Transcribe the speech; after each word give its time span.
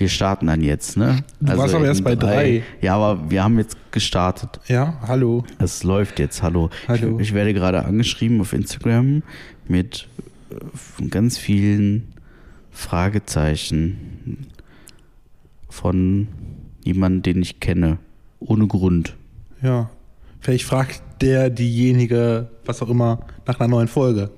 wir 0.00 0.08
starten 0.08 0.46
dann 0.46 0.62
jetzt, 0.62 0.96
ne? 0.96 1.22
Du 1.40 1.58
warst 1.58 1.74
aber 1.74 1.84
erst 1.84 2.02
bei 2.02 2.16
drei. 2.16 2.62
Ja, 2.80 2.96
aber 2.96 3.30
wir 3.30 3.44
haben 3.44 3.58
jetzt 3.58 3.76
gestartet. 3.90 4.58
Ja, 4.66 4.98
hallo. 5.06 5.44
Es 5.58 5.84
läuft 5.84 6.18
jetzt, 6.18 6.42
hallo. 6.42 6.70
Hallo. 6.88 7.16
Ich, 7.20 7.28
ich 7.28 7.34
werde 7.34 7.52
gerade 7.52 7.84
angeschrieben 7.84 8.40
auf 8.40 8.54
Instagram 8.54 9.22
mit 9.68 10.08
äh, 10.50 11.06
ganz 11.08 11.36
vielen 11.36 12.14
Fragezeichen 12.70 14.46
von 15.68 16.28
jemandem, 16.82 17.34
den 17.34 17.42
ich 17.42 17.60
kenne. 17.60 17.98
Ohne 18.38 18.66
Grund. 18.68 19.16
Ja. 19.60 19.90
Vielleicht 20.40 20.64
fragt 20.64 21.02
der 21.20 21.50
diejenige, 21.50 22.48
was 22.64 22.80
auch 22.80 22.88
immer, 22.88 23.20
nach 23.46 23.60
einer 23.60 23.68
neuen 23.68 23.88
Folge. 23.88 24.30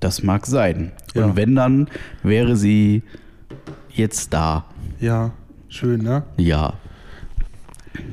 Das 0.00 0.22
mag 0.22 0.46
sein. 0.46 0.92
Ja. 1.14 1.26
Und 1.26 1.36
wenn 1.36 1.54
dann, 1.54 1.88
wäre 2.22 2.56
sie 2.56 3.02
jetzt 3.90 4.32
da. 4.32 4.64
Ja, 4.98 5.32
schön, 5.68 6.02
ne? 6.02 6.24
Ja. 6.38 6.72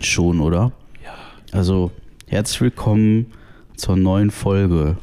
Schon, 0.02 0.42
oder? 0.42 0.74
Ja. 1.04 1.14
Also, 1.58 1.92
herzlich 2.28 2.60
willkommen 2.60 3.28
zur 3.78 3.96
neuen 3.96 4.32
Folge 4.32 4.98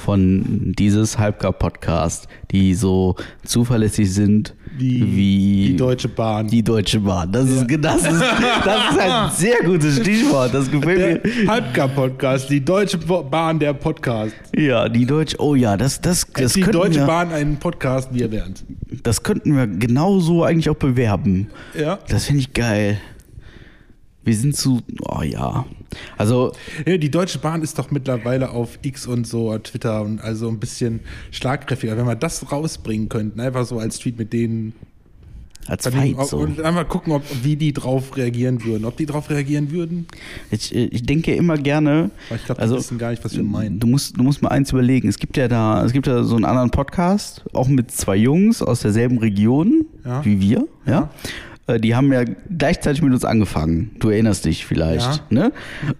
von 0.00 0.72
dieses 0.76 1.18
Halbgar-Podcast, 1.18 2.26
die 2.50 2.74
so 2.74 3.14
zuverlässig 3.44 4.12
sind 4.12 4.54
Wie 4.78 5.16
wie 5.16 5.66
die 5.68 5.76
Deutsche 5.76 6.08
Bahn. 6.08 6.48
die 6.48 6.62
Deutsche 6.62 7.00
Bahn. 7.00 7.30
Das, 7.30 7.48
ist, 7.48 7.66
das, 7.80 8.02
ist, 8.02 8.22
das 8.64 8.90
ist 8.90 8.98
ein 8.98 9.30
sehr 9.36 9.62
gutes 9.64 10.00
Stichwort. 10.00 10.54
Das 10.54 10.70
gefällt 10.70 11.24
der 11.24 11.46
Halbgar-Podcast, 11.46 12.50
die 12.50 12.64
Deutsche 12.64 12.98
Bahn 12.98 13.58
der 13.58 13.74
Podcast. 13.74 14.34
mir. 14.52 14.62
Ja, 14.62 14.88
die 14.88 15.06
Deutsche. 15.06 15.36
Oh 15.38 15.54
ja, 15.54 15.76
das, 15.76 16.00
das, 16.00 16.26
das, 16.32 16.54
die 16.54 16.62
Deutsche 16.62 17.00
wir, 17.00 17.06
Bahn 17.06 17.30
einen 17.32 17.58
Podcast, 17.58 18.08
wie 18.12 18.20
ihr 18.20 18.30
während. 18.30 18.64
das 19.02 19.22
könnten 19.22 19.54
wir 19.54 19.66
genauso 19.66 20.44
eigentlich 20.44 20.70
auch 20.70 20.76
bewerben. 20.76 21.48
Ja. 21.78 21.98
Das 22.08 22.24
finde 22.24 22.40
ich 22.40 22.52
geil. 22.52 22.98
Wir 24.24 24.34
sind 24.36 24.54
zu. 24.56 24.80
Oh 25.00 25.22
ja. 25.22 25.64
Also, 26.18 26.52
ja. 26.86 26.98
Die 26.98 27.10
Deutsche 27.10 27.38
Bahn 27.38 27.62
ist 27.62 27.78
doch 27.78 27.90
mittlerweile 27.90 28.50
auf 28.50 28.78
X 28.82 29.06
und 29.06 29.26
so, 29.26 29.56
Twitter 29.58 30.02
und 30.02 30.20
also 30.20 30.48
ein 30.48 30.58
bisschen 30.60 31.00
schlagkräftiger. 31.30 31.96
Wenn 31.96 32.06
wir 32.06 32.16
das 32.16 32.52
rausbringen 32.52 33.08
könnten, 33.08 33.40
einfach 33.40 33.64
so 33.64 33.78
als 33.78 33.98
Tweet 33.98 34.18
mit 34.18 34.32
denen 34.32 34.74
als 35.66 35.86
Fight 35.86 36.16
ob- 36.16 36.26
so. 36.28 36.38
und 36.38 36.60
einfach 36.60 36.88
gucken, 36.88 37.12
ob, 37.12 37.22
wie 37.42 37.54
die 37.56 37.72
drauf 37.72 38.16
reagieren 38.16 38.64
würden. 38.64 38.84
Ob 38.84 38.96
die 38.96 39.06
drauf 39.06 39.30
reagieren 39.30 39.70
würden? 39.70 40.06
Ich, 40.50 40.74
ich 40.74 41.02
denke 41.04 41.34
immer 41.34 41.56
gerne. 41.56 42.10
Aber 42.28 42.36
ich 42.36 42.44
glaube, 42.44 42.58
die 42.58 42.62
also, 42.62 42.76
wissen 42.76 42.98
gar 42.98 43.10
nicht, 43.10 43.24
was 43.24 43.36
wir 43.36 43.42
meinen. 43.44 43.78
Du 43.78 43.86
musst, 43.86 44.16
du 44.18 44.22
musst 44.22 44.42
mal 44.42 44.48
eins 44.48 44.72
überlegen. 44.72 45.08
Es 45.08 45.18
gibt 45.18 45.36
ja 45.36 45.48
da, 45.48 45.84
es 45.84 45.92
gibt 45.92 46.06
ja 46.06 46.22
so 46.24 46.34
einen 46.36 46.44
anderen 46.44 46.70
Podcast, 46.70 47.44
auch 47.52 47.68
mit 47.68 47.90
zwei 47.90 48.16
Jungs 48.16 48.62
aus 48.62 48.80
derselben 48.80 49.18
Region 49.18 49.86
Ja. 50.04 50.24
wie 50.24 50.40
wir, 50.40 50.66
ja. 50.86 51.02
Äh, 51.02 51.06
Die 51.78 51.94
haben 51.94 52.12
ja 52.12 52.24
gleichzeitig 52.58 53.02
mit 53.02 53.12
uns 53.12 53.24
angefangen. 53.24 53.90
Du 54.00 54.08
erinnerst 54.10 54.44
dich 54.46 54.66
vielleicht, 54.66 55.16
Ja. 55.16 55.20
ne? 55.30 55.52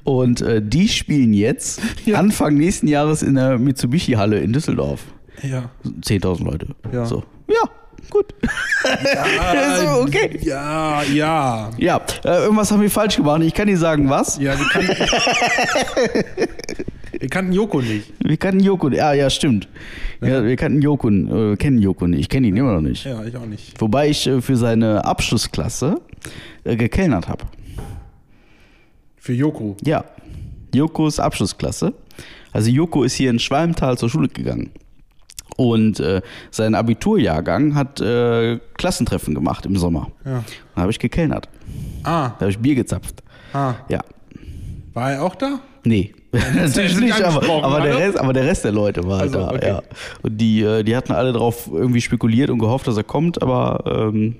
Und 0.04 0.40
äh, 0.40 0.60
die 0.64 0.88
spielen 0.88 1.32
jetzt 1.32 1.80
Ja. 2.06 2.18
Anfang 2.18 2.54
nächsten 2.56 2.88
Jahres 2.88 3.22
in 3.22 3.34
der 3.34 3.58
Mitsubishi-Halle 3.58 4.38
in 4.40 4.52
Düsseldorf. 4.52 5.04
Ja. 5.42 5.70
10.000 5.84 6.44
Leute. 6.44 6.66
Ja. 6.92 7.04
So. 7.06 7.22
Ja, 7.48 7.68
gut. 8.08 8.34
so, 9.80 10.02
okay. 10.02 10.38
Ja, 10.42 11.02
ja. 11.02 11.70
Ja, 11.76 12.00
äh, 12.24 12.44
irgendwas 12.44 12.70
haben 12.70 12.80
wir 12.80 12.90
falsch 12.90 13.16
gemacht. 13.16 13.42
Ich 13.42 13.54
kann 13.54 13.68
dir 13.68 13.76
sagen, 13.76 14.08
was. 14.08 14.38
Ja, 14.38 14.58
wir 14.58 14.66
kannten, 14.66 14.88
wir 17.20 17.28
kannten 17.28 17.52
Joko 17.52 17.80
nicht. 17.80 18.12
Wir 18.24 18.36
kannten 18.36 18.60
Joko. 18.60 18.88
Ja, 18.88 19.12
ja, 19.12 19.28
stimmt. 19.28 19.68
Ja, 20.22 20.44
wir 20.44 20.56
kannten 20.56 20.82
Joko, 20.82 21.08
äh, 21.08 21.56
kennen 21.56 21.78
Joko 21.78 22.06
nicht. 22.06 22.20
Ich 22.20 22.28
kenne 22.28 22.46
ihn 22.46 22.56
immer 22.56 22.74
noch 22.74 22.82
nicht. 22.82 23.04
Ja, 23.04 23.24
ich 23.24 23.36
auch 23.36 23.46
nicht. 23.46 23.80
Wobei 23.80 24.08
ich 24.08 24.26
äh, 24.26 24.40
für 24.40 24.56
seine 24.56 25.04
Abschlussklasse 25.04 26.00
äh, 26.64 26.76
gekellnert 26.76 27.28
habe. 27.28 27.44
Für 29.16 29.32
Joko. 29.32 29.76
Ja, 29.84 30.04
Jokos 30.74 31.20
Abschlussklasse. 31.20 31.94
Also 32.52 32.70
Joko 32.70 33.04
ist 33.04 33.14
hier 33.14 33.30
in 33.30 33.38
Schwalmtal 33.38 33.96
zur 33.96 34.10
Schule 34.10 34.28
gegangen. 34.28 34.70
Und 35.60 36.00
äh, 36.00 36.22
sein 36.50 36.74
Abiturjahrgang 36.74 37.74
hat 37.74 38.00
äh, 38.00 38.58
Klassentreffen 38.74 39.34
gemacht 39.34 39.66
im 39.66 39.76
Sommer. 39.76 40.10
Ja. 40.24 40.42
Da 40.74 40.80
habe 40.82 40.90
ich 40.90 40.98
gekellnert. 40.98 41.48
Ah, 42.02 42.30
Da 42.30 42.40
habe 42.40 42.50
ich 42.50 42.58
Bier 42.58 42.74
gezapft. 42.74 43.22
ah. 43.52 43.74
Ja. 43.88 44.00
War 44.94 45.12
er 45.12 45.22
auch 45.22 45.34
da? 45.34 45.60
Nee, 45.84 46.14
natürlich 46.32 46.98
nicht 46.98 47.22
aber, 47.22 47.64
aber, 47.64 47.80
der? 47.80 47.96
Rest, 47.98 48.18
aber 48.18 48.32
der 48.32 48.44
Rest 48.44 48.64
der 48.64 48.72
Leute 48.72 49.06
war 49.06 49.20
Also, 49.20 49.38
da. 49.38 49.50
okay. 49.50 49.68
Ja. 49.68 49.82
Und 50.22 50.36
die, 50.38 50.62
äh, 50.62 50.82
die 50.82 50.96
hatten 50.96 51.12
alle 51.12 51.32
drauf 51.32 51.68
irgendwie 51.72 52.00
spekuliert 52.00 52.50
und 52.50 52.58
gehofft, 52.58 52.86
dass 52.86 52.96
er 52.96 53.04
kommt, 53.04 53.40
aber 53.42 53.84
ähm, 53.86 54.36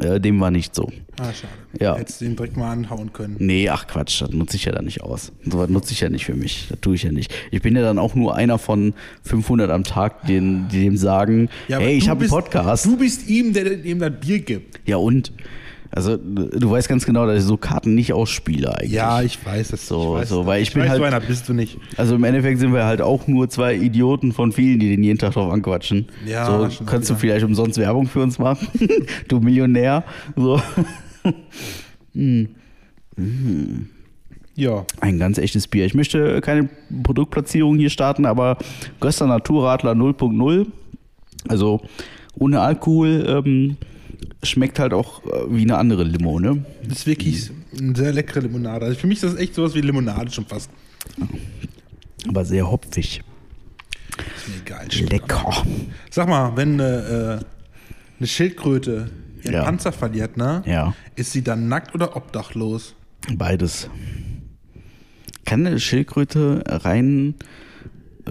äh, 0.00 0.20
dem 0.20 0.38
war 0.40 0.50
nicht 0.50 0.74
so. 0.74 0.90
Ah, 1.18 1.32
schade. 1.32 1.52
Ja. 1.80 1.96
Hättest 1.96 2.20
du 2.20 2.26
ihn 2.26 2.36
direkt 2.36 2.56
mal 2.56 2.70
anhauen 2.70 3.12
können. 3.12 3.36
Nee, 3.38 3.68
ach 3.68 3.86
Quatsch, 3.86 4.20
das 4.20 4.30
nutze 4.30 4.56
ich 4.56 4.64
ja 4.66 4.72
dann 4.72 4.84
nicht 4.84 5.02
aus. 5.02 5.32
So 5.44 5.58
was 5.58 5.68
nutze 5.68 5.92
ich 5.92 6.00
ja 6.00 6.08
nicht 6.08 6.24
für 6.24 6.34
mich. 6.34 6.66
Das 6.68 6.80
tue 6.80 6.94
ich 6.94 7.02
ja 7.02 7.12
nicht. 7.12 7.34
Ich 7.50 7.62
bin 7.62 7.74
ja 7.74 7.82
dann 7.82 7.98
auch 7.98 8.14
nur 8.14 8.34
einer 8.34 8.58
von 8.58 8.94
500 9.24 9.70
am 9.70 9.84
Tag, 9.84 10.26
den, 10.26 10.68
die 10.68 10.82
dem 10.84 10.96
sagen, 10.96 11.48
aber 11.68 11.84
hey, 11.84 11.96
ich 11.96 12.08
habe 12.08 12.20
einen 12.20 12.30
Podcast. 12.30 12.84
Du 12.84 12.96
bist 12.96 13.28
ihm, 13.28 13.52
der 13.52 13.84
ihm 13.84 13.98
das 13.98 14.12
Bier 14.20 14.40
gibt. 14.40 14.80
Ja 14.86 14.96
und? 14.98 15.32
Also 15.90 16.16
du 16.18 16.70
weißt 16.70 16.88
ganz 16.88 17.06
genau, 17.06 17.26
dass 17.26 17.38
ich 17.38 17.44
so 17.44 17.56
Karten 17.56 17.94
nicht 17.94 18.12
ausspiele 18.12 18.76
eigentlich. 18.76 18.92
Ja, 18.92 19.22
ich 19.22 19.44
weiß 19.44 19.72
es. 19.72 19.88
So, 19.88 20.16
ich 20.16 20.22
weiß, 20.22 20.28
so, 20.28 20.46
weil 20.46 20.62
ich 20.62 20.72
bin 20.72 20.82
weiß, 20.82 20.90
halt- 20.90 20.98
so 20.98 21.04
einer 21.04 21.20
bist 21.20 21.48
du 21.48 21.54
nicht. 21.54 21.78
Also 21.96 22.14
im 22.16 22.24
Endeffekt 22.24 22.60
sind 22.60 22.72
wir 22.74 22.84
halt 22.84 23.00
auch 23.00 23.26
nur 23.26 23.48
zwei 23.48 23.74
Idioten 23.74 24.32
von 24.32 24.52
vielen, 24.52 24.78
die 24.80 24.90
den 24.90 25.02
jeden 25.02 25.18
Tag 25.18 25.32
drauf 25.32 25.50
anquatschen. 25.52 26.06
Ja, 26.26 26.46
so 26.68 26.84
kannst 26.84 27.08
du 27.08 27.14
vielleicht 27.14 27.44
umsonst 27.44 27.78
Werbung 27.78 28.06
für 28.06 28.20
uns 28.20 28.38
machen, 28.38 28.68
du 29.28 29.40
Millionär. 29.40 30.04
So 30.36 30.60
Ja. 34.56 34.84
ein 35.00 35.18
ganz 35.18 35.38
echtes 35.38 35.68
Bier. 35.68 35.86
Ich 35.86 35.94
möchte 35.94 36.40
keine 36.40 36.68
Produktplatzierung 37.04 37.78
hier 37.78 37.90
starten, 37.90 38.26
aber 38.26 38.58
Göster 39.00 39.26
Naturradler 39.26 39.92
0.0, 39.92 40.66
also 41.48 41.80
ohne 42.36 42.60
Alkohol, 42.60 43.24
ähm, 43.46 43.76
schmeckt 44.42 44.78
halt 44.78 44.92
auch 44.92 45.24
äh, 45.24 45.28
wie 45.50 45.62
eine 45.62 45.76
andere 45.78 46.04
Limo, 46.04 46.38
ne? 46.38 46.64
Das 46.84 46.98
ist 47.00 47.06
wirklich 47.06 47.50
eine 47.78 47.94
sehr 47.96 48.12
leckere 48.12 48.40
Limonade. 48.40 48.86
Also 48.86 48.98
für 48.98 49.06
mich 49.06 49.22
ist 49.22 49.32
das 49.32 49.40
echt 49.40 49.54
sowas 49.54 49.74
wie 49.74 49.80
Limonade 49.80 50.30
schon 50.30 50.46
fast. 50.46 50.70
Aber 52.26 52.44
sehr 52.44 52.70
hopfig. 52.70 53.22
Ist 54.36 54.48
mir 54.48 54.60
egal. 54.64 54.86
Lecker. 55.10 55.64
Sag 56.10 56.28
mal, 56.28 56.56
wenn 56.56 56.80
eine, 56.80 57.40
äh, 57.40 57.44
eine 58.18 58.26
Schildkröte 58.26 59.10
ihren 59.42 59.52
Ja. 59.54 59.62
Panzer 59.64 59.92
verliert, 59.92 60.36
ne? 60.36 60.62
Ja. 60.66 60.94
Ist 61.14 61.32
sie 61.32 61.42
dann 61.42 61.68
nackt 61.68 61.94
oder 61.94 62.16
obdachlos? 62.16 62.94
Beides. 63.34 63.88
Kann 65.44 65.66
eine 65.66 65.80
Schildkröte 65.80 66.62
rein. 66.66 67.34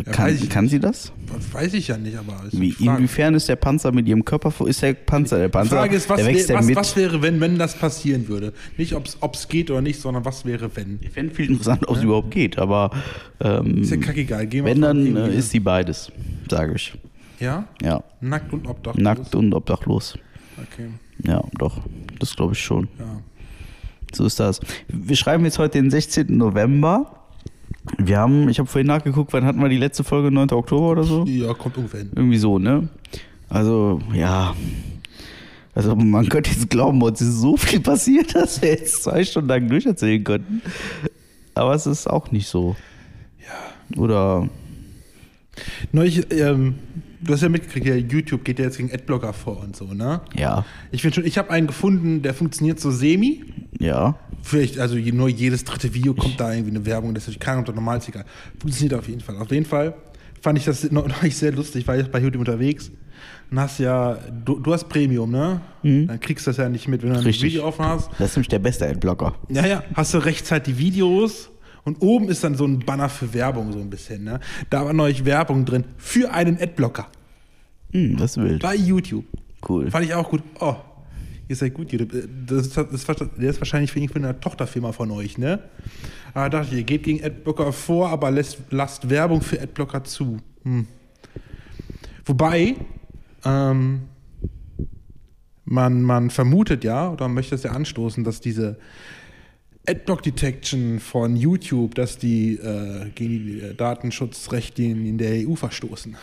Kann, 0.04 0.34
ich 0.36 0.50
kann 0.50 0.68
sie 0.68 0.80
das? 0.80 1.12
Weiß 1.52 1.74
ich 1.74 1.88
ja 1.90 1.98
nicht, 1.98 2.18
aber 2.18 2.42
Wie, 2.52 2.72
die 2.72 2.86
inwiefern 2.86 3.34
ist 3.36 3.48
der 3.50 3.56
Panzer 3.56 3.92
mit 3.92 4.08
ihrem 4.08 4.24
Körper? 4.26 4.54
Ist 4.68 4.82
der 4.82 4.94
Panzer 4.94 5.38
der 5.38 5.48
Die 5.48 5.52
Panzer? 5.52 5.76
Frage 5.78 5.96
ist, 5.96 6.10
was, 6.10 6.26
wär, 6.26 6.32
ja 6.32 6.56
was, 6.56 6.76
was 6.76 6.96
wäre, 6.96 7.22
wenn, 7.22 7.40
wenn 7.40 7.58
das 7.58 7.76
passieren 7.76 8.28
würde? 8.28 8.54
Nicht, 8.78 8.94
ob 8.94 9.34
es 9.36 9.48
geht 9.48 9.70
oder 9.72 9.82
nicht, 9.82 10.00
sondern 10.02 10.26
was 10.26 10.46
wäre, 10.46 10.70
wenn? 10.76 11.00
ich 11.02 11.10
fände 11.10 11.34
viel 11.34 11.50
interessant, 11.50 11.88
ob 11.88 11.98
es 11.98 12.04
überhaupt 12.04 12.32
geht, 12.32 12.58
aber 12.58 12.92
ähm, 13.40 13.82
Ist 13.84 13.92
ja 13.92 13.98
kackegal. 13.98 14.48
Gehen 14.48 14.66
wir 14.66 14.72
wenn, 14.72 14.82
dann 14.82 15.06
irgendwie- 15.06 15.36
äh, 15.36 15.38
ist 15.40 15.52
sie 15.52 15.60
beides, 15.60 16.12
sage 16.50 16.74
ich. 16.76 16.94
Ja? 17.40 17.66
Ja. 17.82 18.04
Nackt 18.22 18.52
und 18.54 18.68
obdachlos? 18.68 19.04
Nackt 19.04 19.36
und 19.36 19.54
obdachlos. 19.54 20.18
Okay, 20.58 20.88
Ja, 21.24 21.44
doch. 21.60 21.82
Das 22.20 22.36
glaube 22.36 22.54
ich 22.54 22.60
schon. 22.60 22.88
ja. 23.00 23.06
So 24.14 24.26
ist 24.26 24.40
das. 24.40 24.62
Wir 24.88 25.16
schreiben 25.18 25.44
jetzt 25.44 25.60
heute 25.60 25.82
den 25.82 25.92
16. 25.92 26.36
November. 26.38 27.12
Wir 27.98 28.20
haben, 28.20 28.50
ich 28.50 28.60
habe 28.60 28.68
vorhin 28.68 28.88
nachgeguckt, 28.88 29.34
wann 29.34 29.46
hatten 29.46 29.62
wir 29.62 29.70
die 29.70 29.78
letzte 29.78 30.04
Folge? 30.04 30.32
9. 30.32 30.52
Oktober 30.52 30.90
oder 30.90 31.04
so? 31.04 31.26
Ja, 31.26 31.54
kommt 31.54 31.78
ungefähr 31.78 32.02
hin. 32.02 32.12
Irgendwie 32.16 32.38
so, 32.38 32.60
ne? 32.60 32.90
Also, 33.50 34.02
ja. 34.14 34.56
Also, 35.74 35.96
man 35.96 36.28
könnte 36.28 36.50
jetzt 36.50 36.70
glauben, 36.70 37.02
uns 37.02 37.22
ist 37.22 37.40
so 37.40 37.56
viel 37.58 37.80
passiert, 37.80 38.36
dass 38.36 38.62
wir 38.62 38.70
jetzt 38.70 39.04
zwei 39.04 39.24
Stunden 39.24 39.50
lang 39.50 39.68
durcherzählen 39.68 40.24
könnten. 40.24 40.62
Aber 41.54 41.74
es 41.74 41.88
ist 41.88 42.08
auch 42.08 42.32
nicht 42.32 42.48
so. 42.48 42.76
Ja. 43.40 44.00
Oder, 44.02 44.50
Neulich, 45.92 46.32
ähm, 46.32 46.76
du 47.22 47.34
hast 47.34 47.42
ja 47.42 47.50
mitgekriegt, 47.50 47.86
ja, 47.86 47.96
YouTube 47.96 48.44
geht 48.44 48.60
ja 48.60 48.66
jetzt 48.66 48.78
gegen 48.78 48.92
Adblocker 48.92 49.34
vor 49.34 49.60
und 49.62 49.76
so, 49.76 49.94
ne? 49.94 50.22
ja, 50.36 50.66
Ich 50.92 51.02
finde 51.02 51.16
schon, 51.16 51.26
ich 51.26 51.38
habe 51.38 51.50
einen 51.52 51.68
gefunden, 51.68 52.22
der 52.22 52.34
funktioniert 52.34 52.80
so 52.80 52.92
semi. 52.92 53.44
ja. 53.80 54.18
Vielleicht, 54.44 54.80
also 54.80 54.96
nur 54.96 55.28
jedes 55.28 55.64
dritte 55.66 55.94
Video 55.94 56.14
kommt 56.14 56.40
da 56.40 56.54
irgendwie 56.54 56.70
eine 56.76 56.86
Werbung, 56.86 57.14
das 57.14 57.24
ist 57.24 57.28
natürlich 57.30 57.40
keiner 57.40 57.60
unter 57.60 57.74
normal 57.74 57.98
ist 57.98 58.08
egal. 58.08 58.24
Funktioniert 58.60 58.94
auf 58.94 59.08
jeden 59.08 59.20
Fall. 59.20 59.36
Auf 59.38 59.52
jeden 59.52 59.66
Fall 59.66 59.96
fand 60.42 60.58
ich 60.58 60.66
das 60.66 60.90
noch 60.92 61.08
noch 61.08 61.22
nicht 61.22 61.36
sehr 61.36 61.52
lustig, 61.52 61.86
weil 61.88 62.02
ich 62.02 62.08
bei 62.08 62.20
YouTube 62.20 62.42
unterwegs 62.42 62.92
und 63.50 63.60
hast 63.60 63.80
ja, 63.80 64.18
du, 64.46 64.60
du 64.60 64.72
hast 64.74 64.88
Premium, 64.88 65.32
ne? 65.32 65.60
Dann 65.84 66.20
kriegst 66.20 66.46
du 66.46 66.52
das 66.52 66.58
ja 66.58 66.70
nicht 66.70 66.88
mit, 66.88 67.02
wenn 67.02 67.14
du 67.14 67.20
ein. 67.20 67.26
Video 67.26 67.66
offen 67.66 67.84
hast. 67.86 68.10
Das 68.20 68.30
ist 68.30 68.36
nämlich 68.38 68.48
der 68.50 68.60
beste 68.60 68.88
Adblocker. 68.88 69.36
Ja, 69.50 69.66
ja, 69.66 69.84
hast 69.96 70.14
du 70.14 70.20
rechtzeitig 70.20 70.76
die 70.76 70.80
Videos 70.80 71.50
und 71.88 72.02
oben 72.02 72.28
ist 72.30 72.44
dann 72.44 72.56
so 72.56 72.66
ein 72.66 72.80
Banner 72.80 73.08
für 73.10 73.34
Werbung 73.34 73.72
so 73.72 73.80
ein 73.80 73.90
bisschen, 73.90 74.24
ne? 74.26 74.40
Da 74.70 74.86
war 74.86 74.94
neulich 74.94 75.24
Werbung 75.26 75.64
drin 75.66 75.86
für 75.98 76.32
einen 76.32 76.60
Adblocker 76.62 77.08
Hm, 77.94 78.18
das 78.18 78.32
ist 78.38 78.44
wild. 78.44 78.62
bei 78.62 78.76
YouTube. 78.76 79.24
Cool. 79.68 79.90
Fand 79.90 80.06
ich 80.06 80.14
auch 80.14 80.30
gut. 80.30 80.44
Oh, 80.60 80.76
ihr 81.48 81.56
seid 81.56 81.74
gut. 81.74 81.94
ihr- 81.94 82.06
Das 82.06 82.68
ist, 82.68 82.78
das 82.78 82.92
ist, 82.94 83.08
der 83.10 83.50
ist 83.50 83.60
wahrscheinlich 83.62 83.92
von 83.92 84.02
einer 84.24 84.38
Tochterfirma 84.40 84.92
von 84.92 85.10
euch, 85.12 85.38
ne? 85.38 85.60
Aber 86.34 86.50
dachte 86.50 86.68
ich, 86.72 86.78
ihr 86.80 86.84
geht 86.84 87.04
gegen 87.04 87.24
Adblocker 87.24 87.72
vor, 87.72 88.10
aber 88.10 88.30
lässt, 88.32 88.60
lasst 88.70 89.10
Werbung 89.10 89.42
für 89.42 89.60
Adblocker 89.62 90.04
zu. 90.04 90.38
Hm. 90.64 90.86
Wobei, 92.26 92.76
ähm, 93.46 94.02
man, 95.66 96.02
man 96.02 96.30
vermutet 96.30 96.84
ja, 96.84 97.10
oder 97.10 97.28
möchte 97.28 97.56
es 97.56 97.64
ja 97.64 97.72
anstoßen, 97.72 98.24
dass 98.24 98.42
diese 98.42 98.78
Adblock 99.90 100.22
Detection 100.22 101.00
von 101.00 101.36
YouTube, 101.38 101.96
dass 101.96 102.18
die 102.18 102.56
äh, 102.56 103.10
gegen 103.16 103.46
die 103.46 103.60
äh, 103.62 103.74
Datenschutzrichtlinien 103.74 105.06
in 105.06 105.18
der 105.18 105.48
EU 105.48 105.56
verstoßen. 105.56 106.16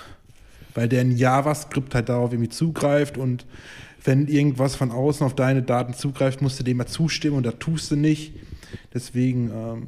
Weil 0.75 0.88
der 0.88 1.02
in 1.02 1.16
JavaScript 1.16 1.94
halt 1.94 2.08
darauf 2.08 2.32
irgendwie 2.32 2.50
zugreift 2.50 3.16
und 3.16 3.46
wenn 4.05 4.26
irgendwas 4.28 4.76
von 4.76 4.90
außen 4.90 5.25
auf 5.25 5.34
deine 5.34 5.62
Daten 5.62 5.94
zugreift, 5.94 6.43
musst 6.43 6.61
du 6.61 6.64
dem 6.64 6.76
mal 6.76 6.87
zustimmen 6.87 7.38
und 7.38 7.46
da 7.46 7.52
tust 7.52 7.90
du 7.90 7.96
nicht. 7.96 8.34
Deswegen 8.93 9.50
ähm, 9.50 9.87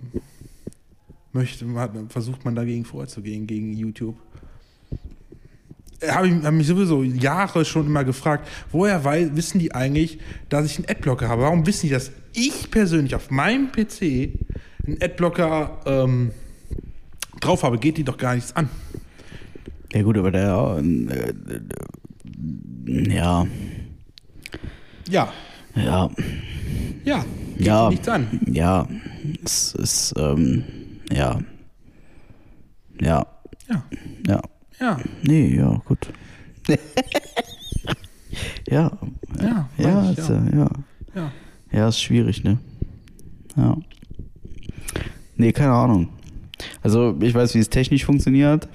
möchte, 1.32 1.66
hat, 1.74 1.90
versucht 2.08 2.44
man 2.46 2.54
dagegen 2.54 2.86
vorzugehen, 2.86 3.46
gegen 3.46 3.74
YouTube. 3.74 4.16
Habe 6.06 6.28
ich 6.28 6.44
hab 6.44 6.54
mich 6.54 6.66
sowieso 6.66 7.02
Jahre 7.02 7.64
schon 7.64 7.86
immer 7.86 8.04
gefragt, 8.04 8.48
woher 8.70 9.04
wei- 9.04 9.30
wissen 9.34 9.58
die 9.58 9.74
eigentlich, 9.74 10.18
dass 10.48 10.64
ich 10.66 10.76
einen 10.78 10.88
Adblocker 10.88 11.28
habe? 11.28 11.42
Warum 11.42 11.66
wissen 11.66 11.86
die, 11.86 11.92
dass 11.92 12.10
ich 12.36 12.70
persönlich 12.70 13.14
auf 13.14 13.30
meinem 13.30 13.72
PC 13.72 14.30
einen 14.86 15.02
Adblocker 15.02 15.80
ähm, 15.86 16.30
drauf 17.40 17.62
habe? 17.62 17.78
Geht 17.78 17.96
die 17.96 18.04
doch 18.04 18.18
gar 18.18 18.34
nichts 18.34 18.54
an. 18.54 18.68
Ja 19.92 20.02
gut, 20.02 20.18
aber 20.18 20.30
der, 20.30 20.80
äh, 20.82 21.30
äh, 22.90 23.14
ja, 23.14 23.46
Ja, 25.08 25.32
ja, 25.74 26.10
ja, 27.04 27.24
geht 27.56 27.66
ja, 27.66 27.88
nichts 27.90 28.08
an. 28.08 28.40
ja, 28.52 28.86
es 29.44 29.74
ist, 29.74 30.14
ähm, 30.18 30.64
ja, 31.10 31.38
ja, 33.00 33.26
Ja, 33.68 33.84
ja, 34.26 34.42
ja, 34.80 35.00
nee, 35.22 35.56
ja, 35.56 35.80
gut. 35.84 36.12
ja, 38.68 38.90
ja, 39.40 39.68
ja, 39.78 39.94
weiß 40.08 40.18
ich, 40.18 40.28
ja. 40.28 40.42
ja, 40.52 40.70
ja. 41.14 41.32
Ja, 41.76 41.88
ist 41.88 42.00
schwierig, 42.00 42.42
ne? 42.44 42.58
Ja. 43.56 43.76
Nee, 45.36 45.52
keine 45.52 45.72
Ahnung. 45.72 46.08
Also, 46.82 47.14
ich 47.20 47.34
weiß, 47.34 47.54
wie 47.54 47.58
es 47.58 47.68
technisch 47.68 48.04
funktioniert. 48.04 48.66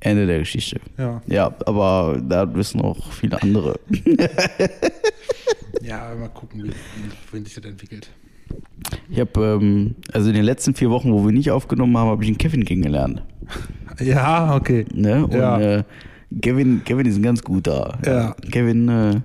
Ende 0.00 0.26
der 0.26 0.38
Geschichte. 0.38 0.80
Ja, 0.96 1.20
Ja, 1.26 1.54
aber 1.66 2.22
da 2.26 2.52
wissen 2.54 2.80
auch 2.80 3.12
viele 3.12 3.42
andere. 3.42 3.78
ja, 5.82 6.14
mal 6.18 6.28
gucken, 6.28 6.72
wie, 7.32 7.38
sich 7.44 7.54
das 7.54 7.64
entwickelt. 7.64 8.08
Ich 9.10 9.20
habe, 9.20 9.58
ähm, 9.60 9.94
also 10.12 10.28
in 10.30 10.34
den 10.36 10.44
letzten 10.44 10.74
vier 10.74 10.90
Wochen, 10.90 11.12
wo 11.12 11.24
wir 11.24 11.32
nicht 11.32 11.50
aufgenommen 11.50 11.96
haben, 11.96 12.08
habe 12.08 12.22
ich 12.24 12.30
den 12.30 12.38
Kevin 12.38 12.64
kennengelernt. 12.64 13.22
Ja, 13.98 14.54
okay. 14.56 14.86
Ne? 14.94 15.24
Und 15.26 15.34
Ja. 15.34 15.60
äh, 15.60 15.84
Kevin, 16.40 16.82
Kevin 16.84 17.04
ist 17.04 17.16
ein 17.16 17.22
ganz 17.22 17.42
guter. 17.42 17.98
Ja. 18.06 18.34
Kevin, 18.50 18.88
äh, 18.88 19.20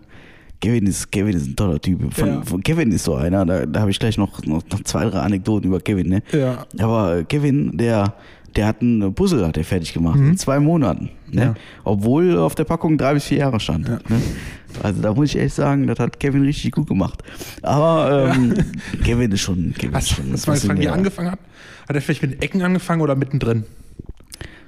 Kevin 0.66 0.88
ist, 0.88 1.12
Kevin 1.12 1.36
ist 1.36 1.48
ein 1.48 1.56
toller 1.56 1.80
Typ. 1.80 2.12
Von, 2.12 2.28
Ja. 2.28 2.42
von 2.42 2.64
Kevin 2.64 2.92
ist 2.92 3.04
so 3.04 3.14
einer, 3.14 3.46
da, 3.46 3.66
da 3.68 3.82
habe 3.82 3.92
ich 3.92 4.00
gleich 4.00 4.18
noch, 4.18 4.44
noch, 4.46 4.64
noch 4.72 4.82
zwei, 4.84 5.06
drei 5.06 5.20
Anekdoten 5.20 5.68
über 5.70 5.80
Kevin, 5.80 6.10
ne? 6.10 6.24
Ja. 6.32 6.66
Aber 6.80 7.24
Kevin, 7.24 7.78
der, 7.78 8.16
der 8.56 8.66
hat 8.66 8.82
ein 8.82 9.14
Puzzle 9.14 9.46
hat 9.46 9.58
er 9.58 9.64
fertig 9.64 9.94
gemacht 9.94 10.18
in 10.18 10.36
zwei 10.38 10.60
Monaten. 10.60 11.12
Ne? 11.30 11.32
Mhm. 11.32 11.38
Ja. 11.38 11.54
Obwohl 11.84 12.36
auf 12.38 12.56
der 12.56 12.64
Packung 12.64 12.98
drei 12.98 13.14
bis 13.14 13.26
vier 13.26 13.38
Jahre 13.40 13.60
stand. 13.60 13.88
Ja. 13.88 14.00
Ne? 14.10 14.20
Also 14.82 15.02
da 15.04 15.14
muss 15.14 15.30
ich 15.36 15.40
echt 15.40 15.54
sagen, 15.56 15.86
das 15.86 16.00
hat 16.00 16.20
Kevin 16.20 16.42
richtig 16.44 16.72
gut 16.72 16.88
gemacht. 16.88 17.22
Aber 17.62 18.34
ähm, 18.36 18.56
Kevin 19.04 19.32
ist 19.32 19.42
schon. 19.42 19.74
Kevin 19.78 19.92
ist 19.92 19.96
Hast, 19.98 20.10
schon 20.10 20.32
hast 20.34 20.46
du 20.48 20.52
mal 20.52 20.56
gefragt, 20.60 20.80
wie 20.80 20.86
er 20.86 20.94
angefangen 20.94 21.32
hat? 21.32 21.40
Hat 21.88 21.96
er 21.96 22.02
vielleicht 22.02 22.24
mit 22.24 22.32
den 22.34 22.42
Ecken 22.42 22.62
angefangen 22.64 23.02
oder 23.02 23.16
mittendrin? 23.16 23.66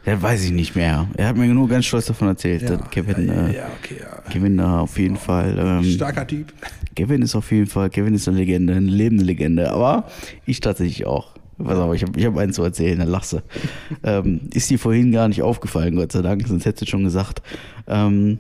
Ja, 0.08 0.22
weiß 0.22 0.46
ich 0.46 0.52
nicht 0.52 0.74
mehr. 0.74 1.06
Er 1.18 1.28
hat 1.28 1.36
mir 1.36 1.48
nur 1.48 1.68
ganz 1.68 1.86
stolz 1.86 2.06
davon 2.06 2.30
erzählt. 2.30 2.70
dass 2.70 2.90
Kevin, 2.92 3.28
ja, 3.28 3.34
ja, 3.34 3.48
äh, 3.48 3.56
ja, 3.58 3.68
okay, 3.78 3.96
ja. 4.00 4.32
Kevin 4.32 4.56
da 4.56 4.80
auf 4.80 4.98
jeden 4.98 5.18
Fall. 5.18 5.58
Ähm, 5.60 5.84
Starker 5.84 6.26
Typ. 6.26 6.54
Kevin 6.96 7.22
ist 7.22 7.36
auf 7.36 7.52
jeden 7.52 7.68
Fall, 7.68 7.90
Kevin 7.90 8.14
ist 8.14 8.26
eine 8.30 8.38
Legende, 8.38 8.74
eine 8.74 8.90
lebende 8.90 9.26
Legende. 9.26 9.70
Aber 9.70 10.06
ich 10.46 10.62
tatsächlich 10.62 11.06
auch. 11.06 11.36
Pass 11.62 11.78
auf, 11.78 11.94
ich 11.94 12.04
habe 12.04 12.18
ich 12.18 12.26
hab 12.26 12.38
einen 12.38 12.54
zu 12.54 12.64
erzählen, 12.64 13.00
dann 13.00 13.10
lachst 13.10 13.34
du. 13.34 13.42
ähm, 14.04 14.42
ist 14.54 14.70
dir 14.70 14.80
vorhin 14.80 15.12
gar 15.12 15.28
nicht 15.28 15.42
aufgefallen, 15.42 15.98
Gott 15.98 16.14
sei 16.14 16.22
Dank, 16.22 16.48
sonst 16.48 16.66
hättest 16.66 16.84
du 16.84 16.86
schon 16.86 17.04
gesagt. 17.04 17.42
Ähm, 17.88 18.38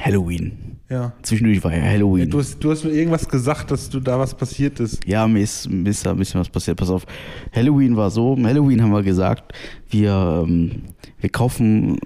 Halloween. 0.00 0.52
Ja. 0.88 1.12
Zwischendurch 1.22 1.62
war 1.64 1.74
ja 1.74 1.82
Halloween. 1.82 2.30
Du 2.30 2.38
hast, 2.38 2.62
du 2.62 2.70
hast 2.70 2.84
mir 2.84 2.90
irgendwas 2.90 3.28
gesagt, 3.28 3.70
dass 3.70 3.88
du 3.90 3.98
da 3.98 4.18
was 4.18 4.34
passiert 4.34 4.78
ist. 4.78 5.04
Ja, 5.06 5.26
mir 5.26 5.42
ist, 5.42 5.68
mir 5.68 5.90
ist 5.90 6.06
da 6.06 6.12
ein 6.12 6.16
bisschen 6.16 6.40
was 6.40 6.48
passiert. 6.48 6.76
Pass 6.76 6.90
auf, 6.90 7.06
Halloween 7.52 7.96
war 7.96 8.10
so, 8.10 8.36
Halloween 8.40 8.82
haben 8.82 8.92
wir 8.92 9.02
gesagt, 9.02 9.52
wir, 9.90 10.44
ähm, 10.46 10.82
wir 11.18 11.30
kaufen 11.30 11.98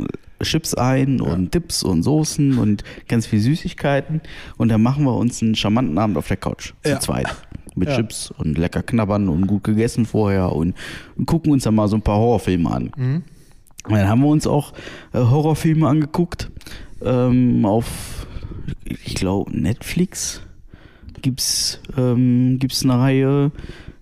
Chips 0.43 0.73
ein 0.75 1.21
und 1.21 1.53
Dips 1.53 1.83
und 1.83 2.03
Soßen 2.03 2.57
und 2.57 2.83
ganz 3.09 3.27
viel 3.27 3.41
Süßigkeiten 3.41 4.23
und 4.57 4.69
dann 4.71 4.83
machen 4.83 5.05
wir 5.05 5.15
uns 5.15 5.43
einen 5.43 5.55
charmanten 5.55 5.99
Abend 5.99 6.17
auf 6.17 6.29
der 6.29 6.39
Couch 6.39 6.73
Ja. 6.87 6.99
zu 6.99 7.07
zweit. 7.07 7.27
Mit 7.77 7.89
Ja. 7.91 7.97
Chips 7.97 8.31
und 8.31 8.57
lecker 8.57 8.83
knabbern 8.83 9.29
und 9.29 9.47
gut 9.47 9.65
gegessen 9.65 10.07
vorher 10.07 10.53
und, 10.53 10.75
und 11.17 11.27
gucken 11.27 11.53
uns 11.53 11.65
dann 11.65 11.75
mal 11.75 11.89
so 11.89 11.97
ein 11.97 12.03
paar 12.03 12.17
Horrorfilme 12.17 12.71
an. 12.71 12.91
Mhm. 12.97 13.23
Und 13.85 13.93
dann 13.95 14.09
haben 14.09 14.21
wir 14.23 14.29
uns 14.29 14.47
auch 14.47 14.73
äh, 15.13 15.19
Horrorfilme 15.19 15.87
angeguckt 15.87 16.51
ähm, 17.03 17.65
auf, 17.65 18.27
ich 18.85 19.15
glaube, 19.15 19.57
Netflix 19.57 20.43
gibt's 21.23 21.81
ähm, 21.97 22.59
gibt's 22.59 22.83
eine 22.83 22.99
Reihe 22.99 23.53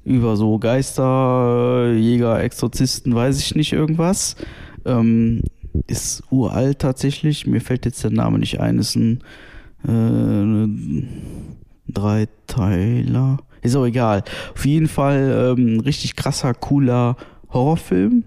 über 0.05 0.37
so 0.37 0.59
Geister, 0.59 1.93
Jäger, 1.93 2.43
Exorzisten, 2.43 3.15
weiß 3.15 3.39
ich 3.41 3.55
nicht 3.55 3.73
irgendwas. 3.73 4.37
Ähm, 4.87 5.43
ist 5.87 6.23
uralt 6.31 6.79
tatsächlich. 6.79 7.47
Mir 7.47 7.61
fällt 7.61 7.85
jetzt 7.85 8.03
der 8.03 8.11
Name 8.11 8.39
nicht 8.39 8.61
ein. 8.61 8.79
Ist 8.79 8.97
ein 8.97 9.23
äh, 9.87 11.07
Dreiteiler. 11.93 13.39
Ist 13.63 13.77
auch 13.77 13.85
egal. 13.85 14.25
Auf 14.55 14.65
jeden 14.65 14.89
Fall 14.89 15.55
ähm, 15.59 15.81
richtig 15.81 16.17
krasser, 16.17 16.55
cooler 16.55 17.17
Horrorfilm. 17.51 18.25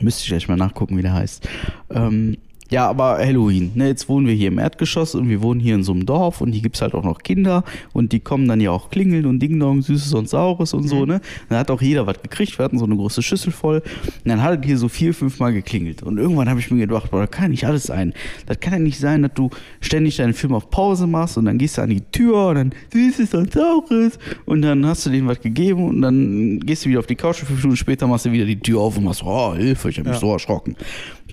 Müsste 0.00 0.22
ich 0.22 0.28
gleich 0.28 0.48
mal 0.48 0.56
nachgucken, 0.56 0.96
wie 0.96 1.02
der 1.02 1.14
heißt. 1.14 1.48
Ähm, 1.90 2.36
ja, 2.70 2.88
aber 2.88 3.18
Halloween. 3.18 3.70
Ne, 3.74 3.88
jetzt 3.88 4.08
wohnen 4.08 4.26
wir 4.26 4.34
hier 4.34 4.48
im 4.48 4.58
Erdgeschoss 4.58 5.14
und 5.14 5.28
wir 5.28 5.40
wohnen 5.42 5.60
hier 5.60 5.74
in 5.74 5.82
so 5.82 5.92
einem 5.92 6.04
Dorf 6.06 6.40
und 6.40 6.52
hier 6.52 6.62
gibt's 6.62 6.82
halt 6.82 6.94
auch 6.94 7.04
noch 7.04 7.18
Kinder 7.18 7.64
und 7.92 8.12
die 8.12 8.20
kommen 8.20 8.48
dann 8.48 8.60
ja 8.60 8.70
auch 8.70 8.90
klingeln 8.90 9.26
und 9.26 9.38
Ding 9.40 9.58
Dong, 9.60 9.82
Süßes 9.82 10.12
und 10.14 10.28
Saures 10.28 10.74
und 10.74 10.88
so, 10.88 11.06
ne? 11.06 11.20
Dann 11.48 11.58
hat 11.58 11.70
auch 11.70 11.80
jeder 11.80 12.06
was 12.06 12.20
gekriegt. 12.20 12.58
Wir 12.58 12.64
hatten 12.64 12.78
so 12.78 12.84
eine 12.84 12.96
große 12.96 13.22
Schüssel 13.22 13.52
voll. 13.52 13.76
Und 14.24 14.28
dann 14.28 14.42
hat 14.42 14.60
es 14.60 14.66
hier 14.66 14.78
so 14.78 14.88
vier, 14.88 15.14
fünf 15.14 15.38
Mal 15.38 15.52
geklingelt. 15.52 16.02
Und 16.02 16.18
irgendwann 16.18 16.48
habe 16.48 16.60
ich 16.60 16.70
mir 16.70 16.86
gedacht, 16.86 17.10
boah, 17.10 17.20
das 17.20 17.30
kann 17.30 17.50
nicht 17.50 17.64
alles 17.66 17.84
sein. 17.84 18.12
Das 18.46 18.58
kann 18.60 18.72
ja 18.72 18.78
nicht 18.80 18.98
sein, 18.98 19.22
dass 19.22 19.32
du 19.34 19.50
ständig 19.80 20.16
deinen 20.16 20.34
Film 20.34 20.54
auf 20.54 20.70
Pause 20.70 21.06
machst 21.06 21.38
und 21.38 21.44
dann 21.44 21.58
gehst 21.58 21.78
du 21.78 21.82
an 21.82 21.90
die 21.90 22.00
Tür 22.00 22.48
und 22.48 22.54
dann 22.56 22.72
Süßes 22.92 23.34
und 23.34 23.52
Saures 23.52 24.18
und 24.44 24.62
dann 24.62 24.84
hast 24.86 25.06
du 25.06 25.10
denen 25.10 25.28
was 25.28 25.40
gegeben 25.40 25.84
und 25.84 26.02
dann 26.02 26.60
gehst 26.60 26.84
du 26.84 26.88
wieder 26.90 26.98
auf 27.00 27.06
die 27.06 27.14
Couch 27.16 27.40
und 27.40 27.46
fünf 27.48 27.62
Minuten 27.62 27.76
später 27.76 28.06
machst 28.06 28.26
du 28.26 28.32
wieder 28.32 28.44
die 28.44 28.58
Tür 28.58 28.80
auf 28.80 28.96
und 28.98 29.04
machst, 29.04 29.22
oh, 29.24 29.54
Hilfe, 29.54 29.90
ich 29.90 29.98
habe 29.98 30.08
mich 30.08 30.16
Ja. 30.16 30.20
so 30.20 30.32
erschrocken. 30.32 30.76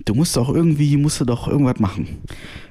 Du 0.04 0.14
musst 0.14 0.36
doch 0.36 0.52
irgendwie, 0.52 0.96
musst 0.96 1.20
du 1.24 1.32
doch 1.32 1.48
irgendwas 1.48 1.78
machen. 1.78 2.18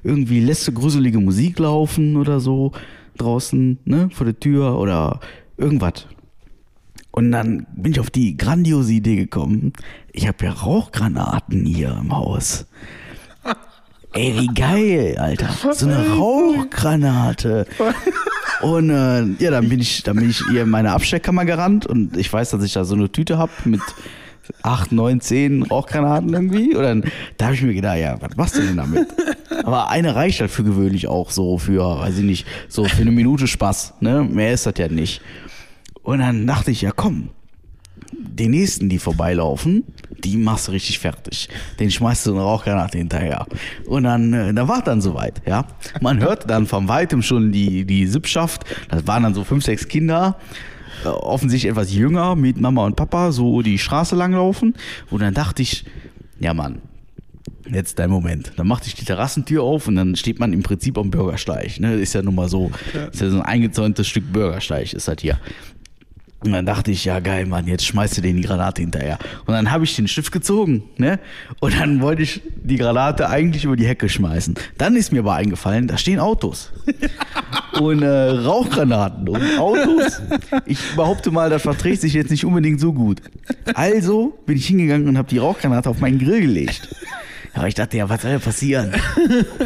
Irgendwie 0.04 0.40
lässt 0.40 0.68
du 0.68 0.72
gruselige 0.72 1.20
Musik 1.20 1.60
laufen 1.60 2.16
oder 2.18 2.40
so 2.40 2.72
draußen, 3.18 3.80
ne, 3.86 4.10
vor 4.12 4.26
der 4.26 4.40
Tür 4.40 4.80
oder 4.80 5.20
irgendwas. 5.58 6.08
Und 7.12 7.32
dann 7.32 7.68
bin 7.76 7.92
ich 7.92 8.00
auf 8.00 8.10
die 8.10 8.38
grandiose 8.38 8.94
Idee 8.94 9.16
gekommen. 9.16 9.74
Ich 10.12 10.28
habe 10.28 10.46
ja 10.46 10.52
Rauchgranaten 10.52 11.66
hier 11.66 11.96
im 12.02 12.12
Haus. 12.12 12.66
Ey, 14.14 14.34
wie 14.40 14.48
geil, 14.48 15.18
Alter. 15.20 15.74
So 15.74 15.88
eine 15.88 16.08
Rauchgranate. 16.10 17.68
Und 18.62 18.90
äh, 18.90 19.26
ja, 19.40 19.52
dann 19.52 19.70
bin 19.70 19.80
ich, 19.80 20.04
dann 20.04 20.16
bin 20.16 20.30
ich 20.30 20.42
hier 20.50 20.64
in 20.64 20.70
meine 20.70 20.92
Abstellkammer 20.94 21.46
gerannt 21.46 21.86
und 21.86 22.16
ich 22.18 22.32
weiß, 22.32 22.52
dass 22.52 22.64
ich 22.64 22.74
da 22.74 22.86
so 22.86 22.96
eine 22.96 23.12
Tüte 23.12 23.38
hab 23.38 23.66
mit 23.66 23.82
acht, 24.62 24.92
neun, 24.92 25.22
zehn 25.22 25.64
Rauchgranaten 25.64 26.34
irgendwie. 26.34 26.76
Und 26.76 26.84
dann, 26.84 27.04
da 27.38 27.46
habe 27.46 27.56
ich 27.56 27.62
mir 27.62 27.74
gedacht, 27.74 27.98
ja, 27.98 28.22
was 28.22 28.36
machst 28.36 28.58
du 28.58 28.62
denn 28.62 28.78
damit? 28.78 29.08
Aber 29.64 29.90
eine 29.90 30.16
reicht 30.16 30.42
halt 30.42 30.52
für 30.52 30.64
gewöhnlich 30.64 31.08
auch 31.08 31.32
so 31.32 31.58
für, 31.58 32.00
weiß 32.00 32.18
ich 32.18 32.24
nicht, 32.24 32.48
so 32.68 32.86
für 32.86 33.02
eine 33.02 33.12
Minute 33.12 33.48
Spaß. 33.48 33.96
Ne? 34.02 34.24
Mehr 34.24 34.54
ist 34.54 34.66
das 34.66 34.76
ja 34.78 34.88
nicht. 34.88 35.22
Und 36.02 36.20
dann 36.20 36.46
dachte 36.46 36.72
ich, 36.72 36.82
ja 36.82 36.92
komm, 36.92 37.30
die 38.12 38.48
nächsten, 38.48 38.90
die 38.90 39.00
vorbeilaufen, 39.00 39.84
die 40.24 40.38
machst 40.38 40.68
du 40.68 40.72
richtig 40.72 41.00
fertig. 41.00 41.50
Den 41.80 41.92
schmeißt 41.92 42.26
du 42.26 42.32
eine 42.32 42.42
Rauchgranate 42.42 42.98
hinterher. 42.98 43.46
Und 43.86 44.04
dann, 44.04 44.34
äh, 44.34 44.54
da 44.54 44.68
war 44.68 44.82
dann 44.82 45.02
soweit, 45.02 45.42
ja. 45.46 45.66
Man 46.02 46.20
hörte 46.20 46.48
dann 46.48 46.66
von 46.66 46.88
weitem 46.88 47.22
schon 47.22 47.52
die, 47.52 47.86
die 47.86 48.08
Sippschaft. 48.08 48.64
Das 48.90 49.06
waren 49.08 49.24
dann 49.24 49.34
so 49.34 49.44
fünf, 49.44 49.64
sechs 49.64 49.88
Kinder, 49.88 50.38
offensichtlich 51.06 51.72
etwas 51.72 51.94
jünger, 51.94 52.36
mit 52.36 52.60
Mama 52.60 52.86
und 52.86 52.96
Papa, 52.96 53.32
so 53.32 53.62
die 53.62 53.78
Straße 53.78 54.16
langlaufen. 54.16 54.76
Und 55.10 55.22
dann 55.22 55.34
dachte 55.34 55.62
ich, 55.62 55.86
ja 56.40 56.54
Mann, 56.54 56.82
Jetzt 57.72 57.98
dein 58.00 58.10
Moment. 58.10 58.52
Dann 58.58 58.68
machte 58.68 58.88
ich 58.88 58.96
die 58.96 59.06
Terrassentür 59.06 59.64
auf 59.64 59.88
und 59.88 59.96
dann 59.96 60.16
steht 60.16 60.40
man 60.40 60.52
im 60.52 60.64
Prinzip 60.64 60.98
am 60.98 61.12
Bürgersteig. 61.12 61.80
Ne? 61.80 61.94
Ist 61.96 62.14
ja 62.14 62.22
nun 62.22 62.36
mal 62.36 62.50
so. 62.50 62.72
Ist 63.12 63.22
ja 63.22 63.30
so 63.30 63.38
ein 63.38 63.42
eingezäuntes 63.42 64.08
Stück 64.08 64.32
Bürgersteig, 64.34 64.94
ist 64.94 65.08
das 65.08 65.16
hier. 65.22 65.40
Und 66.44 66.52
dann 66.52 66.66
dachte 66.66 66.92
ich, 66.92 67.06
ja 67.06 67.20
geil, 67.20 67.46
Mann, 67.46 67.68
jetzt 67.68 67.86
schmeißt 67.86 68.18
du 68.18 68.22
den 68.22 68.38
die 68.38 68.44
Granate 68.44 68.82
hinterher. 68.82 69.18
Und 69.46 69.54
dann 69.54 69.72
habe 69.72 69.86
ich 69.86 69.96
den 69.96 70.08
Stift 70.08 70.32
gezogen, 70.32 70.84
ne? 70.98 71.20
Und 71.60 71.80
dann 71.80 72.02
wollte 72.02 72.22
ich 72.22 72.42
die 72.62 72.76
Granate 72.76 73.30
eigentlich 73.30 73.64
über 73.64 73.76
die 73.76 73.88
Hecke 73.88 74.10
schmeißen. 74.10 74.56
Dann 74.78 74.96
ist 74.96 75.14
mir 75.14 75.20
aber 75.20 75.36
eingefallen, 75.36 75.88
da 75.88 75.98
stehen 75.98 76.20
Autos. 76.20 76.72
und 77.80 78.02
äh, 78.02 78.08
Rauchgranaten 78.08 79.30
und 79.30 79.58
Autos. 79.58 80.22
Ich 80.66 80.80
behaupte 80.96 81.32
mal, 81.32 81.50
das 81.50 81.62
verträgt 81.62 82.02
sich 82.02 82.14
jetzt 82.14 82.32
nicht 82.32 82.46
unbedingt 82.46 82.80
so 82.80 82.92
gut. 82.92 83.22
Also 83.74 84.38
bin 84.46 84.58
ich 84.58 84.68
hingegangen 84.68 85.08
und 85.08 85.18
habe 85.18 85.30
die 85.30 85.38
Rauchgranate 85.38 85.90
auf 85.90 86.00
meinen 86.00 86.20
Grill 86.20 86.42
gelegt. 86.42 86.90
Aber 87.54 87.68
ich 87.68 87.76
dachte, 87.76 87.98
ja, 87.98 88.10
was 88.10 88.22
soll 88.24 88.40
passieren? 88.40 88.94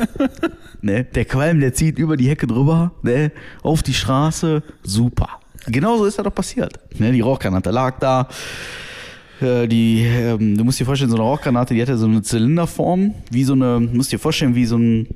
ne? 0.81 1.05
Der 1.05 1.25
Qualm, 1.25 1.59
der 1.59 1.73
zieht 1.73 1.97
über 1.97 2.17
die 2.17 2.29
Hecke 2.29 2.45
drüber, 2.45 2.91
ne? 3.01 3.31
auf 3.63 3.81
die 3.81 3.93
Straße, 3.93 4.61
super. 4.83 5.39
Genauso 5.67 6.05
ist 6.05 6.17
das 6.17 6.23
doch 6.23 6.33
passiert. 6.33 6.73
Ne? 6.99 7.11
Die 7.11 7.21
Rauchgranate 7.21 7.71
lag 7.71 7.99
da. 7.99 8.27
Äh, 9.41 9.67
Die, 9.67 10.01
ähm, 10.03 10.57
du 10.57 10.63
musst 10.63 10.79
dir 10.79 10.85
vorstellen, 10.85 11.11
so 11.11 11.17
eine 11.17 11.25
Rauchgranate, 11.25 11.73
die 11.73 11.81
hatte 11.81 11.97
so 11.97 12.07
eine 12.07 12.21
Zylinderform, 12.21 13.13
wie 13.31 13.43
so 13.43 13.53
eine, 13.53 13.79
musst 13.79 14.11
dir 14.11 14.19
vorstellen, 14.19 14.55
wie 14.55 14.65
so 14.65 14.77
ein, 14.77 15.07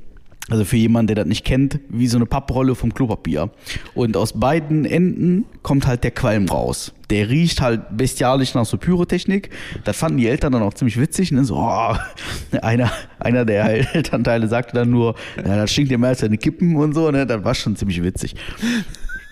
also 0.50 0.66
für 0.66 0.76
jemanden, 0.78 1.08
der 1.08 1.16
das 1.18 1.26
nicht 1.28 1.46
kennt, 1.46 1.80
wie 1.90 2.08
so 2.08 2.18
eine 2.18 2.26
Papprolle 2.26 2.76
vom 2.76 2.94
Klopapier. 2.94 3.50
Und 3.96 4.18
aus 4.18 4.34
beiden 4.40 4.86
Enden 4.86 5.46
kommt 5.64 5.88
halt 5.88 6.04
der 6.04 6.12
Qualm 6.12 6.50
raus. 6.50 6.94
Der 7.10 7.30
riecht 7.30 7.62
halt 7.62 7.82
bestialisch 7.96 8.54
nach 8.54 8.66
so 8.66 8.78
Pyrotechnik. 8.78 9.50
Das 9.86 9.98
fanden 9.98 10.18
die 10.18 10.28
Eltern 10.28 10.52
dann 10.52 10.62
auch 10.62 10.74
ziemlich 10.74 11.00
witzig. 11.00 11.32
Ne? 11.32 11.44
So, 11.46 11.56
oh, 11.58 11.96
einer, 12.62 12.92
einer 13.20 13.46
der 13.46 13.66
Elternteile 13.96 14.48
sagte 14.48 14.76
dann 14.76 14.90
nur, 14.90 15.16
ja, 15.38 15.56
das 15.56 15.72
stinkt 15.72 15.92
ja 15.92 15.98
mehr 15.98 16.10
als 16.10 16.20
deine 16.20 16.38
Kippen 16.38 16.76
und 16.76 16.94
so. 16.94 17.10
Ne? 17.12 17.26
Das 17.26 17.44
war 17.44 17.56
schon 17.56 17.76
ziemlich 17.76 18.04
witzig. 18.04 18.36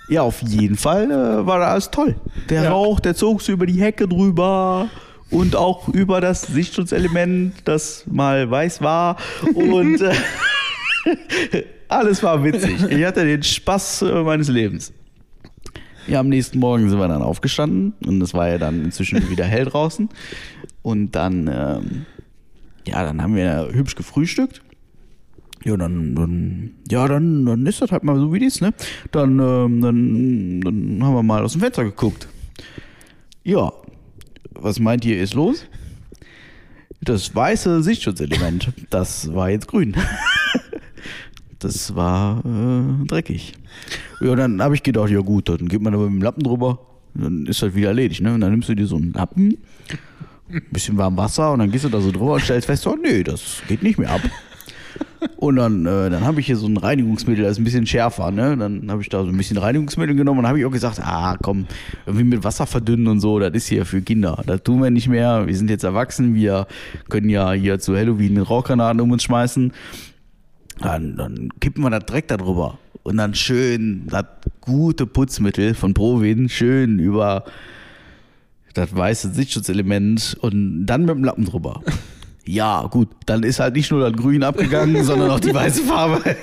Ja, 0.10 0.24
auf 0.24 0.42
jeden 0.42 0.76
Fall 0.76 1.12
äh, 1.12 1.46
war 1.46 1.60
das 1.60 1.70
alles 1.70 1.92
toll. 1.92 2.16
Der 2.50 2.64
Ja. 2.64 2.72
Rauch, 2.72 3.00
der 3.00 3.16
zog 3.16 3.42
so 3.42 3.52
über 3.52 3.66
die 3.66 3.80
Hecke 3.80 4.08
drüber 4.08 4.90
und 5.30 5.56
auch 5.56 5.88
über 5.90 6.20
das 6.20 6.42
Sichtschutzelement, 6.42 7.54
das 7.66 8.06
mal 8.08 8.50
weiß 8.50 8.82
war. 8.82 9.18
Und 9.54 10.02
äh, 10.02 10.14
alles 11.88 12.24
war 12.24 12.44
witzig. 12.44 12.84
Ich 12.90 13.06
hatte 13.06 13.24
den 13.24 13.44
Spaß 13.44 14.02
äh, 14.02 14.24
meines 14.24 14.48
Lebens. 14.48 14.92
Ja, 16.08 16.22
am 16.22 16.30
nächsten 16.30 16.58
Morgen 16.58 16.90
sind 16.90 16.98
wir 16.98 17.08
dann 17.08 17.22
aufgestanden 17.22 17.94
und 18.04 18.20
es 18.24 18.34
war 18.34 18.50
ja 18.50 18.58
dann 18.58 18.84
inzwischen 18.86 19.30
wieder 19.30 19.46
hell 19.46 19.66
draußen. 19.66 20.10
Und 20.82 21.12
dann, 21.12 21.48
ähm, 21.48 22.06
ja, 22.88 23.04
dann 23.04 23.22
haben 23.22 23.36
wir 23.36 23.70
hübsch 23.72 23.94
gefrühstückt. 23.94 24.62
Ja, 25.66 25.76
dann, 25.76 26.16
dann, 26.16 26.72
ja, 26.90 27.08
dann, 27.08 27.46
dann 27.46 27.66
ist 27.66 27.82
das 27.82 27.92
halt 27.92 28.04
mal 28.04 28.18
so 28.18 28.32
wie 28.34 28.40
dies, 28.40 28.62
ne? 28.62 28.74
Dann, 29.12 29.40
ähm, 29.40 29.82
dann, 29.82 30.62
dann 30.62 31.04
haben 31.04 31.16
wir 31.16 31.24
mal 31.24 31.44
aus 31.44 31.52
dem 31.54 31.62
Fenster 31.62 31.84
geguckt. 31.84 32.28
Ja, 33.44 33.72
was 34.54 34.80
meint 34.80 35.04
ihr, 35.06 35.22
ist 35.22 35.34
los? 35.34 35.66
Das 37.02 37.34
weiße 37.34 37.84
Sichtschutzelement, 37.84 38.72
das 38.90 39.34
war 39.34 39.50
jetzt 39.50 39.68
grün. 39.68 39.96
Das 41.60 41.94
war 41.94 42.40
äh, 42.46 43.06
dreckig. 43.06 43.54
Ja, 44.22 44.34
dann 44.36 44.62
habe 44.62 44.76
ich 44.76 44.84
gedacht, 44.84 45.10
ja 45.10 45.20
gut, 45.20 45.50
dann 45.50 45.68
geht 45.68 45.82
man 45.82 45.94
aber 45.94 46.10
mit 46.10 46.22
dem 46.22 46.24
Lappen 46.24 46.42
drüber, 46.42 46.80
dann 47.14 47.46
ist 47.48 47.62
das 47.62 47.76
wieder 47.76 47.90
erledigt, 47.90 48.22
ne? 48.22 48.34
Und 48.34 48.40
dann 48.40 48.52
nimmst 48.52 48.70
du 48.70 48.76
dir 48.76 48.88
so 48.88 48.96
einen 48.96 49.12
Lappen, 49.12 49.58
ein 50.50 50.62
bisschen 50.72 50.98
warm 50.98 51.18
Wasser 51.18 51.52
und 51.52 51.60
dann 51.60 51.70
gehst 51.70 51.84
du 51.84 51.90
da 51.90 52.00
so 52.00 52.12
drüber 52.12 52.34
und 52.34 52.42
stellst 52.42 52.66
fest, 52.66 52.88
oh 52.88 52.96
nee, 52.96 53.24
das 53.24 53.62
geht 53.68 53.84
nicht 53.84 54.00
mehr 54.00 54.10
ab. 54.10 54.22
Und 55.36 55.58
dann, 55.58 55.86
äh, 55.86 56.10
dann 56.10 56.24
habe 56.26 56.40
ich 56.40 56.46
hier 56.46 56.56
so 56.56 56.68
ein 56.68 56.78
Reinigungsmittel, 56.78 57.44
das 57.44 57.54
ist 57.54 57.60
ein 57.60 57.64
bisschen 57.64 57.86
schärfer, 57.86 58.32
ne? 58.32 58.56
Dann 58.58 58.90
habe 58.90 59.02
ich 59.02 59.10
da 59.10 59.24
so 59.24 59.30
ein 59.30 59.38
bisschen 59.38 59.58
Reinigungsmittel 59.58 60.16
genommen 60.16 60.40
und 60.40 60.48
habe 60.48 60.60
ich 60.60 60.66
auch 60.66 60.72
gesagt, 60.72 61.00
ah 61.02 61.38
komm, 61.42 61.66
irgendwie 62.06 62.26
mit 62.26 62.44
Wasser 62.44 62.66
verdünnen 62.66 63.08
und 63.08 63.20
so, 63.20 63.40
das 63.40 63.54
ist 63.54 63.68
hier 63.68 63.86
für 63.86 64.02
Kinder. 64.02 64.42
Das 64.46 64.64
tun 64.64 64.82
wir 64.82 64.92
nicht 64.92 65.08
mehr. 65.08 65.48
Wir 65.48 65.56
sind 65.56 65.70
jetzt 65.70 65.84
erwachsen, 65.84 66.36
wir 66.36 66.68
können 67.10 67.30
ja 67.30 67.52
hier 67.52 67.80
zu 67.80 67.96
Halloween 67.96 68.34
mit 68.34 68.50
Rauchgranaten 68.50 69.02
um 69.02 69.12
uns 69.12 69.24
schmeißen. 69.24 69.74
Dann, 70.82 71.18
dann 71.18 71.50
kippen 71.60 71.84
wir 71.84 71.90
das 71.90 72.06
direkt 72.06 72.32
da 72.32 72.38
drüber. 72.38 72.78
Und 73.04 73.18
dann 73.18 73.34
schön 73.34 74.08
das 74.08 74.26
gute 74.62 75.06
Putzmittel 75.06 75.74
von 75.74 75.94
Provin 75.94 76.48
schön 76.48 77.00
über 77.00 77.46
das 78.74 78.96
weiße 78.96 79.34
Sichtschutzelement 79.34 80.38
und 80.42 80.86
dann 80.86 81.02
mit 81.06 81.16
dem 81.16 81.24
Lappen 81.24 81.46
drüber. 81.46 81.82
Ja, 82.50 82.88
gut, 82.88 83.10
dann 83.28 83.44
ist 83.44 83.60
halt 83.60 83.76
nicht 83.76 83.92
nur 83.92 84.10
das 84.10 84.20
Grün 84.20 84.42
abgegangen, 84.42 85.04
sondern 85.04 85.30
auch 85.30 85.40
die 85.40 85.54
weiße 85.54 85.84
Farbe. 85.84 86.20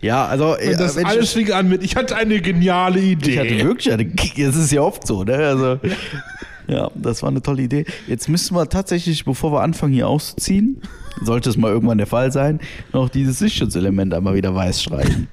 ja, 0.00 0.24
also 0.24 0.56
Und 0.56 0.80
das 0.80 0.96
äh, 0.96 1.04
alles 1.04 1.32
fing 1.32 1.52
an 1.52 1.68
mit, 1.68 1.82
ich 1.82 1.94
hatte 1.94 2.16
eine 2.16 2.40
geniale 2.40 3.00
Idee. 3.00 3.32
ich 3.32 3.38
hatte 3.38 3.62
wirklich 3.62 3.92
eine, 3.92 4.06
das 4.06 4.56
ist 4.56 4.72
ja 4.72 4.80
oft 4.80 5.06
so, 5.06 5.24
ne? 5.24 5.34
Also, 5.34 5.78
ja, 6.68 6.90
das 6.94 7.22
war 7.22 7.28
eine 7.28 7.42
tolle 7.42 7.64
Idee. 7.64 7.84
Jetzt 8.06 8.30
müssen 8.30 8.56
wir 8.56 8.66
tatsächlich, 8.66 9.26
bevor 9.26 9.52
wir 9.52 9.60
anfangen 9.60 9.92
hier 9.92 10.08
auszuziehen, 10.08 10.80
sollte 11.22 11.50
es 11.50 11.58
mal 11.58 11.70
irgendwann 11.70 11.98
der 11.98 12.06
Fall 12.06 12.32
sein, 12.32 12.60
noch 12.94 13.10
dieses 13.10 13.40
Sichtschutzelement 13.40 14.14
einmal 14.14 14.34
wieder 14.34 14.54
weiß 14.54 14.82
streichen. 14.82 15.28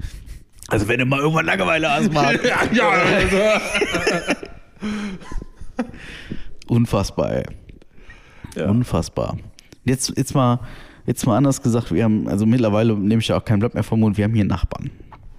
Also 0.67 0.89
wenn 0.89 0.99
du 0.99 1.05
mal 1.05 1.21
irgendwann 1.21 1.45
Langeweile 1.45 1.89
hast, 1.89 2.11
Mann. 2.11 2.37
ja, 2.43 2.59
ja, 2.73 2.89
also, 2.89 3.37
Unfassbar, 6.67 7.31
ey. 7.31 7.45
Unfassbar. 8.55 9.37
Jetzt, 9.85 10.13
jetzt 10.17 10.35
mal, 10.35 10.59
jetzt 11.05 11.25
mal 11.25 11.37
anders 11.37 11.61
gesagt, 11.61 11.91
wir 11.91 12.03
haben, 12.03 12.27
also 12.27 12.45
mittlerweile 12.45 12.95
nehme 12.95 13.21
ich 13.21 13.27
ja 13.27 13.37
auch 13.37 13.45
kein 13.45 13.59
Blatt 13.59 13.73
mehr 13.73 13.83
vom 13.83 13.99
Mund, 13.99 14.17
wir 14.17 14.25
haben 14.25 14.33
hier 14.33 14.45
Nachbarn. 14.45 14.91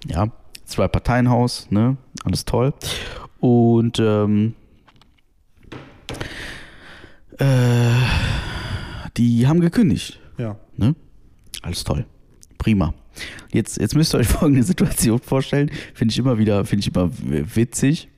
Ja, 0.07 0.27
zwei 0.65 0.87
Parteienhaus, 0.87 1.67
ne, 1.69 1.97
alles 2.23 2.45
toll. 2.45 2.73
Und, 3.39 3.99
ähm, 3.99 4.53
äh, 7.37 7.91
die 9.17 9.47
haben 9.47 9.59
gekündigt. 9.59 10.19
ja. 10.37 10.57
Ne? 10.77 10.95
Alles 11.61 11.83
toll. 11.83 12.05
Prima. 12.57 12.93
Jetzt, 13.51 13.79
jetzt 13.79 13.95
müsst 13.95 14.13
ihr 14.13 14.19
euch 14.19 14.27
folgende 14.39 14.63
Situation 14.63 15.19
vorstellen. 15.19 15.71
Finde 15.93 16.11
ich 16.11 16.19
immer 16.19 16.37
wieder, 16.37 16.65
finde 16.65 16.81
ich 16.81 16.93
immer 16.93 17.09
witzig. 17.55 18.09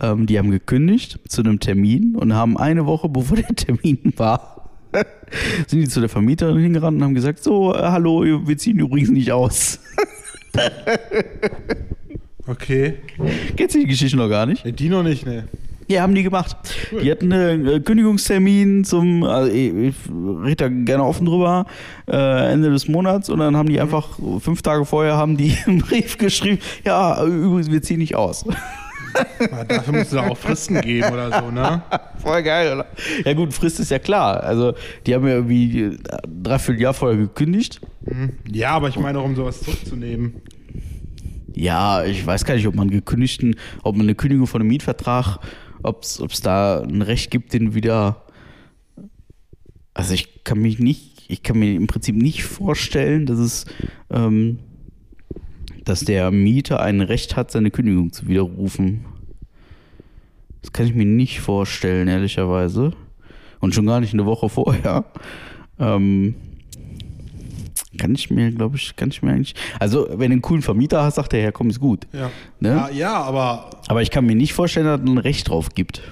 Ähm, 0.00 0.26
die 0.26 0.38
haben 0.38 0.50
gekündigt 0.50 1.18
zu 1.28 1.42
einem 1.42 1.60
Termin 1.60 2.16
und 2.16 2.34
haben 2.34 2.56
eine 2.56 2.86
Woche, 2.86 3.08
bevor 3.08 3.36
der 3.36 3.46
Termin 3.56 4.12
war, 4.16 4.70
sind 5.66 5.80
die 5.80 5.88
zu 5.88 6.00
der 6.00 6.08
Vermieterin 6.08 6.58
hingerannt 6.58 6.98
und 6.98 7.04
haben 7.04 7.14
gesagt, 7.14 7.42
so, 7.42 7.74
äh, 7.74 7.78
hallo, 7.78 8.46
wir 8.46 8.58
ziehen 8.58 8.78
übrigens 8.78 9.10
nicht 9.10 9.32
aus. 9.32 9.80
Okay. 12.46 12.94
Kennst 13.56 13.74
du 13.74 13.78
die 13.78 13.86
Geschichte 13.86 14.16
noch 14.16 14.28
gar 14.28 14.46
nicht? 14.46 14.64
Nee, 14.64 14.72
die 14.72 14.88
noch 14.88 15.02
nicht, 15.02 15.24
ne. 15.24 15.48
Ja, 15.92 16.02
haben 16.02 16.14
die 16.14 16.22
gemacht. 16.22 16.56
Die 16.90 17.10
hatten 17.10 17.32
einen 17.32 17.66
äh, 17.66 17.80
Kündigungstermin 17.80 18.84
zum, 18.84 19.24
also 19.24 19.52
ich, 19.52 19.74
ich 19.74 19.94
rede 20.42 20.56
da 20.56 20.68
gerne 20.68 21.04
offen 21.04 21.26
drüber, 21.26 21.66
äh, 22.08 22.52
Ende 22.52 22.70
des 22.70 22.88
Monats 22.88 23.28
und 23.28 23.40
dann 23.40 23.56
haben 23.56 23.68
die 23.68 23.78
einfach 23.78 24.18
fünf 24.40 24.62
Tage 24.62 24.86
vorher 24.86 25.16
haben 25.16 25.36
die 25.36 25.54
einen 25.66 25.78
Brief 25.78 26.16
geschrieben, 26.16 26.58
ja, 26.84 27.22
übrigens, 27.24 27.70
wir 27.70 27.82
ziehen 27.82 27.98
nicht 27.98 28.14
aus. 28.14 28.46
Aber 29.50 29.64
dafür 29.64 29.92
musst 29.92 30.12
du 30.12 30.16
da 30.16 30.28
auch 30.28 30.38
Fristen 30.38 30.80
geben 30.80 31.12
oder 31.12 31.40
so, 31.40 31.50
ne? 31.50 31.82
Voll 32.22 32.42
geil, 32.42 32.72
oder? 32.72 32.86
Ja 33.24 33.34
gut, 33.34 33.52
Frist 33.52 33.78
ist 33.80 33.90
ja 33.90 33.98
klar. 33.98 34.42
Also 34.42 34.72
die 35.06 35.14
haben 35.14 35.26
ja 35.26 35.34
irgendwie 35.34 35.98
dreiviertel 36.26 36.80
Jahr 36.80 36.94
vorher 36.94 37.18
gekündigt. 37.18 37.82
Ja, 38.50 38.70
aber 38.70 38.88
ich 38.88 38.98
meine 38.98 39.18
auch, 39.18 39.24
um 39.24 39.36
sowas 39.36 39.60
zurückzunehmen. 39.60 40.40
Ja, 41.54 42.04
ich 42.04 42.26
weiß 42.26 42.44
gar 42.44 42.54
nicht, 42.54 42.66
ob 42.66 42.74
man 42.74 42.90
gekündigten, 42.90 43.56
ob 43.82 43.96
man 43.96 44.06
eine 44.06 44.14
Kündigung 44.14 44.46
von 44.46 44.60
einem 44.60 44.68
Mietvertrag, 44.68 45.38
ob 45.82 46.02
es 46.04 46.40
da 46.42 46.80
ein 46.80 47.02
Recht 47.02 47.30
gibt, 47.30 47.52
den 47.52 47.74
wieder. 47.74 48.22
Also 49.94 50.14
ich 50.14 50.44
kann 50.44 50.60
mich 50.60 50.78
nicht, 50.78 51.24
ich 51.28 51.42
kann 51.42 51.58
mir 51.58 51.74
im 51.74 51.86
Prinzip 51.86 52.16
nicht 52.16 52.44
vorstellen, 52.44 53.26
dass 53.26 53.38
es, 53.38 53.66
ähm, 54.10 54.58
dass 55.84 56.00
der 56.00 56.30
Mieter 56.30 56.80
ein 56.80 57.00
Recht 57.00 57.36
hat, 57.36 57.50
seine 57.50 57.70
Kündigung 57.70 58.12
zu 58.12 58.28
widerrufen. 58.28 59.04
Das 60.62 60.72
kann 60.72 60.86
ich 60.86 60.94
mir 60.94 61.04
nicht 61.04 61.40
vorstellen, 61.40 62.08
ehrlicherweise. 62.08 62.92
Und 63.60 63.74
schon 63.74 63.86
gar 63.86 64.00
nicht 64.00 64.14
eine 64.14 64.26
Woche 64.26 64.48
vorher. 64.48 65.04
Ähm, 65.78 66.34
kann 68.02 68.14
ich 68.16 68.30
mir, 68.30 68.50
glaube 68.50 68.76
ich, 68.76 68.96
kann 68.96 69.10
ich 69.10 69.22
mir 69.22 69.30
eigentlich. 69.32 69.54
Also, 69.78 70.06
wenn 70.10 70.30
du 70.30 70.34
einen 70.34 70.42
coolen 70.42 70.62
Vermieter 70.62 71.02
hast, 71.04 71.14
sagt 71.14 71.32
der, 71.32 71.40
ja, 71.40 71.52
komm, 71.52 71.70
ist 71.70 71.78
gut. 71.80 72.06
Ja. 72.12 72.30
Ne? 72.60 72.68
Ja, 72.70 72.90
ja, 72.90 73.14
aber 73.22 73.70
Aber 73.88 74.02
ich 74.02 74.10
kann 74.10 74.26
mir 74.26 74.34
nicht 74.34 74.52
vorstellen, 74.54 74.86
dass 74.86 75.00
es 75.00 75.06
ein 75.06 75.18
Recht 75.18 75.48
drauf 75.48 75.68
gibt. 75.74 76.02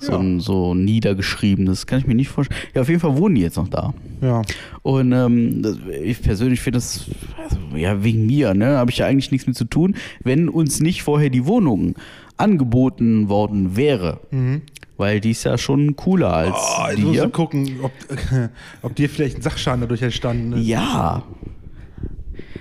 So, 0.00 0.12
Ja. 0.12 0.18
ein, 0.18 0.38
so 0.38 0.74
niedergeschriebenes, 0.74 1.86
kann 1.88 1.98
ich 1.98 2.06
mir 2.06 2.14
nicht 2.14 2.28
vorstellen. 2.28 2.60
Ja, 2.72 2.82
auf 2.82 2.88
jeden 2.88 3.00
Fall 3.00 3.16
wohnen 3.18 3.34
die 3.34 3.40
jetzt 3.40 3.56
noch 3.56 3.66
da. 3.68 3.92
ja. 4.22 4.42
Und 4.82 5.10
ähm, 5.12 5.60
das, 5.62 5.76
ich 6.04 6.22
persönlich 6.22 6.60
finde 6.60 6.76
das, 6.78 7.10
also, 7.36 7.58
ja, 7.76 8.04
wegen 8.04 8.24
mir, 8.26 8.54
ne, 8.54 8.76
habe 8.78 8.92
ich 8.92 8.98
ja 8.98 9.06
eigentlich 9.06 9.32
nichts 9.32 9.48
mit 9.48 9.56
zu 9.56 9.64
tun. 9.64 9.96
Wenn 10.22 10.48
uns 10.48 10.78
nicht 10.80 11.02
vorher 11.02 11.30
die 11.30 11.46
Wohnung 11.46 11.96
angeboten 12.36 13.28
worden 13.28 13.76
wäre, 13.76 14.20
Mhm. 14.30 14.62
Weil 14.98 15.20
die 15.20 15.30
ist 15.30 15.44
ja 15.44 15.56
schon 15.56 15.96
cooler 15.96 16.32
als 16.34 16.54
Oh, 16.56 16.94
du 16.94 17.12
dir. 17.12 17.28
gucken, 17.30 17.78
ob, 17.82 17.92
ob 18.82 18.94
dir 18.96 19.08
vielleicht 19.08 19.36
ein 19.36 19.42
Sachschaden 19.42 19.80
dadurch 19.80 20.02
entstanden 20.02 20.52
ist. 20.54 20.66
Ja. 20.66 21.22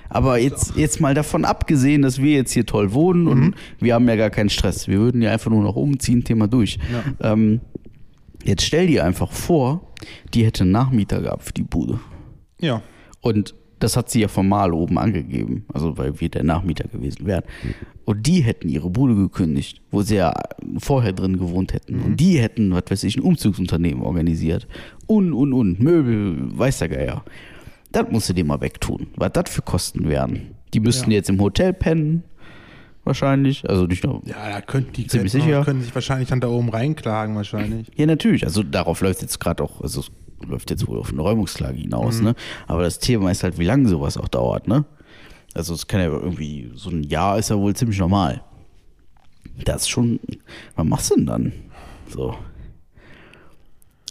Aber 0.10 0.38
jetzt, 0.40 0.76
jetzt 0.78 1.02
mal 1.02 1.14
davon 1.14 1.44
abgesehen, 1.44 2.02
dass 2.02 2.22
wir 2.22 2.32
jetzt 2.34 2.52
hier 2.54 2.66
toll 2.66 2.94
wohnen 2.94 3.28
und 3.28 3.56
wir 3.80 3.94
haben 3.94 4.08
ja 4.08 4.16
gar 4.16 4.30
keinen 4.30 4.50
Stress. 4.50 4.88
Wir 4.88 5.00
würden 5.00 5.22
ja 5.22 5.32
einfach 5.32 5.52
nur 5.52 5.62
noch 5.62 5.76
umziehen, 5.76 6.24
Thema 6.24 6.48
durch. 6.48 6.80
Ähm, 7.20 7.60
jetzt 8.46 8.64
stell 8.64 8.88
dir 8.88 9.04
einfach 9.04 9.32
vor, 9.32 9.94
die 10.34 10.46
hätte 10.46 10.64
einen 10.64 10.72
Nachmieter 10.72 11.22
gehabt 11.22 11.44
für 11.44 11.54
die 11.54 11.64
Bude. 11.64 12.00
Ja. 12.62 12.82
Und 13.20 13.54
das 13.80 13.96
hat 13.98 14.10
sie 14.10 14.22
ja 14.22 14.28
formal 14.28 14.74
oben 14.74 14.98
angegeben, 14.98 15.66
also 15.74 15.98
weil 15.98 16.20
wir 16.20 16.30
der 16.30 16.44
Nachmieter 16.44 16.88
gewesen 16.88 17.26
wären. 17.26 17.44
Und 18.06 18.26
die 18.26 18.42
hätten 18.42 18.70
ihre 18.70 18.90
Bude 18.90 19.16
gekündigt, 19.16 19.82
wo 19.92 20.02
sie 20.02 20.16
ja 20.16 20.34
vorher 20.80 21.14
drin 21.14 21.38
gewohnt 21.38 21.74
hätten. 21.74 22.00
Und 22.02 22.18
die 22.18 22.40
hätten, 22.40 22.72
was 22.74 22.84
weiß 22.90 23.04
ich, 23.04 23.18
ein 23.18 23.24
Umzugsunternehmen 23.24 24.02
organisiert. 24.04 24.68
Und, 25.06 25.34
und, 25.34 25.54
und, 25.54 25.80
Möbel, 25.80 26.38
weiß 26.58 26.80
der 26.80 26.90
Geier. 26.90 27.24
Das 27.92 28.06
musst 28.10 28.30
du 28.30 28.34
dir 28.34 28.46
mal 28.46 28.62
wegtun, 28.62 29.08
was 29.16 29.32
das 29.34 29.50
für 29.50 29.62
Kosten 29.62 30.08
wären. 30.10 30.52
Die 30.74 30.80
müssten 30.80 31.12
Ja. 31.12 31.18
jetzt 31.18 31.30
im 31.30 31.40
Hotel 31.40 31.74
pennen, 31.74 32.24
wahrscheinlich. 33.04 33.68
Also 33.70 33.86
nicht 33.86 34.04
nur. 34.04 34.22
Ja, 34.26 34.50
da 34.52 34.62
könnten 34.62 34.94
die 34.94 35.08
Ziemlich 35.08 35.32
sicher. 35.32 35.64
können 35.64 35.82
sich 35.82 35.94
wahrscheinlich 35.96 36.30
dann 36.30 36.42
da 36.42 36.48
oben 36.50 36.70
reinklagen, 36.70 37.36
wahrscheinlich. 37.36 37.88
Ja, 37.96 38.06
natürlich. 38.06 38.44
Also 38.46 38.64
darauf 38.64 39.02
läuft 39.02 39.22
jetzt 39.22 39.40
gerade 39.40 39.64
auch, 39.64 39.82
also 39.82 40.04
läuft 40.46 40.70
jetzt 40.70 40.88
wohl 40.88 41.00
auf 41.00 41.12
eine 41.12 41.22
Räumungsklage 41.22 41.78
hinaus, 41.78 42.22
ne? 42.22 42.36
Aber 42.68 42.84
das 42.84 43.00
Thema 43.00 43.32
ist 43.32 43.44
halt, 43.44 43.58
wie 43.58 43.66
lange 43.66 43.90
sowas 43.90 44.18
auch 44.18 44.28
dauert, 44.28 44.68
ne? 44.68 44.86
Also 45.54 45.74
es 45.74 45.88
kann 45.88 46.00
ja 46.02 46.08
irgendwie, 46.08 46.72
so 46.76 46.90
ein 46.90 47.04
Jahr 47.04 47.38
ist 47.40 47.50
ja 47.50 47.58
wohl 47.58 47.76
ziemlich 47.76 48.00
normal. 48.00 48.44
Das 49.64 49.84
ist 49.84 49.90
schon, 49.90 50.20
was 50.76 50.86
machst 50.86 51.12
du 51.12 51.16
denn 51.16 51.26
dann? 51.26 51.54
So. 52.10 52.36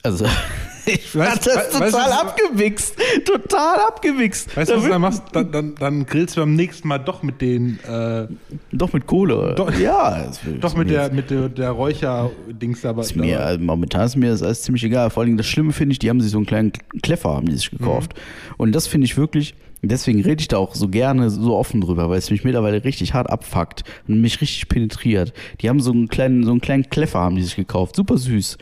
Also, 0.02 0.24
ich 0.86 1.06
Weißt- 1.08 1.44
das 1.44 1.46
weißt 1.56 1.74
du, 1.74 1.78
total 1.78 1.92
was- 1.92 2.20
abgewichst. 2.20 2.96
Total 3.24 3.80
abgewichst. 3.80 4.56
Weißt 4.56 4.70
du, 4.70 4.76
was 4.76 4.82
du 4.84 4.88
dann 4.88 5.00
machst? 5.00 5.22
Dann, 5.32 5.50
dann, 5.50 5.74
dann 5.74 6.06
grillst 6.06 6.36
du 6.36 6.40
beim 6.42 6.54
nächsten 6.54 6.86
Mal 6.86 6.98
doch 6.98 7.22
mit 7.22 7.40
den, 7.40 7.78
äh, 7.84 8.28
Doch 8.72 8.92
mit 8.92 9.06
Kohle. 9.06 9.54
Doch- 9.56 9.72
ja. 9.76 10.30
doch 10.60 10.70
ist 10.70 10.76
mit 10.78 10.90
der, 10.90 11.10
mit 11.12 11.30
der, 11.30 11.48
der 11.48 11.70
Räucher-Dings 11.70 12.82
dabei. 12.82 13.02
Ist 13.02 13.16
mir, 13.16 13.40
also 13.44 13.62
momentan 13.64 14.06
ist 14.06 14.16
mir 14.16 14.30
das 14.30 14.42
alles 14.42 14.62
ziemlich 14.62 14.84
egal. 14.84 15.10
Vor 15.10 15.22
allem 15.24 15.36
das 15.36 15.46
Schlimme 15.46 15.72
finde 15.72 15.92
ich, 15.92 15.98
die 15.98 16.08
haben 16.08 16.20
sich 16.20 16.30
so 16.30 16.38
einen 16.38 16.46
kleinen 16.46 16.72
Kleffer 17.02 17.30
haben 17.30 17.46
die 17.46 17.56
sich 17.56 17.70
gekauft. 17.70 18.14
Und 18.56 18.72
das 18.72 18.86
finde 18.86 19.06
ich 19.06 19.16
wirklich, 19.16 19.54
deswegen 19.82 20.22
rede 20.22 20.40
ich 20.40 20.48
da 20.48 20.58
auch 20.58 20.74
so 20.74 20.88
gerne 20.88 21.30
so 21.30 21.56
offen 21.56 21.80
drüber, 21.80 22.08
weil 22.10 22.18
es 22.18 22.30
mich 22.30 22.44
mittlerweile 22.44 22.84
richtig 22.84 23.12
hart 23.14 23.28
abfuckt 23.28 23.82
und 24.06 24.20
mich 24.20 24.40
richtig 24.40 24.68
penetriert. 24.68 25.32
Die 25.60 25.68
haben 25.68 25.80
so 25.80 25.90
einen 25.90 26.08
kleinen, 26.08 26.44
so 26.44 26.50
einen 26.52 26.60
kleinen 26.60 26.88
Kleffer 26.90 27.18
haben 27.20 27.34
die 27.36 27.42
sich 27.42 27.56
gekauft. 27.56 27.96
Super 27.96 28.18
süß. 28.18 28.56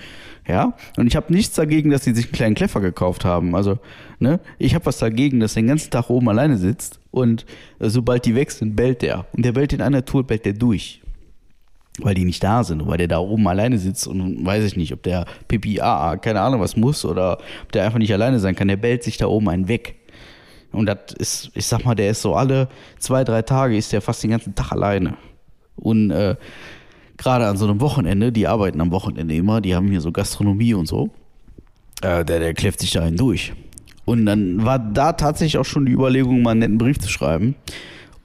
Ja, 0.46 0.74
und 0.98 1.06
ich 1.06 1.16
habe 1.16 1.32
nichts 1.32 1.54
dagegen, 1.54 1.90
dass 1.90 2.02
die 2.02 2.12
sich 2.12 2.26
einen 2.26 2.32
kleinen 2.32 2.54
Kleffer 2.54 2.80
gekauft 2.80 3.24
haben. 3.24 3.56
Also, 3.56 3.78
ne, 4.18 4.40
ich 4.58 4.74
habe 4.74 4.84
was 4.84 4.98
dagegen, 4.98 5.40
dass 5.40 5.54
der 5.54 5.62
den 5.62 5.68
ganzen 5.68 5.90
Tag 5.90 6.10
oben 6.10 6.28
alleine 6.28 6.58
sitzt 6.58 7.00
und 7.10 7.46
äh, 7.78 7.88
sobald 7.88 8.26
die 8.26 8.34
weg 8.34 8.50
sind, 8.50 8.76
bellt 8.76 9.00
der. 9.00 9.26
Und 9.32 9.44
der 9.44 9.52
bellt 9.52 9.72
in 9.72 9.80
einer 9.80 10.04
Tour, 10.04 10.26
bellt 10.26 10.44
der 10.44 10.52
durch 10.52 11.00
weil 12.00 12.14
die 12.14 12.24
nicht 12.24 12.42
da 12.42 12.64
sind, 12.64 12.86
weil 12.86 12.98
der 12.98 13.08
da 13.08 13.18
oben 13.18 13.46
alleine 13.46 13.78
sitzt 13.78 14.06
und 14.06 14.44
weiß 14.44 14.64
ich 14.64 14.76
nicht, 14.76 14.92
ob 14.92 15.02
der 15.02 15.26
Pipi 15.46 15.80
AA, 15.80 16.16
keine 16.16 16.40
Ahnung 16.40 16.60
was 16.60 16.76
muss 16.76 17.04
oder 17.04 17.38
ob 17.62 17.72
der 17.72 17.84
einfach 17.84 17.98
nicht 17.98 18.12
alleine 18.12 18.40
sein 18.40 18.56
kann, 18.56 18.68
der 18.68 18.76
bellt 18.76 19.04
sich 19.04 19.16
da 19.16 19.26
oben 19.26 19.48
einen 19.48 19.68
weg. 19.68 19.96
Und 20.72 20.86
das 20.86 21.12
ist, 21.18 21.50
ich 21.54 21.66
sag 21.66 21.84
mal, 21.84 21.94
der 21.94 22.10
ist 22.10 22.22
so 22.22 22.34
alle 22.34 22.68
zwei, 22.98 23.22
drei 23.22 23.42
Tage 23.42 23.76
ist 23.76 23.92
der 23.92 24.00
fast 24.00 24.22
den 24.24 24.30
ganzen 24.30 24.56
Tag 24.56 24.72
alleine. 24.72 25.16
Und 25.76 26.10
äh, 26.10 26.34
gerade 27.16 27.46
an 27.46 27.56
so 27.56 27.66
einem 27.66 27.80
Wochenende, 27.80 28.32
die 28.32 28.46
arbeiten 28.46 28.80
am 28.80 28.90
Wochenende 28.90 29.34
immer, 29.34 29.60
die 29.60 29.74
haben 29.74 29.88
hier 29.88 30.00
so 30.00 30.12
Gastronomie 30.12 30.74
und 30.74 30.86
so, 30.86 31.10
äh, 32.02 32.24
der, 32.24 32.40
der 32.40 32.54
kläfft 32.54 32.80
sich 32.80 32.92
da 32.92 33.02
einen 33.02 33.16
durch. 33.16 33.52
Und 34.04 34.26
dann 34.26 34.64
war 34.64 34.78
da 34.78 35.12
tatsächlich 35.12 35.58
auch 35.58 35.64
schon 35.64 35.86
die 35.86 35.92
Überlegung, 35.92 36.42
mal 36.42 36.50
einen 36.50 36.60
netten 36.60 36.78
Brief 36.78 36.98
zu 36.98 37.08
schreiben. 37.08 37.54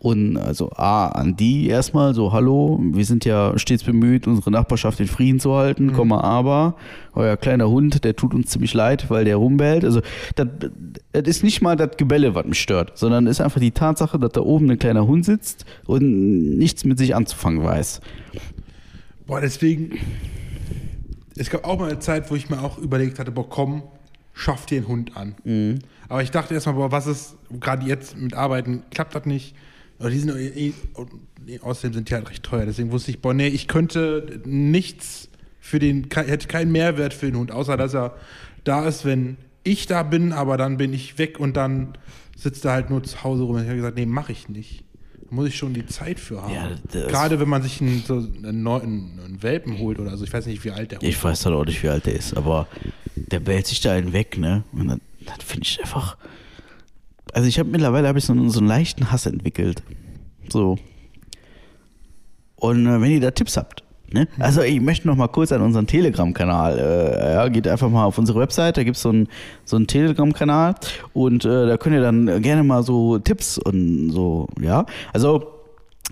Und 0.01 0.37
also 0.37 0.71
A, 0.77 1.07
an 1.09 1.35
die 1.35 1.67
erstmal 1.67 2.13
so, 2.13 2.31
hallo, 2.31 2.79
wir 2.81 3.03
sind 3.03 3.25
ja 3.25 3.57
stets 3.59 3.83
bemüht, 3.83 4.27
unsere 4.27 4.49
Nachbarschaft 4.49 5.01
in 5.01 5.07
Frieden 5.07 5.41
zu 5.41 5.53
halten, 5.55 5.91
Komma, 5.91 6.21
aber 6.21 6.75
euer 7.13 7.35
kleiner 7.35 7.69
Hund, 7.69 8.05
der 8.05 8.15
tut 8.15 8.33
uns 8.33 8.49
ziemlich 8.49 8.73
leid, 8.73 9.09
weil 9.09 9.25
der 9.25 9.35
rumbellt. 9.35 9.83
Also 9.83 9.99
das, 10.35 10.47
das 11.11 11.23
ist 11.23 11.43
nicht 11.43 11.61
mal 11.61 11.75
das 11.75 11.97
Gebälle, 11.97 12.33
was 12.33 12.45
mich 12.45 12.61
stört, 12.61 12.97
sondern 12.97 13.27
ist 13.27 13.41
einfach 13.41 13.59
die 13.59 13.71
Tatsache, 13.71 14.17
dass 14.17 14.31
da 14.31 14.41
oben 14.41 14.71
ein 14.71 14.79
kleiner 14.79 15.05
Hund 15.05 15.25
sitzt 15.25 15.65
und 15.85 16.57
nichts 16.57 16.85
mit 16.85 16.97
sich 16.97 17.13
anzufangen 17.13 17.61
weiß. 17.61 17.99
Boah, 19.29 19.41
deswegen. 19.41 19.91
Es 21.37 21.51
gab 21.51 21.63
auch 21.63 21.77
mal 21.77 21.91
eine 21.91 21.99
Zeit, 21.99 22.31
wo 22.31 22.35
ich 22.35 22.49
mir 22.49 22.63
auch 22.63 22.79
überlegt 22.79 23.19
hatte, 23.19 23.31
boah, 23.31 23.47
komm, 23.47 23.83
schaff 24.33 24.65
dir 24.65 24.79
einen 24.79 24.87
Hund 24.87 25.15
an. 25.15 25.35
Mhm. 25.43 25.79
Aber 26.09 26.23
ich 26.23 26.31
dachte 26.31 26.55
erstmal, 26.55 26.73
boah, 26.73 26.91
was 26.91 27.05
ist, 27.05 27.35
gerade 27.59 27.85
jetzt 27.85 28.17
mit 28.17 28.33
Arbeiten 28.33 28.83
klappt 28.89 29.13
das 29.13 29.25
nicht. 29.25 29.55
Aber 29.99 30.09
die 30.09 30.17
sind 30.17 30.35
eh, 30.35 30.73
und 30.95 31.11
außerdem 31.61 31.93
sind 31.93 32.09
die 32.09 32.15
halt 32.15 32.27
recht 32.27 32.41
teuer. 32.41 32.65
Deswegen 32.65 32.91
wusste 32.91 33.11
ich, 33.11 33.21
boah, 33.21 33.35
nee, 33.35 33.47
ich 33.49 33.67
könnte 33.67 34.41
nichts 34.45 35.29
für 35.59 35.77
den, 35.77 36.07
hätte 36.11 36.47
keinen 36.47 36.71
Mehrwert 36.71 37.13
für 37.13 37.27
den 37.27 37.37
Hund, 37.37 37.51
außer 37.51 37.77
dass 37.77 37.93
er 37.93 38.15
da 38.63 38.87
ist, 38.87 39.05
wenn 39.05 39.37
ich 39.63 39.85
da 39.85 40.01
bin, 40.01 40.33
aber 40.33 40.57
dann 40.57 40.77
bin 40.77 40.91
ich 40.91 41.19
weg 41.19 41.39
und 41.39 41.55
dann 41.55 41.93
sitzt 42.35 42.65
er 42.65 42.71
halt 42.71 42.89
nur 42.89 43.03
zu 43.03 43.23
Hause 43.23 43.43
rum. 43.43 43.57
Ich 43.57 43.65
habe 43.65 43.75
gesagt, 43.75 43.95
nee, 43.95 44.07
mache 44.07 44.31
ich 44.31 44.49
nicht. 44.49 44.83
Da 45.29 45.35
muss 45.35 45.47
ich 45.47 45.55
schon 45.57 45.73
die 45.73 45.85
Zeit 45.85 46.19
für 46.19 46.41
haben. 46.41 46.53
Ja, 46.53 46.69
Gerade 46.91 47.39
wenn 47.39 47.49
man 47.49 47.61
sich 47.61 47.81
einen, 47.81 48.03
so 48.05 48.15
einen, 48.15 48.63
neuen, 48.63 49.19
einen 49.23 49.43
Welpen 49.43 49.77
holt 49.77 49.99
oder 49.99 50.17
so. 50.17 50.23
Ich 50.23 50.33
weiß 50.33 50.45
nicht, 50.47 50.63
wie 50.63 50.71
alt 50.71 50.91
der 50.91 50.99
Hund 50.99 51.07
Ich 51.07 51.23
weiß 51.23 51.45
halt 51.45 51.55
auch 51.55 51.65
nicht, 51.65 51.81
wie 51.83 51.89
alt 51.89 52.05
der 52.07 52.15
ist, 52.15 52.35
aber 52.35 52.67
der 53.15 53.39
bellt 53.39 53.67
sich 53.67 53.79
da 53.81 53.91
einen 53.93 54.11
weg, 54.13 54.37
ne? 54.37 54.63
Und 54.71 54.87
dann, 54.87 55.01
das 55.25 55.37
finde 55.45 55.67
ich 55.67 55.79
einfach. 55.81 56.17
Also 57.33 57.47
ich 57.47 57.59
habe 57.59 57.69
mittlerweile 57.69 58.07
habe 58.07 58.17
ich 58.17 58.25
so, 58.25 58.33
einen- 58.33 58.49
so 58.49 58.59
einen 58.59 58.67
leichten 58.67 59.11
Hass 59.11 59.27
entwickelt. 59.27 59.83
So. 60.49 60.77
Und 62.55 62.87
äh, 62.87 62.99
wenn 63.01 63.11
ihr 63.11 63.21
da 63.21 63.31
Tipps 63.31 63.55
habt, 63.55 63.83
ne? 64.13 64.27
Also 64.39 64.61
ich 64.61 64.81
möchte 64.81 65.07
noch 65.07 65.15
mal 65.15 65.27
kurz 65.27 65.51
an 65.51 65.61
unseren 65.61 65.87
Telegram-Kanal, 65.87 66.77
äh, 66.79 67.33
ja, 67.33 67.47
geht 67.49 67.67
einfach 67.67 67.89
mal 67.89 68.05
auf 68.05 68.17
unsere 68.17 68.39
Website, 68.39 68.77
da 68.77 68.83
gibt's 68.83 69.01
so 69.01 69.09
einen 69.09 69.27
so 69.65 69.75
einen 69.75 69.87
Telegram-Kanal 69.87 70.75
und 71.13 71.45
äh, 71.45 71.67
da 71.67 71.77
könnt 71.77 71.95
ihr 71.95 72.01
dann 72.01 72.41
gerne 72.41 72.63
mal 72.63 72.83
so 72.83 73.19
Tipps 73.19 73.57
und 73.57 74.11
so, 74.11 74.47
ja. 74.61 74.85
Also 75.13 75.59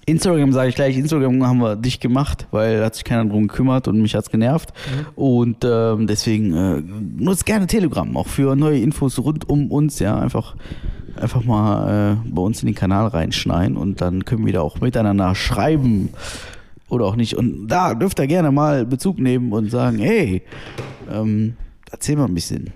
Instagram 0.05 0.53
sage 0.53 0.69
ich 0.69 0.75
gleich, 0.75 0.97
Instagram 0.97 1.45
haben 1.45 1.59
wir 1.59 1.75
dicht 1.75 1.99
gemacht, 2.01 2.47
weil 2.51 2.83
hat 2.83 2.95
sich 2.95 3.03
keiner 3.03 3.25
drum 3.25 3.49
gekümmert 3.49 3.89
und 3.89 4.01
mich 4.01 4.15
hat's 4.15 4.29
genervt. 4.29 4.71
Und 5.15 5.65
ähm, 5.65 6.07
deswegen 6.07 6.53
äh, 6.53 6.81
nutzt 7.21 7.45
gerne 7.45 7.67
Telegram, 7.67 8.15
auch 8.15 8.27
für 8.27 8.55
neue 8.55 8.79
Infos 8.79 9.19
rund 9.19 9.49
um 9.49 9.69
uns, 9.69 9.99
ja, 9.99 10.17
einfach, 10.17 10.55
einfach 11.19 11.43
mal 11.43 12.13
äh, 12.13 12.29
bei 12.29 12.41
uns 12.41 12.61
in 12.61 12.67
den 12.67 12.75
Kanal 12.75 13.07
reinschneiden 13.07 13.75
und 13.75 13.99
dann 13.99 14.23
können 14.23 14.45
wir 14.45 14.53
da 14.53 14.61
auch 14.61 14.79
miteinander 14.79 15.35
schreiben 15.35 16.09
oder 16.89 17.05
auch 17.05 17.15
nicht. 17.15 17.35
Und 17.35 17.67
da 17.67 17.93
dürft 17.93 18.19
ihr 18.19 18.27
gerne 18.27 18.51
mal 18.51 18.85
Bezug 18.85 19.19
nehmen 19.19 19.51
und 19.51 19.69
sagen, 19.69 19.99
hey, 19.99 20.43
ähm, 21.09 21.55
erzähl 21.91 22.15
mal 22.15 22.25
ein 22.25 22.33
bisschen. 22.33 22.71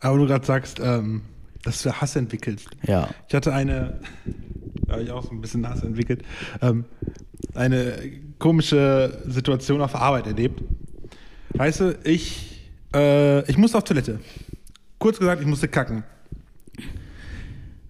Aber 0.00 0.18
du 0.18 0.26
gerade 0.26 0.46
sagst, 0.46 0.80
ähm, 0.80 1.22
dass 1.62 1.82
du 1.82 1.92
Hass 1.92 2.16
entwickelst. 2.16 2.68
Ja. 2.86 3.08
Ich 3.28 3.34
hatte 3.34 3.52
eine, 3.52 4.00
da 4.86 4.94
habe 4.94 5.02
ich 5.02 5.10
auch 5.10 5.24
so 5.24 5.30
ein 5.30 5.40
bisschen 5.40 5.68
Hass 5.68 5.82
entwickelt, 5.82 6.22
ähm, 6.62 6.84
eine 7.54 7.94
komische 8.38 9.22
Situation 9.26 9.80
auf 9.80 9.92
der 9.92 10.02
Arbeit 10.02 10.26
erlebt. 10.26 10.62
Weißt 11.54 11.80
du, 11.80 11.98
ich, 12.04 12.70
äh, 12.94 13.48
ich 13.50 13.56
musste 13.56 13.78
auf 13.78 13.84
Toilette. 13.84 14.20
Kurz 14.98 15.18
gesagt, 15.18 15.40
ich 15.40 15.46
musste 15.46 15.68
kacken. 15.68 16.04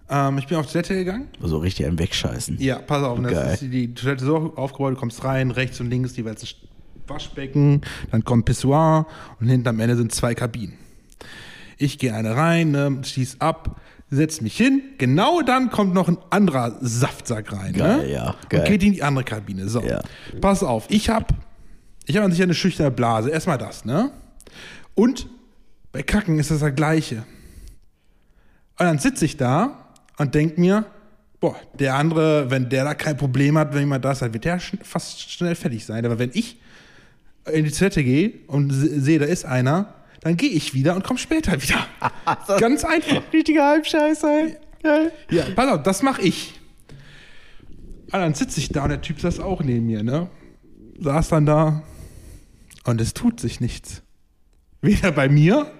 Ähm, 0.09 0.37
ich 0.37 0.47
bin 0.47 0.57
auf 0.57 0.71
Toilette 0.71 0.95
gegangen. 0.95 1.27
So 1.41 1.57
richtig 1.57 1.85
ein 1.85 1.99
Wegscheißen. 1.99 2.57
Ja, 2.59 2.79
pass 2.79 3.03
auf, 3.03 3.21
Geil. 3.21 3.53
ist 3.53 3.61
die, 3.61 3.69
die 3.69 3.93
Toilette 3.93 4.25
so 4.25 4.53
aufgebaut, 4.55 4.93
du 4.93 4.97
kommst 4.99 5.23
rein, 5.23 5.51
rechts 5.51 5.79
und 5.79 5.89
links 5.89 6.15
jeweils 6.15 6.45
Waschbecken, 7.07 7.81
dann 8.11 8.23
kommt 8.23 8.45
Pissoir 8.45 9.07
und 9.39 9.47
hinten 9.47 9.67
am 9.67 9.79
Ende 9.79 9.95
sind 9.95 10.13
zwei 10.13 10.35
Kabinen. 10.35 10.77
Ich 11.77 11.99
gehe 11.99 12.13
eine 12.13 12.35
rein, 12.35 12.71
ne, 12.71 13.01
schließ 13.03 13.37
ab, 13.39 13.79
setz 14.09 14.41
mich 14.41 14.57
hin, 14.57 14.81
genau 14.97 15.41
dann 15.41 15.69
kommt 15.69 15.93
noch 15.93 16.07
ein 16.07 16.17
anderer 16.29 16.77
Saftsack 16.81 17.51
rein. 17.53 17.73
Geil, 17.73 17.97
ne? 17.99 18.11
ja, 18.11 18.35
geil. 18.49 18.61
Und 18.61 18.67
geht 18.67 18.83
in 18.83 18.93
die 18.93 19.03
andere 19.03 19.23
Kabine. 19.23 19.67
So, 19.69 19.81
Ja. 19.81 20.01
pass 20.41 20.63
auf, 20.63 20.85
ich 20.89 21.09
habe 21.09 21.27
ich 22.05 22.17
hab 22.17 22.23
an 22.23 22.31
sich 22.31 22.41
eine 22.41 22.53
schüchterne 22.53 22.91
Blase, 22.91 23.29
erstmal 23.29 23.57
das, 23.57 23.85
ne? 23.85 24.11
Und 24.95 25.27
bei 25.91 26.01
Kacken 26.03 26.39
ist 26.39 26.51
das 26.51 26.59
das 26.59 26.75
Gleiche. 26.75 27.17
Und 28.79 28.85
dann 28.85 28.99
sitze 28.99 29.25
ich 29.25 29.37
da 29.37 29.86
und 30.17 30.33
denke 30.35 30.59
mir, 30.59 30.85
boah, 31.39 31.55
der 31.77 31.95
andere, 31.95 32.49
wenn 32.49 32.69
der 32.69 32.83
da 32.83 32.93
kein 32.93 33.17
Problem 33.17 33.57
hat, 33.57 33.73
wenn 33.73 33.81
jemand 33.81 34.03
da 34.05 34.11
ist, 34.11 34.21
dann 34.21 34.33
wird 34.33 34.45
der 34.45 34.59
schn 34.59 34.79
fast 34.83 35.31
schnell 35.31 35.55
fertig 35.55 35.85
sein. 35.85 36.05
Aber 36.05 36.17
wenn 36.19 36.31
ich 36.33 36.57
in 37.51 37.63
die 37.65 37.71
Toilette 37.71 38.03
gehe 38.03 38.33
und 38.47 38.71
se- 38.71 38.99
sehe, 38.99 39.19
da 39.19 39.25
ist 39.25 39.45
einer, 39.45 39.93
dann 40.21 40.35
gehe 40.35 40.49
ich 40.49 40.73
wieder 40.73 40.95
und 40.95 41.03
komme 41.03 41.19
später 41.19 41.61
wieder. 41.61 41.85
Ganz 42.59 42.83
einfach. 42.83 43.21
Richtiger 43.31 43.65
Halbscheiß, 43.67 44.23
ey. 44.23 44.57
Geil. 44.83 45.11
Ja, 45.31 45.43
pass 45.55 45.71
auf, 45.71 45.83
das 45.83 46.01
mache 46.03 46.21
ich. 46.23 46.59
Und 48.11 48.13
dann 48.13 48.33
sitze 48.33 48.59
ich 48.59 48.69
da 48.69 48.83
und 48.83 48.89
der 48.89 49.01
Typ 49.01 49.19
saß 49.19 49.39
auch 49.39 49.61
neben 49.61 49.85
mir, 49.85 50.01
ne? 50.03 50.29
Saß 50.99 51.29
dann 51.29 51.45
da 51.45 51.83
und 52.85 52.99
es 53.01 53.13
tut 53.13 53.39
sich 53.39 53.59
nichts. 53.59 54.01
Weder 54.81 55.11
bei 55.11 55.29
mir 55.29 55.71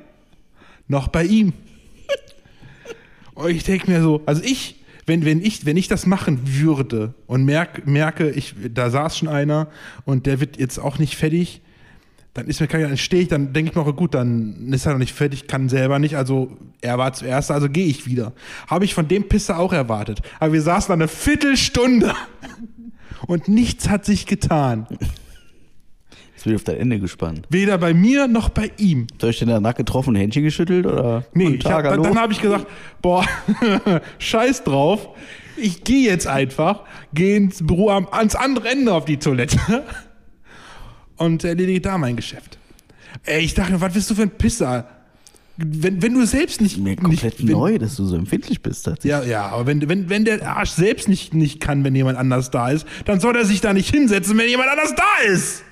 noch 0.88 1.08
bei 1.08 1.24
ihm. 1.24 1.54
Und 3.38 3.52
ich 3.52 3.64
denke 3.64 3.90
mir 3.92 4.02
so, 4.02 4.22
also 4.26 4.42
ich, 4.44 4.84
wenn, 5.06 5.24
wenn, 5.24 5.44
ich, 5.44 5.66
wenn 5.68 5.78
ich 5.78 5.88
das 5.88 6.08
machen 6.08 6.40
würde 6.44 7.14
und 7.28 7.46
merk, 7.46 7.86
merke, 7.86 8.32
ich, 8.32 8.56
da 8.74 8.90
saß 8.90 9.20
schon 9.20 9.28
einer 9.28 9.68
und 10.06 10.26
der 10.26 10.40
wird 10.40 10.58
jetzt 10.58 10.80
auch 10.80 10.98
nicht 10.98 11.16
fertig, 11.16 11.62
dann 12.34 12.48
ist 12.48 12.60
mir 12.62 12.68
kein, 12.68 12.82
dann 12.82 12.98
stehe 12.98 13.22
ich, 13.22 13.28
dann 13.28 13.54
denke 13.54 13.70
ich 13.70 13.76
mir 13.76 13.84
auch, 13.84 13.96
gut, 13.96 14.16
dann 14.16 14.74
ist 14.74 14.88
er 14.88 14.94
noch 14.94 15.00
nicht 15.00 15.14
fertig, 15.14 15.48
kann 15.48 15.70
selber 15.70 16.00
nicht, 16.00 16.18
also 16.18 16.58
er 16.82 16.98
war 16.98 17.14
zuerst, 17.14 17.52
also 17.52 17.70
gehe 17.70 17.86
ich 17.86 18.08
wieder. 18.08 18.34
Habe 18.66 18.86
ich 18.86 18.96
von 18.96 19.08
dem 19.08 19.30
Pisser 19.30 19.60
auch 19.60 19.72
erwartet. 19.72 20.22
Aber 20.40 20.54
wir 20.54 20.62
saßen 20.64 20.92
eine 20.92 21.08
Viertelstunde 21.08 22.16
und 23.28 23.48
nichts 23.48 23.88
hat 23.88 24.04
sich 24.04 24.26
getan. 24.26 24.88
Jetzt 26.38 26.44
bin 26.44 26.54
ich 26.54 26.58
auf 26.58 26.64
dein 26.66 26.78
Ende 26.78 27.00
gespannt. 27.00 27.48
Weder 27.50 27.80
bei 27.80 27.96
mir 27.96 28.28
noch 28.28 28.50
bei 28.50 28.70
ihm. 28.78 29.08
Soll 29.20 29.32
ich 29.32 29.40
denn 29.40 29.48
danach 29.48 29.74
getroffen 29.74 30.10
und 30.12 30.18
Händchen 30.18 30.44
geschüttelt? 30.44 30.86
Oder 30.86 31.26
Nee, 31.34 31.56
ich 31.56 31.66
hab, 31.66 31.84
hallo? 31.84 32.04
dann 32.04 32.16
habe 32.20 32.32
ich 32.32 32.40
gesagt, 32.40 32.68
boah, 33.02 33.26
scheiß 34.20 34.64
drauf. 34.64 35.10
Ich 35.56 35.84
gehe 35.84 36.08
jetzt 36.08 36.28
einfach, 36.28 36.82
gehe 37.12 37.38
ins 37.38 37.66
Büro 37.66 37.90
am, 37.90 38.08
ans 38.12 38.36
andere 38.36 38.70
Ende 38.70 38.94
auf 38.94 39.06
die 39.06 39.18
Toilette 39.18 39.58
und 41.18 41.44
erledige 41.44 41.82
da 41.82 41.98
mein 41.98 42.16
Geschäft. 42.16 42.60
Ey, 43.24 43.42
ich 43.44 43.56
dachte 43.56 43.82
was 43.82 43.94
bist 43.94 44.08
du 44.12 44.14
für 44.14 44.22
ein 44.22 44.30
Pisser? 44.30 44.88
Wenn, 45.58 46.04
wenn 46.04 46.14
du 46.14 46.24
selbst 46.28 46.62
nicht. 46.62 46.78
Mir 46.78 46.98
komplett 46.98 47.40
nicht, 47.40 47.48
wenn, 47.48 47.58
neu, 47.58 47.80
dass 47.80 47.96
du 47.96 48.06
so 48.06 48.16
empfindlich 48.16 48.62
bist. 48.62 48.86
tatsächlich. 48.86 49.10
Ja, 49.10 49.24
ja, 49.24 49.48
aber 49.48 49.66
wenn, 49.66 49.90
wenn, 49.90 50.08
wenn 50.08 50.24
der 50.24 50.48
Arsch 50.48 50.70
selbst 50.70 51.08
nicht, 51.10 51.34
nicht 51.34 51.60
kann, 51.60 51.84
wenn 51.84 51.96
jemand 51.96 52.20
anders 52.20 52.52
da 52.52 52.70
ist, 52.70 52.86
dann 53.06 53.20
soll 53.20 53.36
er 53.36 53.44
sich 53.46 53.60
da 53.60 53.74
nicht 53.74 53.90
hinsetzen, 53.90 54.38
wenn 54.38 54.48
jemand 54.48 54.70
anders 54.70 54.94
da 54.94 55.32
ist. 55.34 55.64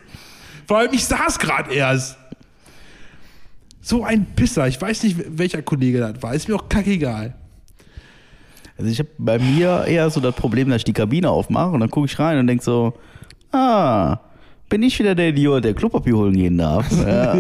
Vor 0.68 0.78
allem, 0.78 0.94
ich 0.94 1.06
saß 1.06 1.40
gerade 1.40 1.74
erst. 1.74 2.18
So 3.82 4.04
ein 4.04 4.26
Pisser. 4.36 4.68
Ich 4.68 4.82
weiß 4.82 5.04
nicht, 5.04 5.18
welcher 5.38 5.62
Kollege 5.62 6.00
das 6.00 6.22
war. 6.24 6.34
Ist 6.34 6.48
mir 6.50 6.56
auch 6.56 6.68
kackegal. 6.70 7.36
Also 8.78 8.92
ich 8.92 9.00
habe 9.00 9.10
bei 9.18 9.38
mir 9.40 9.86
eher 9.88 10.10
so 10.10 10.20
das 10.20 10.36
Problem, 10.36 10.70
dass 10.70 10.78
ich 10.80 10.84
die 10.84 10.94
Kabine 10.94 11.30
aufmache 11.30 11.70
und 11.72 11.80
dann 11.80 11.90
gucke 11.90 12.08
ich 12.08 12.20
rein 12.20 12.40
und 12.40 12.48
denke 12.48 12.64
so, 12.64 12.94
ah, 13.52 14.18
bin 14.68 14.82
ich 14.84 14.98
wieder 15.00 15.16
der 15.16 15.30
Idiot, 15.30 15.64
der 15.64 15.74
Klopapier 15.76 16.18
holen 16.18 16.34
gehen 16.36 16.58
darf. 16.58 16.92
Ja. 16.92 17.32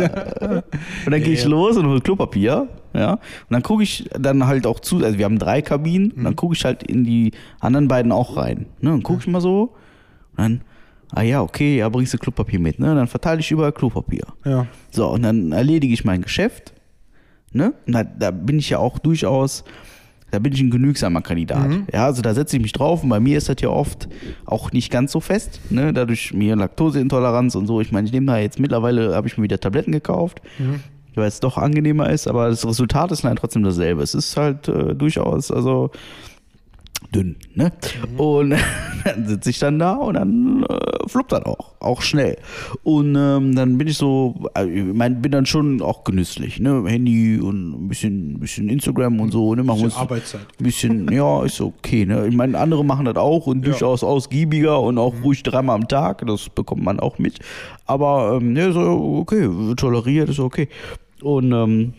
Und 1.05 1.11
dann 1.11 1.23
gehe 1.23 1.33
ich 1.33 1.43
Ja. 1.43 1.49
los 1.49 1.75
und 1.75 1.87
hole 1.87 1.99
Klopapier. 1.99 2.67
Ja. 2.93 3.13
Und 3.13 3.19
dann 3.49 3.63
gucke 3.63 3.83
ich 3.83 4.07
dann 4.17 4.45
halt 4.47 4.65
auch 4.65 4.79
zu, 4.79 5.03
also 5.03 5.17
wir 5.17 5.25
haben 5.25 5.39
drei 5.39 5.61
Kabinen, 5.61 6.11
und 6.11 6.23
dann 6.23 6.35
gucke 6.37 6.53
ich 6.55 6.63
halt 6.63 6.83
in 6.83 7.03
die 7.03 7.31
anderen 7.59 7.87
beiden 7.89 8.11
auch 8.13 8.37
rein. 8.37 8.67
Ne? 8.79 8.93
Und 8.93 9.03
gucke 9.03 9.19
ich 9.21 9.27
mal 9.27 9.41
so 9.41 9.73
und 10.37 10.43
dann, 10.43 10.61
ah 11.11 11.21
ja, 11.21 11.41
okay, 11.41 11.77
ja, 11.77 11.89
bringst 11.89 12.13
du 12.13 12.17
Klopapier 12.17 12.59
mit. 12.59 12.79
Ne? 12.79 12.93
Dann 12.93 13.07
verteile 13.07 13.39
ich 13.39 13.51
überall 13.51 13.71
Klopapier. 13.71 14.25
Ja. 14.43 14.67
So, 14.91 15.07
und 15.09 15.23
dann 15.23 15.51
erledige 15.51 15.93
ich 15.93 16.05
mein 16.05 16.21
Geschäft. 16.21 16.73
Ne? 17.51 17.73
Und 17.87 17.93
da, 17.93 18.03
da 18.03 18.31
bin 18.31 18.59
ich 18.59 18.69
ja 18.69 18.79
auch 18.79 18.99
durchaus, 18.99 19.63
da 20.31 20.39
bin 20.39 20.51
ich 20.51 20.59
ein 20.59 20.71
genügsamer 20.71 21.21
Kandidat. 21.21 21.69
Ja, 21.93 22.05
also 22.05 22.21
da 22.21 22.33
setze 22.33 22.57
ich 22.57 22.61
mich 22.61 22.73
drauf 22.73 23.03
und 23.03 23.09
bei 23.09 23.19
mir 23.21 23.37
ist 23.37 23.47
das 23.47 23.57
ja 23.61 23.69
oft 23.69 24.09
auch 24.45 24.71
nicht 24.73 24.91
ganz 24.91 25.13
so 25.13 25.21
fest. 25.21 25.61
Ne? 25.69 25.93
Dadurch 25.93 26.33
mir 26.33 26.55
Laktoseintoleranz 26.57 27.55
und 27.55 27.67
so. 27.67 27.79
Ich 27.79 27.91
meine, 27.91 28.07
ich 28.07 28.13
nehme 28.13 28.25
da 28.25 28.37
jetzt 28.37 28.59
mittlerweile, 28.59 29.15
habe 29.15 29.27
ich 29.27 29.37
mir 29.37 29.43
wieder 29.43 29.59
Tabletten 29.59 29.93
gekauft, 29.93 30.41
weil 31.15 31.27
es 31.27 31.39
doch 31.39 31.57
angenehmer 31.57 32.09
ist, 32.09 32.27
aber 32.27 32.49
das 32.49 32.67
Resultat 32.67 33.11
ist 33.11 33.23
leider 33.23 33.37
trotzdem 33.37 33.63
dasselbe. 33.63 34.03
Es 34.03 34.13
ist 34.13 34.35
halt 34.35 34.67
äh, 34.67 34.93
durchaus, 34.93 35.49
also 35.51 35.91
dünn, 37.13 37.35
ne? 37.53 37.71
Und 38.17 38.51
dann 39.05 39.27
sitze 39.27 39.49
ich 39.49 39.59
dann 39.59 39.79
da 39.79 39.93
und 39.93 40.15
dann 40.15 40.63
äh, 40.63 41.07
fluppt 41.07 41.31
das 41.31 41.45
auch, 41.45 41.73
auch 41.79 42.01
schnell. 42.01 42.37
Und 42.83 43.15
ähm, 43.15 43.55
dann 43.55 43.77
bin 43.77 43.87
ich 43.87 43.97
so, 43.97 44.35
also, 44.53 44.69
ich 44.69 44.83
mein, 44.83 45.21
bin 45.21 45.31
dann 45.31 45.45
schon 45.45 45.81
auch 45.81 46.03
genüsslich, 46.03 46.59
ne? 46.59 46.83
Handy 46.87 47.39
und 47.39 47.85
ein 47.85 47.87
bisschen, 47.87 48.39
bisschen 48.39 48.69
Instagram 48.69 49.19
und 49.19 49.31
so, 49.31 49.53
ne? 49.55 49.63
Machen 49.63 49.75
Bisschen 49.83 49.85
uns- 49.85 49.97
Arbeitszeit. 49.97 50.41
Ein 50.59 50.63
bisschen, 50.63 51.11
ja, 51.11 51.43
ist 51.43 51.61
okay, 51.61 52.05
ne? 52.05 52.27
Ich 52.27 52.35
meine, 52.35 52.57
andere 52.57 52.83
machen 52.83 53.05
das 53.05 53.15
auch 53.17 53.47
und 53.47 53.65
durchaus 53.65 54.03
ausgiebiger 54.03 54.79
und 54.81 54.97
auch 54.97 55.13
ruhig 55.23 55.43
dreimal 55.43 55.75
am 55.75 55.87
Tag, 55.87 56.25
das 56.25 56.49
bekommt 56.49 56.83
man 56.83 56.99
auch 56.99 57.19
mit. 57.19 57.39
Aber, 57.85 58.39
ähm, 58.41 58.55
ja, 58.57 58.71
so, 58.71 59.17
okay, 59.21 59.47
toleriert, 59.75 60.29
ist 60.29 60.39
okay. 60.39 60.69
Und, 61.21 61.51
ähm, 61.51 61.93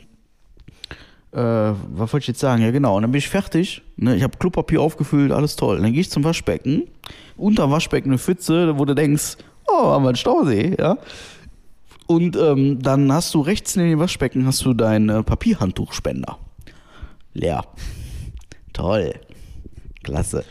äh, 1.37 1.75
was 1.93 2.13
wollte 2.13 2.25
ich 2.25 2.29
jetzt 2.29 2.41
sagen? 2.41 2.63
Ja, 2.63 2.71
genau. 2.71 2.97
Und 2.97 3.03
dann 3.03 3.13
bin 3.13 3.19
ich 3.19 3.29
fertig. 3.29 3.83
Ne? 3.97 4.17
Ich 4.17 4.23
habe 4.23 4.39
Klopapier 4.39 4.81
aufgefüllt, 4.81 5.33
alles 5.33 5.57
toll. 5.57 5.79
Dann 5.81 5.93
gehe 5.93 6.01
ich 6.01 6.11
zum 6.11 6.25
Waschbecken. 6.25 6.85
Unter 7.37 7.71
Waschbecken 7.71 8.11
eine 8.11 8.19
Pfütze, 8.19 8.79
wo 8.79 8.87
du 8.87 8.95
denkst, 8.95 9.37
oh, 9.69 9.91
haben 9.91 10.05
wir 10.05 10.09
einen 10.09 10.17
Stausee, 10.17 10.75
ja. 10.79 10.97
Und 12.07 12.37
ähm, 12.37 12.83
dann 12.83 13.13
hast 13.13 13.35
du 13.35 13.41
rechts 13.41 13.77
neben 13.77 13.91
dem 13.91 13.99
Waschbecken 13.99 14.47
hast 14.47 14.65
du 14.65 14.73
deinen 14.73 15.11
äh, 15.11 15.23
Papierhandtuchspender. 15.23 16.39
Leer. 17.35 17.65
Toll. 18.73 19.13
Klasse. 20.05 20.45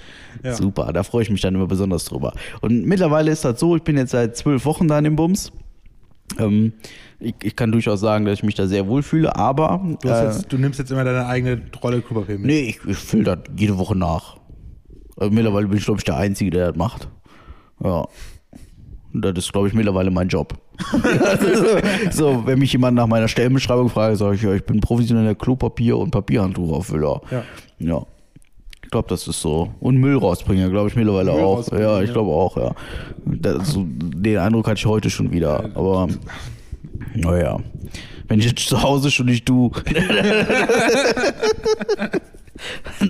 Ja. 0.43 0.53
Super. 0.53 0.93
Da 0.93 1.01
freue 1.01 1.23
ich 1.23 1.31
mich 1.31 1.41
dann 1.41 1.55
immer 1.55 1.65
besonders 1.65 2.05
drüber. 2.05 2.33
Und 2.61 2.85
mittlerweile 2.85 3.31
ist 3.31 3.43
das 3.43 3.59
so, 3.59 3.75
ich 3.75 3.83
bin 3.83 3.97
jetzt 3.97 4.11
seit 4.11 4.37
zwölf 4.37 4.65
Wochen 4.65 4.87
da 4.87 4.99
in 4.99 5.05
dem 5.05 5.15
Bums. 5.15 5.51
Ähm, 6.37 6.73
ich, 7.19 7.35
ich 7.43 7.55
kann 7.55 7.71
durchaus 7.71 7.99
sagen, 7.99 8.25
dass 8.25 8.35
ich 8.35 8.43
mich 8.43 8.55
da 8.55 8.67
sehr 8.67 8.87
wohl 8.87 9.03
fühle, 9.03 9.35
aber 9.35 9.81
Du, 10.01 10.07
äh, 10.09 10.25
jetzt, 10.25 10.51
du 10.51 10.57
nimmst 10.57 10.79
jetzt 10.79 10.91
immer 10.91 11.03
deine 11.03 11.25
eigene 11.27 11.61
Rolle 11.81 12.01
Klopapier 12.01 12.37
mit. 12.37 12.47
Nee, 12.47 12.59
ich, 12.69 12.79
ich 12.85 12.97
fülle 12.97 13.23
das 13.23 13.39
jede 13.57 13.77
Woche 13.77 13.95
nach. 13.95 14.37
Also 15.17 15.31
mittlerweile 15.31 15.67
bin 15.67 15.77
ich, 15.77 15.85
glaube 15.85 15.99
ich, 15.99 16.03
der 16.03 16.17
Einzige, 16.17 16.51
der 16.51 16.67
das 16.69 16.77
macht. 16.77 17.07
Ja. 17.83 18.05
Und 19.13 19.21
das 19.21 19.33
ist, 19.37 19.53
glaube 19.53 19.69
ich, 19.69 19.73
mittlerweile 19.73 20.11
mein 20.11 20.27
Job. 20.27 20.53
So, 22.11 22.45
wenn 22.45 22.59
mich 22.59 22.73
jemand 22.73 22.95
nach 22.97 23.07
meiner 23.07 23.29
Stellenbeschreibung 23.29 23.89
fragt, 23.89 24.17
sage 24.17 24.35
ich, 24.35 24.41
ja, 24.41 24.53
ich 24.53 24.65
bin 24.65 24.81
professioneller 24.81 25.35
Klopapier- 25.35 25.97
und 25.97 26.11
Papierhandtuchauffüller. 26.11 27.21
Ja. 27.31 27.43
Ja. 27.79 28.05
Ich 28.83 28.91
glaube, 28.91 29.07
das 29.09 29.27
ist 29.27 29.41
so. 29.41 29.71
Und 29.79 29.97
Müll 29.97 30.17
rausbringen, 30.17 30.69
glaube 30.69 30.89
ich, 30.89 30.95
mittlerweile 30.95 31.31
Müll 31.31 31.41
auch. 31.41 31.71
Ja, 31.71 32.01
ich 32.01 32.11
glaube 32.11 32.31
auch, 32.31 32.57
ja. 32.57 32.73
Das, 33.25 33.69
so, 33.69 33.85
den 33.87 34.37
Eindruck 34.37 34.67
hatte 34.67 34.77
ich 34.77 34.85
heute 34.85 35.09
schon 35.09 35.31
wieder. 35.31 35.69
Aber, 35.75 36.07
naja. 37.13 37.59
Wenn 38.27 38.39
ich 38.39 38.45
jetzt 38.45 38.67
zu 38.67 38.81
Hause 38.81 39.11
schon 39.11 39.27
nicht 39.27 39.47
du. 39.47 39.71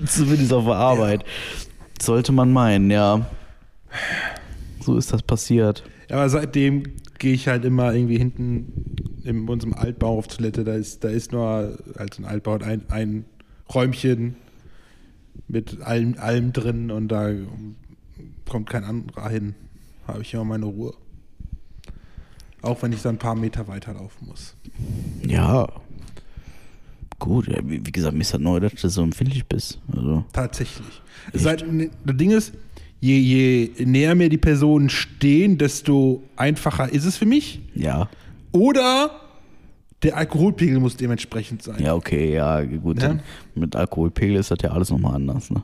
Zumindest 0.06 0.52
auf 0.52 0.64
der 0.64 0.74
Arbeit. 0.74 1.24
Sollte 2.00 2.32
man 2.32 2.52
meinen, 2.52 2.90
ja. 2.90 3.26
So 4.80 4.96
ist 4.96 5.12
das 5.12 5.22
passiert. 5.22 5.84
Ja, 6.10 6.16
aber 6.16 6.28
seitdem 6.28 6.82
gehe 7.18 7.32
ich 7.32 7.48
halt 7.48 7.64
immer 7.64 7.94
irgendwie 7.94 8.18
hinten 8.18 8.96
in 9.24 9.48
unserem 9.48 9.74
Altbau 9.74 10.18
auf 10.18 10.28
Toilette. 10.28 10.64
Da 10.64 10.74
ist, 10.74 11.02
da 11.02 11.08
ist 11.08 11.32
nur 11.32 11.78
halt 11.98 12.18
ein 12.18 12.24
Altbau 12.24 12.54
und 12.54 12.62
ein, 12.62 12.82
ein 12.88 13.24
Räumchen 13.74 14.36
mit 15.48 15.82
allem, 15.82 16.14
allem 16.18 16.52
drin 16.52 16.90
und 16.90 17.08
da 17.08 17.30
kommt 18.48 18.68
kein 18.70 18.84
anderer 18.84 19.28
hin. 19.28 19.54
Habe 20.06 20.22
ich 20.22 20.34
immer 20.34 20.44
meine 20.44 20.66
Ruhe. 20.66 20.94
Auch 22.66 22.82
wenn 22.82 22.92
ich 22.92 23.02
dann 23.02 23.14
ein 23.16 23.18
paar 23.18 23.34
Meter 23.34 23.68
weiterlaufen 23.68 24.26
muss. 24.28 24.54
Ja. 25.26 25.68
Gut, 27.18 27.48
ja, 27.48 27.60
wie, 27.64 27.84
wie 27.86 27.92
gesagt, 27.92 28.14
mir 28.14 28.20
ist 28.20 28.34
das 28.34 28.40
neu, 28.40 28.60
dass 28.60 28.74
du 28.74 28.88
so 28.88 29.02
empfindlich 29.02 29.46
bist. 29.46 29.80
Also, 29.94 30.24
Tatsächlich. 30.32 31.00
Seit, 31.32 31.64
das 32.04 32.16
Ding 32.16 32.30
ist, 32.30 32.52
je, 33.00 33.16
je 33.18 33.84
näher 33.86 34.14
mir 34.14 34.28
die 34.28 34.36
Personen 34.38 34.90
stehen, 34.90 35.56
desto 35.58 36.22
einfacher 36.36 36.92
ist 36.92 37.04
es 37.04 37.16
für 37.16 37.26
mich. 37.26 37.60
ja. 37.74 38.08
Oder 38.52 39.10
der 40.02 40.16
Alkoholpegel 40.16 40.78
muss 40.78 40.96
dementsprechend 40.96 41.62
sein. 41.62 41.82
Ja, 41.82 41.94
okay, 41.94 42.32
ja, 42.34 42.62
gut. 42.62 43.02
Ja. 43.02 43.18
Mit 43.54 43.76
Alkoholpegel 43.76 44.36
ist 44.36 44.50
das 44.50 44.58
ja 44.62 44.70
alles 44.70 44.90
nochmal 44.90 45.14
anders, 45.14 45.50
ne? 45.50 45.62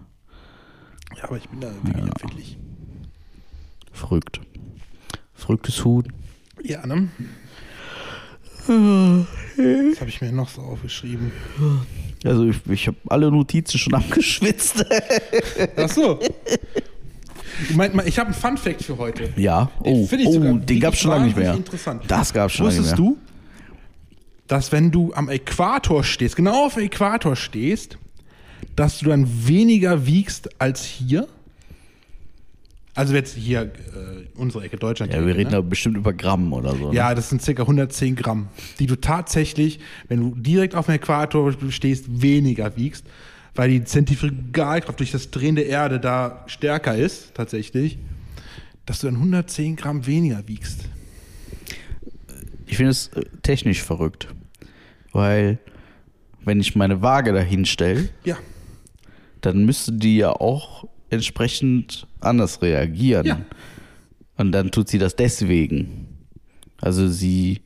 Ja, 1.16 1.24
aber 1.24 1.36
ich 1.38 1.48
bin 1.48 1.60
da 1.60 1.68
wirklich 1.82 2.04
empfindlich. 2.04 2.58
Verrückt. 3.92 4.40
Verrücktes 5.34 5.84
Huhn. 5.84 6.04
Ja, 6.64 6.86
ne? 6.86 7.08
Was 8.66 10.00
habe 10.00 10.08
ich 10.08 10.20
mir 10.20 10.32
noch 10.32 10.48
so 10.48 10.62
aufgeschrieben? 10.62 11.32
Also 12.24 12.46
ich, 12.48 12.56
ich 12.70 12.86
habe 12.86 12.96
alle 13.08 13.30
Notizen 13.30 13.78
schon 13.78 13.94
abgeschwitzt. 13.96 14.84
Ach 15.76 15.88
so. 15.88 16.20
Ich, 17.68 17.76
mein, 17.76 18.00
ich 18.06 18.18
habe 18.18 18.26
einen 18.28 18.34
Fun-Fact 18.34 18.82
für 18.84 18.96
heute. 18.98 19.32
ja. 19.36 19.70
Oh, 19.80 20.06
Finde 20.06 20.22
ich 20.24 20.28
oh 20.28 20.32
sogar 20.34 20.54
den 20.54 20.80
gab 20.80 20.94
es 20.94 21.00
schon 21.00 21.10
lange 21.10 21.26
nicht 21.26 21.36
mehr. 21.36 21.54
Interessant. 21.54 22.04
Das 22.08 22.32
gab 22.32 22.48
es 22.48 22.52
schon 22.56 22.66
lange 22.66 22.78
nicht 22.78 22.90
Wusstest 22.90 23.00
mehr. 23.00 23.10
du, 23.14 23.18
dass 24.46 24.72
wenn 24.72 24.90
du 24.90 25.12
am 25.14 25.28
Äquator 25.28 26.02
stehst, 26.04 26.36
genau 26.36 26.66
auf 26.66 26.74
dem 26.74 26.84
Äquator 26.84 27.36
stehst, 27.36 27.98
dass 28.76 28.98
du 29.00 29.06
dann 29.06 29.28
weniger 29.46 30.06
wiegst 30.06 30.60
als 30.60 30.84
hier? 30.84 31.26
Also 32.94 33.14
jetzt 33.14 33.34
hier 33.36 33.62
äh, 33.62 33.68
unsere 34.34 34.64
Ecke 34.64 34.76
Deutschland. 34.76 35.12
Ja, 35.12 35.20
wir 35.20 35.28
Ecke, 35.28 35.38
reden 35.38 35.50
ne? 35.50 35.56
da 35.56 35.60
bestimmt 35.62 35.96
über 35.96 36.12
Gramm 36.12 36.52
oder 36.52 36.74
so. 36.76 36.90
ne? 36.90 36.94
Ja, 36.94 37.14
das 37.14 37.30
sind 37.30 37.40
circa 37.42 37.62
110 37.62 38.16
Gramm, 38.16 38.48
die 38.78 38.86
du 38.86 38.96
tatsächlich, 38.96 39.80
wenn 40.08 40.20
du 40.20 40.34
direkt 40.36 40.74
auf 40.74 40.86
dem 40.86 40.96
Äquator 40.96 41.54
stehst, 41.70 42.20
weniger 42.22 42.76
wiegst, 42.76 43.06
weil 43.54 43.70
die 43.70 43.82
Zentrifugalkraft 43.84 44.98
durch 44.98 45.10
das 45.10 45.30
Drehen 45.30 45.56
der 45.56 45.66
Erde 45.66 46.00
da 46.00 46.44
stärker 46.48 46.94
ist, 46.94 47.34
tatsächlich, 47.34 47.98
dass 48.84 49.00
du 49.00 49.06
dann 49.06 49.16
110 49.16 49.76
Gramm 49.76 50.06
weniger 50.06 50.42
wiegst. 50.46 50.80
Ich 52.66 52.76
finde 52.76 52.90
es 52.90 53.08
äh, 53.08 53.22
technisch 53.42 53.82
verrückt. 53.82 54.28
weil 55.12 55.58
wenn 56.44 56.58
ich 56.60 56.74
meine 56.74 57.00
Waage 57.02 57.32
dahin 57.32 57.64
stelle, 57.64 58.08
Ja. 58.24 58.36
dann 59.42 59.64
müsste 59.64 59.92
die 59.92 60.16
ja 60.16 60.30
auch 60.32 60.88
entsprechend 61.12 62.06
anders 62.20 62.62
reagieren. 62.62 63.26
Ja. 63.26 63.40
Und 64.36 64.52
dann 64.52 64.70
tut 64.70 64.88
sie 64.88 64.98
das 64.98 65.14
deswegen. 65.14 66.08
Also 66.80 67.06
sie, 67.08 67.60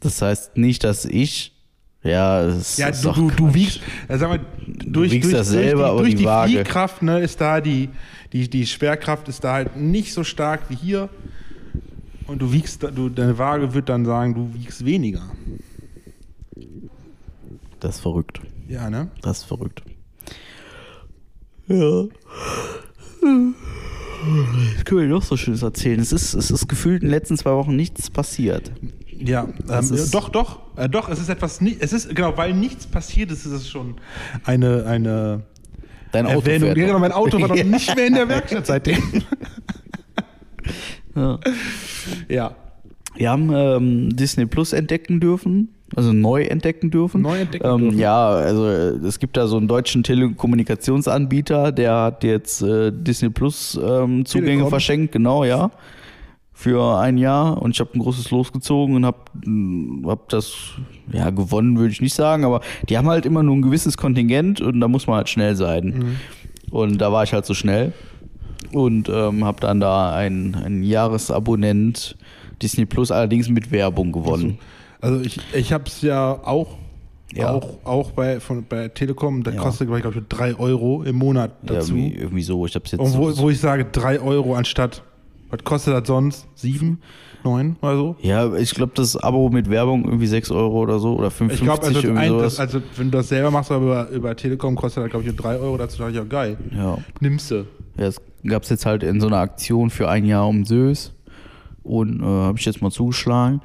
das 0.00 0.20
heißt 0.20 0.56
nicht, 0.56 0.84
dass 0.84 1.04
ich, 1.04 1.54
ja, 2.02 2.44
das 2.44 2.76
Ja, 2.76 2.88
ist 2.88 3.04
du, 3.04 3.12
du, 3.12 3.30
du 3.30 3.54
wiegst, 3.54 3.80
sag 4.08 4.28
mal, 4.28 4.40
durch, 4.66 5.12
wiegst 5.12 5.26
durch, 5.26 5.34
das 5.34 5.48
selber, 5.48 5.82
durch, 5.82 5.90
aber 5.90 6.00
durch 6.00 6.16
die 6.16 6.24
die, 6.24 6.54
Fliehkraft 6.56 7.02
ne, 7.02 7.20
ist 7.20 7.40
da 7.40 7.60
die, 7.60 7.88
die, 8.32 8.48
die 8.50 8.66
Schwerkraft 8.66 9.28
ist 9.28 9.44
da 9.44 9.52
halt 9.54 9.76
nicht 9.76 10.12
so 10.12 10.24
stark 10.24 10.62
wie 10.68 10.76
hier. 10.76 11.08
Und 12.26 12.40
du 12.40 12.52
wiegst, 12.52 12.82
du, 12.82 13.08
deine 13.08 13.38
Waage 13.38 13.74
wird 13.74 13.88
dann 13.88 14.04
sagen, 14.04 14.34
du 14.34 14.54
wiegst 14.54 14.84
weniger. 14.84 15.22
Das 17.80 17.96
ist 17.96 18.02
verrückt. 18.02 18.40
Ja, 18.68 18.90
ne? 18.90 19.10
Das 19.22 19.38
ist 19.38 19.44
verrückt. 19.44 19.82
Ja. 21.70 22.04
Das 24.76 24.84
können 24.84 25.00
wir 25.02 25.06
noch 25.08 25.22
so 25.22 25.36
Schönes 25.36 25.62
erzählen. 25.62 26.00
Es 26.00 26.12
ist, 26.12 26.34
es 26.34 26.50
ist 26.50 26.68
gefühlt 26.68 27.02
in 27.02 27.08
den 27.08 27.10
letzten 27.12 27.36
zwei 27.36 27.52
Wochen 27.52 27.74
nichts 27.76 28.10
passiert. 28.10 28.70
Ja, 29.16 29.48
ähm, 29.68 29.78
ist- 29.94 30.14
doch, 30.14 30.28
doch, 30.30 30.60
äh, 30.76 30.88
doch, 30.88 31.08
es 31.08 31.18
ist 31.20 31.28
etwas, 31.28 31.60
es 31.78 31.92
ist, 31.92 32.14
genau, 32.14 32.36
weil 32.36 32.54
nichts 32.54 32.86
passiert 32.86 33.30
ist, 33.30 33.44
ist 33.46 33.52
es 33.52 33.68
schon 33.68 33.96
eine, 34.44 34.84
eine 34.86 35.42
Dein 36.12 36.26
Auto 36.26 36.40
Erwähnung. 36.40 36.60
fährt 36.68 36.78
Ja, 36.78 36.86
genau, 36.86 36.98
mein 36.98 37.12
Auto 37.12 37.40
war 37.40 37.48
noch 37.48 37.54
nicht 37.64 37.94
mehr 37.96 38.06
in 38.06 38.14
der 38.14 38.28
Werkstatt 38.28 38.66
seitdem. 38.66 38.98
Ja. 41.14 41.38
ja. 42.28 42.56
Wir 43.16 43.30
haben 43.30 43.50
ähm, 43.52 44.16
Disney 44.16 44.46
Plus 44.46 44.72
entdecken 44.72 45.20
dürfen, 45.20 45.68
also 45.96 46.12
neu 46.12 46.42
entdecken 46.42 46.90
dürfen. 46.90 47.22
Neu 47.22 47.40
entdecken 47.40 47.66
ähm, 47.66 47.78
dürfen. 47.80 47.98
Ja, 47.98 48.28
also 48.28 48.66
äh, 48.66 49.06
es 49.06 49.18
gibt 49.18 49.36
da 49.36 49.46
so 49.46 49.56
einen 49.56 49.68
deutschen 49.68 50.02
Telekommunikationsanbieter, 50.02 51.72
der 51.72 51.96
hat 51.96 52.24
jetzt 52.24 52.62
äh, 52.62 52.92
Disney 52.92 53.30
Plus 53.30 53.78
ähm, 53.82 54.24
Zugänge 54.24 54.50
Telekom. 54.50 54.70
verschenkt, 54.70 55.12
genau, 55.12 55.44
ja. 55.44 55.70
Für 56.52 56.98
ein 56.98 57.16
Jahr 57.16 57.60
und 57.62 57.70
ich 57.74 57.80
habe 57.80 57.90
ein 57.94 58.00
großes 58.00 58.30
losgezogen 58.30 58.94
und 58.94 59.06
habe 59.06 59.18
hab 60.06 60.28
das 60.28 60.72
ja 61.10 61.30
gewonnen, 61.30 61.78
würde 61.78 61.90
ich 61.90 62.02
nicht 62.02 62.12
sagen, 62.12 62.44
aber 62.44 62.60
die 62.88 62.98
haben 62.98 63.08
halt 63.08 63.24
immer 63.24 63.42
nur 63.42 63.56
ein 63.56 63.62
gewisses 63.62 63.96
Kontingent 63.96 64.60
und 64.60 64.78
da 64.78 64.86
muss 64.86 65.06
man 65.06 65.16
halt 65.16 65.30
schnell 65.30 65.56
sein. 65.56 65.86
Mhm. 65.86 66.16
Und 66.70 66.98
da 66.98 67.12
war 67.12 67.24
ich 67.24 67.32
halt 67.32 67.46
so 67.46 67.54
schnell 67.54 67.94
und 68.72 69.08
ähm, 69.08 69.44
habe 69.44 69.60
dann 69.60 69.80
da 69.80 70.12
ein, 70.12 70.54
ein 70.54 70.82
Jahresabonnent 70.82 72.16
Disney 72.60 72.84
Plus 72.84 73.10
allerdings 73.10 73.48
mit 73.48 73.72
Werbung 73.72 74.12
gewonnen. 74.12 74.58
Also 74.58 74.79
ich, 75.22 75.40
ich 75.54 75.72
habe 75.72 75.84
es 75.86 76.02
ja 76.02 76.32
auch, 76.44 76.76
Ja. 77.34 77.52
auch, 77.52 77.78
auch 77.84 78.10
bei, 78.12 78.40
von, 78.40 78.64
bei 78.68 78.88
Telekom, 78.88 79.42
da 79.42 79.50
Ja. 79.52 79.60
kostet, 79.60 79.88
glaube 79.88 80.00
ich, 80.18 80.24
3 80.28 80.54
Euro 80.58 81.02
im 81.04 81.16
Monat 81.16 81.52
Ja, 81.62 81.74
dazu. 81.74 81.94
irgendwie, 81.96 82.14
irgendwie 82.16 82.42
so. 82.42 82.66
Ich 82.66 82.74
hab's 82.74 82.90
jetzt 82.92 83.00
Und 83.00 83.16
wo, 83.16 83.30
so, 83.30 83.42
wo 83.44 83.50
ich 83.50 83.60
sage 83.60 83.86
3 83.90 84.20
Euro 84.20 84.54
anstatt, 84.54 85.02
was 85.50 85.62
kostet 85.64 85.94
das 85.94 86.06
sonst? 86.06 86.46
7, 86.56 87.00
9 87.44 87.76
oder 87.80 87.96
so? 87.96 88.16
ja, 88.20 88.54
ich 88.56 88.74
glaube, 88.74 88.92
das 88.94 89.16
Abo 89.16 89.48
mit 89.48 89.70
Werbung 89.70 90.04
irgendwie 90.04 90.26
6 90.26 90.50
Euro 90.50 90.80
oder 90.80 90.98
so 90.98 91.14
oder 91.16 91.28
Ich 91.28 91.34
55 91.34 92.02
glaube, 92.02 92.18
also, 92.20 92.40
das, 92.40 92.60
also 92.60 92.80
wenn 92.96 93.10
du 93.10 93.18
das 93.18 93.28
selber 93.28 93.50
machst, 93.50 93.70
aber 93.70 93.84
über, 93.84 94.08
über 94.10 94.36
Telekom 94.36 94.74
kostet 94.76 95.04
das, 95.04 95.10
glaube 95.10 95.26
ich, 95.28 95.34
3 95.36 95.56
Euro. 95.58 95.76
Dazu 95.78 95.98
dachte 95.98 96.10
ich, 96.10 96.16
ja 96.18 96.24
geil. 96.24 96.56
ja. 96.76 96.98
Nimmst 97.20 97.50
du. 97.50 97.54
ja, 97.56 97.64
das 97.96 98.20
gab's 98.44 98.68
jetzt 98.70 98.86
halt 98.86 99.02
in 99.02 99.20
so 99.20 99.26
einer 99.28 99.38
Aktion 99.38 99.88
für 99.90 100.08
ein 100.08 100.24
Jahr 100.24 100.46
um 100.48 100.64
Sös 100.64 101.12
und 101.82 102.20
äh, 102.20 102.24
habe 102.24 102.58
ich 102.58 102.64
jetzt 102.66 102.82
mal 102.82 102.90
zugeschlagen. 102.90 103.60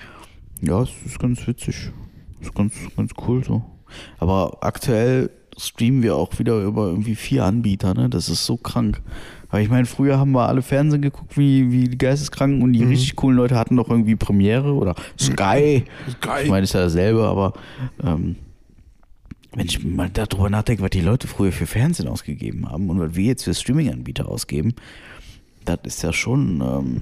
Ja, 0.62 0.82
es 0.82 0.90
ist 1.06 1.20
ganz 1.20 1.46
witzig. 1.48 1.92
Ist 2.42 2.54
ganz, 2.56 2.74
ganz 2.96 3.12
cool 3.28 3.44
so. 3.44 3.64
Aber 4.20 4.58
aktuell 4.62 5.30
streamen 5.58 6.04
wir 6.04 6.16
auch 6.16 6.38
wieder 6.40 6.62
über 6.64 6.88
irgendwie 6.88 7.16
vier 7.16 7.46
Anbieter, 7.46 7.94
ne? 7.94 8.10
Das 8.10 8.28
ist 8.30 8.46
so 8.46 8.58
krank. 8.58 9.02
Weil 9.52 9.64
ich 9.64 9.70
meine, 9.70 9.86
früher 9.86 10.18
haben 10.20 10.32
wir 10.32 10.48
alle 10.50 10.62
Fernsehen 10.62 11.02
geguckt, 11.02 11.38
wie, 11.38 11.72
wie 11.72 11.86
die 11.88 11.98
Geisteskranken 11.98 12.62
und 12.62 12.74
die 12.74 12.84
Mhm. 12.84 12.90
richtig 12.90 13.16
coolen 13.16 13.38
Leute 13.38 13.56
hatten 13.56 13.78
doch 13.78 13.90
irgendwie 13.90 14.16
Premiere 14.18 14.74
oder 14.74 14.96
Sky. 15.20 15.84
Sky. 16.10 16.44
Ich 16.44 16.50
meine, 16.50 16.64
ist 16.64 16.74
ja 16.74 16.82
dasselbe, 16.82 17.24
aber 17.26 17.54
ähm, 18.04 18.36
wenn 19.54 19.66
ich 19.68 19.82
mal 19.86 20.10
darüber 20.12 20.50
nachdenke, 20.50 20.84
was 20.84 20.90
die 20.90 21.00
Leute 21.00 21.28
früher 21.28 21.54
für 21.54 21.68
Fernsehen 21.68 22.10
ausgegeben 22.10 22.70
haben 22.70 22.90
und 22.90 23.00
was 23.00 23.16
wir 23.16 23.24
jetzt 23.26 23.44
für 23.46 23.54
Streaming-Anbieter 23.54 24.28
ausgeben, 24.28 24.74
das 25.64 25.80
ist 25.84 26.04
ja 26.04 26.12
schon, 26.12 26.60
ähm, 26.62 27.02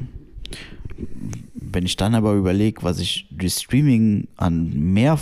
wenn 1.54 1.86
ich 1.86 1.96
dann 1.96 2.16
aber 2.16 2.34
überlege, 2.34 2.84
was 2.84 3.00
ich 3.00 3.28
durch 3.32 3.54
Streaming 3.54 4.28
an 4.38 4.94
mehr 4.94 5.20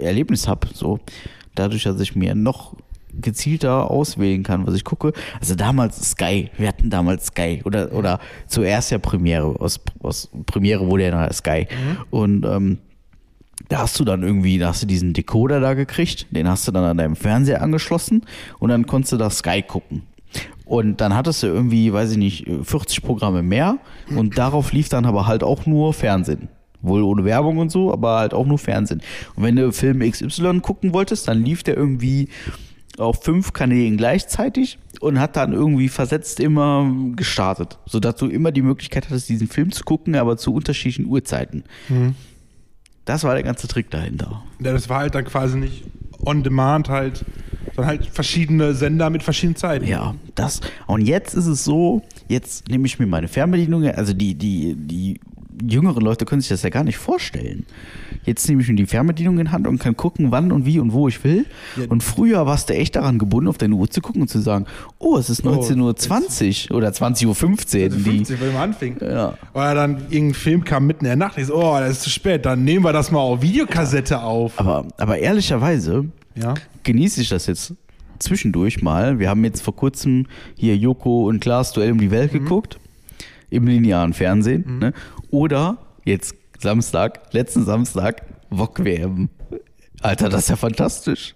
Erlebnis 0.00 0.48
habe, 0.48 0.68
so 0.72 1.00
dadurch, 1.54 1.84
dass 1.84 2.00
ich 2.00 2.16
mir 2.16 2.34
noch 2.34 2.74
gezielter 3.20 3.90
auswählen 3.90 4.42
kann, 4.42 4.66
was 4.66 4.74
ich 4.74 4.84
gucke. 4.84 5.12
Also 5.40 5.54
damals 5.54 6.10
Sky, 6.10 6.50
wir 6.58 6.68
hatten 6.68 6.90
damals 6.90 7.26
Sky 7.26 7.62
oder 7.64 7.92
oder 7.92 8.18
zuerst 8.46 8.90
ja 8.90 8.98
Premiere 8.98 9.58
aus, 9.58 9.80
aus 10.02 10.28
Premiere 10.46 10.86
wurde 10.86 11.04
ja 11.04 11.10
nachher 11.10 11.32
Sky 11.32 11.66
und 12.10 12.44
ähm, 12.44 12.78
da 13.68 13.78
hast 13.78 13.98
du 13.98 14.04
dann 14.04 14.22
irgendwie, 14.22 14.58
da 14.58 14.68
hast 14.68 14.82
du 14.82 14.86
diesen 14.86 15.12
Decoder 15.12 15.60
da 15.60 15.74
gekriegt, 15.74 16.26
den 16.30 16.48
hast 16.48 16.68
du 16.68 16.72
dann 16.72 16.84
an 16.84 16.98
deinem 16.98 17.16
Fernseher 17.16 17.62
angeschlossen 17.62 18.24
und 18.58 18.68
dann 18.68 18.86
konntest 18.86 19.12
du 19.12 19.16
da 19.16 19.30
Sky 19.30 19.62
gucken. 19.62 20.02
Und 20.64 21.00
dann 21.00 21.14
hattest 21.14 21.42
du 21.42 21.46
irgendwie, 21.46 21.92
weiß 21.92 22.12
ich 22.12 22.18
nicht, 22.18 22.46
40 22.62 23.02
Programme 23.02 23.42
mehr 23.42 23.78
und 24.16 24.36
darauf 24.36 24.72
lief 24.72 24.88
dann 24.88 25.04
aber 25.04 25.26
halt 25.26 25.44
auch 25.44 25.64
nur 25.66 25.94
Fernsehen. 25.94 26.48
Wohl 26.82 27.02
ohne 27.02 27.24
Werbung 27.24 27.58
und 27.58 27.70
so, 27.70 27.92
aber 27.92 28.18
halt 28.18 28.34
auch 28.34 28.46
nur 28.46 28.58
Fernsehen. 28.58 29.00
Und 29.34 29.44
wenn 29.44 29.56
du 29.56 29.72
Film 29.72 30.00
XY 30.00 30.60
gucken 30.60 30.92
wolltest, 30.92 31.28
dann 31.28 31.42
lief 31.42 31.62
der 31.62 31.76
irgendwie 31.76 32.28
auf 32.98 33.22
fünf 33.22 33.52
Kanälen 33.52 33.96
gleichzeitig 33.96 34.78
und 35.00 35.20
hat 35.20 35.36
dann 35.36 35.52
irgendwie 35.52 35.88
versetzt 35.88 36.40
immer 36.40 36.90
gestartet, 37.14 37.78
sodass 37.86 38.16
du 38.16 38.26
immer 38.26 38.52
die 38.52 38.62
Möglichkeit 38.62 39.06
hattest, 39.06 39.28
diesen 39.28 39.48
Film 39.48 39.70
zu 39.70 39.84
gucken, 39.84 40.16
aber 40.16 40.36
zu 40.36 40.54
unterschiedlichen 40.54 41.06
Uhrzeiten. 41.06 41.64
Das 43.04 43.22
war 43.22 43.34
der 43.34 43.42
ganze 43.42 43.68
Trick 43.68 43.90
dahinter. 43.90 44.42
Ja, 44.60 44.72
das 44.72 44.88
war 44.88 45.00
halt 45.00 45.14
dann 45.14 45.24
quasi 45.24 45.58
nicht 45.58 45.84
on 46.24 46.42
demand 46.42 46.88
halt, 46.88 47.24
sondern 47.74 47.86
halt 47.86 48.06
verschiedene 48.06 48.74
Sender 48.74 49.10
mit 49.10 49.22
verschiedenen 49.22 49.56
Zeiten. 49.56 49.86
Ja, 49.86 50.14
das. 50.34 50.60
Und 50.86 51.02
jetzt 51.02 51.34
ist 51.34 51.46
es 51.46 51.64
so, 51.64 52.02
jetzt 52.28 52.68
nehme 52.68 52.86
ich 52.86 52.98
mir 52.98 53.06
meine 53.06 53.28
Fernbedienung, 53.28 53.86
also 53.88 54.12
die, 54.12 54.34
die, 54.34 54.74
die 54.76 55.20
jüngeren 55.62 56.02
Leute 56.02 56.24
können 56.24 56.40
sich 56.40 56.50
das 56.50 56.62
ja 56.62 56.70
gar 56.70 56.84
nicht 56.84 56.98
vorstellen. 56.98 57.66
Jetzt 58.24 58.48
nehme 58.48 58.60
ich 58.60 58.68
mir 58.68 58.74
die 58.74 58.86
Fernbedienung 58.86 59.38
in 59.38 59.52
Hand 59.52 59.66
und 59.66 59.78
kann 59.78 59.96
gucken, 59.96 60.32
wann 60.32 60.50
und 60.50 60.66
wie 60.66 60.80
und 60.80 60.92
wo 60.92 61.08
ich 61.08 61.22
will. 61.22 61.46
Ja. 61.76 61.84
Und 61.88 62.02
früher 62.02 62.44
warst 62.44 62.68
du 62.68 62.74
echt 62.74 62.96
daran 62.96 63.18
gebunden, 63.18 63.48
auf 63.48 63.56
deine 63.56 63.74
Uhr 63.76 63.88
zu 63.88 64.00
gucken 64.00 64.22
und 64.22 64.28
zu 64.28 64.40
sagen, 64.40 64.66
oh, 64.98 65.16
es 65.16 65.30
ist 65.30 65.46
Oh, 65.46 65.50
19.20 65.50 66.70
Uhr 66.70 66.76
oder 66.76 66.88
20.15 66.88 67.26
Uhr. 67.26 67.84
Also 67.84 67.98
Die, 67.98 68.16
50, 68.16 68.40
wenn 68.40 68.52
man 68.52 68.62
anfing. 68.62 68.96
Ja. 69.00 69.34
Oder 69.54 69.74
dann 69.74 69.98
irgendein 70.10 70.34
Film 70.34 70.64
kam 70.64 70.86
mitten 70.86 71.04
in 71.04 71.10
der 71.10 71.16
Nacht. 71.16 71.38
Ich 71.38 71.46
so, 71.46 71.54
oh, 71.54 71.78
das 71.78 71.92
ist 71.92 72.02
zu 72.02 72.10
spät. 72.10 72.44
Dann 72.44 72.64
nehmen 72.64 72.84
wir 72.84 72.92
das 72.92 73.10
mal 73.10 73.20
auf 73.20 73.42
Videokassette 73.42 74.22
auf. 74.22 74.58
aber, 74.58 74.86
aber 74.98 75.18
ehrlicherweise 75.18 76.06
Ja. 76.36 76.54
genieße 76.82 77.20
ich 77.20 77.28
das 77.28 77.46
jetzt 77.46 77.74
zwischendurch 78.18 78.82
mal. 78.82 79.18
Wir 79.18 79.28
haben 79.28 79.44
jetzt 79.44 79.62
vor 79.62 79.74
kurzem 79.74 80.26
hier 80.56 80.76
Joko 80.76 81.28
und 81.28 81.40
Klaas 81.40 81.72
Duell 81.72 81.92
um 81.92 81.98
die 81.98 82.10
Welt 82.10 82.32
geguckt. 82.32 82.78
Im 83.50 83.66
linearen 83.66 84.12
Fernsehen. 84.12 84.78
Ne? 84.80 84.92
Oder 85.30 85.78
jetzt 86.04 86.34
Samstag, 86.58 87.32
letzten 87.32 87.64
Samstag, 87.64 88.22
Wok 88.50 88.84
WM. 88.84 89.28
Alter, 90.02 90.28
das 90.28 90.42
ist 90.42 90.50
ja 90.50 90.56
fantastisch. 90.56 91.34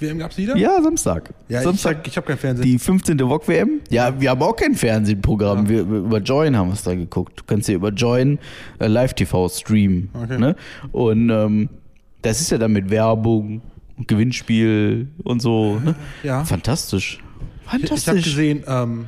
WM 0.00 0.18
gab's 0.18 0.36
wieder? 0.38 0.56
Ja, 0.56 0.82
Samstag. 0.82 1.34
Ja, 1.48 1.62
Samstag. 1.62 2.06
ich 2.06 2.16
habe 2.16 2.24
hab 2.24 2.28
kein 2.28 2.38
Fernsehen. 2.38 2.64
die 2.64 2.78
15. 2.78 3.20
Wok 3.20 3.46
WM? 3.46 3.80
Ja, 3.90 4.18
wir 4.18 4.30
haben 4.30 4.42
auch 4.42 4.56
kein 4.56 4.74
Fernsehprogramm. 4.74 5.68
Wir, 5.68 5.88
wir, 5.88 5.98
über 5.98 6.18
Join 6.18 6.56
haben 6.56 6.68
wir 6.68 6.74
es 6.74 6.82
da 6.82 6.94
geguckt. 6.94 7.40
Du 7.40 7.44
kannst 7.44 7.66
hier 7.66 7.76
über 7.76 7.90
Join 7.90 8.38
äh, 8.78 8.86
Live-TV 8.86 9.48
streamen. 9.48 10.10
Okay. 10.14 10.38
Ne? 10.38 10.56
Und 10.92 11.30
ähm, 11.30 11.68
das 12.22 12.40
ist 12.40 12.50
ja 12.50 12.58
dann 12.58 12.72
mit 12.72 12.90
Werbung 12.90 13.60
Gewinnspiel 14.06 15.08
und 15.24 15.40
so. 15.40 15.78
Ne? 15.80 15.94
Ja. 16.22 16.44
Fantastisch. 16.44 17.18
ich 17.66 17.72
habe 17.72 17.86
Fantastisch. 17.86 18.24
gesehen, 18.24 18.64
ähm, 18.66 19.06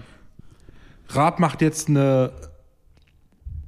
Raab 1.09 1.39
macht 1.41 1.61
jetzt 1.63 1.89
eine 1.89 2.33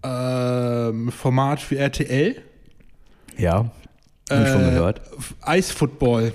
ähm, 0.03 1.11
Format 1.13 1.61
für 1.61 1.77
RTL. 1.79 2.37
ja, 3.37 3.71
hab 4.31 4.43
ich 4.43 4.49
schon 4.49 4.63
Äh, 4.63 4.71
gehört. 4.71 5.01
Eisfootball. 5.43 6.33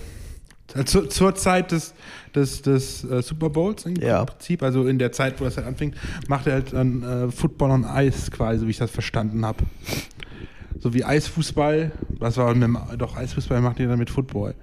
Zur, 0.86 1.10
zur 1.10 1.34
Zeit 1.34 1.72
des, 1.72 1.96
des, 2.36 2.62
des 2.62 3.04
äh, 3.04 3.24
Super 3.24 3.50
Bowls 3.50 3.86
im 3.86 3.96
Ja. 3.96 4.24
Prinzip, 4.26 4.62
also 4.62 4.86
in 4.88 5.00
der 5.00 5.12
Zeit, 5.12 5.40
wo 5.42 5.46
das 5.46 5.58
halt 5.58 5.66
anfing, 5.66 5.96
macht 6.28 6.46
er 6.46 6.54
halt 6.54 6.74
dann 6.74 7.02
äh, 7.02 7.32
Football 7.32 7.72
on 7.72 7.86
Eis 7.86 8.30
quasi, 8.30 8.68
wie 8.68 8.70
ich 8.72 8.78
das 8.78 8.92
verstanden 8.92 9.44
habe. 9.44 9.64
So 10.80 10.94
wie 10.94 11.04
Eisfußball, 11.04 11.92
das 12.20 12.38
war 12.38 12.54
mit 12.54 12.62
dem, 12.64 12.78
doch 13.00 13.18
Eisfußball 13.18 13.62
macht 13.62 13.80
ihr 13.80 13.88
dann 13.88 13.98
mit 13.98 14.12
Football. 14.12 14.54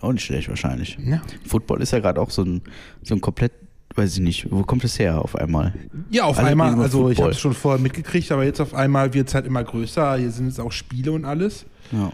Auch 0.00 0.12
nicht 0.12 0.24
schlecht 0.24 0.48
wahrscheinlich. 0.48 0.98
Ja, 1.04 1.22
Football 1.46 1.82
ist 1.82 1.92
ja 1.92 1.98
gerade 2.00 2.20
auch 2.20 2.30
so 2.30 2.42
ein, 2.42 2.62
so 3.02 3.14
ein 3.14 3.20
komplett, 3.20 3.52
weiß 3.94 4.14
ich 4.14 4.20
nicht, 4.20 4.50
wo 4.52 4.62
kommt 4.62 4.84
es 4.84 4.98
her 4.98 5.20
auf 5.22 5.34
einmal? 5.36 5.72
ja 6.10 6.24
auf 6.24 6.38
Alle 6.38 6.48
einmal, 6.48 6.74
also 6.74 7.08
ich 7.08 7.16
Football. 7.16 7.24
habe 7.24 7.32
es 7.32 7.40
schon 7.40 7.54
vorher 7.54 7.80
mitgekriegt, 7.80 8.30
aber 8.32 8.44
jetzt 8.44 8.60
auf 8.60 8.74
einmal 8.74 9.14
wird 9.14 9.28
es 9.28 9.34
halt 9.34 9.46
immer 9.46 9.64
größer, 9.64 10.16
hier 10.18 10.30
sind 10.30 10.46
jetzt 10.48 10.60
auch 10.60 10.72
Spiele 10.72 11.12
und 11.12 11.24
alles. 11.24 11.64
Ja. 11.92 12.12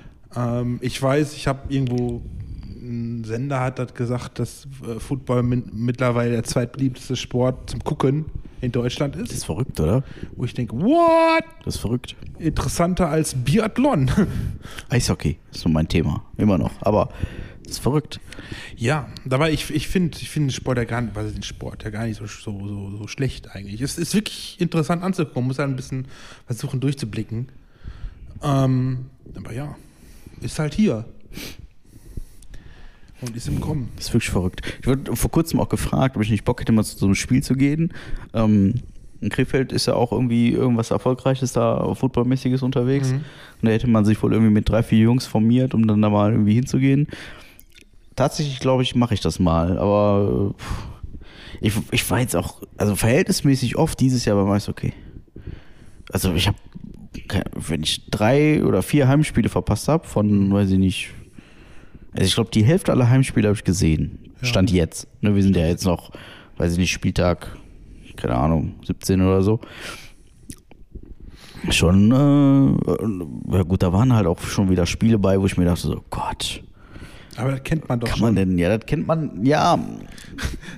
Ähm, 0.60 0.78
ich 0.80 1.00
weiß, 1.02 1.34
ich 1.34 1.46
habe 1.48 1.60
irgendwo, 1.72 2.22
ein 2.80 3.22
Sender 3.24 3.60
hat 3.60 3.78
das 3.78 3.94
gesagt, 3.94 4.38
dass 4.38 4.66
äh, 4.88 4.98
Football 4.98 5.42
min- 5.42 5.70
mittlerweile 5.72 6.30
der 6.32 6.44
zweitbeliebteste 6.44 7.16
Sport 7.16 7.70
zum 7.70 7.82
Gucken 7.84 8.24
in 8.60 8.70
Deutschland 8.72 9.14
Das 9.16 9.22
ist. 9.24 9.32
ist 9.38 9.44
verrückt, 9.44 9.78
oder? 9.80 10.04
Wo 10.36 10.44
ich 10.44 10.54
denke, 10.54 10.76
what? 10.80 11.44
Das 11.64 11.74
ist 11.76 11.80
verrückt. 11.80 12.14
Interessanter 12.38 13.08
als 13.08 13.34
Biathlon. 13.34 14.08
Eishockey 14.88 15.38
ist 15.52 15.60
so 15.62 15.68
mein 15.68 15.88
Thema. 15.88 16.22
Immer 16.36 16.58
noch. 16.58 16.70
Aber 16.80 17.08
ist 17.72 17.78
verrückt. 17.78 18.20
Ja, 18.76 19.08
dabei 19.24 19.52
ich, 19.52 19.70
ich 19.70 19.88
finde 19.88 20.18
ich 20.20 20.30
find 20.30 20.46
den 20.46 20.54
Sport 20.54 20.78
ja 20.78 20.84
gar 20.84 21.00
nicht, 21.00 21.16
also 21.16 21.32
den 21.32 21.42
Sport 21.42 21.84
ja 21.84 21.90
gar 21.90 22.06
nicht 22.06 22.18
so, 22.18 22.26
so, 22.26 22.66
so, 22.66 22.96
so 22.96 23.06
schlecht 23.08 23.50
eigentlich. 23.54 23.80
Es 23.80 23.98
ist 23.98 24.14
wirklich 24.14 24.60
interessant 24.60 25.02
anzugucken, 25.02 25.42
man 25.42 25.48
muss 25.48 25.58
halt 25.58 25.70
ein 25.70 25.76
bisschen 25.76 26.06
versuchen 26.46 26.80
durchzublicken. 26.80 27.48
Ähm, 28.42 29.06
aber 29.34 29.52
ja, 29.52 29.76
ist 30.40 30.58
halt 30.58 30.74
hier. 30.74 31.04
Und 33.20 33.36
ist 33.36 33.46
im 33.46 33.60
Kommen. 33.60 33.90
Das 33.96 34.06
ist 34.06 34.14
wirklich 34.14 34.30
verrückt. 34.30 34.62
Ich 34.80 34.86
wurde 34.86 35.14
vor 35.14 35.30
kurzem 35.30 35.60
auch 35.60 35.68
gefragt, 35.68 36.16
ob 36.16 36.22
ich 36.22 36.30
nicht 36.30 36.44
Bock 36.44 36.60
hätte, 36.60 36.72
mal 36.72 36.82
zu 36.82 36.98
so 36.98 37.06
einem 37.06 37.14
Spiel 37.14 37.42
zu 37.42 37.54
gehen. 37.54 37.92
Ähm, 38.34 38.74
in 39.20 39.28
Krefeld 39.28 39.70
ist 39.70 39.86
ja 39.86 39.94
auch 39.94 40.10
irgendwie 40.10 40.50
irgendwas 40.50 40.90
Erfolgreiches 40.90 41.52
da, 41.52 41.94
Footballmäßiges 41.94 42.62
unterwegs. 42.62 43.12
Mhm. 43.12 43.18
Und 43.18 43.24
da 43.62 43.70
hätte 43.70 43.86
man 43.86 44.04
sich 44.04 44.20
wohl 44.20 44.32
irgendwie 44.32 44.52
mit 44.52 44.68
drei, 44.68 44.82
vier 44.82 44.98
Jungs 44.98 45.26
formiert, 45.26 45.74
um 45.74 45.86
dann 45.86 46.02
da 46.02 46.10
mal 46.10 46.32
irgendwie 46.32 46.54
hinzugehen. 46.54 47.06
Tatsächlich, 48.16 48.60
glaube 48.60 48.82
ich, 48.82 48.94
mache 48.94 49.14
ich 49.14 49.20
das 49.20 49.38
mal. 49.38 49.78
Aber 49.78 50.54
äh, 51.60 51.66
ich, 51.66 51.74
ich 51.90 52.10
war 52.10 52.20
jetzt 52.20 52.36
auch, 52.36 52.62
also 52.76 52.96
verhältnismäßig 52.96 53.76
oft 53.76 53.98
dieses 54.00 54.24
Jahr 54.24 54.36
beim 54.36 54.50
Eishockey. 54.50 54.92
Also 56.12 56.34
ich 56.34 56.48
habe, 56.48 56.58
wenn 57.54 57.82
ich 57.82 58.10
drei 58.10 58.64
oder 58.64 58.82
vier 58.82 59.08
Heimspiele 59.08 59.48
verpasst 59.48 59.88
habe, 59.88 60.06
von, 60.06 60.52
weiß 60.52 60.70
ich 60.70 60.78
nicht, 60.78 61.10
also 62.12 62.26
ich 62.26 62.34
glaube, 62.34 62.50
die 62.50 62.64
Hälfte 62.64 62.92
aller 62.92 63.08
Heimspiele 63.08 63.48
habe 63.48 63.56
ich 63.56 63.64
gesehen. 63.64 64.18
Ja. 64.40 64.48
Stand 64.48 64.70
jetzt. 64.70 65.08
Ne, 65.20 65.34
wir 65.34 65.42
sind 65.42 65.56
ja 65.56 65.66
jetzt 65.66 65.86
noch, 65.86 66.10
weiß 66.58 66.72
ich 66.72 66.78
nicht, 66.78 66.92
Spieltag, 66.92 67.56
keine 68.16 68.34
Ahnung, 68.34 68.74
17 68.84 69.20
oder 69.22 69.42
so. 69.42 69.60
Schon, 71.70 72.10
äh, 72.10 73.56
ja 73.56 73.62
gut, 73.62 73.82
da 73.82 73.92
waren 73.92 74.12
halt 74.12 74.26
auch 74.26 74.40
schon 74.40 74.68
wieder 74.68 74.84
Spiele 74.84 75.18
bei, 75.18 75.40
wo 75.40 75.46
ich 75.46 75.56
mir 75.56 75.64
dachte, 75.64 75.82
so 75.82 76.02
Gott, 76.10 76.62
Aber 77.36 77.52
das 77.52 77.62
kennt 77.62 77.88
man 77.88 77.98
doch 77.98 78.08
kann 78.08 78.18
schon. 78.18 78.26
man 78.26 78.36
denn, 78.36 78.58
ja, 78.58 78.76
das 78.76 78.84
kennt 78.86 79.06
man, 79.06 79.44
ja, 79.44 79.78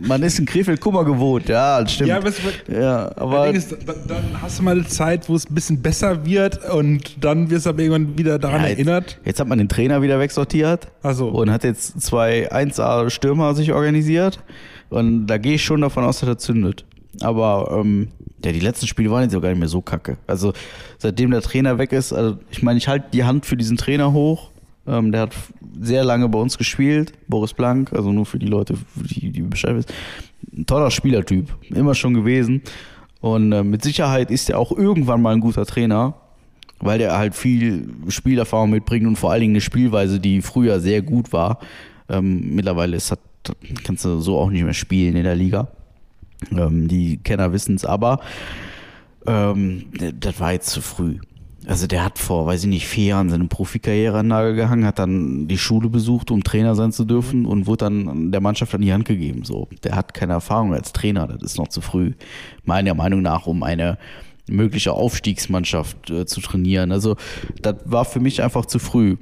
man 0.00 0.22
ist 0.22 0.38
in 0.38 0.46
Krefeld 0.46 0.80
Kummer 0.80 1.04
gewohnt, 1.04 1.48
ja, 1.48 1.80
das 1.82 1.92
stimmt. 1.94 2.10
Ja, 2.10 2.18
aber 2.18 2.30
ja, 2.72 3.12
Aber 3.16 3.50
ist, 3.50 3.72
da- 3.72 3.94
dann 4.06 4.40
hast 4.40 4.58
du 4.58 4.62
mal 4.62 4.72
eine 4.76 4.86
Zeit, 4.86 5.28
wo 5.28 5.34
es 5.34 5.50
ein 5.50 5.54
bisschen 5.54 5.82
besser 5.82 6.24
wird 6.24 6.60
und 6.70 7.24
dann 7.24 7.50
wirst 7.50 7.66
du 7.66 7.70
aber 7.70 7.80
irgendwann 7.82 8.16
wieder 8.16 8.38
daran 8.38 8.62
ja, 8.62 8.68
jetzt, 8.68 8.78
erinnert. 8.78 9.20
jetzt 9.24 9.40
hat 9.40 9.48
man 9.48 9.58
den 9.58 9.68
Trainer 9.68 10.00
wieder 10.02 10.20
wegsortiert. 10.20 10.88
Ach 11.02 11.14
so. 11.14 11.28
Und 11.28 11.50
hat 11.50 11.64
jetzt 11.64 12.00
zwei 12.00 12.50
1A-Stürmer 12.52 13.54
sich 13.54 13.72
organisiert. 13.72 14.38
Und 14.90 15.26
da 15.26 15.38
gehe 15.38 15.54
ich 15.54 15.64
schon 15.64 15.80
davon 15.80 16.04
aus, 16.04 16.20
dass 16.20 16.28
er 16.28 16.38
zündet. 16.38 16.84
Aber 17.20 17.76
ähm, 17.80 18.08
ja, 18.44 18.52
die 18.52 18.60
letzten 18.60 18.86
Spiele 18.86 19.10
waren 19.10 19.22
jetzt 19.24 19.34
auch 19.34 19.40
gar 19.40 19.48
nicht 19.48 19.58
mehr 19.58 19.68
so 19.68 19.80
kacke. 19.80 20.18
Also 20.28 20.52
seitdem 20.98 21.30
der 21.32 21.42
Trainer 21.42 21.78
weg 21.78 21.92
ist, 21.92 22.12
also 22.12 22.38
ich 22.50 22.62
meine, 22.62 22.78
ich 22.78 22.86
halte 22.86 23.06
die 23.12 23.24
Hand 23.24 23.44
für 23.46 23.56
diesen 23.56 23.76
Trainer 23.76 24.12
hoch. 24.12 24.50
Ähm, 24.86 25.12
der 25.12 25.22
hat 25.22 25.34
sehr 25.80 26.04
lange 26.04 26.28
bei 26.28 26.38
uns 26.38 26.58
gespielt, 26.58 27.12
Boris 27.28 27.54
Blank, 27.54 27.92
also 27.92 28.12
nur 28.12 28.26
für 28.26 28.38
die 28.38 28.46
Leute, 28.46 28.74
die, 28.94 29.30
die 29.30 29.42
Bescheid 29.42 29.76
wissen. 29.76 29.92
Ein 30.56 30.66
toller 30.66 30.90
Spielertyp, 30.90 31.54
immer 31.70 31.94
schon 31.94 32.14
gewesen. 32.14 32.62
Und 33.20 33.52
äh, 33.52 33.64
mit 33.64 33.82
Sicherheit 33.82 34.30
ist 34.30 34.50
er 34.50 34.58
auch 34.58 34.72
irgendwann 34.72 35.22
mal 35.22 35.34
ein 35.34 35.40
guter 35.40 35.64
Trainer, 35.64 36.14
weil 36.80 36.98
der 36.98 37.16
halt 37.16 37.34
viel 37.34 37.88
Spielerfahrung 38.08 38.70
mitbringt 38.70 39.06
und 39.06 39.16
vor 39.16 39.32
allen 39.32 39.40
Dingen 39.40 39.54
eine 39.54 39.62
Spielweise, 39.62 40.20
die 40.20 40.42
früher 40.42 40.80
sehr 40.80 41.00
gut 41.00 41.32
war. 41.32 41.58
Ähm, 42.10 42.54
mittlerweile 42.54 42.96
ist 42.96 43.10
das, 43.10 43.18
kannst 43.82 44.04
du 44.04 44.20
so 44.20 44.38
auch 44.38 44.50
nicht 44.50 44.64
mehr 44.64 44.74
spielen 44.74 45.16
in 45.16 45.24
der 45.24 45.36
Liga. 45.36 45.68
Ähm, 46.50 46.88
die 46.88 47.16
Kenner 47.16 47.52
wissen 47.52 47.76
es, 47.76 47.86
aber 47.86 48.20
ähm, 49.26 49.86
das 50.20 50.38
war 50.38 50.52
jetzt 50.52 50.68
zu 50.68 50.82
früh. 50.82 51.18
Also 51.66 51.86
der 51.86 52.04
hat 52.04 52.18
vor, 52.18 52.46
weiß 52.46 52.64
ich 52.64 52.68
nicht, 52.68 52.86
vier 52.86 53.06
Jahren 53.06 53.30
seine 53.30 53.46
Profikarriere 53.46 54.18
an 54.18 54.28
Nagel 54.28 54.54
gehangen, 54.54 54.84
hat 54.84 54.98
dann 54.98 55.48
die 55.48 55.58
Schule 55.58 55.88
besucht, 55.88 56.30
um 56.30 56.44
Trainer 56.44 56.74
sein 56.74 56.92
zu 56.92 57.04
dürfen 57.04 57.46
und 57.46 57.66
wurde 57.66 57.84
dann 57.84 58.32
der 58.32 58.40
Mannschaft 58.40 58.74
an 58.74 58.82
die 58.82 58.92
Hand 58.92 59.06
gegeben. 59.06 59.44
So, 59.44 59.68
der 59.82 59.96
hat 59.96 60.12
keine 60.12 60.34
Erfahrung 60.34 60.74
als 60.74 60.92
Trainer, 60.92 61.26
das 61.26 61.42
ist 61.42 61.58
noch 61.58 61.68
zu 61.68 61.80
früh. 61.80 62.12
Meiner 62.64 62.94
Meinung 62.94 63.22
nach, 63.22 63.46
um 63.46 63.62
eine 63.62 63.98
mögliche 64.46 64.92
Aufstiegsmannschaft 64.92 66.10
äh, 66.10 66.26
zu 66.26 66.40
trainieren. 66.40 66.92
Also 66.92 67.16
das 67.62 67.76
war 67.84 68.04
für 68.04 68.20
mich 68.20 68.42
einfach 68.42 68.66
zu 68.66 68.78
früh. 68.78 69.16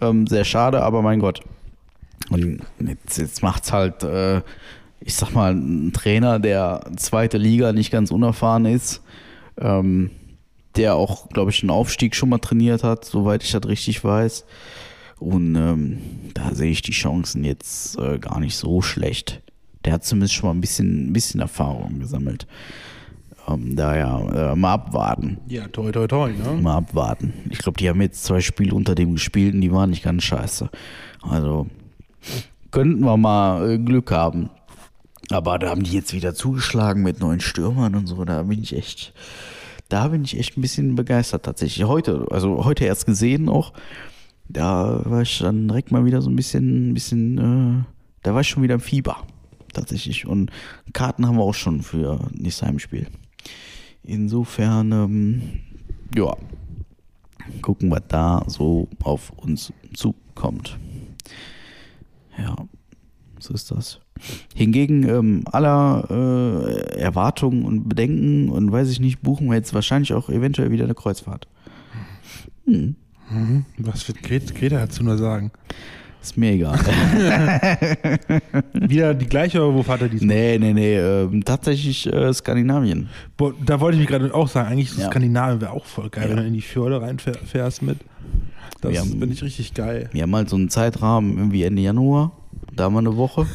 Ähm, 0.00 0.26
sehr 0.26 0.44
schade, 0.44 0.82
aber 0.82 1.02
mein 1.02 1.20
Gott. 1.20 1.40
Und 2.30 2.60
jetzt, 2.80 3.18
jetzt 3.18 3.42
macht's 3.42 3.72
halt, 3.72 4.02
äh, 4.02 4.42
ich 5.00 5.14
sag 5.14 5.32
mal, 5.32 5.54
ein 5.54 5.92
Trainer, 5.92 6.38
der 6.38 6.80
zweite 6.96 7.38
Liga 7.38 7.72
nicht 7.72 7.92
ganz 7.92 8.10
unerfahren 8.10 8.66
ist, 8.66 9.02
ähm, 9.58 10.10
der 10.76 10.94
auch, 10.94 11.28
glaube 11.28 11.50
ich, 11.50 11.62
einen 11.62 11.70
Aufstieg 11.70 12.14
schon 12.14 12.28
mal 12.28 12.38
trainiert 12.38 12.84
hat, 12.84 13.04
soweit 13.04 13.42
ich 13.42 13.52
das 13.52 13.66
richtig 13.66 14.02
weiß. 14.04 14.44
Und 15.18 15.54
ähm, 15.54 15.98
da 16.34 16.54
sehe 16.54 16.70
ich 16.70 16.82
die 16.82 16.92
Chancen 16.92 17.44
jetzt 17.44 17.98
äh, 17.98 18.18
gar 18.18 18.40
nicht 18.40 18.56
so 18.56 18.82
schlecht. 18.82 19.42
Der 19.84 19.94
hat 19.94 20.04
zumindest 20.04 20.34
schon 20.34 20.48
mal 20.48 20.54
ein 20.54 20.60
bisschen, 20.60 21.08
ein 21.08 21.12
bisschen 21.12 21.40
Erfahrung 21.40 22.00
gesammelt. 22.00 22.46
Ähm, 23.48 23.76
daher 23.76 24.52
äh, 24.52 24.56
mal 24.56 24.74
abwarten. 24.74 25.38
Ja, 25.48 25.68
toi, 25.68 25.92
toi, 25.92 26.06
toi, 26.06 26.32
ne? 26.32 26.60
Mal 26.60 26.76
abwarten. 26.76 27.32
Ich 27.50 27.58
glaube, 27.58 27.78
die 27.78 27.88
haben 27.88 28.00
jetzt 28.00 28.24
zwei 28.24 28.40
Spiele 28.40 28.74
unter 28.74 28.94
dem 28.94 29.12
gespielt 29.12 29.54
und 29.54 29.60
die 29.60 29.72
waren 29.72 29.90
nicht 29.90 30.02
ganz 30.02 30.24
scheiße. 30.24 30.68
Also 31.22 31.68
könnten 32.70 33.04
wir 33.04 33.16
mal 33.16 33.70
äh, 33.70 33.78
Glück 33.78 34.10
haben. 34.10 34.50
Aber 35.30 35.58
da 35.58 35.70
haben 35.70 35.82
die 35.82 35.92
jetzt 35.92 36.12
wieder 36.12 36.34
zugeschlagen 36.34 37.02
mit 37.02 37.20
neuen 37.20 37.40
Stürmern 37.40 37.94
und 37.94 38.06
so. 38.06 38.24
Da 38.24 38.42
bin 38.42 38.62
ich 38.62 38.76
echt, 38.76 39.12
da 39.88 40.08
bin 40.08 40.24
ich 40.24 40.38
echt 40.38 40.56
ein 40.56 40.62
bisschen 40.62 40.94
begeistert 40.94 41.44
tatsächlich. 41.44 41.86
Heute, 41.86 42.26
also 42.30 42.64
heute 42.64 42.84
erst 42.84 43.06
gesehen 43.06 43.48
auch. 43.48 43.72
Da 44.48 45.02
war 45.04 45.22
ich 45.22 45.38
dann 45.38 45.68
direkt 45.68 45.90
mal 45.90 46.04
wieder 46.04 46.22
so 46.22 46.30
ein 46.30 46.36
bisschen, 46.36 46.90
ein 46.90 46.94
bisschen, 46.94 47.38
äh, 47.38 47.84
da 48.22 48.34
war 48.34 48.42
ich 48.42 48.48
schon 48.48 48.62
wieder 48.62 48.74
im 48.74 48.80
Fieber 48.80 49.26
tatsächlich. 49.72 50.26
Und 50.26 50.50
Karten 50.92 51.26
haben 51.26 51.36
wir 51.36 51.42
auch 51.42 51.54
schon 51.54 51.82
für 51.82 52.28
nächstes 52.32 52.66
Heimspiel. 52.66 53.08
Insofern, 54.02 54.92
ähm, 54.92 55.42
ja, 56.14 56.36
gucken, 57.62 57.90
was 57.90 58.02
da 58.08 58.44
so 58.46 58.88
auf 59.02 59.30
uns 59.30 59.72
zukommt. 59.94 60.78
Ja, 62.38 62.56
so 63.38 63.54
ist 63.54 63.70
das. 63.70 64.00
Hingegen 64.54 65.08
ähm, 65.08 65.44
aller 65.50 66.06
äh, 66.10 66.98
Erwartungen 66.98 67.64
und 67.64 67.88
Bedenken 67.88 68.48
und 68.50 68.70
weiß 68.72 68.90
ich 68.90 69.00
nicht, 69.00 69.20
buchen 69.22 69.48
wir 69.48 69.54
jetzt 69.56 69.74
wahrscheinlich 69.74 70.12
auch 70.14 70.28
eventuell 70.28 70.70
wieder 70.70 70.84
eine 70.84 70.94
Kreuzfahrt. 70.94 71.46
Hm, 72.66 72.96
Mhm. 73.28 73.64
Was 73.78 74.06
wird 74.06 74.22
Greta, 74.22 74.76
dazu 74.78 75.02
nur 75.02 75.18
sagen? 75.18 75.50
ist 76.22 76.36
mir 76.36 76.52
egal. 76.52 76.78
Wieder 78.72 79.14
die 79.14 79.26
gleiche, 79.26 79.60
oder 79.62 79.74
wo 79.74 79.82
fahrt 79.82 80.02
er 80.02 80.08
diesmal? 80.08 80.34
nee, 80.36 80.58
nee, 80.58 80.72
nee, 80.72 80.96
ähm, 80.96 81.44
tatsächlich 81.44 82.06
äh, 82.12 82.32
Skandinavien. 82.32 83.08
Boah, 83.36 83.52
Da 83.64 83.80
wollte 83.80 83.96
ich 83.96 84.00
mich 84.00 84.08
gerade 84.08 84.32
auch 84.34 84.48
sagen, 84.48 84.70
eigentlich 84.72 84.96
Ja. 84.96 85.06
Skandinavien 85.10 85.60
wäre 85.60 85.72
auch 85.72 85.84
voll 85.86 86.08
geil, 86.10 86.24
Ja. 86.24 86.30
wenn 86.30 86.36
du 86.36 86.46
in 86.48 86.54
die 86.54 86.62
Fjorde 86.62 87.00
reinfährst 87.00 87.82
mit. 87.82 87.98
Das 88.80 89.08
finde 89.08 89.26
ich 89.32 89.42
richtig 89.42 89.74
geil. 89.74 90.08
Wir 90.12 90.22
haben 90.22 90.34
halt 90.36 90.48
so 90.48 90.56
einen 90.56 90.68
Zeitrahmen 90.68 91.36
irgendwie 91.36 91.62
Ende 91.64 91.82
Januar. 91.82 92.32
Da 92.74 92.90
wir 92.90 92.98
eine 92.98 93.16
Woche. 93.16 93.46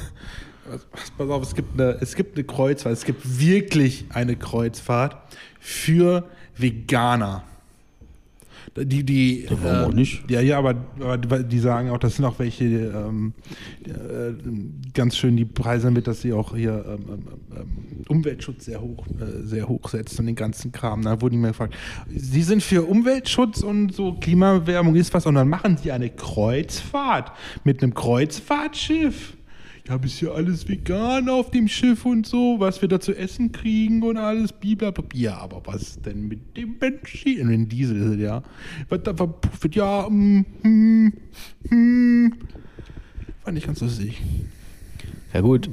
Pass 1.17 1.29
auf, 1.29 1.43
es 1.43 1.55
gibt, 1.55 1.79
eine, 1.79 1.97
es 2.01 2.15
gibt 2.15 2.37
eine 2.37 2.43
Kreuzfahrt, 2.45 2.93
es 2.93 3.05
gibt 3.05 3.39
wirklich 3.39 4.05
eine 4.09 4.35
Kreuzfahrt 4.35 5.17
für 5.59 6.27
Veganer. 6.57 7.43
Die, 8.77 9.03
die, 9.03 9.43
Ja, 9.43 9.51
warum 9.61 9.89
auch 9.89 9.93
nicht? 9.93 10.29
Ja, 10.31 10.39
ja, 10.39 10.57
aber, 10.57 10.75
aber 11.01 11.43
die 11.43 11.59
sagen 11.59 11.89
auch, 11.89 11.97
das 11.97 12.15
sind 12.15 12.23
auch 12.23 12.39
welche 12.39 12.63
ähm, 12.63 13.33
äh, 13.83 14.31
ganz 14.93 15.17
schön 15.17 15.35
die 15.35 15.43
Preise 15.43 15.91
mit, 15.91 16.07
dass 16.07 16.21
sie 16.21 16.31
auch 16.31 16.55
hier 16.55 16.85
ähm, 16.87 17.05
ähm, 17.09 17.27
ähm, 17.53 18.05
Umweltschutz 18.07 18.65
sehr 18.65 18.79
hoch, 18.79 19.05
äh, 19.07 19.45
sehr 19.45 19.67
hoch 19.67 19.89
setzen 19.89 20.21
und 20.21 20.27
den 20.27 20.35
ganzen 20.35 20.71
Kram. 20.71 21.01
Da 21.01 21.19
wurden 21.19 21.33
die 21.33 21.39
mir 21.39 21.49
gefragt, 21.49 21.75
sie 22.09 22.43
sind 22.43 22.63
für 22.63 22.83
Umweltschutz 22.83 23.61
und 23.61 23.93
so 23.93 24.13
Klimawärmung 24.13 24.95
ist 24.95 25.13
was 25.13 25.25
und 25.25 25.35
dann 25.35 25.49
machen 25.49 25.75
sie 25.75 25.91
eine 25.91 26.09
Kreuzfahrt 26.09 27.33
mit 27.65 27.83
einem 27.83 27.93
Kreuzfahrtschiff. 27.93 29.33
Ja, 29.87 29.97
bist 29.97 30.21
ja 30.21 30.31
alles 30.31 30.67
vegan 30.67 31.27
auf 31.27 31.49
dem 31.49 31.67
Schiff 31.67 32.05
und 32.05 32.27
so, 32.27 32.59
was 32.59 32.81
wir 32.81 32.89
da 32.89 32.99
zu 32.99 33.17
essen 33.17 33.51
kriegen 33.51 34.03
und 34.03 34.17
alles, 34.17 34.53
blablabla. 34.53 35.03
Ja, 35.13 35.37
aber 35.37 35.61
was 35.65 35.99
denn 36.01 36.27
mit 36.27 36.55
dem 36.55 36.77
Benzin? 36.77 37.49
Den 37.49 37.67
Diesel 37.67 37.97
ist 37.97 38.15
es 38.15 38.21
ja. 38.21 38.43
Was 38.89 39.01
da 39.03 39.13
verpufft 39.13 39.75
ja, 39.75 40.05
hm, 40.05 40.45
hm, 40.61 41.13
hm. 41.67 42.33
Fand 43.43 43.57
ich 43.57 43.65
ganz 43.65 43.81
lustig. 43.81 44.21
Ja 45.33 45.41
gut. 45.41 45.69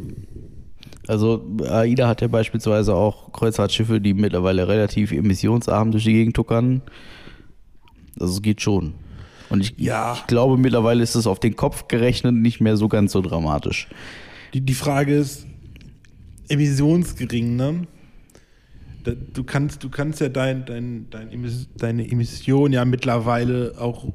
Also 1.07 1.47
AIDA 1.67 2.09
hat 2.09 2.21
ja 2.21 2.29
beispielsweise 2.29 2.95
auch 2.95 3.33
Kreuzfahrtschiffe, 3.33 4.01
die 4.01 4.15
mittlerweile 4.15 4.69
relativ 4.69 5.13
emissionsarm 5.13 5.91
durch 5.91 6.05
die 6.05 6.13
Gegend 6.13 6.37
tuckern. 6.37 6.83
Also 8.19 8.35
es 8.35 8.43
geht 8.43 8.61
schon. 8.61 8.95
Und 9.51 9.61
ich, 9.61 9.75
Ja. 9.79 10.15
ich 10.15 10.27
glaube, 10.27 10.57
mittlerweile 10.59 11.03
ist 11.03 11.15
es 11.15 11.27
auf 11.27 11.41
den 11.41 11.57
Kopf 11.57 11.89
gerechnet 11.89 12.35
nicht 12.35 12.61
mehr 12.61 12.77
so 12.77 12.89
ganz 12.89 13.13
so 13.13 13.21
dramatisch. 13.23 13.89
Die, 14.55 14.61
die 14.61 14.75
Frage 14.75 15.15
ist, 15.15 15.47
emissionsgering, 16.49 17.57
ne? 17.57 17.87
Du 19.33 19.43
kannst, 19.43 19.83
du 19.85 19.89
kannst 19.89 20.21
ja 20.21 20.29
dein, 20.29 20.67
dein, 20.67 21.07
dein 21.09 21.31
deine 21.79 22.11
Emission 22.11 22.73
ja 22.75 22.85
mittlerweile 22.85 23.75
auch 23.79 24.07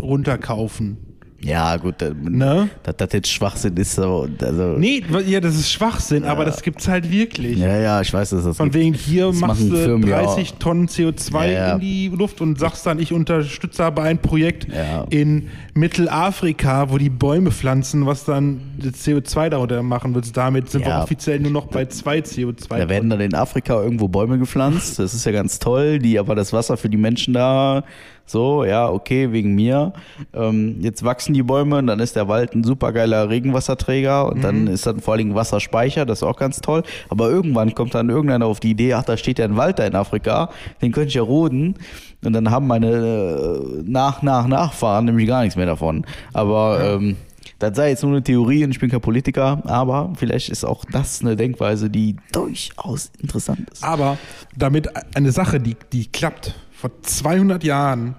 runterkaufen. 0.00 0.96
Ja, 1.44 1.76
gut, 1.76 1.96
Ne? 2.22 2.68
dass 2.84 2.96
das 2.96 3.08
jetzt 3.12 3.28
Schwachsinn 3.30 3.76
ist, 3.76 3.94
so, 3.96 4.28
also, 4.40 4.62
Nee, 4.78 5.02
ja, 5.26 5.40
das 5.40 5.56
ist 5.56 5.70
Schwachsinn, 5.72 6.24
aber 6.24 6.44
das 6.44 6.62
gibt's 6.62 6.86
halt 6.86 7.10
wirklich. 7.10 7.58
ja, 7.58 7.76
ja, 7.78 8.00
ich 8.00 8.12
weiß, 8.14 8.30
dass 8.30 8.44
das 8.44 8.56
Von 8.56 8.72
wegen 8.74 8.94
hier 8.94 9.26
Das 9.26 9.36
machst 9.40 9.62
du 9.70 9.74
Firmen 9.76 10.08
ja 10.08 10.22
30 10.22 10.54
Tonnen 10.54 10.86
CO2 10.88 11.46
Ja, 11.46 11.52
ja. 11.52 11.74
in 11.74 11.80
die 11.80 12.08
Luft 12.08 12.40
und 12.40 12.58
sagst 12.60 12.86
dann, 12.86 12.98
ich 13.00 13.12
unterstütze 13.12 13.84
aber 13.84 14.02
ein 14.02 14.18
Projekt 14.18 14.68
Ja. 14.72 15.04
in 15.10 15.48
Mittelafrika, 15.74 16.90
wo 16.90 16.98
die 16.98 17.10
Bäume 17.10 17.50
pflanzen, 17.50 18.06
was 18.06 18.24
dann 18.24 18.60
das 18.78 19.04
CO2 19.04 19.48
darunter 19.50 19.82
machen 19.82 20.14
willst. 20.14 20.36
Damit 20.36 20.70
sind 20.70 20.82
wir 20.84 20.90
Ja. 20.92 21.02
offiziell 21.02 21.38
nur 21.40 21.50
noch 21.52 21.66
bei 21.66 21.86
zwei 21.86 22.18
CO2. 22.22 22.78
Da 22.78 22.88
werden 22.88 23.10
dann 23.10 23.20
in 23.20 23.34
Afrika 23.34 23.82
irgendwo 23.82 24.08
Bäume 24.08 24.38
gepflanzt. 24.38 24.98
Das 24.98 25.14
ist 25.14 25.24
ja 25.26 25.32
ganz 25.32 25.58
toll, 25.58 25.98
die 25.98 26.18
aber 26.18 26.34
das 26.34 26.52
Wasser 26.52 26.76
für 26.76 26.88
die 26.88 26.96
Menschen 26.96 27.34
da 27.34 27.84
so, 28.32 28.64
ja, 28.64 28.88
okay, 28.88 29.30
wegen 29.32 29.54
mir. 29.54 29.92
Ähm, 30.34 30.76
jetzt 30.80 31.04
wachsen 31.04 31.34
die 31.34 31.42
Bäume 31.42 31.78
und 31.78 31.86
dann 31.86 32.00
ist 32.00 32.16
der 32.16 32.28
Wald 32.28 32.54
ein 32.54 32.64
supergeiler 32.64 33.28
Regenwasserträger 33.28 34.26
und 34.26 34.42
dann 34.42 34.66
ist 34.66 34.86
dann 34.86 35.00
vor 35.00 35.12
allen 35.14 35.18
Dingen 35.18 35.34
Wasserspeicher, 35.34 36.04
das 36.04 36.18
ist 36.18 36.22
auch 36.24 36.36
ganz 36.36 36.60
toll. 36.60 36.82
Aber 37.08 37.30
irgendwann 37.30 37.74
kommt 37.74 37.94
dann 37.94 38.08
irgendeiner 38.08 38.46
auf 38.46 38.60
die 38.60 38.70
Idee, 38.70 38.94
ach, 38.94 39.04
da 39.04 39.16
steht 39.16 39.38
ja 39.38 39.44
ein 39.44 39.56
Wald 39.56 39.78
da 39.78 39.84
in 39.84 39.94
Afrika, 39.94 40.50
den 40.80 40.92
könnte 40.92 41.08
ich 41.08 41.14
ja 41.14 41.22
roden. 41.22 41.76
Und 42.24 42.32
dann 42.32 42.50
haben 42.50 42.66
meine 42.66 42.88
äh, 42.90 43.82
nach, 43.84 44.22
nach, 44.22 44.46
Nachfahren 44.46 45.04
nämlich 45.04 45.26
gar 45.26 45.42
nichts 45.42 45.56
mehr 45.56 45.66
davon. 45.66 46.04
Aber 46.32 46.80
ähm, 46.82 47.16
das 47.62 47.76
sei 47.76 47.90
jetzt 47.90 48.02
nur 48.02 48.12
eine 48.12 48.22
Theorie 48.22 48.64
und 48.64 48.70
ich 48.72 48.80
bin 48.80 48.90
kein 48.90 49.00
Politiker, 49.00 49.62
aber 49.66 50.12
vielleicht 50.16 50.48
ist 50.48 50.64
auch 50.64 50.84
das 50.90 51.20
eine 51.20 51.36
Denkweise, 51.36 51.90
die 51.90 52.16
durchaus 52.32 53.12
interessant 53.20 53.70
ist. 53.70 53.84
Aber 53.84 54.18
damit 54.56 54.88
eine 55.16 55.30
Sache, 55.30 55.60
die, 55.60 55.76
die 55.92 56.06
klappt, 56.06 56.56
vor 56.82 56.90
200 57.00 57.62
Jahren 57.62 58.16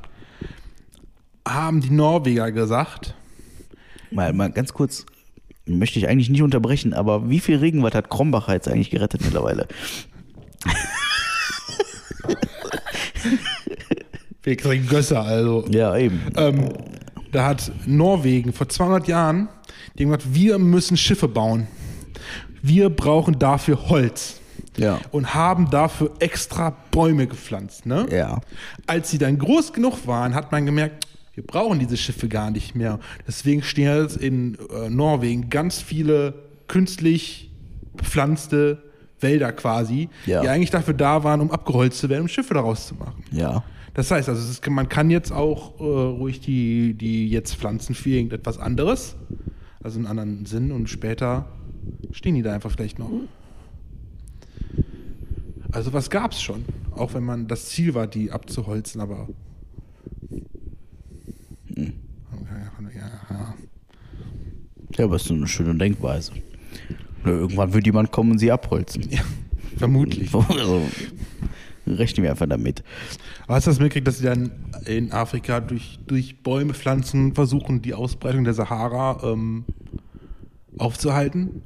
haben 1.45 1.81
die 1.81 1.89
Norweger 1.89 2.53
gesagt, 2.53 3.13
Mal, 4.09 4.31
mal 4.31 4.51
ganz 4.51 4.73
kurz, 4.73 5.05
möchte 5.65 5.99
ich 5.99 6.07
eigentlich 6.07 6.29
nicht 6.29 6.43
unterbrechen, 6.43 6.93
aber 6.93 7.29
wie 7.29 7.41
viel 7.41 7.57
Regenwald 7.57 7.93
hat 7.93 8.09
Krombacher 8.09 8.53
jetzt 8.53 8.69
eigentlich 8.69 8.89
gerettet 8.89 9.21
mittlerweile? 9.21 9.67
wir 14.43 14.55
kriegen 14.55 14.87
Gösser, 14.87 15.23
also. 15.23 15.65
Ja, 15.69 15.97
eben. 15.97 16.21
Ähm, 16.37 16.69
da 17.33 17.45
hat 17.45 17.69
Norwegen 17.85 18.53
vor 18.53 18.69
200 18.69 19.09
Jahren 19.09 19.49
die 19.97 20.05
haben 20.05 20.11
gesagt, 20.11 20.33
wir 20.33 20.57
müssen 20.57 20.95
Schiffe 20.95 21.27
bauen. 21.27 21.67
Wir 22.61 22.89
brauchen 22.89 23.37
dafür 23.39 23.89
Holz. 23.89 24.39
Ja. 24.77 24.99
Und 25.11 25.33
haben 25.33 25.69
dafür 25.69 26.11
extra 26.19 26.75
Bäume 26.91 27.27
gepflanzt. 27.27 27.85
Ne? 27.85 28.05
Ja. 28.11 28.41
Als 28.87 29.11
sie 29.11 29.17
dann 29.17 29.37
groß 29.37 29.73
genug 29.73 30.07
waren, 30.07 30.33
hat 30.35 30.51
man 30.51 30.65
gemerkt, 30.65 31.07
wir 31.35 31.45
brauchen 31.45 31.79
diese 31.79 31.97
Schiffe 31.97 32.27
gar 32.27 32.51
nicht 32.51 32.75
mehr. 32.75 32.99
Deswegen 33.27 33.63
stehen 33.63 34.01
jetzt 34.01 34.17
in 34.17 34.57
äh, 34.71 34.89
Norwegen 34.89 35.49
ganz 35.49 35.81
viele 35.81 36.33
künstlich 36.67 37.49
bepflanzte 37.95 38.81
Wälder 39.19 39.51
quasi, 39.51 40.09
Ja. 40.25 40.41
die 40.41 40.49
eigentlich 40.49 40.69
dafür 40.71 40.93
da 40.93 41.23
waren, 41.23 41.41
um 41.41 41.49
abgeholzt 41.51 41.97
zu 41.99 42.09
werden, 42.09 42.23
um 42.23 42.27
Schiffe 42.27 42.53
daraus 42.53 42.87
zu 42.87 42.95
machen. 42.95 43.23
Ja. 43.31 43.63
Das 43.93 44.09
heißt, 44.11 44.27
also 44.27 44.41
ist, 44.49 44.67
man 44.69 44.89
kann 44.89 45.09
jetzt 45.09 45.31
auch 45.31 45.79
äh, 45.79 45.83
ruhig 45.83 46.41
die, 46.41 46.93
die 46.95 47.29
jetzt 47.29 47.55
pflanzen 47.55 47.95
für 47.95 48.09
irgendetwas 48.09 48.57
anderes, 48.57 49.15
also 49.83 49.99
einen 49.99 50.07
anderen 50.07 50.45
Sinn 50.45 50.71
und 50.71 50.89
später 50.89 51.45
stehen 52.11 52.35
die 52.35 52.41
da 52.41 52.53
einfach 52.53 52.71
vielleicht 52.71 52.97
noch. 52.99 53.09
Also 55.73 55.91
was 55.91 56.09
gab's 56.09 56.41
schon, 56.41 56.65
auch 56.95 57.13
wenn 57.13 57.23
man 57.23 57.47
das 57.47 57.69
Ziel 57.69 57.93
war, 57.93 58.07
die 58.07 58.31
abzuholzen, 58.31 59.01
aber 59.01 59.27
ja, 61.75 61.85
ja, 62.93 63.11
ja. 63.29 63.53
Ja, 64.95 65.05
aber 65.05 65.15
es 65.15 65.23
ist 65.23 65.27
so 65.29 65.33
eine 65.33 65.47
schöne 65.47 65.75
Denkweise. 65.75 66.33
Irgendwann 67.25 67.73
wird 67.73 67.85
jemand 67.85 68.11
kommen 68.11 68.31
und 68.31 68.37
sie 68.37 68.51
abholzen. 68.51 69.09
ja 69.09 69.21
vermutlich. 69.77 70.31
Also, 70.49 70.81
rechnen 71.85 72.23
wir 72.23 72.31
einfach 72.31 72.47
damit. 72.47 72.83
Aber 73.45 73.55
hast 73.55 73.67
du 73.67 73.71
das 73.71 73.79
mitgekriegt, 73.79 74.07
dass 74.07 74.19
sie 74.19 74.25
dann 74.25 74.51
in 74.85 75.11
Afrika 75.11 75.59
durch, 75.59 75.99
durch 76.07 76.41
Bäume 76.41 76.73
pflanzen 76.73 77.33
versuchen, 77.33 77.81
die 77.81 77.93
Ausbreitung 77.93 78.45
der 78.45 78.53
Sahara 78.53 79.19
ähm, 79.23 79.65
aufzuhalten? 80.77 81.61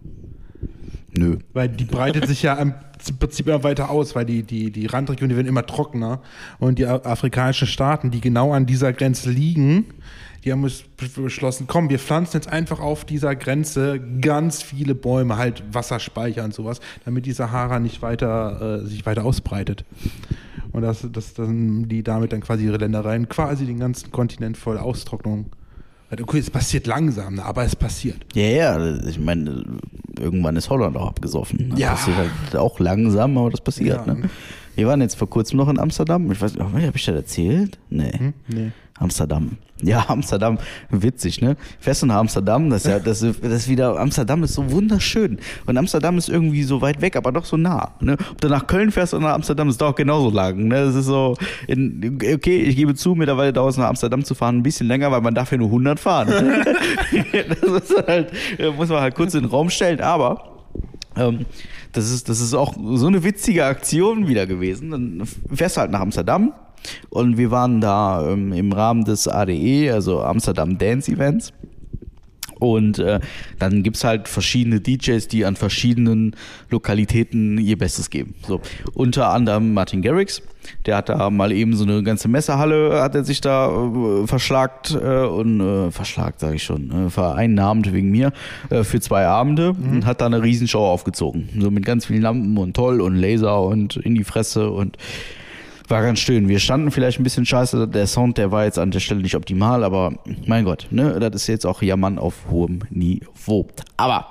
Nö. 1.18 1.38
Weil 1.53 1.70
die 1.70 1.86
breitet 1.86 2.28
sich 2.28 2.43
ja 2.43 2.53
im 2.55 2.74
Prinzip 3.20 3.47
immer 3.47 3.63
weiter 3.63 3.89
aus, 3.89 4.15
weil 4.15 4.26
die, 4.26 4.43
die, 4.43 4.72
die 4.72 4.86
Randregionen, 4.86 5.30
die 5.30 5.36
werden 5.36 5.47
immer 5.47 5.65
trockener. 5.65 6.22
Und 6.59 6.80
die 6.80 6.86
afrikanischen 6.86 7.68
Staaten, 7.68 8.11
die 8.11 8.22
genau 8.22 8.53
an 8.53 8.65
dieser 8.65 8.93
Grenze 8.93 9.30
liegen, 9.30 9.86
die 10.43 10.51
haben 10.51 10.63
es 10.63 10.84
be- 10.84 11.22
beschlossen, 11.22 11.65
komm, 11.68 11.89
wir 11.89 11.99
pflanzen 11.99 12.38
jetzt 12.38 12.49
einfach 12.49 12.80
auf 12.80 13.03
dieser 13.03 13.36
Grenze 13.36 13.99
ganz 14.22 14.61
viele 14.61 14.95
Bäume, 14.95 15.38
halt 15.38 15.63
Wasserspeicher 15.72 16.43
und 16.43 16.53
sowas, 16.53 16.80
damit 17.05 17.26
die 17.26 17.34
Sahara 17.34 17.80
nicht 17.80 18.01
weiter, 18.01 18.82
äh, 18.84 18.86
sich 18.88 19.05
weiter 19.05 19.26
ausbreitet. 19.26 19.84
Und 20.72 20.84
dass, 20.84 21.05
dass 21.11 21.34
dann 21.34 21.88
die 21.89 22.03
damit 22.03 22.32
dann 22.34 22.41
quasi 22.41 22.65
ihre 22.65 22.78
Ländereien, 22.78 23.28
quasi 23.28 23.65
den 23.65 23.80
ganzen 23.80 24.11
Kontinent 24.11 24.57
voll 24.57 24.78
Austrocknung. 24.78 25.47
Okay, 26.09 26.39
es 26.39 26.49
passiert 26.49 26.87
langsam, 26.87 27.35
ne, 27.35 27.43
aber 27.45 27.63
es 27.65 27.75
passiert. 27.75 28.17
Ja, 28.33 28.43
ja, 28.43 28.95
ich 29.05 29.19
meine, 29.19 29.63
irgendwann 30.19 30.55
ist 30.55 30.69
Holland 30.69 30.95
auch 30.95 31.07
abgesoffen. 31.09 31.71
Das 31.71 31.79
Ja. 31.79 31.89
passiert 31.91 32.17
halt 32.17 32.55
auch 32.55 32.79
langsam, 32.79 33.37
aber 33.37 33.49
das 33.49 33.59
passiert. 33.61 34.05
Ja. 34.07 34.13
Ne? 34.13 34.29
Wir 34.75 34.87
waren 34.87 35.01
jetzt 35.01 35.15
vor 35.15 35.29
kurzem 35.29 35.57
noch 35.57 35.67
in 35.69 35.79
Amsterdam. 35.79 36.31
Ich 36.31 36.39
weiß 36.41 36.53
nicht, 36.55 36.63
habe 36.63 36.91
ich 36.95 37.05
das 37.05 37.15
erzählt? 37.15 37.77
Nee. 37.89 38.11
Hm? 38.17 38.33
Nee. 38.47 38.71
Amsterdam. 38.99 39.57
Ja, 39.84 40.05
Amsterdam, 40.07 40.57
witzig, 40.89 41.39
ne? 41.41 41.55
Fest 41.80 42.03
nach 42.05 42.15
Amsterdam, 42.15 42.69
das 42.69 42.86
ist 42.86 42.91
ja, 42.91 42.99
das 42.99 43.21
ist, 43.21 43.43
das 43.43 43.53
ist 43.53 43.69
wieder, 43.69 43.99
Amsterdam 43.99 44.43
ist 44.43 44.55
so 44.55 44.71
wunderschön. 44.71 45.38
Und 45.67 45.78
Amsterdam 45.78 46.17
ist 46.17 46.30
irgendwie 46.30 46.63
so 46.63 46.82
weit 46.82 47.01
weg, 47.01 47.15
aber 47.15 47.32
doch 47.32 47.45
so 47.45 47.57
nah. 47.57 47.91
Ne? 47.99 48.17
Ob 48.32 48.41
du 48.41 48.47
nach 48.47 48.65
Köln 48.65 48.91
fährst 48.91 49.13
oder 49.13 49.28
nach 49.28 49.36
Amsterdam, 49.36 49.69
ist 49.69 49.80
doch 49.80 49.93
genauso 49.93 50.32
lang. 50.32 50.67
Ne? 50.67 50.86
Das 50.86 50.95
ist 50.95 51.05
so, 51.05 51.36
in, 51.67 52.19
okay, 52.34 52.59
ich 52.61 52.75
gebe 52.75 52.95
zu, 52.95 53.13
mittlerweile 53.13 53.53
dauert 53.53 53.71
es 53.71 53.78
nach 53.78 53.89
Amsterdam 53.89 54.23
zu 54.23 54.34
fahren 54.34 54.57
ein 54.57 54.63
bisschen 54.63 54.88
länger, 54.88 55.11
weil 55.11 55.21
man 55.21 55.36
darf 55.36 55.51
ja 55.51 55.57
nur 55.57 55.67
100 55.67 55.99
fahren. 55.99 56.28
das 57.32 57.84
ist 57.84 58.07
halt, 58.07 58.32
muss 58.75 58.89
man 58.89 59.01
halt 59.01 59.13
kurz 59.13 59.36
in 59.36 59.41
den 59.41 59.49
Raum 59.49 59.69
stellen, 59.69 60.01
aber 60.01 60.65
ähm, 61.15 61.45
das, 61.91 62.11
ist, 62.11 62.30
das 62.30 62.41
ist 62.41 62.55
auch 62.55 62.73
so 62.73 63.07
eine 63.07 63.23
witzige 63.23 63.65
Aktion 63.65 64.28
wieder 64.28 64.47
gewesen. 64.47 64.89
Dann 64.89 65.23
fährst 65.53 65.78
du 65.78 65.82
halt 65.82 65.91
nach 65.91 66.01
Amsterdam 66.01 66.53
und 67.09 67.38
wir 67.38 67.51
waren 67.51 67.81
da 67.81 68.29
ähm, 68.29 68.53
im 68.53 68.71
Rahmen 68.71 69.05
des 69.05 69.27
ADE, 69.27 69.91
also 69.93 70.21
Amsterdam 70.21 70.77
Dance 70.77 71.11
Events. 71.11 71.53
Und 72.59 72.99
äh, 72.99 73.19
dann 73.59 73.83
gibt's 73.83 74.03
halt 74.03 74.27
verschiedene 74.27 74.81
DJs, 74.81 75.27
die 75.27 75.45
an 75.45 75.55
verschiedenen 75.55 76.35
Lokalitäten 76.69 77.57
ihr 77.57 77.77
Bestes 77.77 78.09
geben. 78.09 78.35
So, 78.47 78.61
unter 78.93 79.29
anderem 79.29 79.73
Martin 79.73 80.01
Garrix, 80.01 80.41
der 80.85 80.97
hat 80.97 81.09
da 81.09 81.29
mal 81.29 81.51
eben 81.51 81.75
so 81.75 81.83
eine 81.83 82.03
ganze 82.03 82.27
Messehalle, 82.27 83.01
hat 83.01 83.15
er 83.15 83.23
sich 83.23 83.41
da 83.41 83.69
äh, 83.69 84.27
verschlagt 84.27 84.91
äh, 84.91 85.25
und 85.25 85.61
äh, 85.61 85.91
verschlagt, 85.91 86.39
sage 86.39 86.55
ich 86.55 86.63
schon, 86.63 87.07
äh, 87.07 87.09
vereinnahmt 87.09 87.93
wegen 87.93 88.09
mir 88.09 88.33
äh, 88.69 88.83
für 88.83 88.99
zwei 88.99 89.27
Abende 89.27 89.73
und 89.73 90.05
hat 90.05 90.21
da 90.21 90.25
eine 90.25 90.41
Riesenshow 90.41 90.85
aufgezogen. 90.85 91.49
So 91.59 91.69
mit 91.69 91.85
ganz 91.85 92.07
vielen 92.07 92.21
Lampen 92.21 92.57
und 92.57 92.75
toll 92.75 93.01
und 93.01 93.15
Laser 93.15 93.61
und 93.61 93.97
in 93.97 94.15
die 94.15 94.23
Fresse 94.23 94.69
und 94.71 94.97
war 95.89 96.01
ganz 96.01 96.19
schön. 96.19 96.47
Wir 96.47 96.59
standen 96.59 96.91
vielleicht 96.91 97.19
ein 97.19 97.23
bisschen 97.23 97.45
scheiße. 97.45 97.88
Der 97.88 98.07
Sound, 98.07 98.38
der 98.38 98.51
war 98.51 98.65
jetzt 98.65 98.79
an 98.79 98.91
der 98.91 98.99
Stelle 98.99 99.21
nicht 99.21 99.35
optimal, 99.35 99.83
aber 99.83 100.13
mein 100.45 100.65
Gott, 100.65 100.88
ne, 100.91 101.19
das 101.19 101.43
ist 101.43 101.47
jetzt 101.47 101.65
auch 101.65 101.81
Jammern 101.81 102.19
auf 102.19 102.49
hohem 102.49 102.79
Niveau. 102.89 103.67
Aber, 103.95 104.27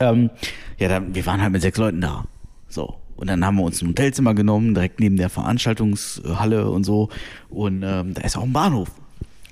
ähm, 0.00 0.30
ja, 0.78 0.88
dann, 0.88 1.14
wir 1.14 1.24
waren 1.26 1.40
halt 1.40 1.52
mit 1.52 1.62
sechs 1.62 1.78
Leuten 1.78 2.00
da. 2.00 2.24
So. 2.68 2.96
Und 3.16 3.28
dann 3.28 3.44
haben 3.44 3.56
wir 3.56 3.62
uns 3.62 3.80
ein 3.80 3.88
Hotelzimmer 3.88 4.34
genommen, 4.34 4.74
direkt 4.74 4.98
neben 4.98 5.16
der 5.16 5.30
Veranstaltungshalle 5.30 6.68
und 6.68 6.84
so. 6.84 7.10
Und 7.48 7.82
ähm, 7.84 8.14
da 8.14 8.22
ist 8.22 8.36
auch 8.36 8.42
ein 8.42 8.52
Bahnhof. 8.52 8.90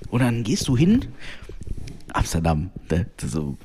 Und 0.09 0.21
dann 0.21 0.43
gehst 0.43 0.67
du 0.67 0.75
hin, 0.75 1.05
Amsterdam, 2.11 2.69
ne, 2.91 3.07
so 3.17 3.57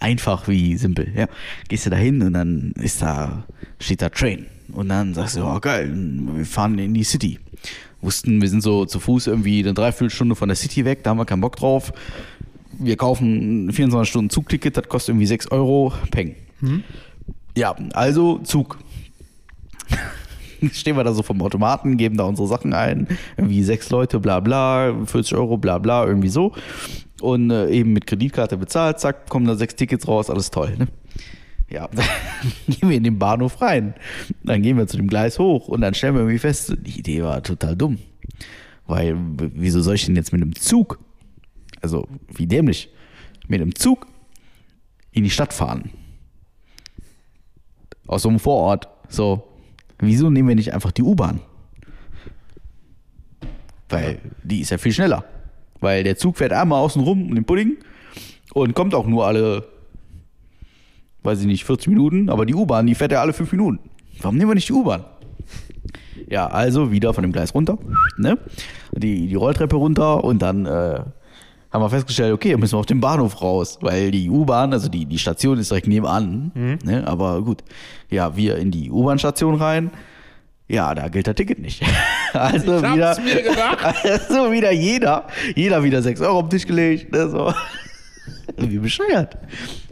einfach 0.00 0.46
wie 0.48 0.76
simpel, 0.76 1.10
ja. 1.16 1.26
Gehst 1.68 1.86
du 1.86 1.90
da 1.90 1.96
hin 1.96 2.22
und 2.22 2.34
dann 2.34 2.72
ist 2.76 3.02
da, 3.02 3.44
steht 3.80 4.02
da 4.02 4.10
Train. 4.10 4.46
Und 4.72 4.88
dann 4.88 5.14
sagst 5.14 5.36
du, 5.36 5.44
oh 5.44 5.58
geil, 5.60 5.90
wir 5.94 6.44
fahren 6.44 6.78
in 6.78 6.94
die 6.94 7.04
City. 7.04 7.38
Wussten, 8.00 8.40
wir 8.40 8.48
sind 8.48 8.62
so 8.62 8.84
zu 8.84 9.00
Fuß 9.00 9.26
irgendwie 9.26 9.60
eine 9.60 9.74
Dreiviertelstunde 9.74 10.34
von 10.34 10.48
der 10.48 10.56
City 10.56 10.84
weg, 10.84 11.02
da 11.02 11.10
haben 11.10 11.18
wir 11.18 11.24
keinen 11.24 11.40
Bock 11.40 11.56
drauf. 11.56 11.92
Wir 12.78 12.96
kaufen 12.96 13.66
ein 13.66 13.72
24 13.72 14.08
Stunden 14.08 14.30
Zugticket, 14.30 14.76
das 14.76 14.88
kostet 14.88 15.14
irgendwie 15.14 15.26
6 15.26 15.50
Euro, 15.50 15.92
peng. 16.10 16.36
Ja, 17.56 17.74
also 17.92 18.38
Zug. 18.38 18.78
stehen 20.72 20.96
wir 20.96 21.04
da 21.04 21.12
so 21.12 21.22
vom 21.22 21.42
Automaten, 21.42 21.96
geben 21.96 22.16
da 22.16 22.24
unsere 22.24 22.48
Sachen 22.48 22.72
ein, 22.72 23.08
irgendwie 23.36 23.62
sechs 23.62 23.90
Leute, 23.90 24.20
bla 24.20 24.40
bla, 24.40 24.94
40 25.04 25.36
Euro, 25.36 25.56
bla 25.56 25.78
bla, 25.78 26.06
irgendwie 26.06 26.28
so. 26.28 26.52
Und 27.20 27.50
äh, 27.50 27.68
eben 27.70 27.92
mit 27.92 28.06
Kreditkarte 28.06 28.56
bezahlt, 28.56 29.00
zack, 29.00 29.28
kommen 29.28 29.46
da 29.46 29.56
sechs 29.56 29.74
Tickets 29.74 30.06
raus, 30.06 30.30
alles 30.30 30.50
toll. 30.50 30.74
Ne? 30.78 30.88
Ja, 31.70 31.88
gehen 32.66 32.88
wir 32.88 32.96
in 32.96 33.04
den 33.04 33.18
Bahnhof 33.18 33.60
rein. 33.60 33.94
Dann 34.42 34.62
gehen 34.62 34.76
wir 34.76 34.86
zu 34.86 34.96
dem 34.96 35.08
Gleis 35.08 35.38
hoch 35.38 35.68
und 35.68 35.80
dann 35.82 35.94
stellen 35.94 36.14
wir 36.14 36.20
irgendwie 36.20 36.38
fest, 36.38 36.74
die 36.80 36.98
Idee 36.98 37.22
war 37.22 37.42
total 37.42 37.76
dumm. 37.76 37.98
Weil, 38.86 39.16
wieso 39.36 39.82
soll 39.82 39.96
ich 39.96 40.06
denn 40.06 40.16
jetzt 40.16 40.32
mit 40.32 40.40
einem 40.40 40.54
Zug, 40.54 40.98
also 41.82 42.08
wie 42.32 42.46
dämlich, 42.46 42.88
mit 43.46 43.60
einem 43.60 43.74
Zug 43.74 44.06
in 45.12 45.24
die 45.24 45.30
Stadt 45.30 45.52
fahren? 45.52 45.90
Aus 48.06 48.22
so 48.22 48.30
einem 48.30 48.38
Vorort. 48.38 48.88
So, 49.10 49.46
wieso 49.98 50.30
nehmen 50.30 50.48
wir 50.48 50.54
nicht 50.54 50.72
einfach 50.72 50.92
die 50.92 51.02
U-Bahn? 51.02 51.40
Weil 53.90 54.20
die 54.42 54.60
ist 54.60 54.70
ja 54.70 54.78
viel 54.78 54.92
schneller. 54.92 55.24
Weil 55.80 56.02
der 56.04 56.16
Zug 56.16 56.38
fährt 56.38 56.52
einmal 56.52 56.80
außen 56.80 57.02
rum 57.02 57.28
um 57.28 57.34
den 57.34 57.44
Pudding 57.44 57.76
und 58.54 58.74
kommt 58.74 58.94
auch 58.94 59.06
nur 59.06 59.26
alle, 59.26 59.68
weiß 61.22 61.40
ich 61.40 61.46
nicht, 61.46 61.64
40 61.64 61.88
Minuten, 61.88 62.30
aber 62.30 62.46
die 62.46 62.54
U-Bahn, 62.54 62.86
die 62.86 62.94
fährt 62.94 63.12
ja 63.12 63.20
alle 63.20 63.32
5 63.32 63.50
Minuten. 63.52 63.80
Warum 64.20 64.36
nehmen 64.36 64.50
wir 64.50 64.54
nicht 64.54 64.68
die 64.68 64.72
U-Bahn? 64.72 65.04
Ja, 66.28 66.46
also 66.46 66.90
wieder 66.90 67.14
von 67.14 67.22
dem 67.22 67.32
Gleis 67.32 67.54
runter, 67.54 67.78
ne? 68.16 68.38
Die, 68.92 69.28
die 69.28 69.34
Rolltreppe 69.34 69.76
runter 69.76 70.24
und 70.24 70.40
dann 70.42 70.66
äh, 70.66 71.00
haben 71.70 71.82
wir 71.82 71.90
festgestellt, 71.90 72.32
okay, 72.32 72.56
müssen 72.56 72.74
wir 72.74 72.80
auf 72.80 72.86
den 72.86 73.00
Bahnhof 73.00 73.40
raus, 73.40 73.78
weil 73.80 74.10
die 74.10 74.28
U-Bahn, 74.28 74.72
also 74.72 74.88
die, 74.88 75.06
die 75.06 75.18
Station 75.18 75.58
ist 75.58 75.70
direkt 75.70 75.86
nebenan, 75.86 76.50
ne? 76.84 77.06
Aber 77.06 77.42
gut, 77.42 77.62
ja, 78.10 78.36
wir 78.36 78.56
in 78.56 78.70
die 78.70 78.90
U-Bahn-Station 78.90 79.54
rein. 79.54 79.90
Ja, 80.70 80.94
da 80.94 81.08
gilt 81.08 81.26
das 81.26 81.34
Ticket 81.34 81.58
nicht. 81.58 81.82
Also 82.34 82.76
Ich 82.76 82.82
wieder, 82.82 83.16
also 84.04 84.52
wieder 84.52 84.70
jeder, 84.70 85.26
jeder 85.54 85.82
wieder 85.82 86.02
6 86.02 86.20
Euro 86.20 86.40
auf 86.40 86.44
den 86.44 86.50
Tisch 86.50 86.66
gelegt. 86.66 87.10
Ne, 87.10 87.26
so. 87.30 87.54
Wie 88.56 88.78
bescheuert. 88.78 89.36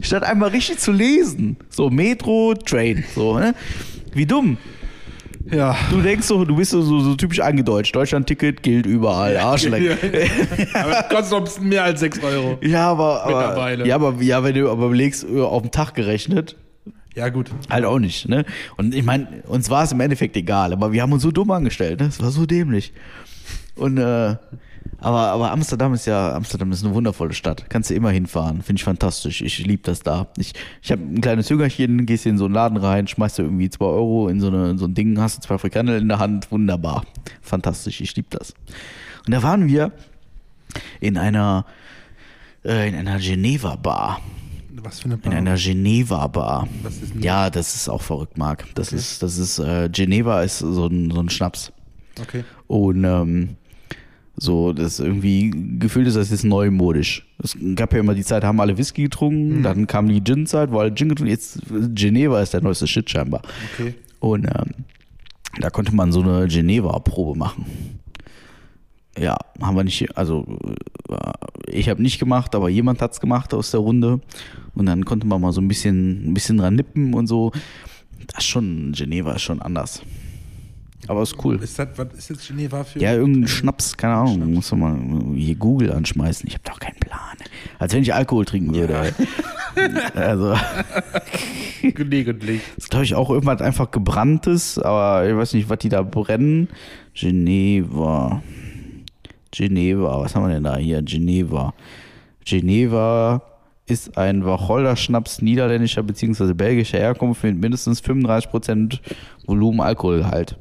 Statt 0.01 0.23
einmal 0.23 0.49
richtig 0.49 0.79
zu 0.79 0.91
lesen. 0.91 1.57
So 1.69 1.89
Metro, 1.89 2.53
Train. 2.53 3.03
So, 3.15 3.37
ne? 3.37 3.53
Wie 4.13 4.25
dumm. 4.25 4.57
Ja. 5.49 5.77
Du 5.91 6.01
denkst 6.01 6.27
so, 6.27 6.43
du 6.43 6.55
bist 6.57 6.71
so, 6.71 6.81
so, 6.81 6.99
so 6.99 7.15
typisch 7.15 7.39
eingedeutscht. 7.39 7.95
Deutschland-Ticket 7.95 8.61
gilt 8.63 8.85
überall. 8.85 9.37
Arschleck. 9.37 9.97
Aber 10.73 10.91
das 10.91 11.09
kostet 11.09 11.31
noch 11.31 11.37
ein 11.37 11.43
bisschen 11.45 11.69
mehr 11.69 11.83
als 11.83 11.99
6 12.01 12.21
Euro. 12.23 12.57
Ja, 12.61 12.91
aber, 12.91 13.23
aber, 13.23 13.37
Mittlerweile. 13.47 13.87
ja, 13.87 13.95
aber, 13.95 14.21
ja, 14.21 14.43
wenn 14.43 14.55
du 14.55 14.69
aber 14.69 14.87
überlegst, 14.87 15.23
äh, 15.23 15.39
auf 15.41 15.61
den 15.61 15.71
Tag 15.71 15.93
gerechnet, 15.93 16.57
Ja, 17.15 17.29
gut. 17.29 17.49
Halt 17.69 17.85
auch 17.85 17.99
nicht, 17.99 18.27
ne? 18.27 18.43
Und 18.75 18.93
ich 18.93 19.03
meine, 19.03 19.27
uns 19.47 19.69
war 19.69 19.83
es 19.83 19.91
im 19.93 19.99
Endeffekt 20.01 20.35
egal, 20.35 20.73
aber 20.73 20.91
wir 20.91 21.01
haben 21.01 21.13
uns 21.13 21.23
so 21.23 21.31
dumm 21.31 21.49
angestellt, 21.51 22.01
ne? 22.01 22.07
Es 22.07 22.21
war 22.21 22.29
so 22.31 22.45
dämlich. 22.45 22.91
Und 23.75 23.97
äh, 23.97 24.35
aber, 24.99 25.19
aber 25.31 25.51
Amsterdam 25.51 25.93
ist 25.93 26.05
ja, 26.07 26.33
Amsterdam 26.35 26.71
ist 26.71 26.83
eine 26.83 26.93
wundervolle 26.93 27.33
Stadt. 27.33 27.69
Kannst 27.69 27.89
du 27.89 27.93
immer 27.93 28.09
hinfahren. 28.09 28.61
Finde 28.63 28.79
ich 28.79 28.83
fantastisch. 28.83 29.41
Ich 29.41 29.59
liebe 29.59 29.83
das 29.83 29.99
da. 30.01 30.27
Ich, 30.37 30.53
ich 30.81 30.91
habe 30.91 31.01
ein 31.03 31.21
kleines 31.21 31.49
Jüngerchen, 31.49 32.05
gehst 32.05 32.25
in 32.25 32.37
so 32.37 32.45
einen 32.45 32.53
Laden 32.53 32.77
rein, 32.77 33.07
schmeißt 33.07 33.37
du 33.39 33.43
irgendwie 33.43 33.69
zwei 33.69 33.85
Euro 33.85 34.27
in 34.27 34.39
so, 34.39 34.47
eine, 34.47 34.71
in 34.71 34.77
so 34.77 34.85
ein 34.85 34.93
Ding, 34.93 35.19
hast 35.19 35.37
du 35.37 35.47
zwei 35.47 35.57
Frikandel 35.57 36.01
in 36.01 36.07
der 36.07 36.19
Hand. 36.19 36.51
Wunderbar. 36.51 37.03
Fantastisch. 37.41 38.01
Ich 38.01 38.15
liebe 38.15 38.29
das. 38.31 38.53
Und 39.25 39.33
da 39.33 39.43
waren 39.43 39.67
wir 39.67 39.91
in 40.99 41.17
einer, 41.17 41.65
äh, 42.65 42.89
in 42.89 42.95
einer 42.95 43.19
Geneva-Bar. 43.19 44.19
Was 44.81 44.99
für 44.99 45.05
eine 45.05 45.15
In 45.15 45.21
Bar. 45.21 45.33
einer 45.33 45.55
Geneva-Bar. 45.55 46.67
Was 46.83 46.97
ist 46.97 47.13
denn 47.13 47.21
Ja, 47.21 47.49
das 47.49 47.75
ist 47.75 47.89
auch 47.89 48.01
verrückt, 48.01 48.37
Marc. 48.37 48.65
Das 48.75 48.93
ist, 48.93 49.21
das 49.23 49.37
ist, 49.37 49.59
äh, 49.59 49.89
Geneva 49.91 50.41
ist 50.41 50.59
so 50.59 50.87
ein, 50.87 51.11
so 51.11 51.19
ein 51.19 51.29
Schnaps. 51.29 51.71
Okay. 52.19 52.43
Und 52.67 53.03
ähm, 53.03 53.57
so, 54.39 54.71
das 54.71 54.99
irgendwie, 54.99 55.51
gefühlt 55.79 56.07
ist 56.07 56.15
das 56.15 56.29
jetzt 56.29 56.45
neumodisch. 56.45 57.25
Es 57.43 57.57
gab 57.75 57.91
ja 57.93 57.99
immer 57.99 58.13
die 58.13 58.23
Zeit, 58.23 58.43
haben 58.43 58.61
alle 58.61 58.77
Whisky 58.77 59.03
getrunken, 59.03 59.63
dann 59.63 59.87
kam 59.87 60.07
die 60.07 60.23
Gin-Zeit, 60.23 60.71
wo 60.71 60.79
alle 60.79 60.93
Gin 60.93 61.09
getrunken, 61.09 61.31
jetzt 61.31 61.59
Geneva 61.95 62.39
ist 62.41 62.53
der 62.53 62.61
neueste 62.61 62.85
Shit 62.85 63.09
scheinbar. 63.09 63.41
Okay. 63.73 63.95
Und 64.19 64.45
ähm, 64.45 64.85
da 65.59 65.71
konnte 65.71 65.95
man 65.95 66.11
so 66.11 66.21
eine 66.21 66.47
Geneva-Probe 66.47 67.37
machen. 67.37 67.65
Ja, 69.17 69.35
haben 69.59 69.75
wir 69.75 69.83
nicht, 69.83 70.15
also 70.15 70.45
äh, 71.09 71.71
ich 71.71 71.89
habe 71.89 72.03
nicht 72.03 72.19
gemacht, 72.19 72.53
aber 72.53 72.69
jemand 72.69 73.01
hat's 73.01 73.19
gemacht 73.19 73.55
aus 73.55 73.71
der 73.71 73.79
Runde. 73.79 74.21
Und 74.75 74.85
dann 74.85 75.05
konnte 75.05 75.25
man 75.25 75.41
mal 75.41 75.51
so 75.51 75.61
ein 75.61 75.67
bisschen, 75.67 76.29
ein 76.29 76.33
bisschen 76.35 76.57
dran 76.57 76.75
nippen 76.75 77.15
und 77.15 77.25
so. 77.25 77.51
Das 78.27 78.43
ist 78.43 78.49
schon, 78.49 78.91
Geneva 78.91 79.33
ist 79.33 79.41
schon 79.41 79.61
anders. 79.61 80.03
Aber 81.07 81.21
ist 81.21 81.35
cool. 81.45 81.61
Ist 81.61 81.77
das, 81.77 81.89
was 81.95 82.07
ist 82.17 82.29
jetzt 82.29 82.47
Geneva 82.47 82.83
für? 82.83 82.99
Ja, 82.99 83.13
irgendein 83.13 83.47
Schnaps, 83.47 83.95
keine 83.95 84.15
Ahnung, 84.15 84.53
muss 84.53 84.71
man 84.71 85.29
mal 85.29 85.35
hier 85.35 85.55
Google 85.55 85.91
anschmeißen. 85.91 86.47
Ich 86.47 86.55
habe 86.55 86.63
doch 86.65 86.79
keinen 86.79 86.99
Plan. 86.99 87.37
Als 87.77 87.93
wenn 87.93 88.01
ich 88.01 88.13
Alkohol 88.13 88.45
trinken 88.45 88.73
würde. 88.73 89.13
Also, 90.15 90.55
Gelegentlich. 91.83 92.61
das 92.75 92.85
ist, 92.85 92.89
glaube 92.89 93.05
ich, 93.05 93.13
auch 93.13 93.29
irgendwas 93.29 93.61
einfach 93.61 93.91
gebranntes, 93.91 94.79
aber 94.79 95.29
ich 95.29 95.35
weiß 95.35 95.53
nicht, 95.53 95.69
was 95.69 95.77
die 95.77 95.89
da 95.89 96.01
brennen. 96.01 96.67
Geneva. 97.13 98.41
Geneva, 99.51 100.19
was 100.19 100.35
haben 100.35 100.47
wir 100.47 100.53
denn 100.55 100.63
da 100.63 100.77
hier? 100.77 101.03
Geneva. 101.03 101.75
Geneva 102.43 103.43
ist 103.85 104.17
ein 104.17 104.45
Wacholderschnaps 104.45 105.41
niederländischer 105.41 106.01
bzw. 106.01 106.53
belgischer 106.53 106.97
Herkunft 106.97 107.43
mit 107.43 107.57
mindestens 107.57 108.03
35% 108.03 108.99
Volumen 109.45 109.79
Alkoholgehalt. 109.81 110.57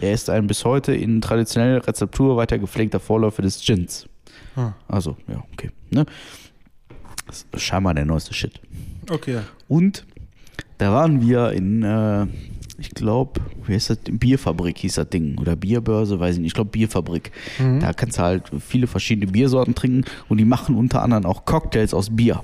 Er 0.00 0.12
ist 0.12 0.28
ein 0.30 0.46
bis 0.46 0.64
heute 0.64 0.94
in 0.94 1.20
traditioneller 1.20 1.86
Rezeptur 1.86 2.36
weiter 2.36 2.58
gepflegter 2.58 3.00
Vorläufer 3.00 3.42
des 3.42 3.64
Gins. 3.64 4.08
Ah. 4.56 4.72
Also, 4.88 5.16
ja, 5.28 5.42
okay. 5.52 5.70
Ne? 5.90 6.06
Das 7.26 7.46
ist 7.52 7.62
scheinbar 7.62 7.94
der 7.94 8.04
neueste 8.04 8.34
Shit. 8.34 8.60
Okay. 9.10 9.38
Und 9.68 10.04
da 10.78 10.92
waren 10.92 11.20
wir 11.20 11.52
in, 11.52 11.82
äh, 11.82 12.26
ich 12.78 12.90
glaube, 12.90 13.40
wie 13.66 13.74
heißt 13.74 13.90
das? 13.90 13.98
Bierfabrik 14.10 14.78
hieß 14.78 14.96
das 14.96 15.08
Ding. 15.08 15.38
Oder 15.38 15.56
Bierbörse, 15.56 16.18
weiß 16.18 16.36
ich 16.36 16.40
nicht. 16.40 16.48
Ich 16.48 16.54
glaube, 16.54 16.70
Bierfabrik. 16.70 17.30
Da 17.80 17.92
kannst 17.92 18.18
du 18.18 18.22
halt 18.22 18.50
viele 18.60 18.86
verschiedene 18.86 19.30
Biersorten 19.30 19.74
trinken 19.74 20.04
und 20.28 20.38
die 20.38 20.44
machen 20.44 20.74
unter 20.74 21.02
anderem 21.02 21.24
auch 21.26 21.44
Cocktails 21.44 21.94
aus 21.94 22.14
Bier. 22.14 22.42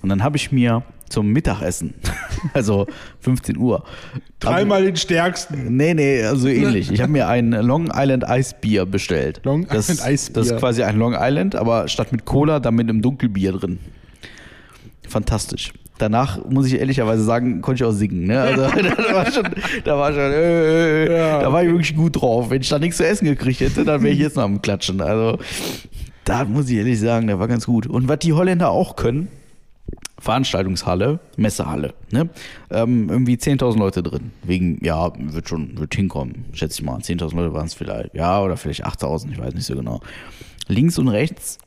Und 0.00 0.08
dann 0.08 0.22
habe 0.22 0.36
ich 0.36 0.52
mir 0.52 0.82
zum 1.08 1.28
Mittagessen, 1.28 1.94
also 2.54 2.86
15 3.20 3.56
Uhr, 3.56 3.84
Dreimal 4.44 4.84
den 4.84 4.96
stärksten. 4.96 5.76
Nee, 5.76 5.94
nee, 5.94 6.22
also 6.22 6.48
ähnlich. 6.48 6.90
Ich 6.92 7.00
habe 7.00 7.12
mir 7.12 7.28
ein 7.28 7.52
Long 7.52 7.90
Island 7.94 8.28
Eisbier 8.28 8.84
bestellt. 8.84 9.40
Long 9.44 9.66
das, 9.66 9.88
Island 9.88 10.08
Eisbier. 10.08 10.34
Das 10.34 10.50
ist 10.50 10.58
quasi 10.58 10.82
ein 10.82 10.98
Long 10.98 11.16
Island, 11.18 11.56
aber 11.56 11.88
statt 11.88 12.12
mit 12.12 12.24
Cola, 12.24 12.60
dann 12.60 12.74
mit 12.74 12.88
einem 12.88 13.00
Dunkelbier 13.00 13.52
drin. 13.52 13.78
Fantastisch. 15.08 15.72
Danach 15.98 16.44
muss 16.44 16.66
ich 16.66 16.78
ehrlicherweise 16.78 17.22
sagen, 17.22 17.62
konnte 17.62 17.84
ich 17.84 17.88
auch 17.88 17.92
singen. 17.92 18.24
Ne? 18.26 18.40
Also, 18.40 18.62
da 19.06 19.14
war 19.14 19.30
schon, 19.30 19.44
da 19.84 19.96
war 19.96 20.12
schon, 20.12 20.20
äh, 20.20 21.04
äh, 21.04 21.16
Ja, 21.16 21.40
da 21.40 21.52
war 21.52 21.62
ich 21.62 21.68
wirklich 21.68 21.94
gut 21.94 22.20
drauf. 22.20 22.50
Wenn 22.50 22.60
ich 22.60 22.68
da 22.68 22.78
nichts 22.78 22.96
zu 22.96 23.06
essen 23.06 23.26
gekriegt 23.26 23.60
hätte, 23.60 23.84
dann 23.84 24.02
wäre 24.02 24.12
ich 24.12 24.18
jetzt 24.18 24.36
noch 24.36 24.42
am 24.42 24.60
Klatschen. 24.60 25.00
Also, 25.00 25.38
da 26.24 26.44
muss 26.44 26.68
ich 26.68 26.76
ehrlich 26.76 26.98
sagen, 26.98 27.28
der 27.28 27.38
war 27.38 27.46
ganz 27.46 27.66
gut. 27.66 27.86
Und 27.86 28.08
was 28.08 28.18
die 28.18 28.32
Holländer 28.32 28.70
auch 28.70 28.96
können, 28.96 29.28
Veranstaltungshalle, 30.24 31.20
Messehalle, 31.36 31.92
ne? 32.10 32.30
Ähm, 32.70 33.10
irgendwie 33.10 33.34
10.000 33.34 33.78
Leute 33.78 34.02
drin. 34.02 34.32
Wegen, 34.42 34.82
ja, 34.82 35.12
wird 35.16 35.48
schon, 35.48 35.78
wird 35.78 35.94
hinkommen, 35.94 36.46
schätze 36.54 36.80
ich 36.80 36.86
mal. 36.86 36.98
10.000 36.98 37.36
Leute 37.36 37.52
waren 37.52 37.66
es 37.66 37.74
vielleicht, 37.74 38.14
ja, 38.14 38.40
oder 38.40 38.56
vielleicht 38.56 38.86
8.000, 38.86 39.32
ich 39.32 39.38
weiß 39.38 39.54
nicht 39.54 39.66
so 39.66 39.74
genau. 39.74 40.00
Links 40.66 40.98
und 40.98 41.08
rechts, 41.08 41.58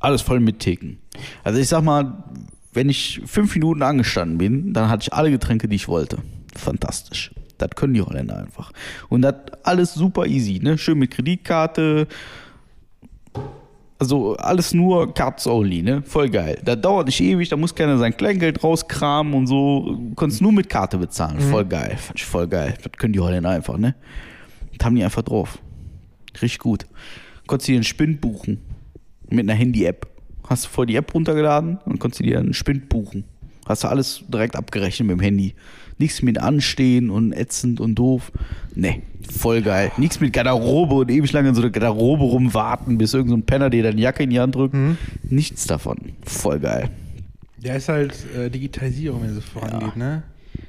alles 0.00 0.22
voll 0.22 0.40
mit 0.40 0.60
Theken. 0.60 0.98
Also 1.44 1.60
ich 1.60 1.68
sag 1.68 1.84
mal, 1.84 2.24
wenn 2.72 2.88
ich 2.88 3.20
fünf 3.26 3.54
Minuten 3.54 3.82
angestanden 3.82 4.38
bin, 4.38 4.72
dann 4.72 4.88
hatte 4.88 5.02
ich 5.02 5.12
alle 5.12 5.30
Getränke, 5.30 5.68
die 5.68 5.76
ich 5.76 5.86
wollte. 5.86 6.18
Fantastisch. 6.56 7.30
Das 7.58 7.70
können 7.76 7.92
die 7.92 8.00
Holländer 8.00 8.38
einfach. 8.38 8.72
Und 9.10 9.20
das 9.20 9.34
alles 9.64 9.92
super 9.92 10.24
easy, 10.24 10.60
ne? 10.62 10.78
Schön 10.78 10.98
mit 10.98 11.10
Kreditkarte, 11.10 12.08
also 14.00 14.34
alles 14.36 14.72
nur 14.72 15.12
Cards 15.12 15.46
only, 15.46 15.82
ne? 15.82 16.02
Voll 16.02 16.30
geil. 16.30 16.58
Das 16.64 16.80
dauert 16.80 17.06
nicht 17.06 17.20
ewig, 17.20 17.50
da 17.50 17.56
muss 17.56 17.74
keiner 17.74 17.98
sein 17.98 18.16
Kleingeld 18.16 18.64
rauskramen 18.64 19.34
und 19.34 19.46
so. 19.46 19.94
Du 19.94 20.14
konntest 20.14 20.40
nur 20.40 20.52
mit 20.52 20.70
Karte 20.70 20.96
bezahlen. 20.96 21.38
Voll 21.38 21.66
geil. 21.66 21.96
Fand 21.98 22.18
ich 22.18 22.24
voll 22.24 22.48
geil. 22.48 22.74
Das 22.82 22.92
können 22.92 23.12
die 23.12 23.20
Holländer 23.20 23.50
einfach, 23.50 23.76
ne? 23.76 23.94
Das 24.76 24.86
haben 24.86 24.96
die 24.96 25.04
einfach 25.04 25.22
drauf. 25.22 25.58
Richtig 26.40 26.58
gut. 26.58 26.86
Konntest 27.46 27.68
dir 27.68 27.74
einen 27.74 27.84
Spind 27.84 28.22
buchen. 28.22 28.62
Mit 29.28 29.40
einer 29.40 29.54
Handy-App. 29.54 30.08
Hast 30.48 30.64
du 30.64 30.68
vor 30.70 30.86
die 30.86 30.96
App 30.96 31.14
runtergeladen 31.14 31.78
und 31.84 32.00
konntest 32.00 32.24
dir 32.24 32.38
einen 32.38 32.54
Spind 32.54 32.88
buchen. 32.88 33.24
Hast 33.66 33.84
du 33.84 33.88
alles 33.88 34.24
direkt 34.28 34.56
abgerechnet 34.56 35.08
mit 35.08 35.18
dem 35.18 35.22
Handy. 35.22 35.54
Nichts 36.00 36.22
mit 36.22 36.38
Anstehen 36.38 37.10
und 37.10 37.32
ätzend 37.32 37.78
und 37.78 37.94
doof. 37.94 38.32
Ne, 38.74 39.02
voll 39.30 39.60
geil. 39.60 39.92
Nichts 39.98 40.18
mit 40.18 40.32
Garderobe 40.32 40.94
und 40.94 41.10
ewig 41.10 41.30
lange 41.32 41.50
in 41.50 41.54
so 41.54 41.60
einer 41.60 41.70
Garderobe 41.70 42.24
rumwarten, 42.24 42.96
bis 42.96 43.12
irgendein 43.12 43.38
so 43.38 43.42
ein 43.42 43.46
Penner 43.46 43.70
dir 43.70 43.82
deine 43.82 44.00
Jacke 44.00 44.22
in 44.22 44.30
die 44.30 44.40
Hand 44.40 44.54
drückt. 44.54 44.74
Nichts 45.22 45.66
davon. 45.66 46.14
Voll 46.24 46.60
geil. 46.60 46.90
Ja, 47.62 47.74
ist 47.74 47.90
halt 47.90 48.14
äh, 48.34 48.48
Digitalisierung, 48.48 49.22
wenn 49.22 49.34
so 49.34 49.42
vorangeht, 49.42 49.96
ne? 49.96 50.22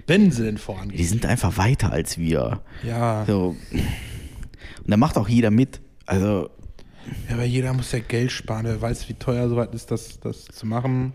Wenn 0.06 0.32
sie 0.32 0.44
denn 0.44 0.58
vorangehen. 0.58 0.98
Die 0.98 1.06
sind 1.06 1.26
einfach 1.26 1.58
weiter 1.58 1.94
als 1.94 2.18
wir. 2.18 2.60
Ja. 2.86 3.24
So. 3.26 3.56
Und 3.72 4.92
da 4.92 4.98
macht 4.98 5.18
auch 5.18 5.30
jeder 5.30 5.52
mit. 5.52 5.80
Also, 6.06 6.50
ja, 7.30 7.36
aber 7.36 7.46
jeder 7.46 7.72
muss 7.72 7.94
ja 7.94 8.00
Geld 8.00 8.34
sparen. 8.34 8.66
Wer 8.66 8.82
weiß, 8.82 9.08
wie 9.08 9.14
teuer 9.14 9.48
sowas 9.48 9.70
ist, 9.74 9.92
das, 9.92 10.20
das 10.20 10.46
zu 10.46 10.66
machen. 10.66 11.14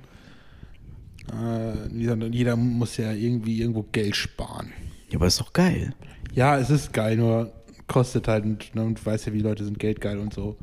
Äh, 1.32 1.88
jeder, 2.28 2.56
muss 2.56 2.96
ja 2.96 3.12
irgendwie 3.12 3.60
irgendwo 3.60 3.84
Geld 3.92 4.16
sparen. 4.16 4.72
ja, 5.10 5.16
aber 5.16 5.26
ist 5.26 5.40
doch 5.40 5.52
geil. 5.52 5.92
Ja, 6.34 6.58
es 6.58 6.70
ist 6.70 6.92
geil, 6.92 7.16
nur 7.16 7.52
kostet 7.86 8.28
halt 8.28 8.44
und, 8.44 8.74
ne, 8.74 8.82
und 8.82 9.00
du 9.00 9.06
weißt 9.06 9.26
ja, 9.26 9.32
wie 9.32 9.40
Leute 9.40 9.64
sind 9.64 9.78
geldgeil 9.78 10.18
und 10.18 10.34
so. 10.34 10.56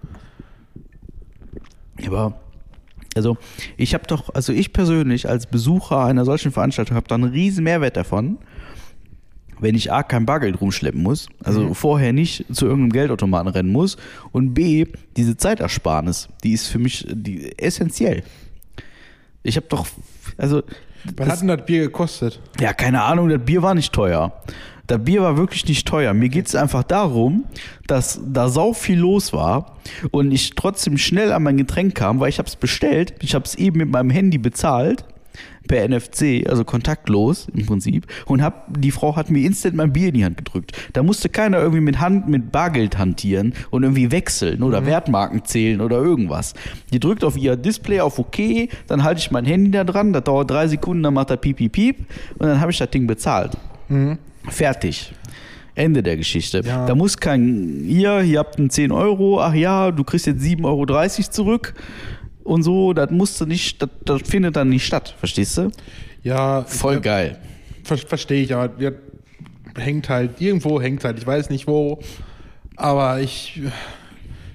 Aber, 2.06 2.40
also, 3.16 3.38
ich 3.78 3.94
habe 3.94 4.06
doch, 4.08 4.34
also 4.34 4.52
ich 4.52 4.74
persönlich 4.74 5.30
als 5.30 5.46
Besucher 5.46 6.04
einer 6.04 6.26
solchen 6.26 6.52
Veranstaltung 6.52 6.96
habe 6.96 7.08
da 7.08 7.16
einen 7.16 7.32
riesen 7.32 7.64
Mehrwert 7.64 7.98
davon, 7.98 8.38
wenn 9.60 9.76
ich 9.76 9.92
A, 9.92 10.04
kein 10.04 10.26
Bargeld 10.26 10.60
rumschleppen 10.60 11.02
muss, 11.02 11.28
also 11.44 11.74
vorher 11.74 12.12
nicht 12.12 12.46
zu 12.54 12.66
irgendeinem 12.66 12.92
Geldautomaten 12.92 13.48
rennen 13.50 13.72
muss 13.72 13.98
und 14.32 14.54
B, 14.54 14.88
diese 15.16 15.38
Zeitersparnis, 15.38 16.28
die 16.44 16.52
ist 16.52 16.68
für 16.68 16.80
mich 16.80 17.08
die, 17.10 17.58
essentiell. 17.58 18.24
Ich 19.42 19.56
habe 19.56 19.68
doch, 19.70 19.88
also, 20.38 20.64
Was 21.18 21.28
hat 21.30 21.42
denn 21.42 21.48
das 21.50 21.66
Bier 21.66 21.82
gekostet? 21.82 22.40
ja, 22.60 22.74
keine 22.74 23.04
Ahnung, 23.04 23.30
das 23.30 23.44
Bier 23.44 23.62
war 23.62 23.76
nicht 23.76 23.94
teuer. 23.94 24.32
Das 24.88 25.04
Bier 25.04 25.22
war 25.22 25.38
wirklich 25.38 25.66
nicht 25.68 25.88
teuer. 25.88 26.14
Mir 26.14 26.28
geht 26.28 26.48
es 26.48 26.56
einfach 26.56 26.84
darum, 26.84 27.46
dass 27.88 28.20
da 28.26 28.50
sau 28.50 28.74
viel 28.74 29.00
los 29.00 29.32
war 29.32 29.78
und 30.12 30.32
ich 30.32 30.56
trotzdem 30.56 30.98
schnell 30.98 31.32
an 31.32 31.44
mein 31.44 31.56
Getränk 31.56 31.96
kam, 31.96 32.20
weil 32.20 32.28
ich 32.30 32.38
habe 32.38 32.50
es 32.50 32.58
bestellt. 32.58 33.14
Ich 33.22 33.34
habe 33.34 33.46
es 33.46 33.56
eben 33.56 33.78
mit 33.78 33.90
meinem 33.90 34.10
Handy 34.10 34.38
bezahlt 34.38 35.06
per 35.68 35.88
NFC, 35.88 36.48
also 36.48 36.64
kontaktlos 36.64 37.48
im 37.56 37.66
Prinzip. 37.66 38.08
Und 38.26 38.42
hab, 38.42 38.68
die 38.80 38.92
Frau 38.92 39.16
hat 39.16 39.30
mir 39.30 39.46
instant 39.46 39.76
mein 39.76 39.94
Bier 39.94 40.10
in 40.10 40.14
die 40.16 40.26
Hand 40.26 40.38
gedrückt. 40.38 40.72
Da 40.94 41.04
musste 41.04 41.30
keiner 41.30 41.60
irgendwie 41.60 41.82
mit 41.82 42.00
Hand, 42.00 42.28
mit 42.28 42.52
Bargeld 42.52 42.98
hantieren 42.98 43.54
und 43.70 43.84
irgendwie 43.84 44.12
wechseln 44.12 44.64
oder 44.64 44.86
Wertmarken 44.86 45.46
zählen 45.46 45.82
oder 45.82 45.98
irgendwas. 45.98 46.54
Die 46.92 47.00
drückt 47.00 47.24
auf 47.24 47.38
ihr 47.38 47.56
Display 47.56 48.02
auf 48.02 48.20
OK, 48.20 48.70
dann 48.88 49.04
halte 49.04 49.20
ich 49.20 49.32
mein 49.32 49.46
Handy 49.46 49.72
da 49.72 49.84
dran, 49.84 50.14
das 50.14 50.24
dauert 50.24 50.52
drei 50.52 50.68
Sekunden, 50.68 51.04
dann 51.04 51.14
macht 51.14 51.30
er 51.30 51.38
piep, 51.38 51.58
piep, 51.58 51.72
piep 51.72 52.00
und 52.38 52.48
dann 52.48 52.60
habe 52.60 52.72
ich 52.72 52.78
das 52.78 52.90
Ding 52.90 53.08
bezahlt. 53.08 53.58
Fertig. 54.50 55.14
Ende 55.76 56.04
der 56.04 56.18
Geschichte. 56.18 56.62
Ja. 56.64 56.86
Da 56.86 56.94
muss 56.94 57.18
kein, 57.18 57.84
hier, 57.88 58.20
hier 58.20 58.40
habt 58.40 58.60
einen 58.60 58.70
10 58.70 58.92
Euro, 58.92 59.42
ach 59.42 59.56
ja, 59.56 59.92
du 59.92 60.04
kriegst 60.04 60.28
jetzt 60.28 60.44
7,30 60.44 60.66
Euro 60.66 61.32
zurück 61.32 61.74
und 62.44 62.64
so, 62.64 62.94
das 62.94 63.12
musste 63.12 63.48
nicht, 63.48 63.82
das, 63.82 63.90
das 64.06 64.22
findet 64.24 64.56
dann 64.56 64.70
nicht 64.70 64.86
statt, 64.86 65.16
verstehst 65.18 65.58
du? 65.58 65.72
Ja, 66.24 66.64
Voll 66.64 66.96
ja, 66.96 67.00
geil. 67.00 67.40
ver 67.84 67.98
verstehe 67.98 68.44
ich, 68.44 68.54
aber 68.54 68.80
wir, 68.80 68.96
hängt 69.76 70.10
halt, 70.10 70.40
irgendwo 70.40 70.80
hängt 70.82 71.04
halt, 71.04 71.18
ich 71.18 71.26
weiß 71.28 71.50
nicht 71.50 71.68
wo, 71.68 72.00
aber 72.76 73.20
ich, 73.22 73.62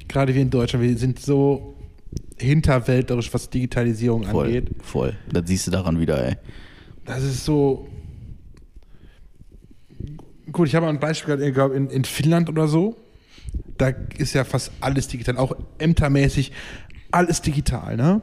gerade 0.06 0.34
wir 0.34 0.42
in 0.42 0.50
Deutschland, 0.50 0.84
wir 0.84 0.96
sind 0.96 1.18
so 1.18 1.74
hinterwäldlerisch, 2.38 3.32
was 3.34 3.50
Digitalisierung 3.50 4.24
Voll, 4.24 4.46
angeht. 4.46 4.70
voll. 4.82 5.16
Das 5.32 5.42
siehst 5.46 5.66
du 5.66 5.70
daran 5.72 5.98
wieder, 6.00 6.24
ey. 6.24 6.36
Das 7.04 7.22
ist 7.22 7.44
so. 7.44 7.88
Gut, 10.52 10.68
ich 10.68 10.74
habe 10.74 10.86
mal 10.86 10.92
ein 10.92 11.00
Beispiel 11.00 11.34
gehabt, 11.36 11.48
ich 11.48 11.54
glaube, 11.54 11.74
in, 11.74 11.90
in 11.90 12.04
Finnland 12.04 12.48
oder 12.48 12.68
so. 12.68 12.96
Da 13.76 13.88
ist 14.18 14.34
ja 14.34 14.44
fast 14.44 14.72
alles 14.80 15.08
digital, 15.08 15.36
auch 15.36 15.52
ämtermäßig 15.78 16.52
alles 17.10 17.40
digital, 17.42 17.96
ne? 17.96 18.20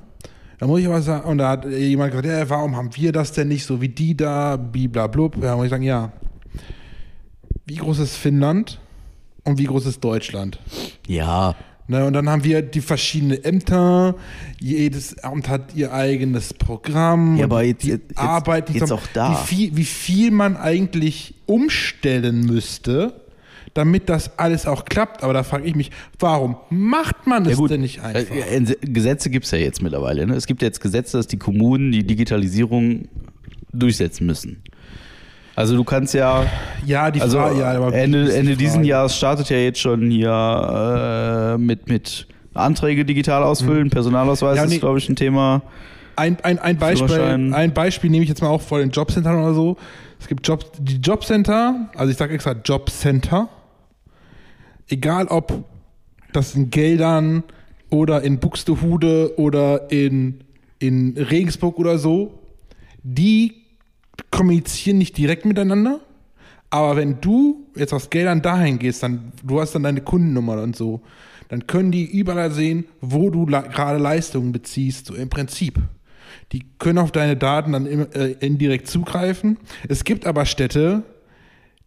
Da 0.58 0.68
muss 0.68 0.80
ich 0.80 0.86
aber 0.88 1.02
sagen, 1.02 1.28
und 1.30 1.38
da 1.40 1.50
hat 1.50 1.66
jemand 1.66 2.12
gesagt, 2.12 2.28
ja, 2.28 2.50
warum 2.50 2.76
haben 2.78 2.90
wir 2.96 3.12
das 3.12 3.34
denn 3.34 3.50
nicht 3.50 3.66
so 3.66 3.82
wie 3.82 3.90
die 3.90 4.16
da, 4.16 4.56
bliblablub. 4.56 5.40
Da 5.42 5.56
muss 5.58 5.66
ich 5.66 5.70
sagen, 5.72 5.84
ja. 5.84 6.12
Wie 7.66 7.76
groß 7.76 8.00
ist 8.00 8.16
Finnland 8.16 8.80
und 9.44 9.58
wie 9.58 9.66
groß 9.66 9.86
ist 9.88 10.04
Deutschland? 10.04 10.60
Ja, 11.08 11.56
Ne, 11.88 12.04
und 12.04 12.14
dann 12.14 12.28
haben 12.28 12.44
wir 12.44 12.64
die 12.64 12.82
verschiedenen 12.82 13.44
Ämter. 13.44 14.16
Jedes 14.60 15.20
Amt 15.24 15.48
hat 15.50 15.76
ihr 15.76 15.94
eigenes 15.94 16.52
Programm. 16.52 17.38
Ja, 17.38 17.44
aber 17.46 17.62
jetzt- 17.62 17.84
die 17.84 17.90
jetzt- 17.90 18.18
arbeiten 18.18 18.74
jetzt 18.74 18.82
zusammen. 18.88 19.02
auch 19.04 19.08
da. 19.14 19.30
Wie 19.30 19.46
viel, 19.56 19.78
wie 19.78 19.84
viel 19.86 20.32
man 20.32 20.58
eigentlich 20.58 21.36
umstellen 21.46 22.40
müsste, 22.48 23.22
damit 23.76 24.10
das 24.10 24.40
alles 24.40 24.66
auch 24.66 24.86
klappt. 24.86 25.22
Aber 25.22 25.34
da 25.34 25.44
frage 25.44 25.66
ich 25.66 25.76
mich, 25.76 25.92
warum 26.18 26.58
macht 26.70 27.28
man 27.28 27.46
es 27.46 27.62
denn 27.62 27.82
nicht 27.82 28.02
einfach? 28.02 28.34
Äh, 28.34 28.58
äh, 28.58 28.76
Gesetze 28.82 29.30
gibt 29.30 29.46
es 29.46 29.52
ja 29.52 29.60
jetzt 29.60 29.84
mittlerweile. 29.84 30.26
Ne? 30.26 30.34
Es 30.34 30.48
gibt 30.48 30.64
jetzt 30.64 30.82
Gesetze, 30.82 31.18
dass 31.18 31.28
die 31.28 31.38
Kommunen 31.38 31.92
die 31.92 32.08
Digitalisierung 32.08 33.10
durchsetzen 33.72 34.26
müssen. 34.26 34.64
Also 35.56 35.76
du 35.76 35.84
kannst 35.84 36.14
ja, 36.14 36.46
ja, 36.86 37.12
die 37.12 37.22
also 37.22 37.38
Frage, 37.38 37.60
ja, 37.60 37.90
Ende, 37.90 38.24
ist 38.24 38.34
die 38.34 38.38
Ende 38.40 38.56
diesen? 38.58 38.84
Jahres 38.84 39.16
startet 39.16 39.50
ja 39.50 39.58
jetzt 39.58 39.80
schon 39.80 40.10
hier 40.10 41.56
äh, 41.56 41.58
mit, 41.58 41.88
mit 41.88 42.28
Anträge 42.54 43.06
digital 43.06 43.44
ausfüllen, 43.44 43.90
Personalausweis 43.90 44.54
Mhm. 44.54 44.58
Ja, 44.58 44.64
ist, 44.64 44.70
nee. 44.72 44.80
glaube 44.80 44.98
ich, 44.98 45.08
ein 45.08 45.16
Thema. 45.16 45.62
Ein, 46.18 46.38
ein, 46.44 46.60
ein, 46.60 46.78
Beispiel, 46.78 47.54
ein 47.54 47.74
Beispiel 47.74 48.10
nehme 48.10 48.24
ich 48.24 48.30
jetzt 48.30 48.42
mal 48.42 48.48
auch 48.48 48.62
vor 48.62 48.80
den 48.80 48.90
Jobcentern 48.90 49.38
oder 49.38 49.54
so. 49.54 49.76
Es 50.20 50.28
gibt 50.28 50.48
Job, 50.48 50.72
die 50.80 50.96
Jobcenter, 50.96 51.90
also 51.96 52.10
ich 52.12 52.18
sage 52.18 52.34
extra 52.34 52.54
Jobcenter, 52.64 53.50
egal 54.88 55.28
ob 55.28 55.66
das 56.34 56.56
in 56.56 56.70
Geldern 56.70 57.44
oder 57.90 58.22
in 58.24 58.40
Buxtehude 58.40 59.38
oder 59.38 59.92
in, 59.92 60.44
in 60.80 61.18
Regensburg 61.18 61.80
oder 61.80 61.98
so, 61.98 62.40
die 63.04 63.64
kommunizieren 64.32 64.98
nicht 64.98 65.18
direkt 65.18 65.46
miteinander. 65.46 66.00
Aber 66.70 66.98
wenn 66.98 67.22
du 67.22 67.68
jetzt 67.76 67.94
aus 67.94 68.10
Geldern 68.10 68.42
dahin 68.42 68.80
gehst, 68.80 69.04
dann 69.04 69.32
du 69.44 69.62
hast 69.62 69.76
dann 69.76 69.84
deine 69.84 70.02
Kundennummer 70.02 70.62
und 70.62 70.76
so, 70.76 71.02
dann 71.48 71.68
können 71.68 71.92
die 71.92 72.06
überall 72.06 72.52
sehen, 72.52 72.86
wo 73.02 73.30
du 73.30 73.46
gerade 73.46 74.00
Leistungen 74.00 74.52
beziehst, 74.52 75.06
so 75.06 75.16
im 75.16 75.30
Prinzip. 75.30 75.80
Die 76.52 76.66
können 76.80 76.98
auf 76.98 77.12
deine 77.12 77.38
Daten 77.38 77.74
dann 77.74 77.86
im, 77.86 78.08
äh, 78.14 78.32
indirekt 78.40 78.88
zugreifen. 78.88 79.58
Es 79.88 80.04
gibt 80.04 80.26
aber 80.26 80.46
Städte, 80.46 81.04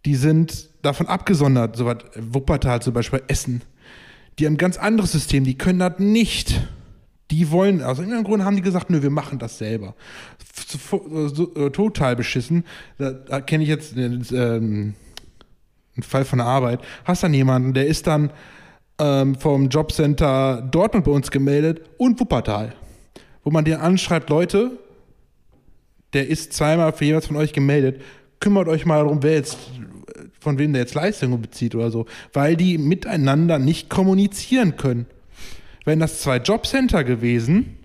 die 0.06 0.14
sind 0.14 0.67
davon 0.82 1.06
abgesondert, 1.06 1.76
so 1.76 1.86
was 1.86 1.98
Wuppertal 2.16 2.82
zum 2.82 2.94
Beispiel, 2.94 3.22
Essen. 3.28 3.62
Die 4.38 4.46
haben 4.46 4.54
ein 4.54 4.58
ganz 4.58 4.76
anderes 4.76 5.12
System, 5.12 5.44
die 5.44 5.58
können 5.58 5.78
das 5.80 5.98
nicht. 5.98 6.60
Die 7.30 7.50
wollen, 7.50 7.82
aus 7.82 7.98
irgendeinem 7.98 8.24
Grund 8.24 8.44
haben 8.44 8.56
die 8.56 8.62
gesagt, 8.62 8.88
nö, 8.88 9.02
wir 9.02 9.10
machen 9.10 9.38
das 9.38 9.58
selber. 9.58 9.94
Äh, 10.92 11.70
total 11.70 12.16
beschissen. 12.16 12.64
Da, 12.96 13.10
da 13.10 13.40
kenne 13.40 13.64
ich 13.64 13.68
jetzt 13.68 13.96
äh, 13.96 14.06
ähm, 14.06 14.94
einen 15.94 16.02
Fall 16.02 16.24
von 16.24 16.38
der 16.38 16.46
Arbeit. 16.46 16.80
Hast 17.04 17.22
dann 17.22 17.34
jemanden, 17.34 17.74
der 17.74 17.86
ist 17.86 18.06
dann 18.06 18.30
ähm, 18.98 19.34
vom 19.34 19.68
Jobcenter 19.68 20.62
Dortmund 20.70 21.04
bei 21.04 21.12
uns 21.12 21.30
gemeldet 21.30 21.82
und 21.98 22.18
Wuppertal. 22.18 22.74
Wo 23.44 23.50
man 23.50 23.64
den 23.64 23.76
anschreibt, 23.76 24.30
Leute, 24.30 24.72
der 26.12 26.28
ist 26.28 26.52
zweimal 26.52 26.92
für 26.92 27.04
jeweils 27.04 27.26
von 27.26 27.36
euch 27.36 27.52
gemeldet. 27.52 28.02
Kümmert 28.40 28.68
euch 28.68 28.86
mal 28.86 29.02
darum, 29.02 29.22
wer 29.22 29.34
jetzt, 29.34 29.58
von 30.40 30.58
wem 30.58 30.72
der 30.72 30.82
jetzt 30.82 30.94
Leistungen 30.94 31.40
bezieht 31.40 31.74
oder 31.74 31.90
so. 31.90 32.06
Weil 32.32 32.56
die 32.56 32.78
miteinander 32.78 33.58
nicht 33.58 33.88
kommunizieren 33.88 34.76
können. 34.76 35.06
Wären 35.84 36.00
das 36.00 36.20
zwei 36.20 36.36
Jobcenter 36.36 37.04
gewesen, 37.04 37.76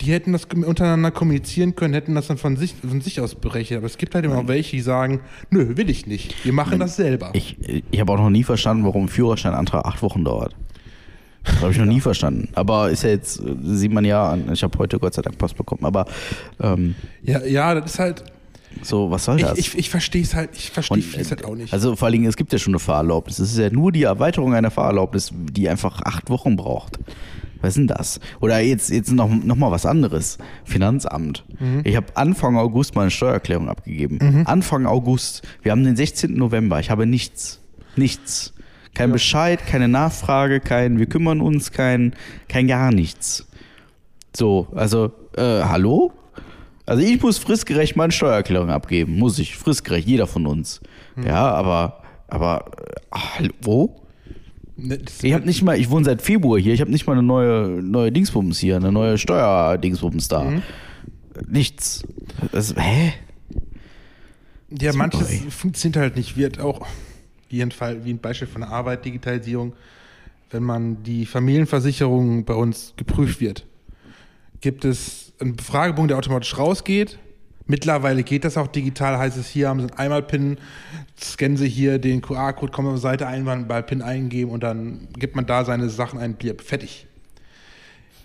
die 0.00 0.12
hätten 0.12 0.32
das 0.32 0.44
untereinander 0.44 1.10
kommunizieren 1.10 1.74
können, 1.74 1.94
hätten 1.94 2.14
das 2.14 2.26
dann 2.26 2.36
von 2.36 2.56
sich, 2.56 2.74
von 2.86 3.00
sich 3.00 3.20
aus 3.20 3.34
berechnet. 3.34 3.78
Aber 3.78 3.86
es 3.86 3.96
gibt 3.96 4.14
halt 4.14 4.24
immer 4.24 4.38
auch 4.38 4.48
welche, 4.48 4.76
die 4.76 4.82
sagen, 4.82 5.20
nö, 5.50 5.76
will 5.76 5.88
ich 5.88 6.06
nicht. 6.06 6.44
Wir 6.44 6.52
machen 6.52 6.78
das 6.78 6.96
selber. 6.96 7.30
Ich, 7.32 7.56
ich 7.90 8.00
habe 8.00 8.12
auch 8.12 8.18
noch 8.18 8.30
nie 8.30 8.44
verstanden, 8.44 8.84
warum 8.84 9.04
ein 9.04 9.08
Führerscheinantrag 9.08 9.86
acht 9.86 10.02
Wochen 10.02 10.22
dauert. 10.22 10.54
Das 11.44 11.62
habe 11.62 11.72
ich 11.72 11.78
noch 11.78 11.86
nie 11.86 12.00
verstanden. 12.00 12.48
Aber 12.54 12.90
ist 12.90 13.04
ja 13.04 13.10
jetzt, 13.10 13.40
äh, 13.40 13.54
sieht 13.62 13.92
man 13.92 14.04
ja 14.04 14.30
an, 14.30 14.52
ich 14.52 14.62
habe 14.62 14.78
heute 14.78 14.98
Gott 14.98 15.14
sei 15.14 15.22
Dank 15.22 15.38
Post 15.38 15.56
bekommen, 15.56 15.84
aber 15.84 16.06
ähm, 16.60 16.94
Ja, 17.22 17.44
ja, 17.44 17.74
das 17.74 17.92
ist 17.92 17.98
halt, 17.98 18.24
so, 18.82 19.10
was 19.10 19.24
soll 19.24 19.36
ich, 19.38 19.46
das? 19.46 19.58
ich, 19.58 19.76
ich 19.76 19.90
verstehe 19.90 20.22
es 20.22 20.34
halt, 20.34 20.50
ich 20.54 20.70
verstehe 20.70 21.02
es 21.18 21.30
halt 21.30 21.44
auch 21.44 21.54
nicht. 21.54 21.72
Also 21.72 21.96
vor 21.96 22.06
allen 22.06 22.12
Dingen, 22.12 22.26
es 22.26 22.36
gibt 22.36 22.52
ja 22.52 22.58
schon 22.58 22.72
eine 22.72 22.78
Fahrerlaubnis. 22.78 23.38
Es 23.38 23.52
ist 23.52 23.58
ja 23.58 23.70
nur 23.70 23.92
die 23.92 24.02
Erweiterung 24.04 24.54
einer 24.54 24.70
Fahrerlaubnis, 24.70 25.30
die 25.32 25.68
einfach 25.68 26.02
acht 26.02 26.30
Wochen 26.30 26.56
braucht. 26.56 26.98
Was 27.60 27.70
ist 27.70 27.76
denn 27.78 27.86
das? 27.86 28.20
Oder 28.40 28.60
jetzt, 28.60 28.90
jetzt 28.90 29.10
noch, 29.12 29.28
noch 29.28 29.56
mal 29.56 29.70
was 29.70 29.86
anderes. 29.86 30.38
Finanzamt. 30.64 31.44
Mhm. 31.58 31.80
Ich 31.84 31.96
habe 31.96 32.06
Anfang 32.14 32.56
August 32.56 32.94
meine 32.94 33.10
Steuererklärung 33.10 33.68
abgegeben. 33.68 34.44
Anfang 34.46 34.86
August. 34.86 35.42
Wir 35.62 35.72
haben 35.72 35.82
den 35.82 35.96
16. 35.96 36.34
November. 36.34 36.78
Ich 36.80 36.90
habe 36.90 37.06
nichts. 37.06 37.60
Nichts. 37.96 38.52
Kein 38.94 39.10
Ja. 39.10 39.14
Bescheid, 39.14 39.66
keine 39.66 39.88
Nachfrage, 39.88 40.60
kein 40.60 40.98
wir 40.98 41.06
kümmern 41.06 41.40
uns, 41.40 41.72
kein, 41.72 42.14
kein 42.48 42.66
gar 42.66 42.92
nichts. 42.92 43.46
So, 44.34 44.68
also, 44.74 45.12
äh, 45.36 45.62
hallo? 45.62 46.12
Also 46.86 47.02
ich 47.02 47.20
muss 47.20 47.38
fristgerecht 47.38 47.96
meine 47.96 48.12
Steuererklärung 48.12 48.70
abgeben. 48.70 49.18
Muss 49.18 49.38
ich. 49.38 49.56
Fristgerecht, 49.56 50.06
jeder 50.06 50.26
von 50.26 50.46
uns. 50.46 50.80
Ja, 51.22 51.50
aber, 51.50 52.02
aber, 52.28 52.70
äh, 52.78 53.18
hallo? 53.18 54.00
Ne, 54.76 54.98
Ich 55.22 55.32
habe 55.32 55.44
nicht 55.46 55.62
mal, 55.62 55.78
ich 55.78 55.90
wohne 55.90 56.04
seit 56.04 56.22
Februar 56.22 56.60
hier, 56.60 56.74
ich 56.74 56.80
habe 56.82 56.90
nicht 56.90 57.06
mal 57.06 57.14
eine 57.14 57.22
neue, 57.22 57.82
neue 57.82 58.12
Dingsbums 58.12 58.58
hier, 58.58 58.76
eine 58.76 58.92
neue 58.92 59.16
Steuerdingsbums 59.18 60.28
da. 60.28 60.52
Nichts. 61.48 62.04
Das, 62.52 62.74
hä? 62.76 63.14
Ja, 64.70 64.92
Super, 64.92 64.98
manches 64.98 65.30
ey. 65.30 65.50
funktioniert 65.50 65.96
halt 65.96 66.16
nicht. 66.16 66.36
Wird 66.36 66.60
auch 66.60 66.86
wie 67.48 67.62
ein 67.62 67.70
Fall, 67.70 68.04
wie 68.04 68.10
ein 68.10 68.18
Beispiel 68.18 68.48
von 68.48 68.60
der 68.62 68.70
Arbeit, 68.70 69.04
Digitalisierung, 69.04 69.72
wenn 70.50 70.62
man 70.62 71.02
die 71.02 71.24
Familienversicherung 71.24 72.44
bei 72.44 72.54
uns 72.54 72.92
geprüft 72.96 73.40
wird, 73.40 73.64
gibt 74.60 74.84
es 74.84 75.25
einen 75.40 75.58
Fragebogen, 75.58 76.08
der 76.08 76.18
automatisch 76.18 76.56
rausgeht. 76.56 77.18
Mittlerweile 77.66 78.22
geht 78.22 78.44
das 78.44 78.56
auch 78.56 78.68
digital, 78.68 79.18
heißt 79.18 79.36
es, 79.36 79.48
hier 79.48 79.68
haben 79.68 79.80
Sie 79.80 79.88
einen 79.88 79.98
Einmal-PIN, 79.98 80.58
scannen 81.20 81.56
Sie 81.56 81.68
hier 81.68 81.98
den 81.98 82.22
QR-Code, 82.22 82.70
kommen 82.70 82.88
auf 82.88 82.94
die 82.94 83.00
Seite 83.00 83.26
einwand, 83.26 83.66
bei 83.66 83.82
PIN 83.82 84.02
eingeben 84.02 84.52
und 84.52 84.62
dann 84.62 85.08
gibt 85.18 85.34
man 85.34 85.46
da 85.46 85.64
seine 85.64 85.88
Sachen 85.88 86.20
ein, 86.20 86.34
Bier, 86.34 86.54
fertig. 86.58 87.08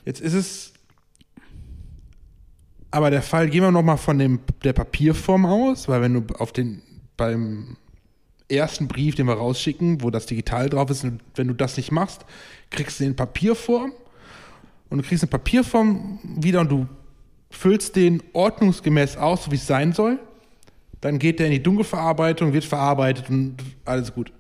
Jetzt 0.05 0.22
ist 0.22 0.34
es 0.34 0.74
aber 2.91 3.09
der 3.09 3.22
Fall, 3.22 3.49
gehen 3.49 3.64
wir 3.64 3.72
nochmal 3.72 3.97
von 3.97 4.20
dem, 4.20 4.41
der 4.64 4.74
Papierform 4.74 5.45
aus, 5.45 5.88
weil 5.88 6.01
wenn 6.01 6.14
du 6.14 6.36
auf 6.36 6.51
den, 6.51 6.82
beim 7.16 7.78
ersten 8.49 8.88
Brief, 8.88 9.16
den 9.16 9.28
wir 9.28 9.36
rausschicken, 9.36 10.03
wo 10.03 10.09
das 10.09 10.26
digital 10.26 10.70
drauf 10.70 10.89
ist, 10.89 11.07
wenn 11.36 11.47
du 11.47 11.53
das 11.53 11.78
nicht 11.78 11.91
machst, 11.91 12.26
kriegst 12.70 12.99
du 12.99 13.05
den 13.05 13.16
Papierform 13.16 13.93
und 14.89 14.97
du 14.97 15.03
kriegst 15.07 15.24
eine 15.24 15.30
Papierform 15.30 16.20
wieder 16.24 16.59
und 16.59 16.70
du 16.70 16.88
füllst 17.52 17.95
den 17.95 18.24
ordnungsgemäß 18.34 19.18
aus, 19.18 19.45
so 19.45 19.52
wie 19.52 19.56
es 19.56 19.68
sein 19.68 19.93
soll. 19.93 20.20
Dann 21.02 21.20
geht 21.20 21.39
der 21.39 21.47
in 21.47 21.54
die 21.54 21.64
Dunkelverarbeitung, 21.64 22.54
wird 22.54 22.66
verarbeitet 22.66 23.30
und 23.30 23.58
alles 23.86 24.14
gut. 24.14 24.32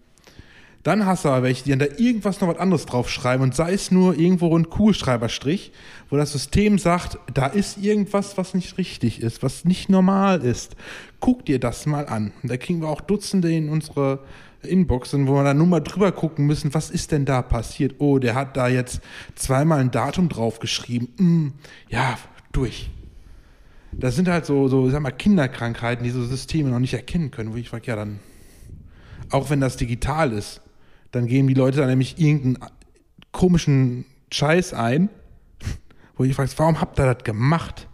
Dann 0.83 1.05
hast 1.05 1.25
du 1.25 1.29
aber 1.29 1.43
welche, 1.43 1.63
die 1.63 1.69
dann 1.69 1.79
da 1.79 1.85
irgendwas 1.97 2.41
noch 2.41 2.47
was 2.47 2.57
anderes 2.57 2.87
draufschreiben 2.87 3.43
und 3.43 3.55
sei 3.55 3.73
es 3.73 3.91
nur 3.91 4.17
irgendwo 4.17 4.57
ein 4.57 4.69
Kugelschreiberstrich, 4.69 5.71
wo 6.09 6.17
das 6.17 6.31
System 6.31 6.79
sagt, 6.79 7.19
da 7.31 7.45
ist 7.45 7.77
irgendwas, 7.77 8.37
was 8.37 8.55
nicht 8.55 8.77
richtig 8.79 9.21
ist, 9.21 9.43
was 9.43 9.63
nicht 9.63 9.89
normal 9.89 10.41
ist. 10.41 10.75
Guck 11.19 11.45
dir 11.45 11.59
das 11.59 11.85
mal 11.85 12.07
an. 12.07 12.31
Da 12.41 12.57
kriegen 12.57 12.81
wir 12.81 12.89
auch 12.89 13.01
Dutzende 13.01 13.53
in 13.53 13.69
unsere 13.69 14.19
Inboxen, 14.63 15.27
wo 15.27 15.33
wir 15.35 15.43
dann 15.43 15.57
nur 15.57 15.67
mal 15.67 15.81
drüber 15.81 16.11
gucken 16.11 16.47
müssen, 16.47 16.73
was 16.73 16.89
ist 16.89 17.11
denn 17.11 17.25
da 17.25 17.41
passiert? 17.43 17.95
Oh, 17.99 18.17
der 18.17 18.33
hat 18.33 18.57
da 18.57 18.67
jetzt 18.67 19.01
zweimal 19.35 19.79
ein 19.79 19.91
Datum 19.91 20.29
draufgeschrieben. 20.29 21.09
Hm, 21.17 21.53
ja, 21.89 22.17
durch. 22.51 22.89
Das 23.93 24.15
sind 24.15 24.27
halt 24.29 24.45
so, 24.45 24.67
so, 24.67 24.89
sag 24.89 25.01
mal, 25.01 25.11
Kinderkrankheiten, 25.11 26.03
die 26.03 26.09
so 26.11 26.23
Systeme 26.23 26.69
noch 26.69 26.79
nicht 26.79 26.93
erkennen 26.93 27.29
können, 27.31 27.51
wo 27.53 27.57
ich 27.57 27.69
frage, 27.69 27.87
ja, 27.87 27.95
dann, 27.95 28.19
auch 29.29 29.49
wenn 29.49 29.59
das 29.59 29.77
digital 29.77 30.31
ist, 30.31 30.61
dann 31.11 31.27
geben 31.27 31.47
die 31.47 31.53
Leute 31.53 31.77
da 31.77 31.87
nämlich 31.87 32.19
irgendeinen 32.19 32.69
komischen 33.31 34.05
Scheiß 34.31 34.73
ein, 34.73 35.09
wo 36.15 36.23
ich 36.23 36.35
frage, 36.35 36.51
warum 36.57 36.79
habt 36.79 36.99
ihr 36.99 37.13
das 37.13 37.23
gemacht? 37.23 37.87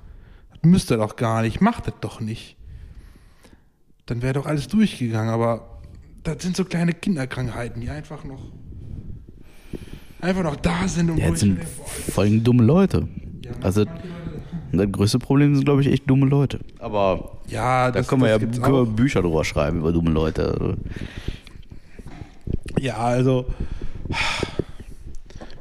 Das 0.51 0.59
müsst 0.63 0.91
ihr 0.91 0.97
doch 0.97 1.15
gar 1.15 1.41
nicht, 1.41 1.61
macht 1.61 1.87
das 1.87 1.95
doch 2.01 2.19
nicht. 2.19 2.57
Dann 4.05 4.21
wäre 4.21 4.33
doch 4.33 4.45
alles 4.45 4.67
durchgegangen, 4.67 5.33
aber 5.33 5.79
das 6.23 6.41
sind 6.43 6.55
so 6.55 6.63
kleine 6.63 6.93
Kinderkrankheiten, 6.93 7.81
die 7.81 7.89
einfach 7.89 8.23
noch 8.23 8.51
einfach 10.21 10.43
noch 10.43 10.55
da 10.55 10.87
sind 10.87 11.09
und 11.09 11.17
Ja, 11.17 11.27
jetzt 11.29 11.39
sind 11.39 11.59
allem 12.15 12.43
dumme 12.43 12.63
Leute. 12.63 13.07
ja, 13.43 13.51
Also 13.61 13.85
das 14.71 14.91
größte 14.91 15.19
Problem 15.19 15.55
sind, 15.55 15.65
glaube 15.65 15.81
ich, 15.81 15.87
echt 15.87 16.09
dumme 16.09 16.25
Leute. 16.25 16.59
Aber 16.79 17.37
ja, 17.47 17.91
da 17.91 17.99
das, 17.99 18.07
können 18.07 18.21
wir 18.21 18.29
ja 18.29 18.37
können 18.39 18.61
wir. 18.61 18.85
Bücher 18.85 19.21
drüber 19.21 19.43
schreiben 19.43 19.79
über 19.79 19.91
dumme 19.91 20.11
Leute. 20.11 20.77
Ja, 22.79 22.97
also 22.97 23.45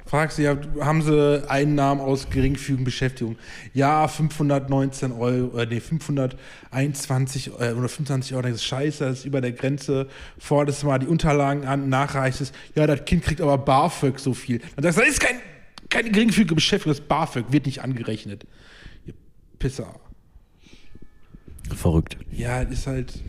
fragst 0.07 0.39
du 0.39 0.43
ja, 0.43 0.57
haben 0.81 1.03
sie 1.03 1.43
Einnahmen 1.49 2.01
aus 2.01 2.31
geringfügigen 2.31 2.85
Beschäftigung? 2.85 3.37
Ja, 3.75 4.09
519 4.09 5.13
Euro, 5.13 5.59
äh, 5.59 5.67
nee, 5.67 5.81
521 5.81 7.49
äh, 7.49 7.73
oder 7.73 7.89
25 7.89 8.35
Euro, 8.35 8.43
das 8.43 8.53
ist 8.57 8.65
scheiße, 8.65 9.05
das 9.05 9.19
ist 9.21 9.25
über 9.25 9.41
der 9.41 9.53
Grenze, 9.53 10.09
forderst 10.39 10.85
mal 10.85 10.99
die 10.99 11.07
Unterlagen 11.07 11.65
an, 11.65 11.89
nachreichst 11.89 12.41
es, 12.41 12.53
ja, 12.75 12.87
das 12.87 13.05
Kind 13.05 13.25
kriegt 13.25 13.41
aber 13.41 13.59
BAföG 13.59 14.19
so 14.19 14.33
viel. 14.33 14.61
Dann 14.77 14.85
sagst 14.85 14.99
du, 14.99 15.03
das 15.03 15.11
ist 15.11 15.21
kein, 15.21 15.37
keine 15.89 16.11
geringfügige 16.11 16.55
Beschäftigung, 16.55 16.97
das 16.97 17.07
BAföG 17.07 17.47
wird 17.51 17.67
nicht 17.67 17.83
angerechnet. 17.83 18.47
Pisser. 19.59 19.95
Verrückt. 21.75 22.17
Ja, 22.31 22.63
ist 22.63 22.87
halt. 22.87 23.23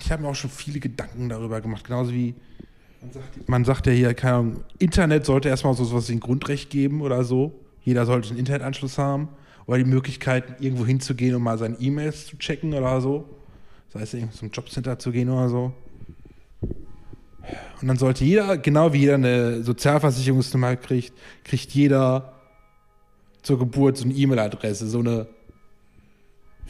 Ich 0.00 0.12
habe 0.12 0.22
mir 0.22 0.28
auch 0.28 0.34
schon 0.34 0.50
viele 0.50 0.78
Gedanken 0.78 1.28
darüber 1.28 1.60
gemacht, 1.60 1.84
genauso 1.84 2.12
wie 2.12 2.34
man 3.00 3.12
sagt, 3.12 3.48
man 3.48 3.64
sagt 3.64 3.86
ja 3.86 3.92
hier, 3.92 4.14
keine 4.14 4.34
Ahnung, 4.34 4.64
Internet 4.78 5.24
sollte 5.24 5.48
erstmal 5.48 5.74
so 5.74 5.92
was 5.92 6.08
wie 6.08 6.14
ein 6.14 6.20
Grundrecht 6.20 6.70
geben 6.70 7.00
oder 7.00 7.24
so. 7.24 7.52
Jeder 7.84 8.06
sollte 8.06 8.30
einen 8.30 8.38
Internetanschluss 8.38 8.98
haben 8.98 9.28
oder 9.66 9.78
die 9.78 9.84
Möglichkeit, 9.84 10.60
irgendwo 10.60 10.84
hinzugehen 10.84 11.34
und 11.34 11.42
mal 11.42 11.58
seine 11.58 11.76
E-Mails 11.78 12.26
zu 12.26 12.36
checken 12.38 12.74
oder 12.74 13.00
so. 13.00 13.28
Sei 13.90 14.00
es 14.00 14.14
irgendwie 14.14 14.36
zum 14.36 14.50
Jobcenter 14.50 14.98
zu 14.98 15.12
gehen 15.12 15.30
oder 15.30 15.48
so. 15.48 15.72
Und 17.80 17.88
dann 17.88 17.96
sollte 17.96 18.24
jeder, 18.24 18.58
genau 18.58 18.92
wie 18.92 18.98
jeder 18.98 19.14
eine 19.14 19.62
Sozialversicherungsnummer 19.62 20.76
kriegt, 20.76 21.12
kriegt 21.44 21.70
jeder 21.72 22.37
zur 23.42 23.58
Geburt 23.58 23.96
so 23.96 24.04
eine 24.04 24.14
E-Mail-Adresse, 24.14 24.86
so 24.88 25.00
eine 25.00 25.26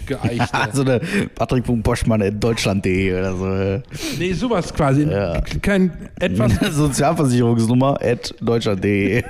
geeichte. 0.07 0.39
Ja, 0.53 0.69
so 0.73 0.83
eine 0.83 1.01
Patrick.boschmann 1.35 2.21
in 2.21 2.39
Deutschland.de 2.41 3.13
oder 3.13 3.37
so. 3.37 3.83
Nee, 4.19 4.33
sowas 4.33 4.73
quasi. 4.73 5.03
Ja. 5.05 5.41
Kein 5.63 6.09
etwas. 6.19 6.53
Sozialversicherungsnummer 6.75 7.99
at 8.01 8.35
deutschland.de. 8.41 9.23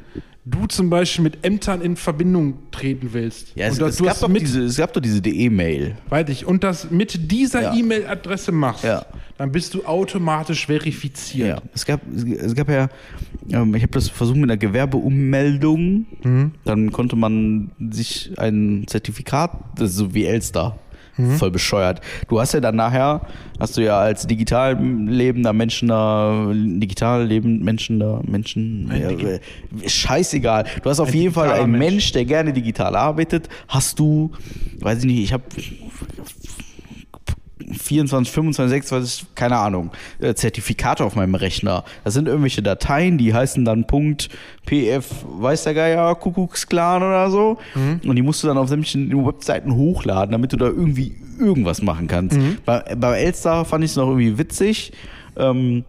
du 0.46 0.66
zum 0.68 0.90
Beispiel 0.90 1.24
mit 1.24 1.46
Ämtern 1.46 1.82
in 1.82 1.96
Verbindung 1.96 2.56
treten 2.72 3.10
willst. 3.14 3.52
Ja, 3.56 3.68
es, 3.68 3.80
und 3.80 3.88
es, 3.90 3.98
du 3.98 4.06
gab 4.06 4.20
doch 4.20 4.28
mit, 4.30 4.42
diese, 4.42 4.64
es 4.64 4.78
gab 4.78 4.94
doch 4.94 5.02
diese 5.02 5.22
DE-Mail. 5.22 5.96
weiß 6.10 6.30
ich, 6.30 6.46
und 6.46 6.64
das 6.64 6.90
mit 6.90 7.32
dieser 7.32 7.62
Ja. 7.62 7.76
E-Mail-Adresse 7.76 8.52
machst, 8.52 8.84
Ja. 8.84 9.06
dann 9.38 9.52
bist 9.52 9.74
du 9.74 9.86
automatisch 9.86 10.66
verifiziert. 10.66 11.48
Ja, 11.50 11.62
es 11.74 11.86
gab, 11.86 12.02
es 12.14 12.56
gab 12.56 12.70
ja, 12.70 12.90
ähm, 13.52 13.76
ich 13.76 13.84
habe 13.84 13.92
das 13.92 14.10
versucht 14.10 14.38
mit 14.38 14.46
einer 14.50 14.58
Gewerbeummeldung, 14.58 16.06
Mhm. 16.24 16.52
dann 16.66 16.92
konnte 16.92 17.16
man 17.16 17.72
sich 17.92 18.32
ein 18.38 18.86
Zertifikat, 18.88 19.52
das 19.76 19.92
ist 19.92 19.98
so 19.98 20.14
wie 20.14 20.26
Elster, 20.26 20.78
Mhm. 21.20 21.36
voll 21.38 21.52
bescheuert. 21.52 22.00
Du 22.30 22.40
hast 22.40 22.54
ja 22.54 22.62
dann 22.62 22.78
nachher, 22.78 23.22
hast 23.60 23.76
du 23.76 23.84
ja 23.84 24.00
als 24.00 24.26
digital 24.26 24.82
lebender 24.82 25.52
Menschen 25.52 25.90
da, 25.90 26.52
digital 26.54 27.26
lebend 27.26 27.62
Menschen 27.64 28.00
da, 28.00 28.22
Menschen, 28.26 28.90
äh, 28.90 29.40
scheißegal. 29.88 30.66
Du 30.82 30.90
hast 30.90 31.00
auf 31.00 31.10
Ein 31.10 31.14
jeden 31.14 31.34
Fall 31.34 31.52
einen 31.52 31.72
Mensch. 31.74 31.90
Mensch, 31.90 32.12
der 32.14 32.26
gerne 32.26 32.54
digital 32.54 32.96
arbeitet, 32.96 33.50
hast 33.68 34.00
du, 34.00 34.32
weiß 34.80 35.00
ich 35.00 35.06
nicht, 35.06 35.20
ich 35.20 35.34
habe 35.34 35.44
24, 37.60 38.32
25, 38.34 38.70
26, 38.70 39.26
keine 39.36 39.58
Ahnung, 39.58 39.92
äh, 40.20 40.34
Zertifikate 40.34 41.04
auf 41.04 41.16
meinem 41.16 41.36
Rechner. 41.36 41.84
Das 42.04 42.14
sind 42.14 42.28
irgendwelche 42.28 42.62
Dateien, 42.62 43.18
die 43.18 43.34
heißen 43.34 43.66
dann 43.66 43.86
Punkt 43.86 44.30
.pf, 44.68 45.06
weiß 45.40 45.64
der 45.64 45.74
Geier, 45.74 46.16
Kuckucksklan 46.16 47.02
oder 47.04 47.30
so. 47.32 47.58
Und 48.08 48.16
die 48.16 48.22
musst 48.22 48.44
du 48.44 48.48
dann 48.48 48.58
auf 48.58 48.70
sämtlichen 48.70 49.26
Webseiten 49.26 49.76
hochladen, 49.76 50.32
damit 50.32 50.54
du 50.54 50.58
da 50.58 50.68
irgendwie 50.68 51.16
irgendwas 51.40 51.82
machen 51.82 52.08
kannst. 52.08 52.38
Bei, 52.66 52.96
bei 52.96 53.20
Elster 53.20 53.66
fand 53.66 53.84
ich 53.84 53.92
es 53.92 53.98
noch 53.98 54.08
irgendwie 54.08 54.38
witzig. 54.38 54.92
Ähm, 55.38 55.84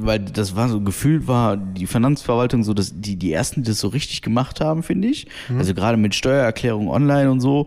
weil 0.00 0.20
das 0.20 0.54
war 0.56 0.68
so 0.68 0.80
gefühlt 0.80 1.26
war 1.26 1.56
die 1.56 1.86
Finanzverwaltung 1.86 2.62
so 2.64 2.74
dass 2.74 2.92
die 3.00 3.16
die 3.16 3.32
ersten 3.32 3.62
die 3.62 3.70
das 3.70 3.80
so 3.80 3.88
richtig 3.88 4.20
gemacht 4.20 4.60
haben 4.60 4.82
finde 4.82 5.08
ich 5.08 5.26
also 5.58 5.72
gerade 5.74 5.96
mit 5.96 6.14
Steuererklärung 6.14 6.88
online 6.88 7.30
und 7.30 7.40
so 7.40 7.66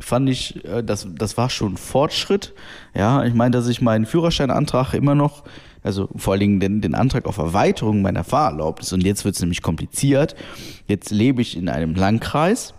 fand 0.00 0.28
ich 0.28 0.64
äh, 0.64 0.82
das 0.82 1.06
das 1.14 1.36
war 1.36 1.50
schon 1.50 1.76
Fortschritt. 1.76 2.54
Ja 2.94 3.24
ich 3.24 3.34
meine 3.34 3.52
dass 3.52 3.68
ich 3.68 3.80
meinen 3.80 4.06
Führerscheinantrag 4.06 4.94
immer 4.94 5.14
noch 5.14 5.44
also 5.82 6.08
vor 6.16 6.32
allen 6.32 6.40
Dingen 6.40 6.60
den, 6.60 6.80
den 6.80 6.94
Antrag 6.94 7.26
auf 7.26 7.38
Erweiterung 7.38 8.02
meiner 8.02 8.24
Fahrerlaubnis 8.24 8.92
und 8.92 9.04
jetzt 9.04 9.24
wird 9.24 9.36
es 9.36 9.40
nämlich 9.40 9.62
kompliziert. 9.62 10.34
Jetzt 10.86 11.10
lebe 11.10 11.40
ich 11.40 11.56
in 11.56 11.68
einem 11.68 11.94
Landkreis 11.94 12.74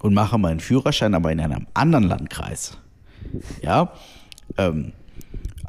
und 0.00 0.14
mache 0.14 0.38
meinen 0.38 0.60
Führerschein 0.60 1.14
aber 1.14 1.32
in 1.32 1.40
einem 1.40 1.66
anderen 1.74 2.04
Landkreis. 2.04 2.78
Ja 3.62 3.92
ähm, 4.58 4.92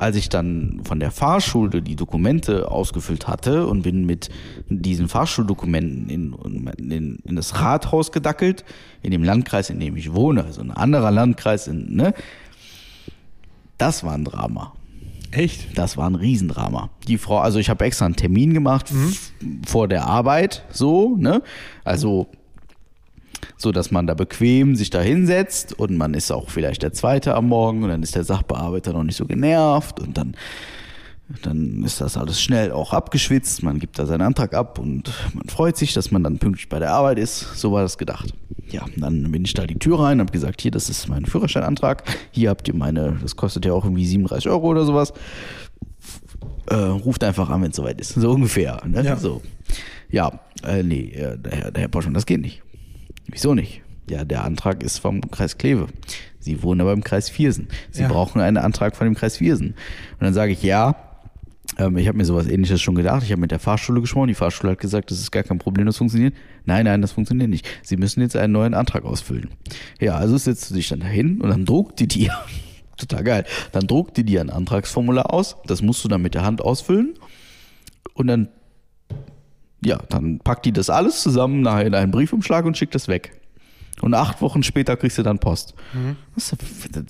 als 0.01 0.15
ich 0.15 0.29
dann 0.29 0.81
von 0.83 0.99
der 0.99 1.11
Fahrschule 1.11 1.81
die 1.83 1.95
Dokumente 1.95 2.71
ausgefüllt 2.71 3.27
hatte 3.27 3.67
und 3.67 3.83
bin 3.83 4.05
mit 4.05 4.29
diesen 4.67 5.07
Fahrschuldokumenten 5.07 6.09
in, 6.09 6.33
in, 6.79 7.19
in 7.23 7.35
das 7.35 7.59
Rathaus 7.61 8.11
gedackelt, 8.11 8.65
in 9.03 9.11
dem 9.11 9.23
Landkreis, 9.23 9.69
in 9.69 9.79
dem 9.79 9.95
ich 9.95 10.11
wohne, 10.13 10.43
also 10.43 10.61
ein 10.61 10.71
anderer 10.71 11.11
Landkreis, 11.11 11.67
in, 11.67 11.95
ne? 11.95 12.15
das 13.77 14.03
war 14.03 14.13
ein 14.13 14.25
Drama. 14.25 14.73
Echt? 15.31 15.77
Das 15.77 15.97
war 15.97 16.09
ein 16.09 16.15
Riesendrama. 16.15 16.89
Die 17.07 17.17
Frau, 17.17 17.37
also 17.39 17.59
ich 17.59 17.69
habe 17.69 17.85
extra 17.85 18.05
einen 18.05 18.15
Termin 18.15 18.53
gemacht 18.53 18.91
f- 18.91 19.31
vor 19.65 19.87
der 19.87 20.05
Arbeit, 20.07 20.65
so, 20.71 21.15
ne? 21.15 21.41
Also 21.83 22.27
so 23.61 23.71
dass 23.71 23.91
man 23.91 24.07
da 24.07 24.13
bequem 24.13 24.75
sich 24.75 24.89
da 24.89 24.99
hinsetzt 25.01 25.77
und 25.77 25.95
man 25.97 26.13
ist 26.13 26.31
auch 26.31 26.49
vielleicht 26.49 26.81
der 26.83 26.93
Zweite 26.93 27.35
am 27.35 27.47
Morgen 27.47 27.83
und 27.83 27.89
dann 27.89 28.03
ist 28.03 28.15
der 28.15 28.23
Sachbearbeiter 28.23 28.93
noch 28.93 29.03
nicht 29.03 29.15
so 29.17 29.25
genervt 29.25 29.99
und 29.99 30.17
dann 30.17 30.35
dann 31.43 31.81
ist 31.85 32.01
das 32.01 32.17
alles 32.17 32.41
schnell 32.41 32.73
auch 32.73 32.91
abgeschwitzt, 32.91 33.63
man 33.63 33.79
gibt 33.79 33.97
da 33.97 34.05
seinen 34.05 34.21
Antrag 34.21 34.53
ab 34.53 34.77
und 34.79 35.13
man 35.33 35.47
freut 35.47 35.77
sich, 35.77 35.93
dass 35.93 36.11
man 36.11 36.25
dann 36.25 36.39
pünktlich 36.39 36.67
bei 36.67 36.77
der 36.79 36.91
Arbeit 36.91 37.19
ist. 37.19 37.55
So 37.57 37.71
war 37.71 37.83
das 37.83 37.97
gedacht. 37.97 38.33
Ja, 38.69 38.83
dann 38.97 39.31
bin 39.31 39.45
ich 39.45 39.53
da 39.53 39.65
die 39.65 39.79
Tür 39.79 40.01
rein, 40.01 40.19
habe 40.19 40.29
gesagt, 40.33 40.59
hier, 40.59 40.71
das 40.71 40.89
ist 40.89 41.07
mein 41.07 41.25
Führerscheinantrag. 41.25 42.03
Hier 42.31 42.49
habt 42.49 42.67
ihr 42.67 42.75
meine, 42.75 43.17
das 43.21 43.37
kostet 43.37 43.63
ja 43.65 43.71
auch 43.71 43.85
irgendwie 43.85 44.05
37 44.05 44.49
Euro 44.49 44.67
oder 44.71 44.83
sowas. 44.83 45.13
Äh, 46.67 46.75
ruft 46.75 47.23
einfach 47.23 47.49
an, 47.49 47.61
wenn 47.61 47.71
es 47.71 47.77
soweit 47.77 48.01
ist. 48.01 48.13
So 48.13 48.31
ungefähr. 48.31 48.81
Ne? 48.85 49.01
Ja. 49.01 49.15
So. 49.15 49.41
Ja, 50.09 50.37
äh, 50.67 50.83
nee, 50.83 51.11
äh, 51.13 51.37
der, 51.37 51.51
Herr- 51.53 51.71
der 51.71 51.81
Herr 51.83 51.87
Boschmann, 51.89 52.13
das 52.13 52.25
geht 52.25 52.41
nicht. 52.41 52.61
Wieso 53.31 53.53
nicht? 53.53 53.81
Ja, 54.09 54.25
der 54.25 54.43
Antrag 54.43 54.83
ist 54.83 54.99
vom 54.99 55.21
Kreis 55.31 55.57
Kleve. 55.57 55.87
Sie 56.39 56.63
wohnen 56.63 56.81
aber 56.81 56.93
im 56.93 57.03
Kreis 57.03 57.29
Viersen. 57.29 57.67
Sie 57.91 58.01
Ja. 58.01 58.07
brauchen 58.09 58.41
einen 58.41 58.57
Antrag 58.57 58.95
von 58.95 59.05
dem 59.05 59.15
Kreis 59.15 59.37
Viersen. 59.37 59.67
Und 59.67 60.21
dann 60.21 60.33
sage 60.33 60.51
ich, 60.51 60.63
ja, 60.63 60.95
ähm, 61.77 61.97
ich 61.97 62.07
habe 62.07 62.17
mir 62.17 62.25
sowas 62.25 62.47
ähnliches 62.47 62.81
schon 62.81 62.95
gedacht. 62.95 63.23
Ich 63.23 63.31
habe 63.31 63.39
mit 63.39 63.51
der 63.51 63.59
Fahrschule 63.59 64.01
gesprochen. 64.01 64.27
Die 64.27 64.33
Fahrschule 64.33 64.71
hat 64.73 64.79
gesagt, 64.79 65.11
das 65.11 65.19
ist 65.19 65.31
gar 65.31 65.43
kein 65.43 65.59
Problem, 65.59 65.85
das 65.85 65.97
funktioniert. 65.97 66.33
Nein, 66.65 66.85
nein, 66.85 67.01
das 67.01 67.11
funktioniert 67.13 67.49
nicht. 67.49 67.65
Sie 67.83 67.95
müssen 67.95 68.21
jetzt 68.21 68.35
einen 68.35 68.51
neuen 68.53 68.73
Antrag 68.73 69.05
ausfüllen. 69.05 69.49
Ja, 69.99 70.15
also 70.15 70.35
setzt 70.37 70.69
du 70.69 70.73
dich 70.75 70.89
dann 70.89 70.99
dahin 70.99 71.39
und 71.39 71.49
dann 71.49 71.65
druckt 71.65 71.99
die 71.99 72.07
dir. 72.07 72.33
Total 72.97 73.23
geil. 73.23 73.45
Dann 73.71 73.87
druckt 73.87 74.17
die 74.17 74.23
dir 74.25 74.41
ein 74.41 74.49
Antragsformular 74.49 75.33
aus. 75.33 75.55
Das 75.67 75.81
musst 75.81 76.03
du 76.03 76.07
dann 76.09 76.21
mit 76.21 76.33
der 76.35 76.43
Hand 76.43 76.61
ausfüllen. 76.61 77.13
Und 78.13 78.27
dann, 78.27 78.49
ja, 79.83 79.99
dann 80.09 80.39
packt 80.39 80.65
die 80.65 80.71
das 80.71 80.89
alles 80.89 81.21
zusammen 81.21 81.61
nachher 81.61 81.87
in 81.87 81.95
einen 81.95 82.11
Briefumschlag 82.11 82.65
und 82.65 82.77
schickt 82.77 82.95
das 82.95 83.07
weg. 83.07 83.39
Und 84.01 84.13
acht 84.13 84.41
Wochen 84.41 84.63
später 84.63 84.95
kriegst 84.97 85.17
du 85.17 85.23
dann 85.23 85.39
Post. 85.39 85.75
Was, 86.35 86.55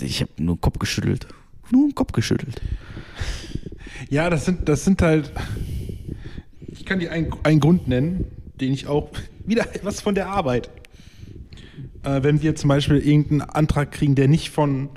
ich 0.01 0.21
habe 0.21 0.31
nur 0.37 0.55
den 0.55 0.61
Kopf 0.61 0.79
geschüttelt. 0.79 1.27
Nur 1.69 1.87
den 1.87 1.95
Kopf 1.95 2.11
geschüttelt. 2.11 2.61
Ja, 4.09 4.29
das 4.29 4.45
sind, 4.45 4.67
das 4.67 4.83
sind 4.83 5.01
halt. 5.01 5.31
Ich 6.67 6.85
kann 6.85 6.99
dir 6.99 7.11
einen, 7.11 7.33
einen 7.43 7.59
Grund 7.59 7.87
nennen, 7.87 8.25
den 8.59 8.73
ich 8.73 8.87
auch. 8.87 9.09
Wieder 9.45 9.65
was 9.83 10.01
von 10.01 10.15
der 10.15 10.27
Arbeit. 10.27 10.69
Äh, 12.03 12.23
wenn 12.23 12.41
wir 12.41 12.55
zum 12.55 12.67
Beispiel 12.67 12.97
irgendeinen 12.97 13.41
Antrag 13.41 13.91
kriegen, 13.91 14.15
der 14.15 14.27
nicht 14.27 14.51
von 14.51 14.89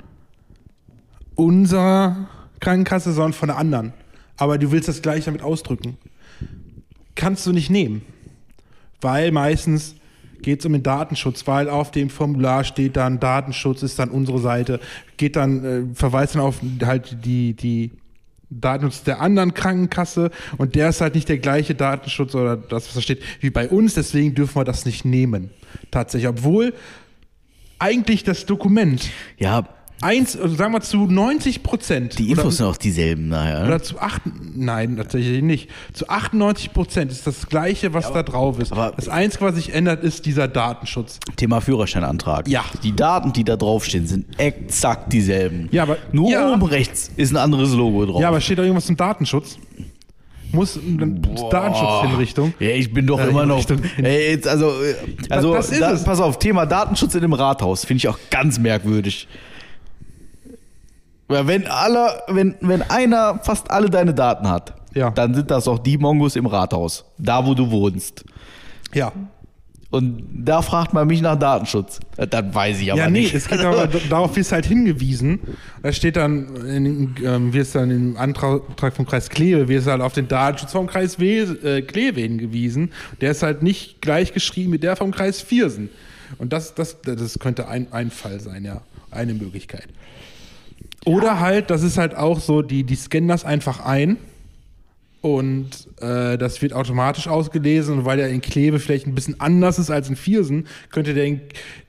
unserer 1.35 2.29
Krankenkasse, 2.59 3.11
sondern 3.11 3.33
von 3.33 3.47
der 3.47 3.57
anderen. 3.57 3.93
Aber 4.37 4.57
du 4.57 4.71
willst 4.71 4.87
das 4.87 5.01
gleich 5.01 5.25
damit 5.25 5.41
ausdrücken. 5.41 5.97
Kannst 7.15 7.45
du 7.47 7.51
nicht 7.51 7.69
nehmen. 7.69 8.01
Weil 9.01 9.31
meistens 9.31 9.95
geht 10.41 10.59
es 10.59 10.65
um 10.65 10.73
den 10.73 10.83
Datenschutz, 10.83 11.47
weil 11.47 11.69
auf 11.69 11.91
dem 11.91 12.09
Formular 12.09 12.63
steht 12.63 12.97
dann 12.97 13.19
Datenschutz 13.19 13.83
ist 13.83 13.99
dann 13.99 14.09
unsere 14.09 14.39
Seite, 14.39 14.79
geht 15.17 15.35
dann, 15.35 15.63
äh, 15.65 15.95
verweist 15.95 16.35
dann 16.35 16.41
auf 16.41 16.61
halt 16.83 17.25
die, 17.25 17.53
die 17.53 17.91
Datenschutz 18.49 19.03
der 19.03 19.21
anderen 19.21 19.53
Krankenkasse 19.53 20.29
und 20.57 20.75
der 20.75 20.89
ist 20.89 21.01
halt 21.01 21.15
nicht 21.15 21.29
der 21.29 21.39
gleiche 21.39 21.73
Datenschutz 21.73 22.35
oder 22.35 22.57
das, 22.57 22.87
was 22.87 22.93
da 22.93 23.01
steht, 23.01 23.23
wie 23.39 23.49
bei 23.49 23.67
uns, 23.67 23.95
deswegen 23.95 24.35
dürfen 24.35 24.55
wir 24.55 24.63
das 24.63 24.85
nicht 24.85 25.03
nehmen. 25.03 25.49
Tatsächlich, 25.91 26.29
obwohl 26.29 26.73
eigentlich 27.79 28.23
das 28.23 28.45
Dokument 28.45 29.09
Ja, 29.37 29.67
eins, 30.01 30.37
also 30.39 30.55
sagen 30.55 30.73
wir 30.73 30.81
zu 30.81 31.05
90 31.07 31.63
Prozent. 31.63 32.19
die 32.19 32.29
Infos 32.31 32.57
sind 32.57 32.65
auch 32.67 32.77
dieselben 32.77 33.27
nachher. 33.29 33.61
ne? 33.61 33.67
Oder 33.67 33.81
zu 33.81 33.99
acht, 33.99 34.21
nein, 34.55 34.97
tatsächlich 34.97 35.41
nicht. 35.41 35.69
Zu 35.93 36.09
98 36.09 36.73
Prozent 36.73 37.11
ist 37.11 37.25
das 37.25 37.47
Gleiche, 37.47 37.93
was 37.93 38.11
da 38.11 38.21
drauf 38.23 38.59
ist. 38.59 38.71
aber- 38.71 38.93
das 38.95 39.07
Einzige, 39.09 39.45
was 39.45 39.55
sich 39.55 39.73
ändert, 39.73 40.03
ist 40.03 40.25
dieser 40.25 40.47
Datenschutz. 40.47 41.19
Thema 41.37 41.61
Führerscheinantrag. 41.61 42.47
Ja. 42.47 42.63
Die 42.83 42.95
Daten, 42.95 43.33
die 43.33 43.43
da 43.43 43.55
draufstehen, 43.55 44.05
sind 44.07 44.25
exakt 44.39 45.11
dieselben. 45.13 45.69
Ja, 45.71 45.83
aber- 45.83 45.97
Nur 46.11 46.29
ja. 46.29 46.51
oben 46.53 46.63
rechts 46.63 47.09
ist 47.15 47.31
ein 47.31 47.37
anderes 47.37 47.73
Logo 47.73 48.05
drauf. 48.05 48.21
Ja, 48.21 48.27
aber 48.29 48.41
steht 48.41 48.57
da 48.59 48.63
irgendwas 48.63 48.85
zum 48.85 48.97
Datenschutz? 48.97 49.57
Muss 50.51 50.79
Datenschutzhinrichtung. 51.51 52.53
Ja, 52.59 52.69
ich 52.69 52.93
bin 52.93 53.05
doch 53.07 53.19
Äh, 53.19 53.29
immer 53.29 53.45
noch. 53.45 53.65
Ey, 53.97 54.31
jetzt, 54.31 54.47
also, 54.47 54.67
äh, 54.83 54.95
also 55.29 55.53
Das 55.53 55.69
ist 55.69 55.81
da, 55.81 55.91
es. 55.91 56.03
pass 56.03 56.19
auf, 56.21 56.39
Thema 56.39 56.65
Datenschutz 56.65 57.15
in 57.15 57.21
dem 57.21 57.33
Rathaus 57.33 57.83
finde 57.85 57.97
ich 57.97 58.07
auch 58.07 58.17
ganz 58.29 58.57
merkwürdig. 58.59 59.27
Weil 61.27 61.47
wenn 61.47 61.67
alle, 61.67 62.21
wenn, 62.27 62.55
wenn 62.61 62.81
einer 62.83 63.39
fast 63.43 63.71
alle 63.71 63.89
deine 63.89 64.13
Daten 64.13 64.47
hat, 64.49 64.73
Ja. 64.93 65.09
dann 65.11 65.33
sind 65.33 65.49
das 65.51 65.67
auch 65.67 65.79
die 65.79 65.97
Mongos 65.97 66.35
im 66.35 66.45
Rathaus, 66.45 67.05
da 67.17 67.45
wo 67.45 67.53
du 67.53 67.71
wohnst. 67.71 68.23
Ja. 68.93 69.11
Und 69.91 70.23
da 70.45 70.61
fragt 70.61 70.93
man 70.93 71.07
mich 71.07 71.21
nach 71.21 71.37
Datenschutz. 71.39 71.99
Dann 72.17 72.53
weiß 72.53 72.81
ich 72.81 72.91
aber 72.91 72.99
Ja, 72.99 73.09
nee, 73.09 73.21
nicht. 73.21 73.33
es 73.33 73.47
geht 73.47 73.59
aber, 73.61 73.87
darauf 73.87 74.35
wirst 74.35 74.51
halt 74.51 74.65
hingewiesen. 74.65 75.39
Da 75.83 75.93
steht 75.93 76.17
dann, 76.17 76.53
in, 76.65 77.15
ähm, 77.23 77.53
wirst 77.53 77.75
dann 77.75 77.91
im 77.91 78.17
Antrag 78.17 78.61
vom 78.93 79.05
Kreis 79.05 79.29
Kleve, 79.29 79.67
wirst 79.69 79.87
halt 79.87 80.01
auf 80.01 80.11
den 80.13 80.27
Datenschutz 80.27 80.73
vom 80.73 80.87
Kreis 80.87 81.17
Wes, 81.19 81.49
äh, 81.63 81.81
Kleve 81.81 82.19
hingewiesen. 82.21 82.91
Der 83.21 83.31
ist 83.31 83.41
halt 83.41 83.63
nicht 83.63 84.01
gleich 84.01 84.33
geschrieben 84.33 84.71
mit 84.71 84.83
der 84.83 84.95
vom 84.97 85.11
Kreis 85.11 85.41
Viersen. 85.41 85.89
Und 86.39 86.51
das, 86.51 86.75
das, 86.75 86.97
das 87.01 87.39
könnte 87.39 87.67
ein, 87.69 87.87
ein 87.93 88.11
Fall 88.11 88.39
sein, 88.41 88.65
ja. 88.65 88.81
Eine 89.11 89.33
Möglichkeit. 89.33 89.87
Oder 91.05 91.39
halt, 91.39 91.69
das 91.69 91.83
ist 91.83 91.97
halt 91.97 92.15
auch 92.15 92.39
so, 92.39 92.61
die, 92.61 92.83
die 92.83 92.95
scannen 92.95 93.27
das 93.29 93.45
einfach 93.45 93.85
ein 93.85 94.17
und 95.21 95.87
äh, 96.01 96.37
das 96.37 96.61
wird 96.61 96.73
automatisch 96.73 97.27
ausgelesen 97.27 97.99
und 97.99 98.05
weil 98.05 98.17
der 98.17 98.29
in 98.29 98.41
Kleve 98.41 98.79
vielleicht 98.79 99.07
ein 99.07 99.15
bisschen 99.15 99.39
anders 99.39 99.79
ist 99.79 99.89
als 99.89 100.09
in 100.09 100.15
Viersen, 100.15 100.67
könnte 100.91 101.13
der 101.13 101.25
in, 101.25 101.41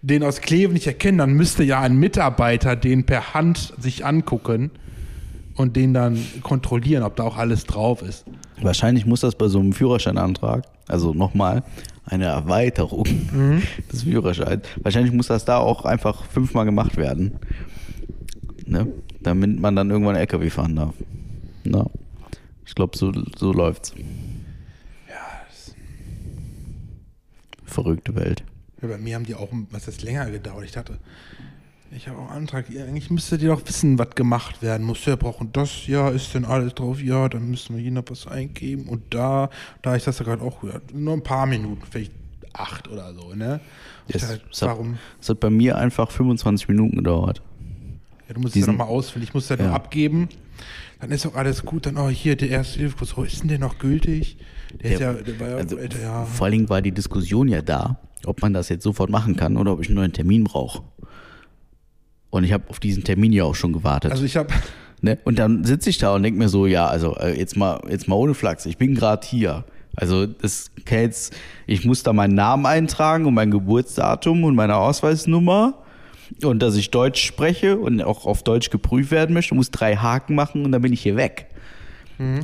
den 0.03 0.23
aus 0.23 0.41
Kleve 0.41 0.73
nicht 0.73 0.87
erkennen, 0.87 1.19
dann 1.19 1.33
müsste 1.33 1.63
ja 1.65 1.81
ein 1.81 1.97
Mitarbeiter 1.97 2.77
den 2.77 3.05
per 3.05 3.35
Hand 3.35 3.75
sich 3.79 4.05
angucken 4.07 4.71
und 5.55 5.77
den 5.77 5.93
dann 5.95 6.19
kontrollieren, 6.43 7.03
ob 7.03 7.17
da 7.17 7.25
auch 7.25 7.37
alles 7.37 7.65
drauf 7.65 8.03
ist. 8.03 8.25
Wahrscheinlich 8.61 9.07
muss 9.07 9.21
das 9.21 9.35
bei 9.35 9.49
so 9.49 9.61
einem 9.61 9.73
Führerscheinantrag, 9.73 10.65
also 10.89 11.13
nochmal, 11.13 11.63
eine 12.07 12.27
Erweiterung 12.27 13.07
Mhm. 13.33 13.63
des 13.93 14.05
Führerscheins. 14.05 14.65
Wahrscheinlich 14.83 15.13
muss 15.13 15.27
das 15.27 15.45
da 15.45 15.59
auch 15.59 15.85
einfach 15.85 16.25
fünfmal 16.25 16.65
gemacht 16.65 16.97
werden. 16.97 17.33
Ne? 18.65 18.87
Damit 19.27 19.59
man 19.59 19.75
dann 19.75 19.91
irgendwann 19.91 20.15
LKW 20.15 20.51
fahren 20.51 20.77
darf. 20.77 20.95
Na, 21.65 21.85
ich 22.65 22.77
glaube, 22.77 22.97
so, 22.97 23.13
so 23.37 23.53
läuft's. 23.53 23.93
Verrückte 27.65 28.15
Welt. 28.15 28.45
Ja, 28.81 28.87
bei 28.87 28.99
mir 28.99 29.17
haben 29.17 29.27
die 29.27 29.35
auch, 29.35 29.49
was 29.73 29.89
ist 29.89 30.03
länger 30.03 30.31
gedauert. 30.31 30.65
Ich 30.65 30.71
dachte, 30.71 30.99
ich 31.91 32.07
habe 32.07 32.19
auch 32.19 32.31
einen 32.31 32.43
Antrag, 32.43 32.71
ja, 32.71 32.85
eigentlich 32.85 33.11
müsstet 33.11 33.43
ihr 33.43 33.49
doch 33.49 33.67
wissen, 33.67 33.99
was 33.99 34.11
gemacht 34.11 34.63
werden 34.63 34.87
muss. 34.87 35.05
Wir 35.05 35.17
brauchen 35.17 35.51
das, 35.53 35.89
ja, 35.89 36.09
ist 36.11 36.33
denn 36.35 36.45
alles 36.45 36.75
drauf? 36.75 37.03
Ja, 37.03 37.29
dann 37.29 37.51
müssen 37.51 37.75
wir 37.75 37.83
hier 37.83 37.91
noch 37.91 38.05
was 38.09 38.29
eingeben. 38.29 38.89
Und 38.89 39.13
da, 39.13 39.51
da 39.83 39.97
ist 39.97 40.07
das 40.07 40.21
ja 40.21 40.25
gerade 40.25 40.43
auch 40.43 40.63
ja, 40.63 40.81
nur 40.95 41.15
ein 41.15 41.23
paar 41.25 41.47
Minuten, 41.47 41.83
vielleicht 41.91 42.13
acht 42.53 42.87
oder 42.87 43.13
so, 43.13 43.35
ne? 43.35 43.59
Das, 44.07 44.23
ich 44.23 44.29
dachte, 44.29 44.41
das, 44.49 44.63
hat, 44.63 44.69
warum? 44.69 44.99
das 45.19 45.31
hat 45.31 45.41
bei 45.41 45.51
mir 45.51 45.77
einfach 45.77 46.13
25 46.13 46.69
Minuten 46.69 46.95
gedauert. 46.95 47.43
Ja, 48.29 48.35
du 48.35 48.41
musst 48.41 48.57
es 48.57 48.63
ja 48.63 48.67
nochmal 48.73 48.89
ausfüllen. 48.89 49.25
Ich 49.27 49.35
muss 49.35 49.47
das 49.49 49.59
Ja. 49.59 49.67
noch 49.69 49.75
abgeben. 49.75 50.29
Dann 51.01 51.11
ist 51.11 51.27
auch 51.27 51.35
alles 51.35 51.65
gut. 51.65 51.87
Dann, 51.87 51.97
oh, 51.99 52.09
hier, 52.09 52.37
der 52.37 52.49
erste 52.49 52.79
Hilfekurs, 52.79 53.17
oh, 53.17 53.23
ist 53.23 53.41
denn 53.43 53.49
der 53.49 53.59
noch 53.59 53.79
gültig? 53.79 54.39
Der, 54.83 54.91
ist 54.93 55.01
ja, 55.01 55.13
der 55.13 55.41
war 55.41 55.49
also, 55.59 55.79
ja. 55.79 56.25
Vor 56.25 56.47
allen 56.47 56.53
Dingen 56.53 56.69
war 56.69 56.83
die 56.83 56.93
Diskussion 56.93 57.49
ja 57.49 57.63
da, 57.63 57.99
ob 58.25 58.43
man 58.43 58.53
das 58.53 58.69
jetzt 58.69 58.83
sofort 58.83 59.11
machen 59.11 59.37
kann 59.37 59.57
oder 59.57 59.73
ob 59.73 59.81
ich 59.81 59.89
einen 59.89 59.97
neuen 59.97 60.13
Termin 60.13 60.45
brauche. 60.45 60.83
Und 62.31 62.45
ich 62.45 62.53
habe 62.53 62.65
auf 62.69 62.81
diesen 62.81 63.05
Termin 63.05 63.33
ja 63.33 63.45
auch 63.45 63.55
schon 63.55 63.73
gewartet. 63.73 64.11
Also 64.11 64.25
ich 64.25 64.37
habe, 64.37 64.53
ne? 65.01 65.19
Und 65.25 65.39
dann 65.39 65.65
sitze 65.65 65.91
ich 65.91 65.99
da 65.99 66.15
und 66.15 66.23
denke 66.23 66.39
mir 66.39 66.49
so, 66.49 66.67
ja, 66.67 66.87
also 66.87 67.15
äh, 67.17 67.39
jetzt 67.39 67.57
mal, 67.57 67.81
jetzt 67.89 68.09
mal 68.09 68.17
ohne 68.17 68.35
Flachs, 68.35 68.67
ich 68.67 68.77
bin 68.79 68.95
gerade 68.95 69.27
hier. 69.27 69.65
Also 69.95 70.27
das 70.27 70.71
jetzt, 70.91 71.35
ich 71.67 71.85
muss 71.87 72.03
da 72.03 72.13
meinen 72.13 72.35
Namen 72.35 72.67
eintragen 72.67 73.25
und 73.25 73.35
mein 73.35 73.51
Geburtsdatum 73.51 74.45
und 74.45 74.55
meine 74.55 74.77
Ausweisnummer 74.77 75.83
und 76.43 76.61
dass 76.61 76.77
ich 76.77 76.91
Deutsch 76.91 77.25
spreche 77.25 77.79
und 77.79 78.03
auch 78.03 78.27
auf 78.27 78.43
Deutsch 78.43 78.71
geprüft 78.71 79.11
werden 79.11 79.35
möchte, 79.35 79.55
muss 79.55 79.71
drei 79.71 79.97
Haken 79.97 80.35
machen 80.35 80.65
und 80.65 80.73
dann 80.73 80.83
bin 80.83 80.93
ich 80.93 81.03
hier 81.03 81.17
weg. 81.17 81.49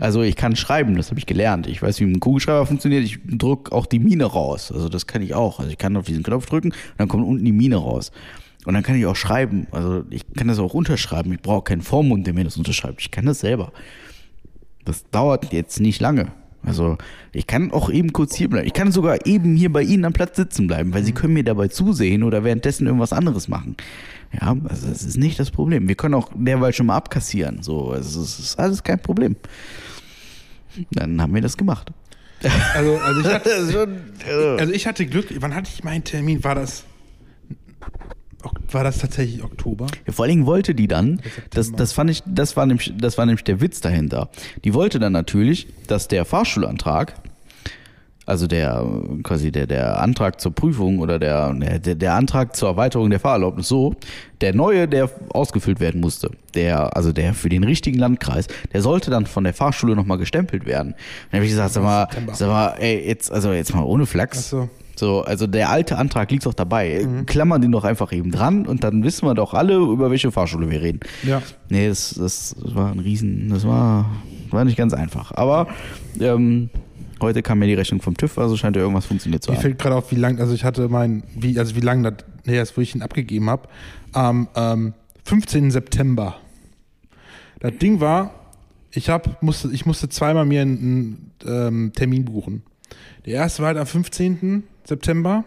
Also 0.01 0.23
ich 0.23 0.37
kann 0.37 0.55
schreiben, 0.55 0.97
das 0.97 1.09
habe 1.09 1.19
ich 1.19 1.25
gelernt. 1.25 1.67
Ich 1.67 1.83
weiß, 1.83 1.99
wie 2.01 2.05
ein 2.05 2.21
Kugelschreiber 2.21 2.67
funktioniert. 2.67 3.05
Ich 3.05 3.19
druck 3.25 3.73
auch 3.73 3.87
die 3.87 4.01
Mine 4.01 4.25
raus. 4.25 4.71
Also 4.71 4.91
das 4.91 5.07
kann 5.07 5.23
ich 5.23 5.35
auch. 5.35 5.61
Also 5.61 5.71
ich 5.71 5.79
kann 5.79 5.97
auf 5.97 6.05
diesen 6.05 6.23
Knopf 6.23 6.47
drücken 6.47 6.73
und 6.73 6.77
dann 6.99 7.09
kommt 7.09 7.27
unten 7.27 7.45
die 7.45 7.53
Mine 7.53 7.77
raus. 7.77 8.13
Und 8.67 8.75
dann 8.75 8.83
kann 8.83 8.97
ich 8.97 9.07
auch 9.07 9.17
schreiben. 9.17 9.67
Also 9.71 10.05
ich 10.11 10.31
kann 10.35 10.49
das 10.49 10.59
auch 10.59 10.75
unterschreiben. 10.75 11.33
Ich 11.33 11.41
brauche 11.41 11.63
keinen 11.63 11.81
Vormund, 11.81 12.27
der 12.27 12.35
mir 12.35 12.45
das 12.45 12.59
unterschreibt. 12.59 13.01
Ich 13.01 13.11
kann 13.11 13.25
das 13.25 13.41
selber. 13.41 13.73
Das 14.85 15.09
dauert 15.11 15.53
jetzt 15.53 15.81
nicht 15.81 16.01
lange. 16.01 16.33
Also 16.65 16.97
ich 17.33 17.47
kann 17.47 17.73
auch 17.73 17.91
eben 17.91 18.13
kurz 18.13 18.37
hier 18.37 18.49
bleiben. 18.49 18.67
Ich 18.67 18.73
kann 18.73 18.93
sogar 18.93 19.27
eben 19.27 19.57
hier 19.57 19.73
bei 19.73 19.83
Ihnen 19.83 20.05
am 20.05 20.13
Platz 20.13 20.37
sitzen 20.37 20.67
bleiben, 20.67 20.95
weil 20.95 21.03
Sie 21.05 21.13
können 21.13 21.35
mir 21.35 21.45
dabei 21.45 21.69
zusehen 21.69 22.23
oder 22.23 22.45
währenddessen 22.45 22.87
irgendwas 22.87 23.13
anderes 23.13 23.49
machen. 23.49 23.77
Ja, 24.33 24.57
also 24.69 24.89
das 24.89 25.03
ist 25.03 25.19
nicht 25.19 25.39
das 25.39 25.51
Problem. 25.51 25.89
Wir 25.89 25.95
können 25.95 26.15
auch 26.15 26.31
derweil 26.35 26.73
schon 26.73 26.87
mal 26.87 26.97
abkassieren. 26.97 27.63
So, 27.63 27.91
also 27.91 28.23
es 28.23 28.39
ist 28.39 28.59
alles 28.59 28.83
kein 28.83 29.01
Problem. 29.01 29.37
Dann 30.93 31.21
haben 31.21 31.35
wir 31.35 31.43
das 31.43 31.57
gemacht. 31.57 31.93
also, 32.75 32.97
also 32.99 33.21
ich 33.21 33.27
hatte, 33.35 34.57
Also 34.59 34.73
ich 34.73 34.87
hatte 34.87 35.07
Glück, 35.07 35.27
wann 35.41 35.55
hatte 35.55 35.71
ich 35.73 35.85
meinen 35.85 36.05
Termin? 36.05 36.43
War 36.45 36.55
das 36.55 36.85
War 38.71 38.85
das 38.85 38.99
tatsächlich 38.99 39.43
Oktober? 39.43 39.87
Ja, 40.07 40.13
vor 40.13 40.25
allen 40.25 40.31
Dingen 40.31 40.47
wollte 40.47 40.75
die 40.75 40.89
dann, 40.89 41.21
das, 41.51 41.73
das 41.73 41.93
fand 41.93 42.11
ich, 42.11 42.23
das 42.27 42.57
war, 42.57 42.67
nämlich, 42.67 42.93
das 42.97 43.19
war 43.19 43.27
nämlich 43.27 43.45
der 43.45 43.61
Witz 43.61 43.81
dahinter. 43.81 44.31
Die 44.65 44.75
wollte 44.75 44.99
dann 44.99 45.13
natürlich, 45.13 45.67
dass 45.87 46.09
der 46.09 46.25
Fahrstuhlantrag, 46.25 47.15
also 48.25 48.47
der 48.47 48.87
quasi 49.25 49.51
der, 49.51 49.67
der 49.67 50.01
Antrag 50.01 50.41
zur 50.41 50.55
Prüfung 50.55 51.01
oder 51.01 51.19
der, 51.19 51.53
der, 51.55 51.95
der 51.97 52.15
Antrag 52.15 52.55
zur 52.55 52.69
Erweiterung 52.69 53.11
der 53.11 53.21
Fahrerlaubnis 53.21 53.69
so, 53.69 53.95
der 54.41 54.55
neue, 54.55 54.87
der 54.87 55.11
ausgefüllt 55.31 55.81
werden 55.81 56.01
musste, 56.01 56.31
der, 56.55 56.97
also 56.97 57.13
der 57.13 57.35
für 57.35 57.49
den 57.49 57.65
richtigen 57.65 57.99
Landkreis, 57.99 58.47
der 58.73 58.81
sollte 58.81 59.11
dann 59.11 59.27
von 59.27 59.45
der 59.45 59.55
Fahrschule 59.55 59.97
nochmal 59.97 60.19
gestempelt 60.19 60.67
werden. 60.67 60.95
Dann 61.31 61.39
habe 61.39 61.45
ich 61.45 61.51
gesagt, 61.51 61.73
sag 61.73 61.83
mal, 61.83 62.09
sag 62.33 62.49
mal, 62.49 62.75
ey, 62.79 63.07
jetzt, 63.07 63.31
also 63.33 63.53
jetzt 63.53 63.75
mal 63.75 63.83
ohne 63.83 64.07
Flachs. 64.07 64.39
Ach 64.39 64.51
so. 64.51 64.71
So, 65.03 65.23
also 65.23 65.49
der 65.49 65.69
alte 65.69 65.99
Antrag 65.99 66.31
liegt 66.31 66.47
doch 66.47 66.55
dabei. 66.55 67.05
Klammern 67.27 67.61
den 67.61 67.73
doch 67.73 67.83
einfach 67.83 68.13
eben 68.13 68.31
dran 68.31 68.69
und 68.69 68.85
dann 68.85 69.03
wissen 69.03 69.27
wir 69.27 69.35
doch 69.35 69.53
alle, 69.53 69.75
über 69.75 70.13
welche 70.13 70.31
Fahrschule 70.31 70.71
wir 70.71 70.81
reden. 70.81 71.01
Ja. 71.25 71.43
Nee, 71.69 71.89
das, 71.89 72.15
das, 72.17 72.55
das 72.63 72.75
war 72.77 72.93
ein 72.93 73.01
Riesen, 73.01 73.49
das 73.49 73.67
war, 73.67 74.09
war 74.51 74.65
nicht 74.65 74.77
ganz 74.77 74.95
einfach. 74.95 75.33
Aber 75.33 75.67
ähm, 76.21 76.71
heute 77.21 77.43
kam 77.43 77.59
mir 77.59 77.67
die 77.67 77.75
Rechnung 77.75 78.01
vom 78.01 78.17
TÜV, 78.17 78.39
also 78.39 78.57
scheint 78.57 78.77
ja 78.77 78.83
irgendwas 78.83 79.07
funktioniert 79.07 79.43
zu 79.43 79.51
Mir 79.51 79.57
haben. 79.57 79.63
fällt 79.63 79.81
gerade 79.81 79.97
auf, 79.97 80.13
wie 80.13 80.15
lang, 80.15 80.39
also 80.39 80.55
ich 80.55 80.63
hatte 80.63 80.89
mein, 80.89 81.25
wie, 81.35 81.59
also 81.59 81.75
wie 81.75 81.81
lange 81.81 82.13
das 82.13 82.25
her 82.45 82.63
ist, 82.63 82.77
wo 82.77 82.81
ich 82.81 82.95
ihn 82.95 83.03
abgegeben 83.03 83.51
habe. 83.51 83.67
Am 84.13 84.47
ähm, 84.55 84.95
15. 85.25 85.73
September. 85.73 86.37
Das 87.59 87.73
Ding 87.79 87.99
war, 87.99 88.33
ich 88.93 89.09
hab, 89.09 89.43
musste, 89.43 89.69
ich 89.73 89.85
musste 89.85 90.09
zweimal 90.09 90.47
mir 90.47 90.63
einen, 90.63 91.33
ähm, 91.45 91.91
Termin 91.93 92.25
buchen. 92.25 92.63
Der 93.27 93.35
erste 93.35 93.63
war 93.63 93.69
halt 93.69 93.79
am 93.79 93.87
15. 93.87 94.63
September. 94.85 95.45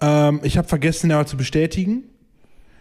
Ähm, 0.00 0.40
ich 0.42 0.58
habe 0.58 0.68
vergessen, 0.68 1.08
den 1.08 1.16
aber 1.16 1.26
zu 1.26 1.36
bestätigen, 1.36 2.04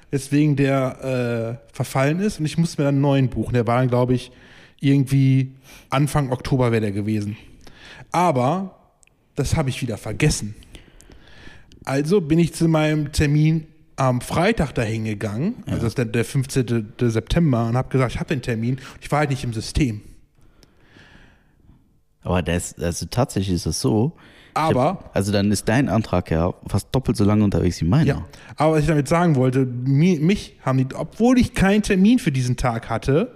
weswegen 0.09 0.55
der 0.55 1.59
äh, 1.71 1.73
verfallen 1.73 2.19
ist 2.19 2.39
und 2.39 2.45
ich 2.45 2.57
musste 2.57 2.81
mir 2.81 2.85
dann 2.85 2.95
einen 2.95 3.01
neuen 3.01 3.29
buchen. 3.29 3.53
Der 3.53 3.67
war 3.67 3.79
dann, 3.79 3.87
glaube 3.87 4.13
ich, 4.13 4.31
irgendwie 4.79 5.55
Anfang 5.89 6.31
Oktober 6.31 6.71
wäre 6.71 6.81
der 6.81 6.91
gewesen. 6.91 7.37
Aber 8.11 8.75
das 9.35 9.55
habe 9.55 9.69
ich 9.69 9.81
wieder 9.81 9.97
vergessen. 9.97 10.55
Also 11.85 12.21
bin 12.21 12.39
ich 12.39 12.53
zu 12.53 12.67
meinem 12.67 13.11
Termin 13.11 13.67
am 13.95 14.21
Freitag 14.21 14.73
dahin 14.73 15.05
gegangen, 15.05 15.63
also 15.67 15.81
das 15.81 15.89
ist 15.89 15.97
der, 15.97 16.05
der 16.05 16.25
15. 16.25 16.93
September, 16.99 17.67
und 17.67 17.77
habe 17.77 17.89
gesagt, 17.89 18.13
ich 18.13 18.19
habe 18.19 18.29
den 18.29 18.41
Termin. 18.41 18.79
Ich 18.99 19.11
war 19.11 19.19
halt 19.19 19.29
nicht 19.29 19.43
im 19.43 19.53
System. 19.53 20.01
Aber 22.23 22.41
das, 22.41 22.77
also 22.79 23.05
tatsächlich 23.07 23.55
ist 23.55 23.65
das 23.65 23.79
so. 23.79 24.13
Aber, 24.53 24.83
hab, 24.85 25.15
also 25.15 25.31
dann 25.31 25.51
ist 25.51 25.67
dein 25.69 25.87
Antrag 25.89 26.29
ja 26.31 26.53
fast 26.67 26.87
doppelt 26.91 27.17
so 27.17 27.23
lange 27.23 27.43
unterwegs 27.43 27.79
wie 27.81 27.85
meiner. 27.85 28.05
ja, 28.05 28.25
aber 28.57 28.73
was 28.73 28.81
ich 28.81 28.87
damit 28.87 29.07
sagen 29.07 29.35
wollte, 29.35 29.65
mi, 29.65 30.19
mich 30.19 30.57
haben 30.65 30.77
die, 30.77 30.87
obwohl 30.95 31.37
ich 31.39 31.53
keinen 31.53 31.81
Termin 31.83 32.19
für 32.19 32.31
diesen 32.31 32.57
Tag 32.57 32.89
hatte, 32.89 33.31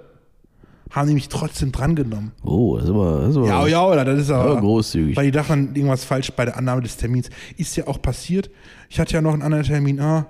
haben 0.91 1.07
die 1.07 1.13
mich 1.15 1.29
trotzdem 1.29 1.71
drangenommen. 1.71 2.31
Oh, 2.43 2.75
das 2.77 2.85
ist 2.85 2.91
aber, 2.91 3.19
das 3.21 3.29
ist 3.31 3.37
aber, 3.37 3.47
Ja, 3.47 3.67
ja, 3.67 3.85
oder 3.85 4.05
das 4.05 4.19
ist 4.19 4.29
aber 4.29 4.51
aber 4.51 4.61
großzügig. 4.61 5.15
Weil 5.17 5.25
die 5.25 5.31
dachten, 5.31 5.71
irgendwas 5.75 6.03
falsch 6.05 6.31
bei 6.31 6.45
der 6.45 6.57
Annahme 6.57 6.81
des 6.81 6.95
Termins. 6.97 7.29
Ist 7.57 7.75
ja 7.75 7.87
auch 7.87 8.01
passiert. 8.01 8.49
Ich 8.89 8.99
hatte 8.99 9.13
ja 9.13 9.21
noch 9.21 9.33
einen 9.33 9.41
anderen 9.41 9.63
Termin, 9.65 9.99
ah, 9.99 10.25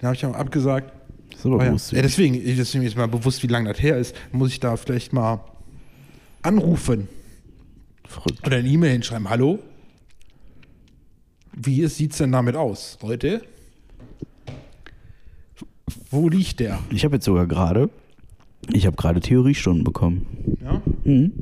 den 0.00 0.06
habe 0.06 0.16
ich 0.16 0.26
auch 0.26 0.34
abgesagt. 0.34 0.92
Das 1.30 1.40
ist 1.40 1.46
aber 1.46 1.54
Aber 1.54 1.64
ja, 1.64 1.70
großzügig. 1.70 1.96
ja, 1.96 2.02
deswegen, 2.02 2.56
deswegen 2.56 2.84
ist 2.84 2.96
mir 2.96 3.08
bewusst, 3.08 3.42
wie 3.42 3.46
lange 3.46 3.72
das 3.72 3.80
her 3.82 3.96
ist. 3.98 4.14
Muss 4.32 4.50
ich 4.50 4.60
da 4.60 4.76
vielleicht 4.76 5.12
mal 5.12 5.40
anrufen 6.42 7.08
Verrückt. 8.06 8.46
oder 8.46 8.56
eine 8.56 8.68
E-Mail 8.68 8.92
hinschreiben. 8.92 9.30
Hallo? 9.30 9.58
Wie 11.52 11.86
sieht 11.86 12.12
es 12.12 12.18
denn 12.18 12.32
damit 12.32 12.56
aus, 12.56 12.98
Leute? 13.02 13.42
Wo 16.10 16.28
liegt 16.28 16.60
der? 16.60 16.78
Ich 16.90 17.04
habe 17.04 17.16
jetzt 17.16 17.24
sogar 17.24 17.46
gerade, 17.46 17.90
ich 18.72 18.86
habe 18.86 18.96
gerade 18.96 19.20
Theoriestunden 19.20 19.84
bekommen. 19.84 20.56
Ja? 20.62 20.82
Mhm. 21.04 21.32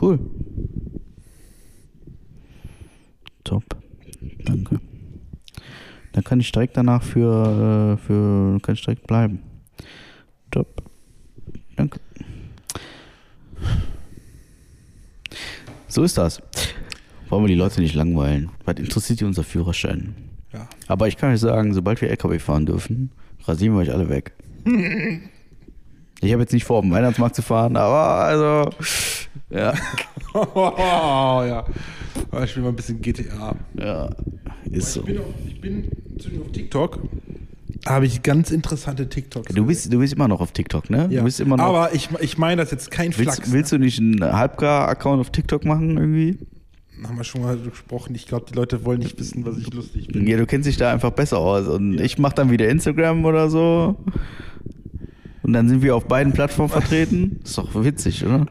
Cool. 0.00 0.18
Top. 3.44 3.64
Danke. 4.44 4.80
Dann 6.12 6.24
kann 6.24 6.40
ich 6.40 6.50
direkt 6.52 6.76
danach 6.76 7.02
für, 7.02 7.94
äh, 7.94 7.96
für 7.98 8.58
kann 8.60 8.74
ich 8.74 8.82
direkt 8.82 9.06
bleiben. 9.06 9.40
Top. 10.50 10.82
Danke. 11.76 12.00
So 15.86 16.02
ist 16.02 16.18
das. 16.18 16.42
Wollen 17.28 17.44
wir 17.44 17.48
die 17.48 17.54
Leute 17.54 17.80
nicht 17.80 17.94
langweilen? 17.94 18.50
Was 18.64 18.76
interessiert 18.76 19.20
die 19.20 19.24
unser 19.24 19.44
Führerschein? 19.44 20.14
Ja. 20.52 20.66
Aber 20.86 21.08
ich 21.08 21.16
kann 21.16 21.32
euch 21.32 21.40
sagen, 21.40 21.74
sobald 21.74 22.00
wir 22.00 22.08
LKW 22.10 22.38
fahren 22.38 22.66
dürfen, 22.66 23.10
rasieren 23.44 23.74
wir 23.74 23.80
euch 23.80 23.92
alle 23.92 24.08
weg. 24.08 24.32
Ich 26.20 26.32
habe 26.32 26.42
jetzt 26.42 26.52
nicht 26.52 26.64
vor, 26.64 26.78
auf 26.78 26.84
den 26.84 26.90
Weihnachtsmarkt 26.90 27.36
zu 27.36 27.42
fahren, 27.42 27.76
aber 27.76 28.24
also, 28.24 28.70
ja, 29.50 29.72
Oh, 30.34 31.42
ja. 31.46 31.64
Ich 32.42 32.50
spiele 32.50 32.64
mal 32.64 32.70
ein 32.70 32.76
bisschen 32.76 33.00
GTA. 33.00 33.54
ja, 33.78 34.10
ist 34.70 34.92
so. 34.92 35.00
Ich 35.00 35.06
bin, 35.06 35.18
auf, 35.18 35.24
ich 35.46 35.60
bin 35.60 35.90
auf 36.40 36.52
TikTok. 36.52 37.00
Habe 37.86 38.06
ich 38.06 38.22
ganz 38.22 38.50
interessante 38.50 39.08
TikToks. 39.08 39.54
Du 39.54 39.66
bist, 39.66 39.92
du 39.92 39.98
bist 39.98 40.12
immer 40.12 40.26
noch 40.28 40.40
auf 40.40 40.52
TikTok, 40.52 40.90
ne? 40.90 41.08
ja. 41.10 41.20
Du 41.20 41.24
bist 41.24 41.40
immer 41.40 41.56
noch. 41.56 41.64
Aber 41.64 41.94
ich, 41.94 42.08
ich 42.20 42.36
meine 42.36 42.62
das 42.62 42.70
jetzt 42.72 42.90
kein 42.90 43.12
Flachs. 43.12 43.38
willst, 43.38 43.52
willst 43.52 43.72
du 43.72 43.78
nicht 43.78 43.98
einen 44.00 44.22
Halbgar-Account 44.24 45.20
auf 45.20 45.30
TikTok 45.30 45.64
machen 45.64 45.96
irgendwie? 45.96 46.38
Haben 47.04 47.16
wir 47.16 47.24
schon 47.24 47.42
mal 47.42 47.56
gesprochen. 47.56 48.14
Ich 48.14 48.26
glaube, 48.26 48.46
die 48.50 48.54
Leute 48.54 48.84
wollen 48.84 48.98
nicht 49.00 49.18
wissen, 49.18 49.44
was 49.46 49.56
ich 49.58 49.72
lustig 49.72 50.08
bin. 50.08 50.26
Ja, 50.26 50.36
du 50.36 50.46
kennst 50.46 50.66
dich 50.68 50.76
da 50.76 50.92
einfach 50.92 51.10
besser 51.10 51.38
aus. 51.38 51.66
Und 51.68 52.00
ich 52.00 52.18
mache 52.18 52.34
dann 52.34 52.50
wieder 52.50 52.68
Instagram 52.68 53.24
oder 53.24 53.48
so. 53.50 53.96
Und 55.42 55.52
dann 55.52 55.68
sind 55.68 55.82
wir 55.82 55.94
auf 55.96 56.06
beiden 56.06 56.32
Plattformen 56.32 56.70
vertreten. 56.70 57.40
Ist 57.44 57.56
doch 57.58 57.72
witzig, 57.84 58.24
oder? 58.24 58.46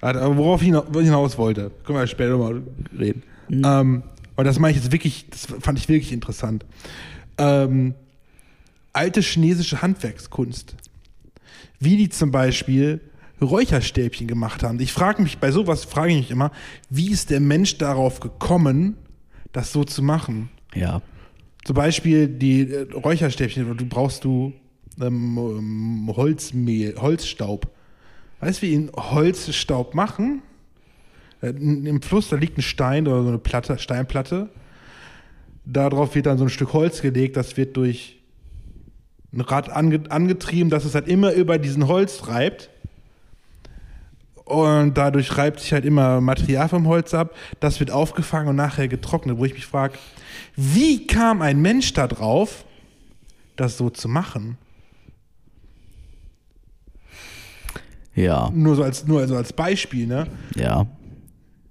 Warte, 0.00 0.20
Aber 0.22 0.36
worauf 0.36 0.62
ich 0.62 0.68
hina- 0.68 0.84
hinaus 0.92 1.36
wollte, 1.38 1.70
können 1.84 1.98
wir 1.98 2.06
später 2.06 2.36
mal 2.38 2.62
reden. 2.98 3.22
Ähm, 3.50 4.02
aber 4.36 4.44
das 4.44 4.58
meine 4.58 4.76
ich 4.76 4.82
jetzt 4.82 4.92
wirklich, 4.92 5.26
das 5.30 5.46
fand 5.46 5.78
ich 5.78 5.88
wirklich 5.88 6.12
interessant. 6.12 6.64
Ähm, 7.38 7.94
alte 8.92 9.20
chinesische 9.20 9.82
Handwerkskunst. 9.82 10.74
Wie 11.80 11.96
die 11.96 12.08
zum 12.08 12.30
Beispiel 12.30 13.00
Räucherstäbchen 13.44 14.26
gemacht 14.26 14.62
haben. 14.62 14.80
Ich 14.80 14.92
frage 14.92 15.22
mich, 15.22 15.38
bei 15.38 15.50
sowas 15.50 15.84
frage 15.84 16.12
ich 16.12 16.18
mich 16.18 16.30
immer, 16.30 16.50
wie 16.90 17.10
ist 17.10 17.30
der 17.30 17.40
Mensch 17.40 17.78
darauf 17.78 18.20
gekommen, 18.20 18.96
das 19.52 19.72
so 19.72 19.84
zu 19.84 20.02
machen? 20.02 20.50
Ja. 20.74 21.02
Zum 21.64 21.74
Beispiel 21.74 22.28
die 22.28 22.70
äh, 22.70 22.92
Räucherstäbchen, 22.92 23.76
du 23.76 23.86
brauchst 23.86 24.24
du 24.24 24.52
ähm, 25.00 26.10
Holzmehl, 26.14 26.94
Holzstaub. 27.00 27.68
Weißt 28.40 28.62
du, 28.62 28.66
wie 28.66 28.72
ihn 28.72 28.90
Holzstaub 28.94 29.94
machen? 29.94 30.42
Äh, 31.40 31.48
Im 31.48 32.02
Fluss, 32.02 32.28
da 32.28 32.36
liegt 32.36 32.58
ein 32.58 32.62
Stein 32.62 33.06
oder 33.06 33.22
so 33.22 33.28
eine 33.28 33.38
Platte, 33.38 33.78
Steinplatte. 33.78 34.50
Darauf 35.64 36.14
wird 36.14 36.26
dann 36.26 36.38
so 36.38 36.44
ein 36.44 36.50
Stück 36.50 36.72
Holz 36.72 37.00
gelegt, 37.00 37.36
das 37.36 37.56
wird 37.56 37.76
durch 37.76 38.20
ein 39.32 39.40
Rad 39.40 39.70
ange 39.70 40.02
angetrieben, 40.10 40.70
dass 40.70 40.84
es 40.84 40.94
halt 40.94 41.08
immer 41.08 41.32
über 41.32 41.58
diesen 41.58 41.88
Holz 41.88 42.18
treibt. 42.18 42.70
Und 44.44 44.94
dadurch 44.94 45.36
reibt 45.38 45.60
sich 45.60 45.72
halt 45.72 45.84
immer 45.84 46.20
Material 46.20 46.68
vom 46.68 46.86
Holz 46.86 47.14
ab. 47.14 47.34
Das 47.60 47.80
wird 47.80 47.90
aufgefangen 47.90 48.48
und 48.48 48.56
nachher 48.56 48.88
getrocknet, 48.88 49.38
wo 49.38 49.44
ich 49.44 49.54
mich 49.54 49.66
frage, 49.66 49.94
wie 50.56 51.06
kam 51.06 51.40
ein 51.40 51.62
Mensch 51.62 51.94
da 51.94 52.06
drauf, 52.06 52.64
das 53.56 53.78
so 53.78 53.88
zu 53.88 54.08
machen? 54.08 54.58
Ja. 58.14 58.50
Nur 58.52 58.76
so 58.76 58.82
als, 58.82 59.06
nur 59.06 59.20
also 59.20 59.36
als 59.36 59.52
Beispiel, 59.52 60.06
ne? 60.06 60.26
Ja. 60.54 60.86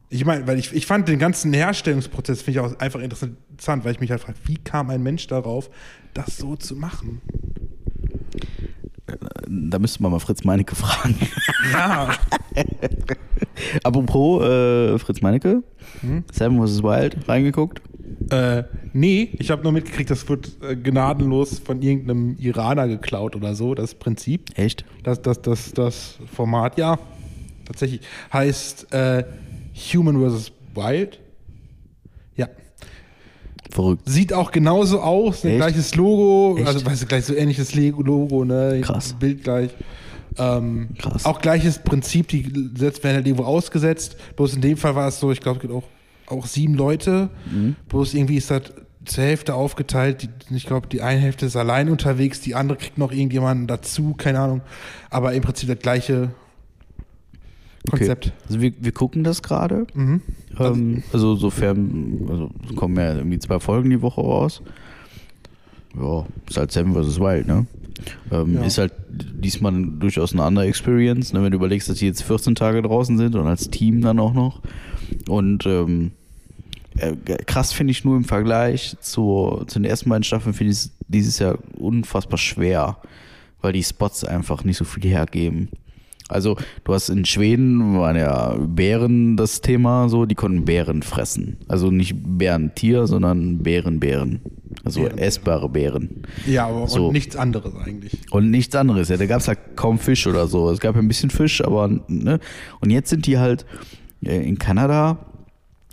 Ich 0.09 0.25
meine, 0.25 0.45
weil 0.45 0.59
ich, 0.59 0.73
ich 0.73 0.85
fand 0.85 1.07
den 1.07 1.19
ganzen 1.19 1.53
Herstellungsprozess 1.53 2.41
finde 2.41 2.59
ich 2.59 2.65
auch 2.65 2.79
einfach 2.79 2.99
interessant, 2.99 3.37
weil 3.83 3.93
ich 3.93 3.99
mich 3.99 4.11
halt 4.11 4.21
frage, 4.21 4.37
wie 4.45 4.57
kam 4.57 4.89
ein 4.89 5.01
Mensch 5.01 5.27
darauf, 5.27 5.69
das 6.13 6.37
so 6.37 6.55
zu 6.55 6.75
machen? 6.75 7.21
Da 9.47 9.79
müsste 9.79 10.01
man 10.03 10.11
mal 10.11 10.19
Fritz 10.19 10.43
Meinecke 10.43 10.75
fragen. 10.75 11.15
Ja. 11.71 12.09
Apropos 13.83 14.43
äh, 14.43 14.97
Fritz 14.99 15.21
Meinecke, 15.21 15.63
Hm? 16.01 16.23
Seven 16.31 16.65
vs. 16.65 16.83
Wild, 16.83 17.27
reingeguckt? 17.27 17.81
äh, 18.29 18.63
nee, 18.93 19.29
ich 19.39 19.51
habe 19.51 19.63
nur 19.63 19.71
mitgekriegt, 19.71 20.09
das 20.09 20.27
wird 20.29 20.51
äh, 20.61 20.75
gnadenlos 20.75 21.59
von 21.59 21.81
irgendeinem 21.81 22.35
Iraner 22.39 22.87
geklaut 22.87 23.35
oder 23.35 23.55
so, 23.55 23.75
das 23.75 23.95
Prinzip. 23.95 24.49
Echt? 24.57 24.85
Das, 25.03 25.21
das, 25.21 25.41
das, 25.41 25.71
das 25.73 26.17
Format, 26.33 26.77
ja, 26.77 26.97
tatsächlich. 27.65 28.01
Heißt 28.31 28.91
äh, 28.93 29.23
Human 29.93 30.19
vs. 30.29 30.51
Wild. 30.75 31.19
Verrückt. 33.73 34.03
Sieht 34.05 34.33
auch 34.33 34.51
genauso 34.51 35.01
aus, 35.01 35.43
Echt? 35.43 35.57
gleiches 35.57 35.95
Logo, 35.95 36.57
Echt? 36.59 36.67
also 36.67 36.85
weißt 36.85 37.01
du, 37.01 37.05
gleich 37.07 37.25
so 37.25 37.33
ähnliches 37.33 37.73
Logo, 37.73 38.45
ne? 38.45 38.81
Krass. 38.83 39.15
Bild 39.19 39.43
gleich. 39.43 39.71
Ähm, 40.37 40.89
Krass. 40.99 41.25
Auch 41.25 41.41
gleiches 41.41 41.79
Prinzip, 41.79 42.27
die 42.27 42.43
Sätze 42.77 43.03
werden 43.03 43.15
halt 43.15 43.25
irgendwo 43.27 43.45
ausgesetzt. 43.45 44.15
Bloß 44.35 44.53
in 44.55 44.61
dem 44.61 44.77
Fall 44.77 44.95
war 44.95 45.07
es 45.07 45.19
so, 45.19 45.31
ich 45.31 45.41
glaube, 45.41 45.57
es 45.57 45.61
gibt 45.61 45.73
auch, 45.73 45.83
auch 46.27 46.45
sieben 46.45 46.75
Leute. 46.75 47.29
Mhm. 47.51 47.75
Bloß 47.89 48.13
irgendwie 48.13 48.37
ist 48.37 48.51
das 48.51 48.61
zur 49.05 49.23
Hälfte 49.23 49.55
aufgeteilt. 49.55 50.21
Die, 50.23 50.55
ich 50.55 50.67
glaube, 50.67 50.87
die 50.87 51.01
eine 51.01 51.19
Hälfte 51.19 51.47
ist 51.47 51.55
allein 51.55 51.89
unterwegs, 51.89 52.41
die 52.41 52.53
andere 52.53 52.77
kriegt 52.77 52.99
noch 52.99 53.11
irgendjemanden 53.11 53.65
dazu, 53.65 54.13
keine 54.15 54.39
Ahnung. 54.39 54.61
Aber 55.09 55.33
im 55.33 55.41
Prinzip 55.41 55.67
das 55.69 55.79
gleiche 55.79 56.29
Konzept. 57.89 58.27
Okay. 58.27 58.35
Also 58.47 58.61
wir, 58.61 58.73
wir 58.79 58.91
gucken 58.91 59.23
das 59.23 59.41
gerade. 59.41 59.87
Mhm. 59.93 60.21
Ähm, 60.59 61.03
also 61.11 61.35
sofern, 61.35 62.25
also 62.29 62.49
es 62.69 62.75
kommen 62.75 62.95
ja 62.97 63.15
irgendwie 63.15 63.39
zwei 63.39 63.59
Folgen 63.59 63.89
die 63.89 64.01
Woche 64.01 64.21
raus. 64.21 64.61
Ja, 65.99 66.25
ist 66.49 66.57
halt 66.57 66.71
Seven 66.71 66.93
vs. 66.93 67.19
Wild, 67.19 67.47
ne? 67.47 67.65
Ähm, 68.31 68.55
Ja. 68.55 68.63
Ist 68.63 68.77
halt 68.77 68.93
diesmal 69.09 69.73
durchaus 69.99 70.33
eine 70.33 70.43
andere 70.43 70.65
Experience, 70.65 71.33
ne? 71.33 71.43
wenn 71.43 71.51
du 71.51 71.57
überlegst, 71.57 71.89
dass 71.89 71.99
die 71.99 72.07
jetzt 72.07 72.23
14 72.23 72.55
Tage 72.55 72.81
draußen 72.81 73.17
sind 73.17 73.35
und 73.35 73.47
als 73.47 73.69
Team 73.69 74.01
dann 74.01 74.19
auch 74.19 74.33
noch. 74.33 74.61
Und 75.27 75.65
ähm, 75.65 76.11
äh, 76.97 77.15
krass 77.45 77.73
finde 77.73 77.91
ich 77.91 78.03
nur 78.05 78.15
im 78.15 78.23
Vergleich 78.23 78.95
zu, 79.01 79.63
zu 79.67 79.79
den 79.79 79.85
ersten 79.85 80.09
beiden 80.09 80.23
Staffeln, 80.23 80.53
finde 80.53 80.71
ich 80.71 80.79
es 80.79 80.91
dieses 81.07 81.39
Jahr 81.39 81.57
unfassbar 81.77 82.37
schwer, 82.37 82.97
weil 83.61 83.73
die 83.73 83.83
Spots 83.83 84.23
einfach 84.23 84.63
nicht 84.63 84.77
so 84.77 84.85
viel 84.85 85.09
hergeben. 85.09 85.69
Also, 86.29 86.55
du 86.83 86.93
hast 86.93 87.09
in 87.09 87.25
Schweden 87.25 87.99
waren 87.99 88.15
ja 88.15 88.55
Bären 88.57 89.35
das 89.37 89.61
Thema, 89.61 90.07
so, 90.09 90.25
die 90.25 90.35
konnten 90.35 90.65
Bären 90.65 91.03
fressen. 91.03 91.57
Also 91.67 91.91
nicht 91.91 92.15
Bärentier, 92.23 93.07
sondern 93.07 93.59
Bären, 93.59 93.99
Bären. 93.99 94.41
Also 94.85 95.01
Bären, 95.01 95.17
essbare 95.17 95.69
Bären. 95.69 96.23
Ja, 96.47 96.67
aber 96.67 96.87
So. 96.87 97.07
und 97.07 97.13
nichts 97.13 97.35
anderes 97.35 97.75
eigentlich. 97.75 98.17
Und 98.31 98.49
nichts 98.51 98.75
anderes. 98.75 99.09
Ja, 99.09 99.17
da 99.17 99.25
gab 99.25 99.41
es 99.41 99.47
halt 99.47 99.59
kaum 99.75 99.99
Fisch 99.99 100.25
oder 100.25 100.47
so. 100.47 100.69
Es 100.71 100.79
gab 100.79 100.95
ja 100.95 101.01
ein 101.01 101.07
bisschen 101.07 101.29
Fisch, 101.29 101.61
aber 101.63 101.89
ne. 102.07 102.39
Und 102.79 102.89
jetzt 102.89 103.09
sind 103.09 103.27
die 103.27 103.37
halt 103.37 103.65
äh, 104.23 104.47
in 104.47 104.57
Kanada 104.57 105.17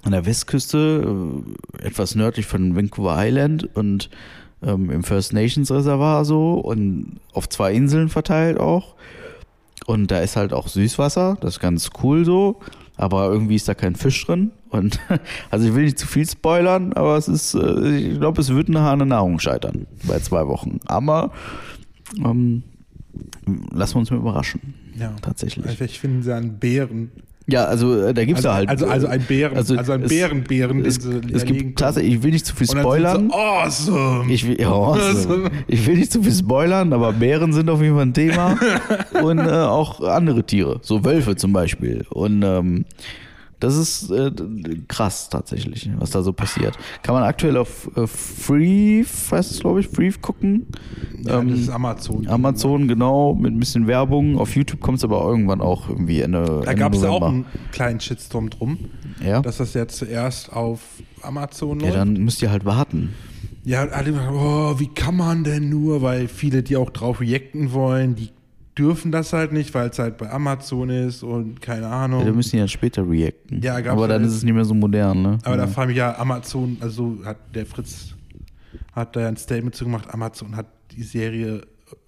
an 0.03 0.12
der 0.12 0.24
Westküste, 0.26 1.43
äh, 1.83 1.87
etwas 1.87 2.14
nördlich 2.14 2.47
von 2.47 2.76
Vancouver 2.76 3.16
Island 3.18 3.68
und 3.74 4.11
ähm, 4.62 4.91
im 4.91 5.03
First 5.03 5.33
Nations 5.33 5.70
Reservoir 5.70 6.24
so 6.24 6.55
und 6.55 7.20
auf 7.33 7.49
zwei 7.49 7.72
Inseln 7.72 8.09
verteilt 8.09 8.59
auch. 8.59 8.95
Und 9.91 10.12
da 10.12 10.20
ist 10.20 10.36
halt 10.36 10.53
auch 10.53 10.68
Süßwasser, 10.68 11.36
das 11.41 11.55
ist 11.55 11.61
ganz 11.61 11.91
cool 12.05 12.24
so, 12.24 12.61
aber 12.97 13.24
irgendwie 13.24 13.57
ist 13.57 13.66
da 13.66 13.74
kein 13.74 13.97
Fisch 13.97 14.24
drin. 14.24 14.53
Und 14.68 15.01
also 15.51 15.66
ich 15.66 15.74
will 15.74 15.82
nicht 15.82 15.99
zu 15.99 16.07
viel 16.07 16.28
spoilern, 16.28 16.93
aber 16.93 17.16
es 17.16 17.26
ist, 17.26 17.55
äh, 17.55 17.97
ich 17.97 18.20
glaube, 18.20 18.41
es 18.41 18.51
wird 18.51 18.68
nachher 18.68 18.93
an 18.93 19.01
der 19.01 19.07
Nahrung 19.07 19.41
scheitern 19.41 19.88
bei 20.07 20.20
zwei 20.20 20.47
Wochen. 20.47 20.78
Aber 20.86 21.32
ähm, 22.24 22.62
lassen 23.72 23.95
wir 23.95 23.99
uns 23.99 24.12
mal 24.12 24.18
überraschen. 24.18 24.74
Ja. 24.97 25.12
Tatsächlich. 25.22 25.66
Vielleicht 25.66 25.97
finden 25.97 26.22
sie 26.22 26.32
einen 26.32 26.61
Bären. 26.61 27.11
Ja, 27.51 27.64
also 27.64 27.94
äh, 28.01 28.14
da 28.14 28.24
gibt's 28.24 28.44
Also, 28.44 28.48
da 28.48 28.55
halt. 28.55 28.68
also, 28.68 28.86
also 28.86 29.07
ein 29.07 29.22
Bären, 29.22 29.57
also, 29.57 29.76
also 29.76 29.92
ein 29.92 30.03
es- 30.03 30.09
Bärenbären, 30.09 30.84
Es, 30.84 30.96
sie 30.96 31.11
es 31.32 31.42
erlegen 31.42 31.59
gibt 31.59 31.78
tatsächlich, 31.78 32.14
ich 32.14 32.22
will 32.22 32.30
nicht 32.32 32.46
zu 32.46 32.55
viel 32.55 32.66
spoilern. 32.66 33.28
sie, 33.30 33.34
awesome. 33.36 34.32
Ich 34.32 34.46
will, 34.46 34.61
ja, 34.61 34.68
awesome. 34.70 35.51
Ich 35.66 35.86
will 35.86 35.96
nicht 35.98 36.12
zu 36.12 36.22
viel 36.22 36.32
spoilern, 36.34 36.92
aber 36.92 37.12
Bären 37.12 37.53
sind 37.53 37.68
auf 37.70 37.80
jeden 37.82 37.94
Fall 37.94 38.07
ein 38.07 38.14
Thema. 38.14 38.57
und 39.22 39.38
äh, 39.38 39.42
auch 39.51 40.01
andere 40.01 40.44
Tiere, 40.44 40.78
so 40.82 41.05
Wölfe 41.05 41.36
zum 41.36 41.53
Beispiel. 41.53 42.05
Und 42.11 42.42
ähm, 42.42 42.84
das 43.61 43.76
ist 43.76 44.11
äh, 44.11 44.32
krass 44.88 45.28
tatsächlich, 45.28 45.88
was 45.98 46.11
da 46.11 46.22
so 46.22 46.32
passiert. 46.32 46.76
Kann 47.02 47.14
man 47.14 47.22
aktuell 47.24 47.56
auf 47.56 47.88
äh, 47.96 48.06
Free, 48.06 49.04
heißt 49.04 49.50
es 49.52 49.61
glaube 49.61 49.80
ich, 49.80 49.88
Free 49.88 50.11
gucken. 50.20 50.66
ja, 51.24 51.38
Ähm, 51.40 51.50
das 51.50 51.61
ist 51.61 51.68
Amazon. 51.68 52.26
Amazon, 52.26 52.88
genau, 52.88 53.34
mit 53.34 53.52
ein 53.52 53.58
bisschen 53.61 53.86
Werbung. 53.86 54.38
Auf 54.38 54.56
YouTube 54.56 54.80
kommt 54.80 54.98
es 54.98 55.04
aber 55.04 55.22
irgendwann 55.24 55.61
auch 55.61 55.88
irgendwie 55.88 56.20
Ende. 56.20 56.44
Da 56.44 56.70
Ende 56.70 56.74
gab 56.74 56.94
es 56.94 57.02
ja 57.02 57.11
auch 57.11 57.22
einen 57.22 57.44
kleinen 57.70 58.00
Shitstorm 58.00 58.50
drum, 58.50 58.78
Ja? 59.24 59.40
dass 59.42 59.58
das 59.58 59.74
ja 59.74 59.86
zuerst 59.86 60.52
auf 60.52 60.80
Amazon 61.22 61.78
ja, 61.80 61.86
läuft. 61.86 61.96
dann 61.98 62.12
müsst 62.14 62.42
ihr 62.42 62.50
halt 62.50 62.64
warten. 62.64 63.11
Ja, 63.62 63.82
alle 63.88 64.12
gesagt, 64.12 64.32
oh, 64.32 64.78
wie 64.78 64.88
kann 64.88 65.16
man 65.16 65.44
denn 65.44 65.68
nur, 65.68 66.00
weil 66.00 66.28
viele, 66.28 66.62
die 66.62 66.76
auch 66.78 66.88
drauf 66.88 67.20
reacten 67.20 67.72
wollen, 67.72 68.16
die 68.16 68.30
dürfen 68.81 69.12
das 69.12 69.33
halt 69.33 69.53
nicht, 69.53 69.72
weil 69.74 69.91
es 69.91 69.99
halt 69.99 70.16
bei 70.16 70.31
Amazon 70.31 70.89
ist 70.91 71.22
und 71.22 71.61
keine 71.61 71.87
Ahnung. 71.87 72.20
Ja, 72.20 72.26
dann 72.26 72.37
müssen 72.37 72.53
die 72.53 72.59
dann 72.59 72.68
später 72.68 73.09
reacten. 73.09 73.61
Ja, 73.62 73.78
gab's 73.81 73.93
aber 73.97 74.09
dann 74.09 74.24
ist 74.24 74.33
es 74.33 74.43
nicht 74.43 74.55
mehr 74.55 74.64
so 74.64 74.74
modern, 74.74 75.22
ne? 75.22 75.39
Aber 75.45 75.57
ja. 75.57 75.62
da 75.62 75.66
frage 75.66 75.93
ich 75.93 75.99
ja, 75.99 76.18
Amazon, 76.18 76.76
also 76.81 77.18
hat 77.24 77.37
der 77.55 77.66
Fritz 77.66 78.14
hat 78.93 79.14
da 79.14 79.28
ein 79.28 79.37
Statement 79.37 79.74
zu 79.74 79.85
gemacht, 79.85 80.07
Amazon 80.12 80.57
hat 80.57 80.66
die 80.97 81.03
Serie 81.03 81.61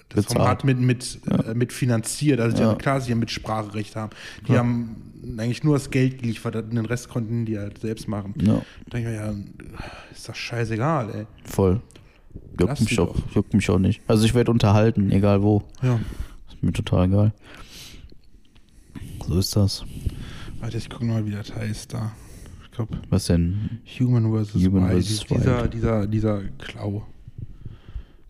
das 0.09 0.25
Bezahlt. 0.27 0.39
Format 0.39 0.65
mit, 0.65 0.79
mit, 0.81 1.21
äh, 1.47 1.55
mit 1.55 1.73
finanziert. 1.73 2.41
Also 2.41 2.57
die 2.57 2.63
Ja. 2.63 2.69
haben, 2.71 2.79
klar, 2.79 3.01
sie 3.01 3.13
haben 3.13 3.21
Mitspracherecht 3.21 3.97
haben. 3.97 4.11
Die 4.47 4.53
Ja. 4.53 4.59
haben 4.59 4.97
eigentlich 5.39 5.63
nur 5.65 5.75
das 5.77 5.91
Geld 5.91 6.19
geliefert, 6.21 6.55
den 6.55 6.85
Rest 6.85 7.09
konnten 7.09 7.45
die 7.47 7.59
halt 7.59 7.79
selbst 7.79 8.09
machen. 8.09 8.35
ja, 8.41 8.55
Da 8.55 8.99
denke 8.99 9.11
ich 9.13 9.17
mir, 9.19 9.25
ja, 9.25 9.33
ist 10.13 10.29
doch 10.29 10.35
scheißegal, 10.35 11.11
ey. 11.15 11.27
voll. 11.45 11.81
Juckt 12.59 12.81
mich, 12.81 12.99
auch, 12.99 13.15
juckt 13.35 13.55
mich 13.55 13.69
auch 13.71 13.79
nicht. 13.79 14.01
Also 14.07 14.25
ich 14.25 14.35
werde 14.35 14.51
unterhalten, 14.51 15.11
egal 15.11 15.43
wo. 15.43 15.63
Ja. 15.83 15.99
Mir 16.63 16.73
total 16.73 17.07
egal. 17.07 17.33
So 19.27 19.39
ist 19.39 19.55
das. 19.57 19.85
Warte, 20.61 20.79
ich 20.79 20.89
gucke 20.89 21.05
mal, 21.05 21.27
wie 21.27 21.33
das 21.33 21.55
heißt 21.55 21.93
da. 21.93 22.13
Ich 22.65 22.71
glaube, 22.71 22.99
Was 23.11 23.27
denn? 23.27 23.81
Human 23.99 24.33
vs. 24.33 24.55
Human 24.55 24.89
Wild. 24.91 25.05
vs. 25.05 25.25
Dieser, 25.27 25.69
dieser, 25.69 26.07
dieser 26.07 26.43
Klau. 26.59 27.05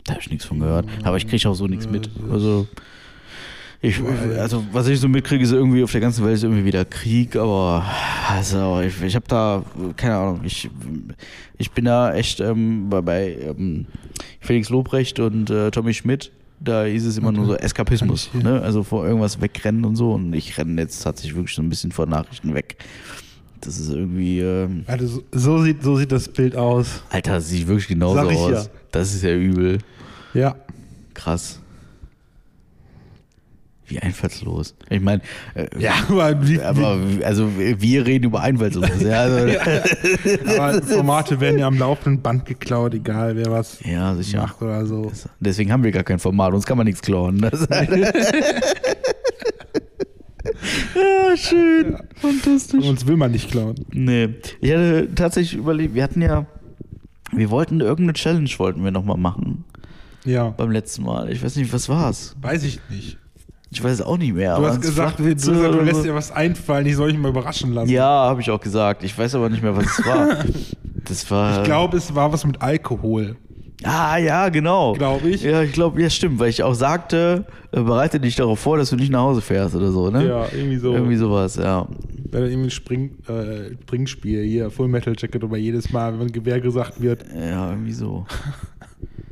Da 0.04 0.14
habe 0.14 0.22
ich 0.22 0.30
nichts 0.30 0.44
von 0.46 0.58
gehört. 0.58 0.86
Aber 1.04 1.16
ich 1.16 1.28
kriege 1.28 1.48
auch 1.48 1.54
so 1.54 1.66
nichts 1.66 1.88
mit. 1.88 2.10
Also, 2.30 2.66
ich, 3.82 4.00
also 4.38 4.64
was 4.72 4.86
ich 4.88 4.98
so 4.98 5.08
mitkriege, 5.08 5.44
ist 5.44 5.52
irgendwie 5.52 5.82
auf 5.82 5.92
der 5.92 6.00
ganzen 6.00 6.24
Welt 6.24 6.34
ist 6.36 6.44
irgendwie 6.44 6.64
wieder 6.64 6.84
Krieg, 6.84 7.34
aber 7.36 7.84
also 8.28 8.80
ich, 8.80 9.00
ich 9.02 9.16
habe 9.16 9.26
da, 9.26 9.64
keine 9.96 10.16
Ahnung, 10.16 10.40
ich, 10.44 10.70
ich 11.58 11.70
bin 11.72 11.84
da 11.86 12.14
echt 12.14 12.38
ähm, 12.40 12.88
bei, 12.88 13.00
bei 13.02 13.32
ähm, 13.40 13.86
Felix 14.40 14.68
Lobrecht 14.70 15.18
und 15.18 15.50
äh, 15.50 15.72
Tommy 15.72 15.94
Schmidt, 15.94 16.30
da 16.64 16.84
ist 16.84 17.04
es 17.04 17.16
immer 17.18 17.32
nur 17.32 17.46
so 17.46 17.56
Eskapismus, 17.56 18.30
ne? 18.34 18.60
also 18.62 18.82
vor 18.82 19.06
irgendwas 19.06 19.40
wegrennen 19.40 19.84
und 19.84 19.96
so 19.96 20.12
und 20.12 20.32
ich 20.34 20.56
renne 20.58 20.80
jetzt 20.80 21.02
tatsächlich 21.02 21.34
wirklich 21.34 21.54
so 21.54 21.62
ein 21.62 21.68
bisschen 21.68 21.92
vor 21.92 22.06
Nachrichten 22.06 22.54
weg. 22.54 22.76
Das 23.60 23.78
ist 23.78 23.90
irgendwie, 23.90 24.40
ähm, 24.40 24.84
Also 24.88 25.22
so, 25.32 25.62
sieht, 25.62 25.82
so 25.84 25.96
sieht 25.96 26.10
das 26.10 26.28
Bild 26.28 26.56
aus. 26.56 27.02
Alter, 27.10 27.34
das 27.34 27.48
sieht 27.48 27.68
wirklich 27.68 27.86
genauso 27.88 28.18
aus. 28.20 28.50
ja. 28.50 28.64
Das 28.90 29.14
ist 29.14 29.22
ja 29.22 29.34
übel. 29.34 29.78
Ja. 30.34 30.56
Krass. 31.14 31.60
Wie 33.92 33.98
einfallslos. 34.00 34.74
Ich 34.88 35.00
meine, 35.00 35.20
äh, 35.54 35.66
Ja, 35.78 35.92
aber, 36.08 36.46
wie, 36.48 36.60
aber 36.60 36.98
also 37.24 37.48
wir 37.56 38.06
reden 38.06 38.24
über 38.26 38.40
einfallslos. 38.40 38.88
ja, 39.02 39.20
also, 39.20 39.46
ja. 39.46 39.60
aber 40.58 40.82
Formate 40.86 41.40
werden 41.40 41.58
ja 41.58 41.66
am 41.66 41.78
laufenden 41.78 42.22
Band 42.22 42.46
geklaut, 42.46 42.94
egal 42.94 43.36
wer 43.36 43.50
was 43.50 43.78
sicher. 43.78 44.40
macht 44.40 44.62
oder 44.62 44.86
so. 44.86 45.12
Deswegen 45.40 45.70
haben 45.72 45.84
wir 45.84 45.90
gar 45.92 46.04
kein 46.04 46.18
Format, 46.18 46.54
uns 46.54 46.64
kann 46.64 46.78
man 46.78 46.86
nichts 46.86 47.02
klauen. 47.02 47.38
Das 47.40 47.66
halt 47.70 47.90
ja, 50.94 51.36
schön. 51.36 51.96
Fantastisch. 52.16 52.84
Uns 52.84 53.06
will 53.06 53.16
man 53.16 53.30
nicht 53.32 53.50
klauen. 53.50 53.74
Nee. 53.92 54.30
Ich 54.60 54.70
hatte 54.72 55.08
tatsächlich 55.14 55.58
überlegt, 55.58 55.94
wir 55.94 56.02
hatten 56.02 56.22
ja, 56.22 56.46
wir 57.32 57.50
wollten 57.50 57.80
irgendeine 57.80 58.14
Challenge 58.14 58.50
wollten 58.58 58.82
wir 58.84 58.90
nochmal 58.90 59.16
machen 59.16 59.64
Ja. 60.24 60.48
beim 60.50 60.70
letzten 60.70 61.02
Mal. 61.04 61.30
Ich 61.30 61.42
weiß 61.42 61.56
nicht, 61.56 61.72
was 61.72 61.88
war's? 61.88 62.36
Weiß 62.40 62.64
ich 62.64 62.80
nicht. 62.90 63.18
Ich 63.72 63.82
weiß 63.82 64.02
auch 64.02 64.18
nicht 64.18 64.34
mehr. 64.34 64.56
Du 64.56 64.66
hast 64.66 64.82
gesagt, 64.82 65.18
du, 65.18 65.22
Flachwitze 65.22 65.52
du 65.52 65.80
lässt 65.80 66.04
dir 66.04 66.14
was 66.14 66.30
einfallen, 66.30 66.86
ich 66.86 66.94
soll 66.94 67.10
mich 67.12 67.18
mal 67.20 67.30
überraschen 67.30 67.72
lassen. 67.72 67.90
Ja, 67.90 68.04
habe 68.04 68.42
ich 68.42 68.50
auch 68.50 68.60
gesagt. 68.60 69.02
Ich 69.02 69.16
weiß 69.16 69.34
aber 69.34 69.48
nicht 69.48 69.62
mehr, 69.62 69.76
was 69.76 69.98
es 69.98 70.06
war. 70.06 70.44
Das 71.04 71.28
war. 71.32 71.58
Ich 71.58 71.64
glaube, 71.64 71.96
es 71.96 72.14
war 72.14 72.32
was 72.32 72.46
mit 72.46 72.62
Alkohol. 72.62 73.34
Ah, 73.82 74.16
ja, 74.18 74.48
genau. 74.50 74.92
Glaub 74.92 75.24
ich. 75.24 75.42
Ja, 75.42 75.62
ich 75.62 75.72
glaube, 75.72 76.00
ja, 76.00 76.08
stimmt, 76.08 76.38
weil 76.38 76.48
ich 76.48 76.62
auch 76.62 76.74
sagte, 76.74 77.44
äh, 77.72 77.80
bereite 77.80 78.20
dich 78.20 78.36
darauf 78.36 78.60
vor, 78.60 78.76
dass 78.76 78.90
du 78.90 78.96
nicht 78.96 79.10
nach 79.10 79.22
Hause 79.22 79.40
fährst 79.40 79.74
oder 79.74 79.90
so, 79.90 80.10
ne? 80.10 80.28
Ja, 80.28 80.46
irgendwie 80.52 80.76
so. 80.76 80.94
Irgendwie 80.94 81.16
sowas, 81.16 81.56
ja. 81.56 81.88
Wäre 82.30 82.48
irgendwie 82.48 82.68
ein 82.68 82.70
Spring, 82.70 83.16
äh, 83.26 83.74
Springspiel 83.82 84.44
hier, 84.44 84.70
Full 84.70 84.86
Metal 84.86 85.14
Jacket, 85.18 85.42
aber 85.42 85.56
jedes 85.56 85.90
Mal, 85.90 86.18
wenn 86.20 86.30
Gewehr 86.30 86.60
gesagt 86.60 87.02
wird. 87.02 87.24
Ja, 87.34 87.70
irgendwie 87.70 87.92
so. 87.92 88.24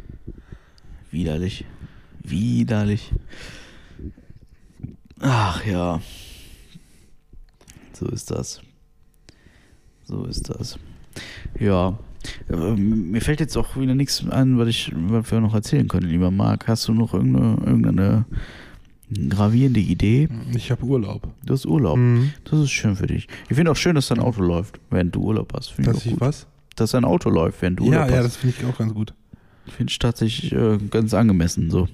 Widerlich. 1.12 1.64
Widerlich. 2.24 3.12
Ach 5.20 5.64
ja. 5.66 6.00
So 7.92 8.06
ist 8.06 8.30
das. 8.30 8.60
So 10.04 10.24
ist 10.24 10.48
das. 10.48 10.78
Ja. 11.58 11.98
Äh, 12.48 12.56
Mir 12.76 13.20
fällt 13.20 13.40
jetzt 13.40 13.56
auch 13.56 13.76
wieder 13.76 13.94
nichts 13.94 14.24
ein, 14.28 14.58
was, 14.58 14.68
ich, 14.68 14.92
was 14.94 15.30
wir 15.30 15.40
noch 15.40 15.54
erzählen 15.54 15.88
können, 15.88 16.08
lieber 16.08 16.30
Marc. 16.30 16.66
Hast 16.68 16.88
du 16.88 16.94
noch 16.94 17.12
irgendeine, 17.14 17.56
irgendeine 17.66 18.24
gravierende 19.28 19.80
Idee? 19.80 20.28
Ich 20.54 20.70
habe 20.70 20.84
Urlaub. 20.84 21.28
Du 21.44 21.52
hast 21.52 21.66
Urlaub. 21.66 21.98
Mhm. 21.98 22.32
Das 22.44 22.58
ist 22.60 22.70
schön 22.70 22.96
für 22.96 23.06
dich. 23.06 23.28
Ich 23.48 23.56
finde 23.56 23.70
auch 23.72 23.76
schön, 23.76 23.94
dass 23.94 24.08
dein 24.08 24.20
Auto 24.20 24.42
läuft, 24.42 24.80
während 24.90 25.14
du 25.14 25.22
Urlaub 25.22 25.52
hast. 25.54 25.68
Finde 25.72 25.90
ich 25.90 25.96
Dass 25.96 26.06
ich 26.06 26.12
gut. 26.12 26.20
was? 26.20 26.46
Dass 26.76 26.92
dein 26.92 27.04
Auto 27.04 27.28
läuft, 27.30 27.60
während 27.62 27.80
du 27.80 27.84
Urlaub 27.84 27.94
Ja, 28.00 28.04
hast. 28.06 28.12
ja, 28.14 28.22
das 28.22 28.36
finde 28.36 28.56
ich 28.58 28.64
auch 28.64 28.78
ganz 28.78 28.94
gut. 28.94 29.12
Finde 29.66 29.90
ich 29.90 29.98
tatsächlich 29.98 30.52
äh, 30.52 30.78
ganz 30.90 31.12
angemessen 31.14 31.70
so. 31.70 31.88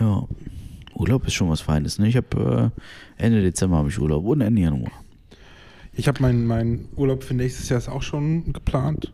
Ja. 0.00 0.26
Urlaub 0.94 1.26
ist 1.26 1.34
schon 1.34 1.48
was 1.48 1.60
Feines, 1.60 1.98
ne? 1.98 2.08
Ich 2.08 2.16
habe 2.16 2.72
äh, 3.18 3.22
Ende 3.22 3.42
Dezember 3.42 3.76
habe 3.78 3.88
ich 3.88 3.98
Urlaub 3.98 4.24
und 4.24 4.40
Ende 4.40 4.62
Januar. 4.62 4.92
Ich 5.92 6.08
habe 6.08 6.20
meinen 6.22 6.46
mein 6.46 6.86
Urlaub 6.96 7.22
für 7.22 7.34
nächstes 7.34 7.68
Jahr 7.68 7.78
ist 7.78 7.88
auch 7.88 8.02
schon 8.02 8.52
geplant. 8.52 9.12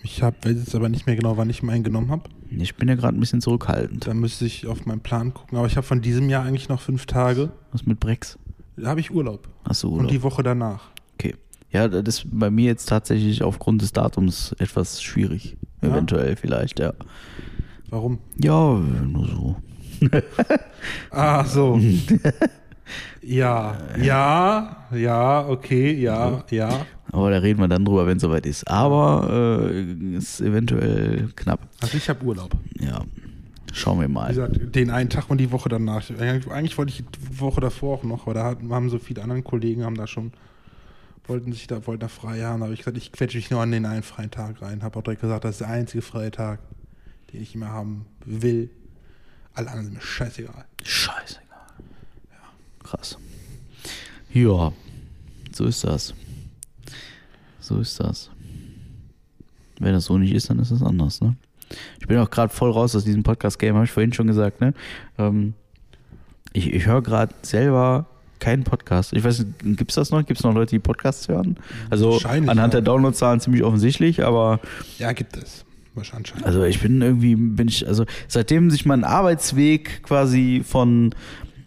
Ich 0.00 0.22
hab, 0.22 0.44
weiß 0.44 0.56
jetzt 0.56 0.74
aber 0.74 0.88
nicht 0.88 1.06
mehr 1.06 1.16
genau, 1.16 1.36
wann 1.36 1.50
ich 1.50 1.62
meinen 1.62 1.82
genommen 1.82 2.10
habe. 2.10 2.30
Ich 2.50 2.76
bin 2.76 2.88
ja 2.88 2.94
gerade 2.94 3.16
ein 3.16 3.20
bisschen 3.20 3.40
zurückhaltend. 3.40 4.06
Da 4.06 4.14
müsste 4.14 4.46
ich 4.46 4.66
auf 4.66 4.86
meinen 4.86 5.00
Plan 5.00 5.34
gucken. 5.34 5.58
Aber 5.58 5.66
ich 5.66 5.76
habe 5.76 5.86
von 5.86 6.00
diesem 6.00 6.30
Jahr 6.30 6.44
eigentlich 6.44 6.68
noch 6.68 6.80
fünf 6.80 7.06
Tage. 7.06 7.50
Was 7.72 7.84
mit 7.84 7.98
Brex? 8.00 8.38
Da 8.76 8.88
habe 8.90 9.00
ich 9.00 9.10
Urlaub. 9.10 9.48
Hast 9.64 9.82
du 9.82 9.88
Und 9.88 9.94
Urlaub? 9.94 10.10
die 10.10 10.22
Woche 10.22 10.42
danach. 10.42 10.90
Okay. 11.14 11.34
Ja, 11.70 11.88
das 11.88 12.18
ist 12.18 12.26
bei 12.30 12.50
mir 12.50 12.66
jetzt 12.66 12.86
tatsächlich 12.86 13.42
aufgrund 13.42 13.82
des 13.82 13.92
Datums 13.92 14.52
etwas 14.58 15.02
schwierig. 15.02 15.56
Ja? 15.82 15.88
Eventuell 15.88 16.36
vielleicht, 16.36 16.78
ja. 16.78 16.94
Warum? 17.90 18.18
Ja, 18.36 18.74
nur 18.78 19.26
so. 19.26 19.56
Ah, 21.10 21.44
so. 21.44 21.78
ja, 23.22 23.78
ja, 24.00 24.86
ja, 24.92 25.48
okay, 25.48 25.92
ja, 25.94 26.44
ja. 26.50 26.86
Aber 27.10 27.30
da 27.30 27.38
reden 27.38 27.60
wir 27.60 27.68
dann 27.68 27.84
drüber, 27.84 28.06
wenn 28.06 28.16
es 28.16 28.22
soweit 28.22 28.46
ist. 28.46 28.68
Aber 28.68 29.60
äh, 29.70 30.16
ist 30.16 30.40
eventuell 30.40 31.28
knapp. 31.36 31.60
Also 31.80 31.96
ich 31.96 32.08
habe 32.08 32.24
Urlaub. 32.24 32.50
Ja. 32.78 33.02
Schauen 33.72 34.00
wir 34.00 34.08
Wie 34.08 34.12
mal. 34.12 34.28
gesagt, 34.28 34.74
den 34.74 34.90
einen 34.90 35.10
Tag 35.10 35.30
und 35.30 35.38
die 35.38 35.50
Woche 35.52 35.68
danach. 35.68 36.08
Eigentlich 36.18 36.78
wollte 36.78 36.92
ich 36.92 37.04
die 37.04 37.40
Woche 37.40 37.60
davor 37.60 37.98
auch 37.98 38.02
noch, 38.02 38.22
aber 38.22 38.34
da 38.34 38.56
haben 38.70 38.90
so 38.90 38.98
viele 38.98 39.22
andere 39.22 39.42
Kollegen, 39.42 39.84
haben 39.84 39.94
da 39.96 40.06
schon, 40.06 40.32
wollten 41.26 41.52
sich 41.52 41.66
da, 41.66 41.86
wollten 41.86 42.00
da 42.00 42.08
frei 42.08 42.40
haben. 42.42 42.60
Da 42.60 42.64
habe 42.66 42.74
ich 42.74 42.80
gesagt, 42.80 42.96
ich 42.96 43.12
quetsche 43.12 43.36
mich 43.36 43.50
nur 43.50 43.60
an 43.60 43.70
den 43.70 43.84
einen 43.84 44.02
freien 44.02 44.30
Tag 44.30 44.62
rein. 44.62 44.82
Habe 44.82 44.98
auch 44.98 45.02
direkt 45.02 45.20
gesagt, 45.20 45.44
das 45.44 45.52
ist 45.52 45.60
der 45.60 45.68
einzige 45.68 46.02
freie 46.02 46.30
Tag, 46.30 46.60
den 47.32 47.42
ich 47.42 47.54
immer 47.54 47.68
haben 47.68 48.06
will. 48.24 48.70
Alle 49.58 49.70
anderen 49.70 49.86
sind 49.86 49.94
mir 49.94 50.00
scheißegal. 50.00 50.64
Scheißegal. 50.84 51.42
Krass. 52.84 53.18
Ja, 54.32 54.72
so 55.52 55.64
ist 55.64 55.82
das. 55.82 56.14
So 57.58 57.80
ist 57.80 57.98
das. 57.98 58.30
Wenn 59.80 59.94
das 59.94 60.04
so 60.04 60.16
nicht 60.16 60.32
ist, 60.32 60.48
dann 60.48 60.60
ist 60.60 60.70
es 60.70 60.80
anders, 60.80 61.20
ne? 61.20 61.34
Ich 61.98 62.06
bin 62.06 62.18
auch 62.18 62.30
gerade 62.30 62.52
voll 62.54 62.70
raus 62.70 62.94
aus 62.94 63.02
diesem 63.02 63.24
Podcast-Game, 63.24 63.74
habe 63.74 63.84
ich 63.84 63.90
vorhin 63.90 64.12
schon 64.12 64.28
gesagt, 64.28 64.60
ne? 64.60 64.74
Ähm, 65.18 65.54
ich 66.52 66.72
ich 66.72 66.86
höre 66.86 67.02
gerade 67.02 67.34
selber 67.42 68.06
keinen 68.38 68.62
Podcast. 68.62 69.12
Ich 69.12 69.24
weiß 69.24 69.40
nicht, 69.40 69.76
gibt 69.76 69.90
es 69.90 69.96
das 69.96 70.10
noch? 70.10 70.24
Gibt 70.24 70.38
es 70.38 70.44
noch 70.44 70.54
Leute, 70.54 70.70
die 70.70 70.78
Podcasts 70.78 71.26
hören? 71.26 71.58
Also 71.90 72.20
anhand 72.22 72.58
ja. 72.58 72.68
der 72.68 72.82
Downloadzahlen 72.82 73.40
ziemlich 73.40 73.64
offensichtlich, 73.64 74.24
aber 74.24 74.60
Ja, 74.98 75.10
gibt 75.10 75.36
es. 75.36 75.64
Wahrscheinlich. 75.98 76.32
also 76.44 76.62
ich 76.64 76.80
bin 76.80 77.02
irgendwie, 77.02 77.34
bin 77.36 77.68
ich, 77.68 77.86
also 77.86 78.04
seitdem 78.26 78.70
sich 78.70 78.86
mein 78.86 79.04
Arbeitsweg 79.04 80.02
quasi 80.02 80.62
von 80.66 81.14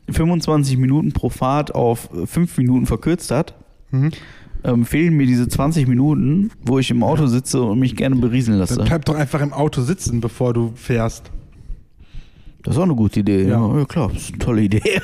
25 0.10 0.78
Minuten 0.78 1.12
pro 1.12 1.30
Fahrt 1.30 1.74
auf 1.76 2.10
5 2.26 2.58
Minuten 2.58 2.86
verkürzt 2.86 3.32
hat, 3.32 3.54
Mhm. 3.92 4.12
ähm, 4.64 4.86
fehlen 4.86 5.16
mir 5.18 5.26
diese 5.28 5.48
20 5.48 5.88
Minuten, 5.88 6.50
wo 6.64 6.80
ich 6.80 6.90
im 6.92 7.04
Auto 7.04 7.28
sitze 7.28 7.62
und 7.62 7.80
mich 7.80 7.96
gerne 7.96 8.16
berieseln 8.16 8.58
Dann 8.60 8.68
lasse. 8.68 8.82
bleib 8.84 9.06
doch 9.06 9.16
einfach 9.16 9.42
im 9.42 9.52
Auto 9.54 9.82
sitzen, 9.82 10.22
bevor 10.22 10.54
du 10.54 10.72
fährst. 10.76 11.30
Das 12.64 12.76
ist 12.76 12.78
auch 12.80 12.84
eine 12.84 12.96
gute 12.96 13.22
Idee. 13.22 13.44
Ja, 13.48 13.60
Ja. 13.68 13.80
ja 13.80 13.86
klar, 13.86 14.10
das 14.14 14.24
ist 14.24 14.30
eine 14.34 14.38
tolle 14.40 14.62
Idee. 14.62 14.82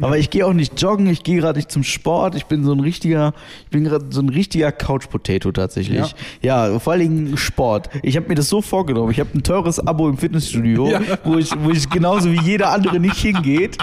Aber 0.00 0.18
ich 0.18 0.30
gehe 0.30 0.46
auch 0.46 0.52
nicht 0.52 0.80
joggen, 0.80 1.06
ich 1.06 1.22
gehe 1.22 1.38
gerade 1.40 1.58
nicht 1.58 1.70
zum 1.70 1.82
Sport. 1.82 2.34
Ich 2.34 2.46
bin 2.46 2.64
so 2.64 2.72
ein 2.72 2.80
richtiger, 2.80 3.32
ich 3.64 3.70
bin 3.70 3.84
gerade 3.84 4.06
so 4.10 4.20
ein 4.20 4.28
richtiger 4.28 4.72
Couch-Potato 4.72 5.52
tatsächlich. 5.52 6.14
Ja. 6.42 6.78
vor 6.78 6.92
allen 6.92 7.02
Dingen 7.02 7.36
Sport. 7.36 7.88
Ich 8.02 8.16
habe 8.16 8.28
mir 8.28 8.34
das 8.34 8.48
so 8.48 8.60
vorgenommen. 8.62 9.10
Ich 9.10 9.20
habe 9.20 9.30
ein 9.34 9.42
teures 9.42 9.78
Abo 9.86 10.08
im 10.08 10.18
Fitnessstudio, 10.18 10.90
Ja. 10.90 11.00
wo, 11.24 11.36
ich, 11.38 11.50
wo 11.62 11.70
ich 11.70 11.88
genauso 11.88 12.30
wie 12.32 12.40
jeder 12.40 12.70
andere 12.72 13.00
nicht 13.00 13.16
hingeht. 13.16 13.78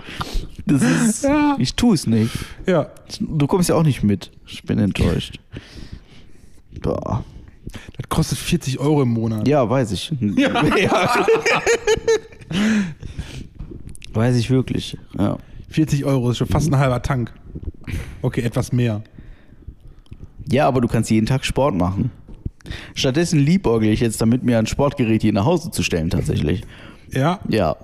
Das 0.65 0.81
ist, 0.81 1.23
Ja. 1.23 1.55
ich 1.59 1.75
tue 1.75 1.95
es 1.95 2.05
nicht. 2.07 2.31
Ja. 2.65 2.89
Du 3.19 3.47
kommst 3.47 3.69
ja 3.69 3.75
auch 3.75 3.83
nicht 3.83 4.03
mit. 4.03 4.31
Ich 4.45 4.63
bin 4.63 4.79
enttäuscht. 4.79 5.39
Boah. 6.81 7.23
Das 7.97 8.09
kostet 8.09 8.37
40 8.37 8.79
Euro 8.79 9.01
im 9.03 9.09
Monat. 9.09 9.47
Ja, 9.47 9.69
weiß 9.69 9.91
ich. 9.91 10.11
Ja. 10.37 10.63
weiß 14.13 14.35
ich 14.37 14.49
wirklich. 14.49 14.97
Ja. 15.17 15.37
40 15.69 16.05
Euro 16.05 16.31
ist 16.31 16.37
schon 16.37 16.47
fast 16.47 16.71
ein 16.71 16.77
halber 16.77 17.01
Tank. 17.01 17.33
Okay, 18.21 18.41
etwas 18.41 18.71
mehr. 18.71 19.01
ja, 20.49 20.67
aber 20.67 20.81
du 20.81 20.87
kannst 20.87 21.09
jeden 21.11 21.25
Tag 21.25 21.45
Sport 21.45 21.75
machen. 21.75 22.11
Stattdessen 22.95 23.39
liebäugle 23.39 23.89
ich 23.89 23.99
jetzt 24.01 24.21
damit, 24.21 24.43
mir 24.43 24.57
ein 24.59 24.67
Sportgerät 24.67 25.21
hier 25.21 25.33
nach 25.33 25.45
Hause 25.45 25.71
zu 25.71 25.83
stellen, 25.83 26.09
tatsächlich. 26.09 26.63
Ja. 27.11 27.39
Ja. 27.47 27.75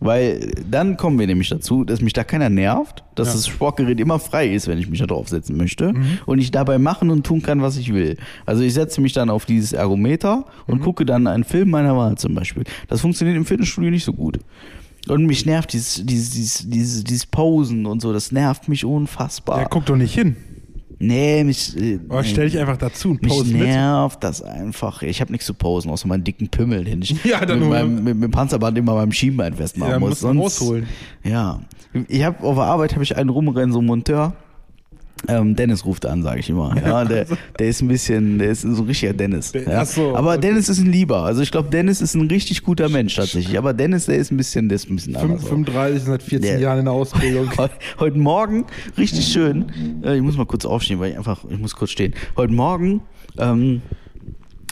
Weil 0.00 0.50
dann 0.70 0.96
kommen 0.96 1.18
wir 1.18 1.26
nämlich 1.26 1.48
dazu, 1.48 1.84
dass 1.84 2.00
mich 2.00 2.12
da 2.12 2.24
keiner 2.24 2.50
nervt, 2.50 3.04
dass 3.14 3.28
Ja. 3.28 3.34
das 3.34 3.46
Sportgerät 3.46 3.98
immer 4.00 4.18
frei 4.18 4.48
ist, 4.52 4.68
wenn 4.68 4.78
ich 4.78 4.88
mich 4.88 5.00
da 5.00 5.06
draufsetzen 5.06 5.56
möchte 5.56 5.94
und 6.26 6.38
ich 6.38 6.50
dabei 6.50 6.78
machen 6.78 7.10
und 7.10 7.24
tun 7.24 7.42
kann, 7.42 7.62
was 7.62 7.76
ich 7.76 7.94
will. 7.94 8.16
Also 8.44 8.62
ich 8.62 8.74
setze 8.74 9.00
mich 9.00 9.12
dann 9.12 9.30
auf 9.30 9.46
dieses 9.46 9.72
Ergometer 9.72 10.44
und 10.66 10.80
gucke 10.80 11.06
dann 11.06 11.26
einen 11.26 11.44
Film 11.44 11.70
meiner 11.70 11.96
Wahl 11.96 12.16
zum 12.18 12.34
Beispiel. 12.34 12.64
Das 12.88 13.00
funktioniert 13.00 13.36
im 13.36 13.44
Fitnessstudio 13.46 13.90
nicht 13.90 14.04
so 14.04 14.12
gut. 14.12 14.38
Und 15.08 15.26
mich 15.26 15.44
nervt 15.46 15.72
dieses, 15.72 16.04
dieses, 16.04 16.30
dieses, 16.30 16.68
dieses, 16.68 17.04
dieses 17.04 17.26
Posen 17.26 17.84
und 17.86 18.00
so, 18.00 18.12
das 18.12 18.32
nervt 18.32 18.68
mich 18.68 18.84
unfassbar. 18.84 19.60
Ja, 19.60 19.66
guck 19.68 19.84
doch 19.86 19.96
nicht 19.96 20.14
hin. 20.14 20.36
Nee, 20.98 21.44
mich, 21.44 21.76
äh, 21.76 21.98
nee. 22.08 22.24
stell 22.24 22.48
dich 22.48 22.58
einfach 22.58 22.76
dazu 22.76 23.10
und 23.10 23.22
Mich 23.22 23.30
pose 23.32 23.52
mit. 23.52 23.62
nervt 23.62 24.22
das 24.24 24.42
einfach. 24.42 25.02
Ich 25.02 25.20
habe 25.20 25.32
nichts 25.32 25.46
zu 25.46 25.54
posen, 25.54 25.90
außer 25.90 26.06
meinen 26.08 26.24
dicken 26.24 26.48
Pimmel, 26.48 26.84
den 26.84 27.02
ich 27.02 27.22
Ja, 27.24 27.44
dann 27.44 27.60
mit, 27.60 27.68
meinem, 27.68 27.94
mit, 28.04 28.14
mit 28.16 28.24
dem 28.24 28.30
Panzerband 28.30 28.76
immer 28.78 28.94
beim 28.94 29.12
Schienbein 29.12 29.54
festmachen 29.54 29.92
Ja, 29.92 29.98
muss. 29.98 30.20
du 30.20 30.28
rausholen. 30.28 30.86
Ja. 31.22 31.60
Ich 32.08 32.24
habe 32.24 32.42
auf 32.44 32.56
der 32.56 32.64
Arbeit 32.64 32.92
habe 32.94 33.04
ich 33.04 33.16
einen 33.16 33.30
rumrennen, 33.30 33.72
so 33.72 33.78
einen 33.78 33.86
Monteur. 33.86 34.34
Ähm, 35.26 35.56
Dennis 35.56 35.86
ruft 35.86 36.04
an, 36.04 36.22
sage 36.22 36.40
ich 36.40 36.50
immer. 36.50 36.76
Ja, 36.84 37.04
der, 37.04 37.24
der 37.58 37.68
ist 37.68 37.80
ein 37.80 37.88
bisschen, 37.88 38.38
der 38.38 38.50
ist 38.50 38.60
so 38.62 38.68
ein 38.82 38.86
richtiger 38.86 39.14
Dennis. 39.14 39.52
Ja. 39.54 39.80
ach 39.80 39.86
so, 39.86 40.14
aber 40.14 40.32
okay. 40.32 40.40
Dennis 40.42 40.68
ist 40.68 40.80
ein 40.80 40.86
Lieber. 40.92 41.22
Also 41.22 41.40
ich 41.40 41.50
glaube, 41.50 41.70
Dennis 41.70 42.02
ist 42.02 42.14
ein 42.14 42.28
richtig 42.28 42.62
guter 42.62 42.88
Mensch 42.90 43.14
tatsächlich. 43.14 43.56
Aber 43.56 43.72
Dennis, 43.72 44.04
der 44.06 44.16
ist 44.18 44.30
ein 44.30 44.36
bisschen, 44.36 44.68
der 44.68 44.76
ist 44.76 44.90
ein 44.90 44.96
bisschen 44.96 45.16
anders. 45.16 45.40
Fünf- 45.44 45.66
35 45.70 46.02
sind 46.02 46.10
seit 46.12 46.22
14 46.22 46.42
Der- 46.42 46.58
Jahren 46.60 46.80
in 46.80 46.84
der 46.84 46.92
Ausbildung. 46.94 47.48
Heu- 47.58 47.68
Heute 48.00 48.18
Morgen, 48.18 48.64
richtig 48.98 49.24
schön. 49.26 50.02
Äh, 50.04 50.16
ich 50.16 50.22
muss 50.22 50.36
mal 50.36 50.44
kurz 50.46 50.66
aufstehen, 50.66 51.00
weil 51.00 51.12
ich 51.12 51.16
einfach, 51.16 51.42
ich 51.48 51.58
muss 51.58 51.74
kurz 51.74 51.90
stehen. 51.92 52.12
Heute 52.36 52.52
Morgen, 52.52 53.00
ähm, 53.38 53.80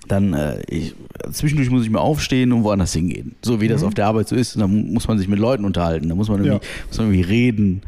dann, 0.08 0.34
äh, 0.34 0.60
ich, 0.68 0.94
zwischendurch 1.30 1.70
muss 1.70 1.84
ich 1.84 1.90
mal 1.90 2.00
aufstehen 2.00 2.52
und 2.52 2.64
woanders 2.64 2.92
hingehen. 2.92 3.36
So 3.42 3.60
wie 3.62 3.68
das 3.68 3.82
auf 3.82 3.94
der 3.94 4.06
Arbeit 4.06 4.28
so 4.28 4.36
ist. 4.36 4.56
Und 4.56 4.60
dann 4.60 4.92
muss 4.92 5.08
man 5.08 5.16
sich 5.18 5.28
mit 5.28 5.38
Leuten 5.38 5.64
unterhalten, 5.64 6.08
da 6.10 6.14
muss 6.14 6.28
man 6.28 6.44
irgendwie, 6.44 6.62
Ja. 6.66 6.86
muss 6.88 6.98
man 6.98 7.06
irgendwie 7.06 7.22
reden, 7.22 7.82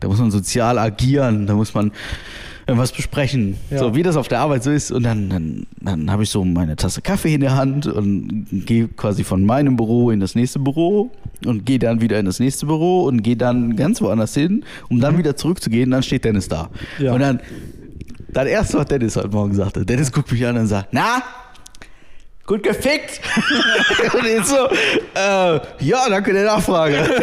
da 0.00 0.08
muss 0.08 0.18
man 0.18 0.30
sozial 0.30 0.78
agieren, 0.78 1.46
da 1.46 1.54
muss 1.54 1.74
man 1.74 1.92
äh, 2.70 2.76
was 2.76 2.92
besprechen. 2.92 3.56
Ja. 3.70 3.78
So 3.78 3.94
wie 3.94 4.02
das 4.02 4.16
auf 4.16 4.28
der 4.28 4.40
Arbeit 4.40 4.62
so 4.62 4.70
ist. 4.70 4.90
Und 4.90 5.02
dann, 5.02 5.28
dann, 5.28 5.66
dann 5.80 6.10
habe 6.10 6.22
ich 6.22 6.30
so 6.30 6.44
meine 6.44 6.76
Tasse 6.76 7.02
Kaffee 7.02 7.34
in 7.34 7.40
der 7.40 7.56
Hand 7.56 7.86
und 7.86 8.46
gehe 8.50 8.88
quasi 8.88 9.24
von 9.24 9.44
meinem 9.44 9.76
Büro 9.76 10.10
in 10.10 10.20
das 10.20 10.34
nächste 10.34 10.58
Büro 10.58 11.10
und 11.44 11.64
gehe 11.64 11.78
dann 11.78 12.00
wieder 12.00 12.18
in 12.18 12.26
das 12.26 12.40
nächste 12.40 12.66
Büro 12.66 13.04
und 13.04 13.22
gehe 13.22 13.36
dann 13.36 13.76
ganz 13.76 14.00
woanders 14.00 14.34
hin, 14.34 14.64
um 14.88 15.00
dann 15.00 15.18
wieder 15.18 15.36
zurückzugehen. 15.36 15.90
Dann 15.90 16.02
steht 16.02 16.24
Dennis 16.24 16.48
da. 16.48 16.70
Ja. 16.98 17.12
Und 17.12 17.20
dann, 17.20 17.40
das 18.28 18.46
erste, 18.46 18.78
was 18.78 18.86
Dennis 18.86 19.16
heute 19.16 19.28
Morgen 19.28 19.54
sagte, 19.54 19.84
Dennis 19.84 20.12
guckt 20.12 20.30
mich 20.30 20.46
an 20.46 20.56
und 20.56 20.66
sagt, 20.66 20.88
na, 20.92 21.22
gut 22.46 22.62
gefickt. 22.62 23.20
und 24.14 24.26
ich 24.26 24.44
so, 24.44 24.68
äh, 25.14 25.60
ja, 25.84 26.08
danke 26.08 26.32
der 26.32 26.46
Nachfrage. 26.46 26.96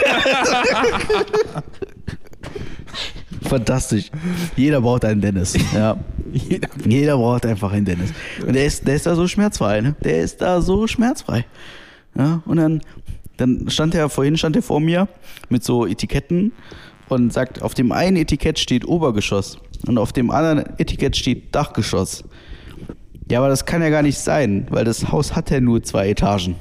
Fantastisch. 3.44 4.10
Jeder 4.56 4.82
braucht 4.82 5.06
einen 5.06 5.22
Dennis. 5.22 5.56
Ja. 5.74 5.98
Jeder. 6.32 6.69
Jeder 6.86 7.18
braucht 7.18 7.45
einfach 7.45 7.72
einen 7.72 7.86
Dennis. 7.86 8.11
Und 8.45 8.53
der 8.53 8.65
ist, 8.65 8.88
der 8.88 8.95
ist 8.95 9.06
da 9.06 9.15
so 9.15 9.28
schmerzfrei, 9.28 9.82
ne? 9.82 9.95
Der 10.03 10.22
ist 10.22 10.41
da 10.41 10.61
so 10.61 10.88
schmerzfrei. 10.88 11.45
Ja, 12.18 12.41
und 12.45 12.57
dann, 12.57 12.82
dann 13.38 13.69
stand 13.69 13.94
er 13.95 14.10
vorhin, 14.10 14.38
stand 14.38 14.56
er 14.56 14.61
vor 14.64 14.80
mir 14.80 15.07
mit 15.49 15.64
so 15.64 15.86
Etiketten 15.86 16.52
und 17.10 17.32
sagt, 17.32 17.61
auf 17.61 17.74
dem 17.74 17.91
einen 17.91 18.18
Etikett 18.18 18.60
steht 18.60 18.88
Obergeschoss 18.88 19.60
und 19.86 19.98
auf 19.98 20.11
dem 20.14 20.32
anderen 20.32 20.80
Etikett 20.80 21.15
steht 21.15 21.53
Dachgeschoss. 21.53 22.24
Ja, 23.30 23.40
aber 23.40 23.49
das 23.49 23.65
kann 23.65 23.82
ja 23.82 23.90
gar 23.90 24.02
nicht 24.02 24.18
sein, 24.18 24.68
weil 24.69 24.86
das 24.86 25.11
Haus 25.11 25.36
hat 25.36 25.52
ja 25.52 25.60
nur 25.60 25.84
zwei 25.84 26.10
Etagen. 26.10 26.56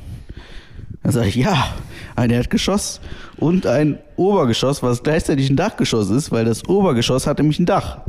Dann 1.07 1.13
sage 1.13 1.29
ich, 1.29 1.37
ja, 1.37 1.73
ein 2.17 2.31
Erdgeschoss 2.31 3.01
und 3.37 3.65
ein 3.65 4.01
Obergeschoss, 4.17 4.83
was 4.83 5.05
gleichzeitig 5.05 5.49
ein 5.49 5.55
Dachgeschoss 5.55 6.11
ist, 6.11 6.33
weil 6.33 6.45
das 6.45 6.69
Obergeschoss 6.69 7.29
hat 7.29 7.39
nämlich 7.39 7.61
ein 7.61 7.65
Dach. 7.65 8.01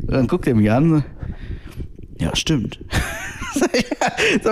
Und 0.00 0.12
dann 0.12 0.28
guckt 0.28 0.46
er 0.46 0.54
mich 0.54 0.70
an. 0.70 1.04
Ja, 2.18 2.34
stimmt. 2.34 2.78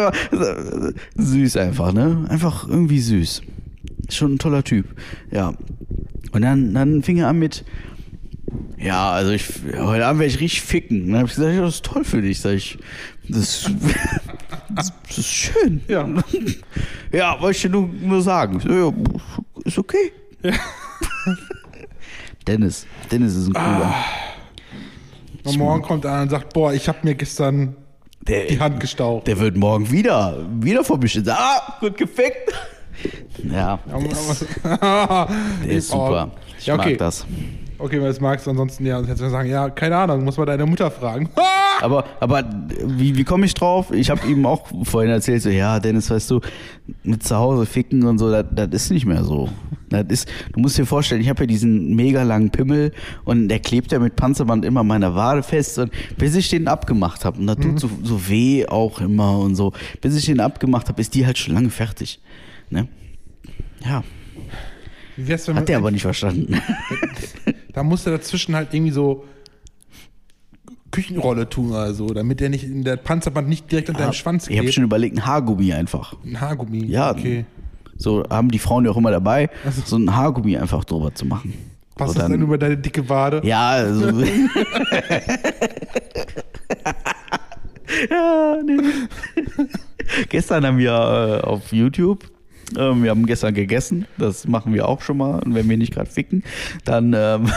Süß 1.15 1.57
einfach, 1.57 1.95
ne? 1.95 2.27
Einfach 2.29 2.69
irgendwie 2.69 3.01
süß. 3.01 3.41
Schon 4.11 4.35
ein 4.35 4.39
toller 4.39 4.63
Typ. 4.63 4.85
Ja. 5.31 5.55
Und 6.33 6.43
dann, 6.43 6.75
dann 6.75 7.03
fing 7.03 7.17
er 7.17 7.29
an 7.29 7.39
mit, 7.39 7.65
ja, 8.79 9.11
also 9.11 9.31
ich, 9.31 9.45
heute 9.77 10.07
Abend 10.07 10.21
werde 10.21 10.33
ich 10.33 10.41
richtig 10.41 10.63
ficken. 10.63 11.07
Dann 11.07 11.17
habe 11.17 11.29
ich 11.29 11.35
gesagt, 11.35 11.55
ja, 11.55 11.61
das 11.63 11.75
ist 11.77 11.85
toll 11.85 12.05
für 12.05 12.23
dich. 12.23 12.41
Sag 12.41 12.53
ich, 12.55 12.79
das, 13.29 13.71
das, 14.71 14.93
das 15.07 15.19
ist 15.19 15.29
schön. 15.33 15.81
Ja. 15.89 16.09
Ja, 17.13 17.41
wollte 17.41 17.57
ich 17.57 17.63
dir 17.63 17.71
nur, 17.71 17.89
nur 17.89 18.23
sagen. 18.23 18.61
Ja, 18.69 18.93
ist 19.65 19.79
okay. 19.79 20.13
Dennis, 22.47 22.87
Dennis 23.11 23.35
ist 23.35 23.49
ein 23.49 23.53
cooler. 23.53 23.95
Und 25.43 25.59
morgen 25.59 25.83
kommt 25.83 26.07
einer 26.07 26.23
und 26.23 26.29
sagt, 26.31 26.53
boah, 26.53 26.73
ich 26.73 26.87
habe 26.89 26.99
mir 27.03 27.17
gestern 27.17 27.75
Der, 28.29 28.47
die 28.47 28.61
Hand 28.61 28.79
gestaucht. 28.79 29.27
der 29.27 29.39
wird 29.41 29.57
morgen 29.57 29.91
wieder, 29.91 30.47
wieder 30.61 30.85
vor 30.85 30.99
mich 30.99 31.11
stehen. 31.11 31.29
Ah, 31.31 31.79
gut 31.81 31.97
gefickt. 31.97 32.53
Ja, 33.51 33.81
der 35.65 35.73
ist 35.73 35.89
super. 35.89 36.31
Ich 36.59 36.67
ja, 36.67 36.75
okay. 36.75 36.91
mag 36.91 36.99
das. 36.99 37.27
Okay, 37.83 37.99
du 37.99 38.07
es 38.07 38.21
magst, 38.21 38.47
ansonsten 38.47 38.85
ja, 38.85 39.01
hättest 39.01 39.23
du 39.23 39.31
sagen, 39.31 39.49
ja, 39.49 39.71
keine 39.71 39.97
Ahnung, 39.97 40.23
muss 40.23 40.37
man 40.37 40.47
deine 40.47 40.67
Mutter 40.67 40.91
fragen. 40.91 41.31
Aber, 41.81 42.05
aber 42.21 42.45
wie, 42.85 43.17
wie 43.17 43.25
komme 43.25 43.47
ich 43.47 43.55
drauf? 43.55 43.91
Ich 43.91 44.11
habe 44.11 44.27
ihm 44.27 44.45
auch 44.45 44.67
vorhin 44.83 45.11
erzählt, 45.11 45.41
so, 45.41 45.49
ja, 45.49 45.81
Dennis, 45.81 46.11
weißt 46.11 46.31
du, 46.31 46.41
mit 47.05 47.23
zu 47.23 47.37
Hause 47.37 47.65
ficken 47.65 48.05
und 48.05 48.19
so, 48.19 48.31
das, 48.31 48.45
das 48.53 48.69
ist 48.71 48.91
nicht 48.91 49.07
mehr 49.07 49.25
so. 49.25 49.49
Das 49.89 50.05
ist, 50.11 50.29
du 50.53 50.61
musst 50.61 50.77
dir 50.77 50.85
vorstellen, 50.85 51.23
ich 51.23 51.31
habe 51.31 51.45
ja 51.45 51.47
diesen 51.47 51.97
mega 51.97 52.23
langen 52.23 52.51
Pimmel 52.51 52.93
und 53.25 53.49
der 53.49 53.61
klebt 53.61 53.93
ja 53.93 53.99
mit 53.99 54.15
Panzerband 54.15 54.67
immer 54.67 54.85
meiner 54.85 55.15
Wade 55.15 55.43
fest 55.43 55.79
und 55.79 55.91
bis 56.19 56.35
ich 56.35 56.51
den 56.51 56.69
abgemacht 56.69 57.25
habe, 57.25 57.39
und 57.39 57.47
das 57.47 57.57
tut 57.57 57.81
so, 57.81 57.89
so 58.03 58.29
weh 58.29 58.67
auch 58.67 59.01
immer 59.01 59.39
und 59.39 59.55
so, 59.55 59.73
bis 60.03 60.15
ich 60.17 60.27
den 60.27 60.41
abgemacht 60.41 60.87
habe, 60.91 61.01
ist 61.01 61.15
die 61.15 61.25
halt 61.25 61.39
schon 61.39 61.55
lange 61.55 61.71
fertig. 61.71 62.21
Ne? 62.69 62.89
Ja, 63.87 64.05
Wie 65.17 65.27
wär's, 65.27 65.49
wenn 65.49 65.57
hat 65.57 65.67
der 65.67 65.79
aber 65.79 65.91
nicht 65.91 66.03
verstanden. 66.03 66.61
da 67.81 67.85
musst 67.85 68.05
du 68.07 68.11
dazwischen 68.11 68.55
halt 68.55 68.75
irgendwie 68.75 68.93
so 68.93 69.25
Küchenrolle 70.91 71.49
tun 71.49 71.71
oder 71.71 71.95
so, 71.95 72.09
damit 72.09 72.39
der 72.41 72.51
nicht 72.51 72.63
in 72.65 72.85
der 72.85 72.97
Panzerband 72.97 73.49
nicht 73.49 73.73
direkt 73.73 73.89
an 73.89 73.97
deinem 73.97 74.13
Schwanz 74.13 74.49
ich 74.49 74.57
habe 74.59 74.67
geht. 74.67 74.75
schon 74.75 74.85
überlegt, 74.85 75.17
ein 75.17 75.25
Haargummi 75.25 75.73
einfach. 75.73 76.15
Ein 76.23 76.39
Haargummi. 76.39 76.85
Ja, 76.85 77.11
Okay. 77.13 77.47
so 77.97 78.23
haben 78.29 78.51
die 78.51 78.59
Frauen 78.59 78.85
ja 78.85 78.91
auch 78.91 78.99
immer 78.99 79.11
dabei, 79.11 79.49
Also- 79.65 79.81
so 79.87 79.97
ein 79.97 80.15
Haargummi 80.15 80.59
einfach 80.59 80.85
drüber 80.85 81.15
zu 81.15 81.25
machen. 81.25 81.55
Passt 81.97 82.13
so 82.13 82.19
das 82.19 82.29
dann 82.29 82.43
über 82.43 82.59
deine 82.59 82.77
dicke 82.77 83.09
Wade? 83.09 83.41
Ja, 83.45 83.71
also. 83.71 84.11
ja, 88.11 88.57
nee. 88.63 88.77
Gestern 90.29 90.67
haben 90.67 90.77
wir 90.77 90.93
äh, 90.93 91.47
auf 91.47 91.73
YouTube, 91.73 92.31
ähm, 92.77 93.03
wir 93.03 93.11
haben 93.11 93.27
gestern 93.27 93.55
gegessen, 93.55 94.07
das 94.19 94.47
machen 94.47 94.73
wir 94.75 94.89
auch 94.89 95.03
schon 95.03 95.17
mal. 95.19 95.41
Und 95.41 95.55
wenn 95.55 95.69
wir 95.69 95.77
nicht 95.77 95.95
gerade 95.95 96.11
ficken, 96.11 96.43
dann. 96.85 97.15
Ähm, 97.17 97.51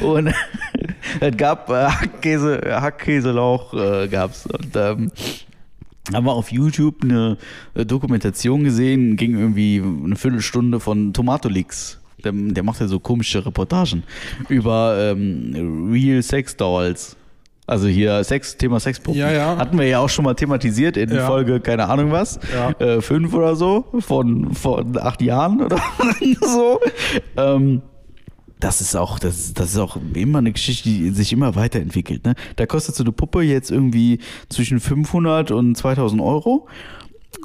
und 0.00 0.32
es 1.20 1.36
gab 1.36 1.70
äh, 1.70 1.86
Hackkäse, 1.86 2.60
Hackkäselauch 2.64 3.74
äh, 3.74 4.08
gab's. 4.08 4.46
Und 4.46 4.74
ähm, 4.74 5.10
haben 6.12 6.26
wir 6.26 6.32
auf 6.32 6.50
YouTube 6.50 7.02
eine 7.02 7.36
äh, 7.74 7.84
Dokumentation 7.84 8.64
gesehen, 8.64 9.16
ging 9.16 9.38
irgendwie 9.38 9.80
eine 9.80 10.16
Viertelstunde 10.16 10.80
von 10.80 11.12
Tomatolix. 11.12 11.98
Der, 12.24 12.32
der 12.32 12.62
macht 12.62 12.80
ja 12.80 12.88
so 12.88 12.98
komische 12.98 13.44
Reportagen 13.44 14.02
über 14.48 14.96
ähm, 14.98 15.90
Real 15.90 16.22
Sex 16.22 16.56
Dolls. 16.56 17.16
Also 17.70 17.86
hier 17.86 18.24
Sex, 18.24 18.56
Thema 18.56 18.80
Sexpuppen. 18.80 19.20
Ja, 19.20 19.30
ja. 19.30 19.56
Hatten 19.56 19.78
wir 19.78 19.86
ja 19.86 20.00
auch 20.00 20.08
schon 20.08 20.24
mal 20.24 20.34
thematisiert 20.34 20.96
in 20.96 21.08
Ja. 21.14 21.26
Folge, 21.28 21.60
keine 21.60 21.88
Ahnung 21.88 22.10
was, 22.10 22.40
äh, 22.80 23.00
fünf 23.00 23.32
oder 23.32 23.54
so, 23.54 23.84
von, 24.00 24.52
von 24.54 24.98
acht 24.98 25.22
Jahren 25.22 25.62
oder 25.62 25.78
so. 26.40 26.80
Ähm, 27.36 27.82
das 28.58 28.80
ist 28.80 28.96
auch, 28.96 29.20
das, 29.20 29.54
das 29.54 29.70
ist 29.70 29.78
auch 29.78 29.96
immer 30.14 30.38
eine 30.38 30.50
Geschichte, 30.50 30.88
die 30.88 31.10
sich 31.10 31.32
immer 31.32 31.54
weiterentwickelt. 31.54 32.24
Ne? 32.24 32.34
Da 32.56 32.66
kostet 32.66 32.96
so 32.96 33.04
eine 33.04 33.12
Puppe 33.12 33.42
jetzt 33.42 33.70
irgendwie 33.70 34.18
zwischen 34.48 34.80
500 34.80 35.52
und 35.52 35.76
2000 35.76 36.20
Euro. 36.20 36.66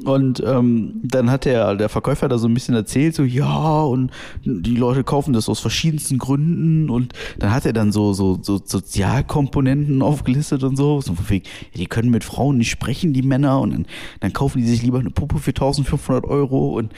Und 0.04 0.42
ähm, 0.44 1.00
dann 1.02 1.30
hat 1.30 1.44
der, 1.44 1.74
der 1.76 1.88
Verkäufer 1.88 2.28
da 2.28 2.38
so 2.38 2.48
ein 2.48 2.54
bisschen 2.54 2.74
erzählt, 2.74 3.14
so 3.14 3.22
ja, 3.22 3.82
und 3.82 4.10
die 4.44 4.74
Leute 4.76 5.04
kaufen 5.04 5.32
das 5.32 5.48
aus 5.48 5.60
verschiedensten 5.60 6.18
Gründen 6.18 6.90
und 6.90 7.12
dann 7.38 7.52
hat 7.52 7.66
er 7.66 7.72
dann 7.72 7.92
so, 7.92 8.12
so, 8.12 8.38
so 8.42 8.60
Sozialkomponenten 8.62 10.02
aufgelistet 10.02 10.64
und 10.64 10.76
so, 10.76 11.00
so 11.00 11.16
wegen, 11.28 11.46
die 11.74 11.86
können 11.86 12.10
mit 12.10 12.24
Frauen 12.24 12.58
nicht 12.58 12.70
sprechen, 12.70 13.12
die 13.12 13.22
Männer, 13.22 13.60
und 13.60 13.72
dann, 13.72 13.86
dann 14.20 14.32
kaufen 14.32 14.58
die 14.58 14.66
sich 14.66 14.82
lieber 14.82 14.98
eine 14.98 15.10
Puppe 15.10 15.38
für 15.38 15.50
1500 15.50 16.24
Euro 16.24 16.76
und, 16.76 16.92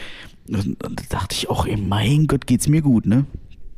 und, 0.49 0.83
und 0.83 1.01
da 1.01 1.05
dachte 1.09 1.35
ich 1.35 1.51
auch, 1.51 1.67
ey, 1.67 1.77
mein 1.77 2.27
Gott, 2.27 2.47
geht's 2.47 2.69
mir 2.69 2.83
gut, 2.83 3.07
ne? 3.07 3.27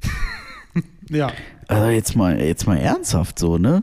Ja. 1.11 1.33
Also 1.67 1.89
jetzt 1.89 2.15
mal, 2.15 2.41
jetzt 2.41 2.69
mal 2.69 2.77
ernsthaft 2.77 3.39
so, 3.39 3.59
ne? 3.59 3.83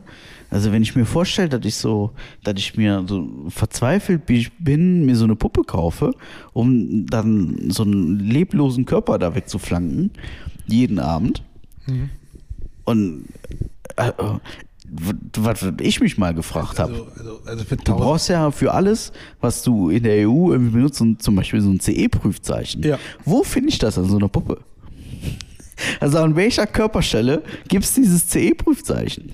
Also 0.50 0.72
wenn 0.72 0.82
ich 0.82 0.96
mir 0.96 1.04
vorstelle, 1.04 1.48
dass 1.48 1.64
ich 1.64 1.74
so, 1.74 2.12
dass 2.42 2.54
ich 2.56 2.76
mir 2.76 3.04
so 3.06 3.28
verzweifelt 3.48 4.22
wie 4.26 4.38
ich 4.38 4.52
bin, 4.58 5.04
mir 5.04 5.16
so 5.16 5.24
eine 5.24 5.36
Puppe 5.36 5.62
kaufe, 5.62 6.12
um 6.52 7.06
dann 7.06 7.70
so 7.70 7.82
einen 7.82 8.18
leblosen 8.18 8.86
Körper 8.86 9.18
da 9.18 9.34
wegzuflanken, 9.34 10.10
jeden 10.66 10.98
Abend. 10.98 11.42
Und 12.84 13.24
äh, 13.96 14.12
was 14.90 15.62
was 15.62 15.74
ich 15.80 16.00
mich 16.00 16.16
mal 16.16 16.32
gefragt 16.32 16.78
habe. 16.78 16.92
Also, 16.92 17.04
also, 17.16 17.40
also 17.44 17.64
Du 17.64 17.74
1000 17.74 17.98
brauchst 17.98 18.28
ja 18.28 18.50
für 18.50 18.72
alles, 18.72 19.12
was 19.40 19.62
du 19.62 19.90
in 19.90 20.02
der 20.02 20.28
EU 20.28 20.52
irgendwie 20.52 20.72
benutzt, 20.72 21.02
zum 21.18 21.36
Beispiel 21.36 21.60
so 21.60 21.70
ein 21.70 21.80
CE-Prüfzeichen. 21.80 22.82
Ja. 22.82 22.98
Wo 23.24 23.42
finde 23.42 23.68
ich 23.68 23.78
das 23.78 23.98
an 23.98 24.06
so 24.06 24.16
einer 24.16 24.28
Puppe? 24.28 24.58
Also 26.00 26.18
an 26.18 26.34
welcher 26.34 26.66
Körperstelle 26.66 27.44
gibt 27.68 27.84
es 27.84 27.94
dieses 27.94 28.26
CE-Prüfzeichen? 28.26 29.30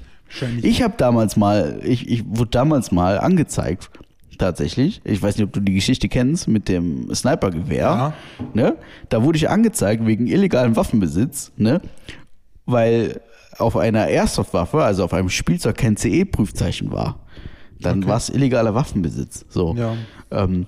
Ich 0.63 0.83
habe 0.83 0.95
damals 0.97 1.37
mal, 1.37 1.81
ich, 1.85 2.09
ich 2.09 2.25
wurde 2.27 2.51
damals 2.51 2.93
mal 2.93 3.19
angezeigt, 3.19 3.91
tatsächlich. 4.39 5.01
Ich 5.05 5.23
weiß 5.23 5.37
nicht, 5.37 5.47
ob 5.47 5.53
du 5.53 5.61
die 5.61 5.75
Geschichte 5.75 6.09
kennst 6.09 6.49
mit 6.49 6.69
dem 6.69 7.13
Snipergewehr. 7.15 7.79
Ja. 7.79 8.13
Ne? 8.53 8.77
Da 9.09 9.23
wurde 9.23 9.37
ich 9.39 9.49
angezeigt 9.49 10.07
wegen 10.07 10.27
illegalen 10.27 10.77
Waffenbesitz, 10.77 11.53
ne? 11.57 11.81
weil 12.67 13.21
auf 13.59 13.77
einer 13.77 14.09
Airsoft-Waffe, 14.09 14.83
also 14.83 15.05
auf 15.05 15.15
einem 15.15 15.29
Spielzeug, 15.29 15.77
kein 15.77 15.97
CE-Prüfzeichen 15.97 16.91
war. 16.91 17.21
Dann 17.81 17.99
Okay. 17.99 18.09
war 18.09 18.17
es 18.17 18.31
illegaler 18.31 18.75
Waffenbesitz. 18.75 19.45
So. 19.49 19.75
Ja. 19.77 19.95
Ähm, 20.31 20.67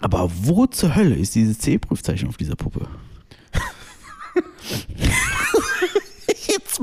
aber 0.00 0.30
wo 0.42 0.66
zur 0.66 0.94
Hölle 0.94 1.14
ist 1.16 1.34
dieses 1.34 1.58
CE-Prüfzeichen 1.58 2.28
auf 2.28 2.36
dieser 2.36 2.54
Puppe? 2.56 2.86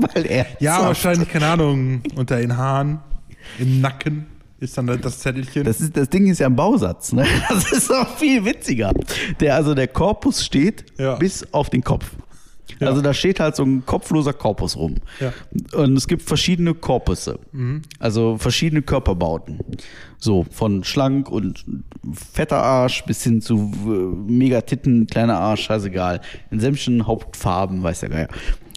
mal 0.16 0.26
ernsthaft. 0.26 0.60
Ja, 0.62 0.82
wahrscheinlich, 0.82 1.28
keine 1.28 1.46
Ahnung, 1.46 2.02
unter 2.16 2.36
den 2.38 2.56
Haaren, 2.56 3.00
im 3.58 3.80
Nacken 3.80 4.26
ist 4.60 4.78
dann 4.78 4.86
das 4.86 5.18
Zettelchen. 5.18 5.64
Das, 5.64 5.80
ist, 5.80 5.96
das 5.96 6.08
Ding 6.08 6.26
ist 6.28 6.38
ja 6.38 6.46
ein 6.46 6.54
Bausatz, 6.56 7.12
ne? 7.12 7.26
Das 7.48 7.72
ist 7.72 7.90
auch 7.92 8.16
viel 8.16 8.44
witziger. 8.44 8.92
Der, 9.40 9.56
also 9.56 9.74
der 9.74 9.88
Korpus 9.88 10.44
steht 10.44 10.84
Ja. 10.98 11.16
bis 11.16 11.52
auf 11.52 11.68
den 11.68 11.82
Kopf. 11.82 12.10
Ja. 12.78 12.86
Also 12.88 13.02
da 13.02 13.12
steht 13.12 13.38
halt 13.40 13.54
so 13.56 13.64
ein 13.64 13.84
kopfloser 13.84 14.32
Korpus 14.32 14.76
rum. 14.76 14.96
Ja. 15.20 15.32
Und 15.76 15.96
es 15.96 16.06
gibt 16.08 16.22
verschiedene 16.22 16.74
Korpusse. 16.74 17.38
Also 17.98 18.38
verschiedene 18.38 18.82
Körperbauten. 18.82 19.58
So, 20.18 20.46
von 20.50 20.82
schlank 20.84 21.28
und 21.28 21.64
fetter 22.14 22.62
Arsch 22.62 23.04
bis 23.04 23.22
hin 23.24 23.40
zu 23.42 23.72
äh, 23.84 23.88
mega 24.32 24.60
Titten, 24.62 25.06
kleiner 25.08 25.38
Arsch, 25.38 25.64
scheißegal. 25.64 26.20
In 26.50 26.60
sämtlichen 26.60 27.06
Hauptfarben, 27.06 27.82
weiß 27.82 28.00
der 28.00 28.08
Geier. 28.08 28.28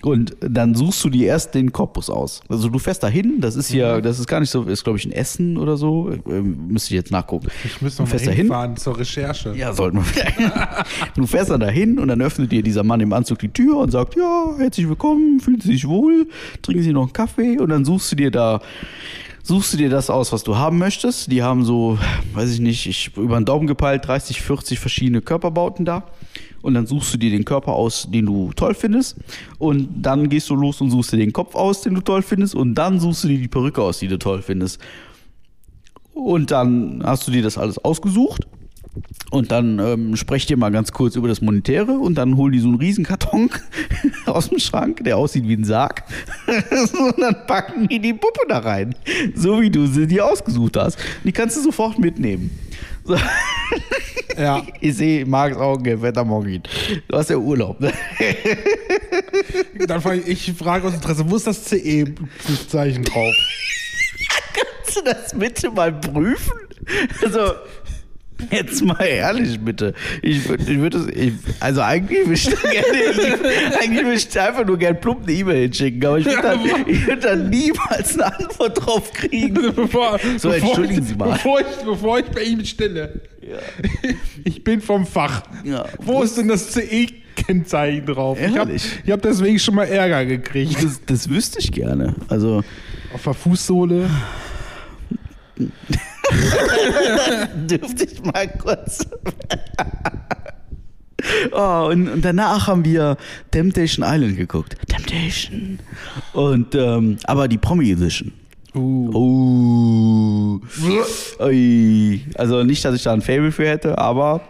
Und 0.06 0.38
dann 0.40 0.76
suchst 0.76 1.03
du 1.03 1.10
dir 1.10 1.26
erst 1.26 1.56
den 1.56 1.72
Korpus 1.72 2.11
aus. 2.11 2.41
Also 2.48 2.69
du 2.69 2.77
fährst 2.77 3.02
da 3.02 3.07
hin, 3.07 3.38
das 3.40 3.56
ist 3.56 3.69
hier, 3.69 4.02
das 4.02 4.19
ist 4.19 4.27
gar 4.27 4.40
nicht 4.40 4.52
so, 4.52 4.61
ist 4.61 4.84
glaube 4.84 4.99
ich 4.99 5.06
ein 5.06 5.11
Essen 5.11 5.57
oder 5.57 5.77
so. 5.77 6.11
Ähm, 6.30 6.68
müsste 6.68 6.94
ich 6.94 6.98
jetzt 6.98 7.10
nachgucken. 7.10 7.48
ich 7.64 7.82
müsste 7.82 8.03
noch 8.03 8.07
mal 8.07 8.11
fährst 8.11 8.27
da 8.27 8.32
hin. 8.32 8.41
hinfahren 8.41 8.77
zur 8.77 8.99
Recherche. 8.99 9.56
Ja, 9.56 9.73
sollten 9.73 9.98
wir. 9.98 10.06
Du 11.15 11.26
fährst 11.26 11.49
dann 11.49 11.60
dahin 11.60 11.98
und 11.98 12.10
dann 12.10 12.22
öffnet 12.22 12.52
dir 12.52 12.61
dieser 12.61 12.84
Mann 12.84 12.99
im 12.99 13.14
Anzug 13.14 13.40
die 13.40 13.49
Tür 13.49 13.77
und 13.77 13.90
sagt, 13.90 14.15
ja, 14.15 14.53
herzlich 14.60 14.88
willkommen, 14.88 15.40
fühlen 15.40 15.60
Sie 15.60 15.72
sich 15.72 15.88
wohl, 15.88 16.27
trinken 16.61 16.84
Sie 16.84 16.94
noch 16.94 17.03
einen 17.03 17.14
Kaffee 17.14 17.57
und 17.57 17.69
dann 17.69 17.84
suchst 17.84 18.11
du 18.11 18.15
dir 18.15 18.30
da, 18.30 18.61
suchst 19.41 19.73
du 19.73 19.77
dir 19.77 19.90
das 19.90 20.11
aus, 20.11 20.32
was 20.32 20.44
du 20.44 20.56
haben 20.56 20.77
möchtest. 20.77 21.32
Die 21.32 21.41
haben 21.41 21.65
so, 21.65 21.98
weiß 22.36 22.52
ich 22.52 22.60
nicht, 22.60 22.86
ich 22.86 23.18
über 23.18 23.40
den 23.40 23.45
Daumen 23.45 23.65
gepeilt, 23.65 24.07
30, 24.07 24.40
40 24.44 24.77
verschiedene 24.80 25.22
Körperbauten 25.22 25.84
da. 25.84 26.03
Und 26.66 26.74
dann 26.74 26.88
suchst 26.88 27.14
du 27.14 27.20
dir 27.20 27.30
den 27.30 27.46
Körper 27.46 27.74
aus, 27.74 28.08
den 28.10 28.26
du 28.26 28.52
toll 28.56 28.74
findest. 28.74 29.18
Und 29.60 29.88
dann 30.02 30.30
gehst 30.30 30.50
du 30.50 30.56
los 30.56 30.82
und 30.82 30.90
suchst 30.90 31.14
dir 31.14 31.18
den 31.18 31.32
Kopf 31.32 31.54
aus, 31.54 31.84
den 31.84 31.94
du 31.94 32.02
toll 32.02 32.24
findest. 32.24 32.56
Und 32.56 32.74
dann 32.74 33.00
suchst 33.00 33.24
du 33.24 33.28
dir 33.28 33.38
die 33.38 33.48
Perücke 33.48 33.84
aus, 33.84 34.00
die 34.00 34.08
du 34.08 34.18
toll 34.18 34.42
findest. 34.42 34.82
Und 36.16 36.50
dann 36.50 37.04
hast 37.06 37.28
du 37.28 37.32
dir 37.32 37.44
das 37.44 37.60
alles 37.60 37.78
ausgesucht. 37.78 38.48
Und 39.30 39.52
dann 39.52 39.78
ähm, 39.78 40.16
sprecht 40.16 40.50
ihr 40.50 40.58
mal 40.58 40.72
ganz 40.72 40.92
kurz 40.92 41.16
über 41.16 41.28
das 41.28 41.40
Monetäre 41.40 42.00
und 42.00 42.16
dann 42.16 42.36
holen 42.36 42.54
die 42.54 42.60
so 42.60 42.70
einen 42.70 42.78
Riesenkarton 42.78 43.52
aus 44.26 44.50
dem 44.50 44.58
Schrank, 44.58 45.04
der 45.04 45.18
aussieht 45.18 45.48
wie 45.48 45.54
ein 45.54 45.66
Sarg. 45.66 46.04
und 46.48 47.22
dann 47.22 47.46
packen 47.46 47.88
die 47.90 48.00
die 48.00 48.14
Puppe 48.14 48.42
da 48.48 48.60
rein. 48.60 48.96
So 49.36 49.62
wie 49.62 49.70
du 49.70 49.86
sie 49.86 50.08
dir 50.08 50.26
ausgesucht 50.26 50.78
hast. 50.78 50.98
Die 51.24 51.32
kannst 51.32 51.58
du 51.58 51.62
sofort 51.62 52.00
mitnehmen. 52.00 52.50
So. 53.06 53.18
Ja. 54.38 54.61
Ich 54.82 54.98
sehe 54.98 55.26
Marks 55.26 55.56
Augen, 55.56 56.02
Wettermorgen. 56.02 56.61
Du 57.07 57.18
hast 57.18 57.30
ja 57.30 57.38
Urlaub. 57.38 57.80
Ne? 57.80 57.94
Dann 59.88 60.02
frage 60.02 60.22
ich, 60.22 60.49
ich 60.49 60.57
frage 60.57 60.86
aus 60.86 60.94
Interesse, 60.94 61.23
wo 61.30 61.38
ist 61.38 61.48
das 61.48 61.64
CE-Prüfzeichen 61.64 63.06
drauf? 63.06 63.34
Kannst 64.53 64.98
du 64.98 65.03
das 65.06 65.34
bitte 65.40 65.72
mal 65.72 65.94
prüfen? 65.94 66.52
Also, 67.23 67.53
Jetzt 68.52 68.84
mal 68.84 69.02
ehrlich, 69.02 69.60
bitte. 69.60 69.94
Ich 70.22 70.48
würde, 70.48 70.64
ich 70.72 70.80
würde, 70.80 71.12
ich, 71.14 71.34
also 71.60 71.82
eigentlich 71.82 72.20
würde 72.20 72.34
ich 72.34 72.45
da 72.45 72.70
gerne, 72.70 73.80
eigentlich 73.82 74.03
würde 74.03 74.14
ich 74.18 74.28
da 74.30 74.45
einfach 74.48 74.66
nur 74.66 74.78
gerne 74.78 74.95
plump 74.95 75.24
eine 75.24 75.32
E-Mail 75.34 75.62
hinschicken, 75.64 76.06
aber 76.06 76.18
ich 76.20 76.26
würde 76.26 76.41
dann, 76.41 76.60
ich 76.88 77.07
würde 77.07 77.22
dann 77.22 77.49
niemals 77.49 78.14
eine 78.20 78.38
Antwort 78.38 78.86
drauf 78.86 79.14
kriegen. 79.14 79.53
Bevor, 79.76 80.20
So, 80.38 80.49
entschuldigen 80.49 81.03
Sie 81.03 81.16
mal. 81.16 81.32
Bevor 81.34 81.62
ich, 81.62 81.68
bevor 81.86 82.20
ich 82.20 82.26
bei 82.26 82.44
Ihnen 82.44 82.66
stelle. 82.66 83.22
Ich 84.44 84.64
bin 84.64 84.82
vom 84.82 85.06
Fach. 85.06 85.44
Ja. 85.64 85.86
Wo 85.99 86.22
ist 86.24 86.38
denn 86.38 86.48
das 86.48 86.72
CE-Kennzeichen 86.72 88.06
drauf? 88.06 88.38
Ich 88.40 88.57
habe 88.57 88.70
Ehrlich? 88.72 88.99
ich 89.06 89.12
hab 89.12 89.22
deswegen 89.22 89.60
schon 89.60 89.76
mal 89.76 89.86
Ärger 89.86 90.26
gekriegt. 90.26 90.84
Das, 90.84 90.99
das 91.06 91.30
wüsste 91.30 91.60
ich 91.60 91.72
gerne. 91.72 92.16
Also, 92.28 92.64
Auf 93.14 93.24
der 93.24 93.34
Fußsohle. 93.34 94.10
dürfte 97.68 98.06
ich 98.06 98.24
mal 98.24 98.48
kurz. 98.48 99.06
Oh, 101.52 101.90
und, 101.92 102.08
und 102.08 102.24
danach 102.24 102.68
haben 102.68 102.86
wir 102.86 103.18
Temptation 103.50 104.06
Island 104.08 104.38
geguckt. 104.38 104.76
Temptation. 104.88 105.80
Und, 106.34 106.76
ähm, 106.76 107.18
aber 107.24 107.48
die 107.48 107.58
Promi 107.58 107.92
Edition. 107.92 108.32
Uh. 108.76 109.10
Oh. 109.14 110.62
Ui. 111.44 112.22
Also 112.36 112.64
nicht, 112.64 112.84
dass 112.84 112.96
ich 112.96 113.04
da 113.04 113.14
ein 113.14 113.22
Fable 113.22 113.52
für 113.52 113.68
hätte, 113.68 113.98
aber 113.98 114.42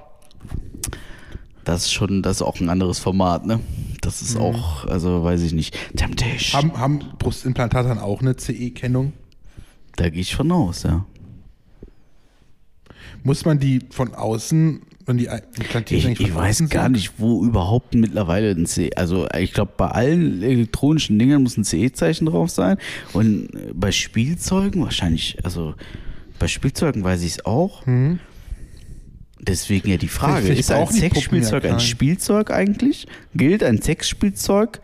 das 1.63 1.85
ist 1.85 1.93
schon, 1.93 2.21
das 2.21 2.37
ist 2.37 2.41
auch 2.41 2.59
ein 2.59 2.69
anderes 2.69 2.99
Format, 2.99 3.45
ne? 3.45 3.59
Das 4.01 4.21
ist 4.21 4.37
auch, 4.37 4.85
also 4.85 5.23
weiß 5.23 5.41
ich 5.41 5.53
nicht. 5.53 5.77
Temptation. 5.95 6.61
Haben, 6.61 6.79
haben 6.79 6.99
Brustimplantate 7.17 7.87
dann 7.87 7.99
auch 7.99 8.21
eine 8.21 8.35
CE-Kennung? 8.35 9.13
Da 9.95 10.09
gehe 10.09 10.21
ich 10.21 10.35
von 10.35 10.51
aus, 10.51 10.83
ja. 10.83 11.05
Muss 13.25 13.43
man 13.43 13.59
die 13.59 13.79
von 13.89 14.13
außen, 14.13 14.81
wenn 15.07 15.17
die 15.17 15.25
implantiert 15.25 15.99
Ich, 15.99 16.05
eigentlich 16.05 16.17
von 16.19 16.27
ich 16.27 16.35
weiß 16.35 16.69
gar 16.69 16.89
nicht, 16.89 17.13
wo 17.17 17.43
überhaupt 17.43 17.95
mittlerweile 17.95 18.51
ein 18.51 18.67
CE, 18.67 18.91
also 18.95 19.27
ich 19.35 19.51
glaube, 19.51 19.73
bei 19.75 19.87
allen 19.87 20.43
elektronischen 20.43 21.17
Dingen 21.17 21.41
muss 21.41 21.57
ein 21.57 21.63
CE-Zeichen 21.63 22.27
drauf 22.27 22.51
sein. 22.51 22.77
Und 23.13 23.49
bei 23.73 23.91
Spielzeugen 23.91 24.83
wahrscheinlich, 24.83 25.37
also 25.43 25.73
bei 26.37 26.47
Spielzeugen 26.47 27.03
weiß 27.03 27.23
ich 27.23 27.33
es 27.33 27.45
auch. 27.45 27.83
Deswegen 29.39 29.89
ja 29.89 29.97
die 29.97 30.07
Frage, 30.07 30.49
ist 30.49 30.71
ein 30.71 30.87
die 30.87 30.99
Sexspielzeug 30.99 31.65
ein. 31.65 31.79
Spielzeug 31.79 32.51
eigentlich? 32.51 33.07
Gilt 33.33 33.63
ein 33.63 33.81
Sexspielzeug 33.81 34.81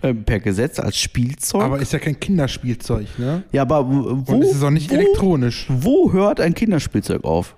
äh, 0.00 0.14
per 0.14 0.40
Gesetz 0.40 0.78
als 0.78 0.98
Spielzeug? 0.98 1.62
Aber 1.62 1.80
ist 1.80 1.92
ja 1.92 1.98
kein 1.98 2.18
Kinderspielzeug, 2.18 3.18
ne? 3.18 3.44
ja, 3.52 3.60
aber 3.60 3.86
wo, 3.86 4.34
Und 4.34 4.42
es 4.42 4.52
ist 4.52 4.62
auch 4.62 4.70
nicht 4.70 4.90
wo, 4.90 4.94
elektronisch. 4.94 5.66
Wo 5.68 6.12
hört 6.12 6.40
ein 6.40 6.54
Kinderspielzeug 6.54 7.24
auf? 7.24 7.56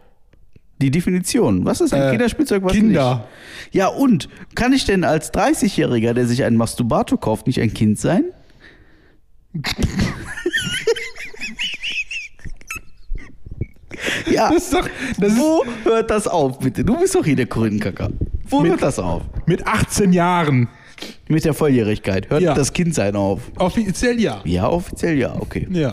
Die 0.82 0.90
Definition. 0.90 1.64
Was 1.64 1.80
ist 1.80 1.94
ein 1.94 2.02
Äh, 2.02 2.10
Kinderspielzeug, 2.10 2.62
was 2.62 2.72
Kinder. 2.72 3.26
nicht? 3.64 3.74
Ja, 3.74 3.86
und 3.88 4.28
kann 4.54 4.72
ich 4.74 4.84
denn 4.84 5.04
als 5.04 5.32
30-Jähriger, 5.32 6.12
der 6.12 6.26
sich 6.26 6.44
einen 6.44 6.56
Masturbator 6.56 7.18
kauft, 7.18 7.46
nicht 7.46 7.60
ein 7.60 7.72
Kind 7.72 7.98
sein? 7.98 8.24
ja. 14.30 14.50
Das 14.52 14.64
ist 14.64 14.72
doch, 14.74 14.88
das 15.18 15.32
ist 15.32 15.38
Wo 15.38 15.64
hört 15.84 16.10
das 16.10 16.26
auf, 16.28 16.58
bitte? 16.58 16.84
Du 16.84 16.98
bist 16.98 17.14
doch 17.14 17.24
hier 17.24 17.36
der 17.36 17.46
Korinthenkacker. 17.46 18.10
Wo 18.48 18.60
Mit- 18.60 18.72
hört 18.72 18.82
das 18.82 18.98
auf? 18.98 19.22
mit 19.46 19.66
18 19.66 20.12
Jahren. 20.12 20.68
Mit 21.28 21.44
der 21.44 21.54
Volljährigkeit. 21.54 22.30
Hört 22.30 22.42
Ja. 22.42 22.54
das 22.54 22.72
Kindsein 22.72 23.16
auf? 23.16 23.40
Offiziell 23.58 24.20
ja. 24.20 24.40
Ja, 24.44 24.68
offiziell 24.68 25.18
ja, 25.18 25.34
okay. 25.38 25.66
Ja. 25.70 25.92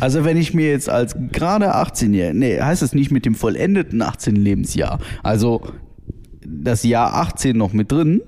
Also 0.00 0.24
wenn 0.24 0.36
ich 0.36 0.54
mir 0.54 0.68
jetzt 0.70 0.88
als 0.88 1.16
gerade 1.32 1.74
18-Jähriger, 1.74 2.32
nee, 2.32 2.60
heißt 2.60 2.82
es 2.82 2.92
nicht 2.94 3.10
mit 3.10 3.24
dem 3.26 3.34
vollendeten 3.34 4.02
18. 4.02 4.36
Lebensjahr, 4.36 4.98
also 5.22 5.62
das 6.46 6.84
Jahr 6.84 7.14
18 7.14 7.56
noch 7.56 7.72
mit 7.72 7.90
drin, 7.90 8.20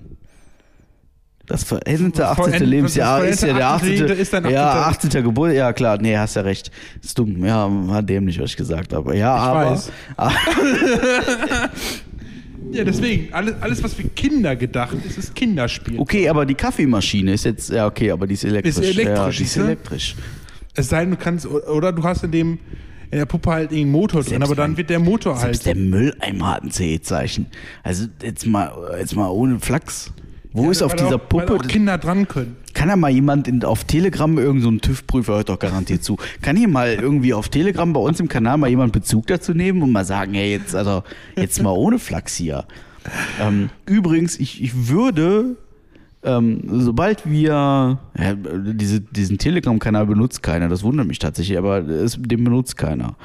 das 1.46 1.62
vollendete 1.62 2.22
Das 2.22 2.30
18. 2.30 2.44
vollend- 2.44 2.66
Lebensjahr 2.66 3.20
das 3.22 3.30
ist 3.36 3.42
ja 3.44 3.52
der 3.54 3.68
18. 3.68 3.88
vollendete 3.88 4.20
ist 4.20 4.32
dein 4.32 4.50
ja, 4.50 4.70
18. 4.86 5.10
18. 5.10 5.22
Geburt, 5.24 5.52
ja 5.52 5.72
klar, 5.72 5.98
nee, 6.00 6.16
hast 6.16 6.34
ja 6.34 6.42
recht. 6.42 6.72
Ist 7.02 7.16
dumm, 7.18 7.44
ja, 7.44 7.68
war 7.70 8.02
dämlich, 8.02 8.40
was 8.40 8.50
ich 8.50 8.56
gesagt 8.56 8.92
habe. 8.92 9.16
Ja, 9.16 9.34
aber, 9.36 9.70
weiß. 9.72 9.92
ja, 12.72 12.84
deswegen, 12.84 13.32
alles, 13.32 13.54
alles, 13.60 13.82
was 13.82 13.94
für 13.94 14.04
Kinder 14.04 14.56
gedacht 14.56 14.96
ist, 15.06 15.18
ist 15.18 15.34
Kinderspiel. 15.34 15.98
okay, 15.98 16.28
aber 16.28 16.46
die 16.46 16.54
Kaffeemaschine 16.54 17.32
ist 17.32 17.44
jetzt, 17.44 17.70
ja 17.70 17.86
okay, 17.86 18.10
aber 18.10 18.26
die 18.26 18.34
ist 18.34 18.44
elektrisch. 18.44 18.76
Ist 18.76 18.98
elektrisch, 18.98 19.16
ja, 19.16 19.30
die 19.30 19.42
ist 19.44 19.56
elektrisch. 19.56 20.16
Es 20.74 20.88
sei 20.88 21.00
denn, 21.00 21.12
du 21.12 21.16
kannst, 21.16 21.46
oder 21.46 21.92
du 21.92 22.02
hast 22.02 22.24
in 22.24 22.30
dem, 22.30 22.58
in 23.10 23.18
der 23.18 23.26
Puppe 23.26 23.50
halt 23.50 23.72
irgendeinen 23.72 23.92
Motor 23.92 24.20
drin, 24.20 24.30
Selbst 24.30 24.46
aber 24.46 24.56
dann 24.56 24.76
wird 24.76 24.90
der 24.90 24.98
Motor 24.98 25.34
halt. 25.34 25.42
Selbst 25.42 25.66
der 25.66 25.76
Mülleimer 25.76 26.54
hat 26.54 26.64
ein 26.64 26.70
CE-Zeichen. 26.70 27.46
Also 27.82 28.06
jetzt 28.22 28.46
mal, 28.46 28.72
jetzt 28.98 29.16
mal 29.16 29.28
ohne 29.28 29.60
Flachs. 29.60 30.12
Wo 30.56 30.70
ist 30.70 30.82
auf 30.82 30.92
weil 30.92 30.98
dieser 30.98 31.16
auch, 31.16 31.32
Weil 31.32 31.46
Puppe? 31.46 31.54
auch 31.54 31.68
Kinder 31.68 31.98
dran 31.98 32.26
können. 32.26 32.56
Kann 32.72 32.88
da 32.88 32.96
mal 32.96 33.10
jemand 33.10 33.46
in, 33.46 33.62
auf 33.64 33.84
Telegram, 33.84 34.38
irgend 34.38 34.62
so 34.62 34.70
ein 34.70 34.80
TÜV-Prüfer 34.80 35.34
hört 35.34 35.48
doch 35.48 35.58
garantiert 35.58 36.02
zu, 36.02 36.16
kann 36.40 36.56
hier 36.56 36.68
mal 36.68 36.94
irgendwie 36.94 37.34
auf 37.34 37.48
Telegram 37.48 37.92
bei 37.92 38.00
uns 38.00 38.20
im 38.20 38.28
Kanal 38.28 38.56
mal 38.58 38.68
jemand 38.68 38.92
Bezug 38.92 39.26
dazu 39.26 39.52
nehmen 39.52 39.82
und 39.82 39.92
mal 39.92 40.04
sagen, 40.04 40.34
hey, 40.34 40.52
jetzt, 40.52 40.74
also, 40.74 41.02
jetzt 41.36 41.62
mal 41.62 41.70
ohne 41.70 41.98
Flachs 41.98 42.36
hier. 42.36 42.64
Ähm, 43.40 43.70
übrigens, 43.86 44.38
ich, 44.38 44.62
ich 44.62 44.88
würde, 44.88 45.56
ähm, 46.22 46.62
sobald 46.66 47.28
wir, 47.30 47.98
ja, 48.18 48.34
diese, 48.34 49.00
diesen 49.00 49.38
Telegram-Kanal 49.38 50.06
benutzt 50.06 50.42
keiner, 50.42 50.68
das 50.68 50.82
wundert 50.82 51.06
mich 51.06 51.18
tatsächlich, 51.18 51.58
aber 51.58 51.78
es, 51.78 52.18
den 52.20 52.44
benutzt 52.44 52.76
keiner. 52.76 53.16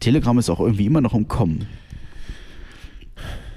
Telegram 0.00 0.38
ist 0.38 0.48
auch 0.50 0.60
irgendwie 0.60 0.86
immer 0.86 1.00
noch 1.00 1.14
im 1.14 1.28
Kommen. 1.28 1.66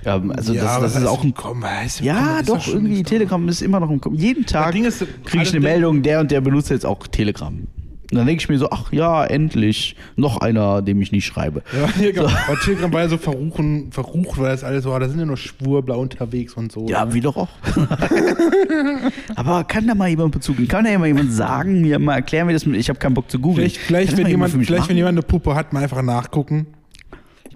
Ja, 0.05 0.21
also 0.29 0.53
das, 0.53 0.63
aber 0.63 0.85
das 0.85 0.95
ist 0.95 1.05
auch 1.05 1.23
ein 1.23 1.33
Komm, 1.33 1.63
ja, 2.01 2.41
doch, 2.41 2.67
irgendwie 2.67 3.03
Telegram 3.03 3.47
ist 3.47 3.61
immer 3.61 3.79
noch 3.79 3.91
Kommen. 4.01 4.15
Jeden 4.15 4.45
Tag 4.45 4.71
kriege 4.71 5.43
ich 5.43 5.51
eine 5.51 5.59
Meldung, 5.59 6.01
der 6.01 6.19
und 6.19 6.31
der 6.31 6.41
benutzt 6.41 6.69
jetzt 6.69 6.85
auch 6.85 7.07
Telegram. 7.07 7.67
Und 8.11 8.17
dann 8.17 8.27
denke 8.27 8.41
ich 8.41 8.49
mir 8.49 8.57
so, 8.57 8.69
ach 8.71 8.91
ja, 8.91 9.23
endlich, 9.23 9.95
noch 10.17 10.37
einer, 10.41 10.81
dem 10.81 11.01
ich 11.01 11.13
nicht 11.13 11.25
schreibe. 11.25 11.63
Ja, 11.71 12.03
ja, 12.03 12.11
genau. 12.11 12.27
Aber 12.27 12.59
Telegram 12.59 12.91
war 12.91 13.01
ja 13.03 13.07
so 13.07 13.17
verruchen, 13.17 13.89
verrucht, 13.93 14.37
weil 14.37 14.49
das 14.49 14.65
alles 14.65 14.83
so, 14.83 14.99
da 14.99 15.07
sind 15.07 15.17
ja 15.17 15.25
nur 15.25 15.37
Schwurbler 15.37 15.97
unterwegs 15.97 16.55
und 16.55 16.73
so. 16.73 16.87
Ja, 16.89 17.05
ne? 17.05 17.13
wie 17.13 17.21
doch 17.21 17.37
auch. 17.37 17.47
Aber 19.35 19.63
kann 19.63 19.87
da 19.87 19.95
mal 19.95 20.09
jemand 20.09 20.33
Bezug 20.33 20.57
nehmen? 20.57 20.67
Kann 20.67 20.83
da 20.83 20.99
mal 20.99 21.07
jemand 21.07 21.31
sagen, 21.31 21.79
mir 21.79 21.99
mal 21.99 22.15
erklären, 22.15 22.49
wie 22.49 22.53
das 22.53 22.65
mit, 22.65 22.77
ich 22.81 22.89
habe 22.89 22.99
keinen 22.99 23.13
Bock 23.13 23.31
zu 23.31 23.39
googeln. 23.39 23.69
Vielleicht, 23.69 23.77
vielleicht, 23.77 24.11
das 24.11 24.19
wenn 24.19 24.27
jemand, 24.27 24.57
mich 24.57 24.67
vielleicht 24.67 24.89
wenn 24.89 24.97
jemand 24.97 25.17
eine 25.17 25.25
Puppe 25.25 25.55
hat, 25.55 25.71
mal 25.71 25.83
einfach 25.83 26.01
nachgucken. 26.01 26.67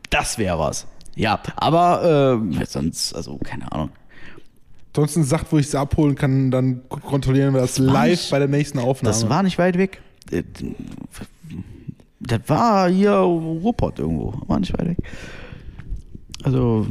Das 0.10 0.38
wäre 0.38 0.58
was. 0.58 0.88
Ja, 1.16 1.40
aber 1.56 2.40
äh, 2.52 2.66
sonst, 2.66 3.14
also 3.16 3.38
keine 3.38 3.72
Ahnung. 3.72 3.90
Ansonsten 4.94 5.24
sagt, 5.24 5.52
wo 5.52 5.58
ich 5.58 5.70
sie 5.70 5.78
abholen 5.80 6.16
kann, 6.16 6.52
dann 6.52 6.82
kontrollieren 6.90 7.54
wir 7.54 7.62
das 7.62 7.80
war 7.80 7.94
live 7.94 8.12
nicht- 8.12 8.32
bei 8.32 8.40
der 8.40 8.48
nächsten 8.48 8.80
Aufnahme. 8.80 9.14
Das 9.14 9.30
war 9.30 9.44
nicht 9.44 9.58
weit 9.58 9.78
weg. 9.78 10.02
Äh, 10.32 10.44
Das 12.22 12.40
war 12.48 12.90
hier 12.90 13.12
Ruhrpott 13.14 14.00
irgendwo. 14.00 14.42
War 14.48 14.60
nicht 14.60 14.74
weit 14.78 14.88
weg. 14.90 14.98
Also, 16.44 16.88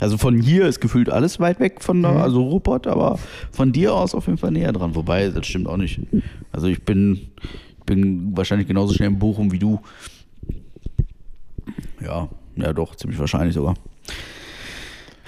also 0.00 0.18
von 0.18 0.40
hier 0.40 0.66
ist 0.66 0.80
gefühlt 0.80 1.08
alles 1.08 1.38
weit 1.40 1.60
weg 1.60 1.82
von 1.82 2.02
da, 2.02 2.20
also 2.20 2.42
Ruhrpott, 2.42 2.86
aber 2.86 3.18
von 3.52 3.72
dir 3.72 3.94
aus 3.94 4.14
auf 4.14 4.26
jeden 4.26 4.38
Fall 4.38 4.50
näher 4.50 4.72
dran. 4.72 4.94
Wobei, 4.94 5.28
das 5.28 5.46
stimmt 5.46 5.68
auch 5.68 5.76
nicht. 5.76 6.00
Also 6.52 6.66
ich 6.66 6.82
bin, 6.82 7.28
bin 7.86 8.36
wahrscheinlich 8.36 8.66
genauso 8.68 8.92
schnell 8.94 9.08
in 9.10 9.18
Bochum 9.18 9.52
wie 9.52 9.58
du. 9.58 9.80
Ja, 12.04 12.28
ja 12.56 12.72
doch, 12.72 12.94
ziemlich 12.96 13.18
wahrscheinlich 13.18 13.54
sogar. 13.54 13.74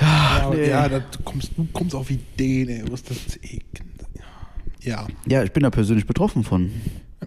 ja, 0.01 0.51
nee. 0.53 0.69
ja, 0.69 0.89
da 0.89 1.03
kommst, 1.25 1.53
du 1.57 1.67
kommst 1.73 1.95
auf 1.95 2.11
Ideen, 2.11 2.69
ey. 2.69 2.85
Was 2.91 3.03
das? 3.03 3.17
Ja. 4.81 5.07
Ja, 5.27 5.43
ich 5.43 5.53
bin 5.53 5.63
da 5.63 5.71
persönlich 5.71 6.07
betroffen 6.07 6.45
von. 6.45 6.71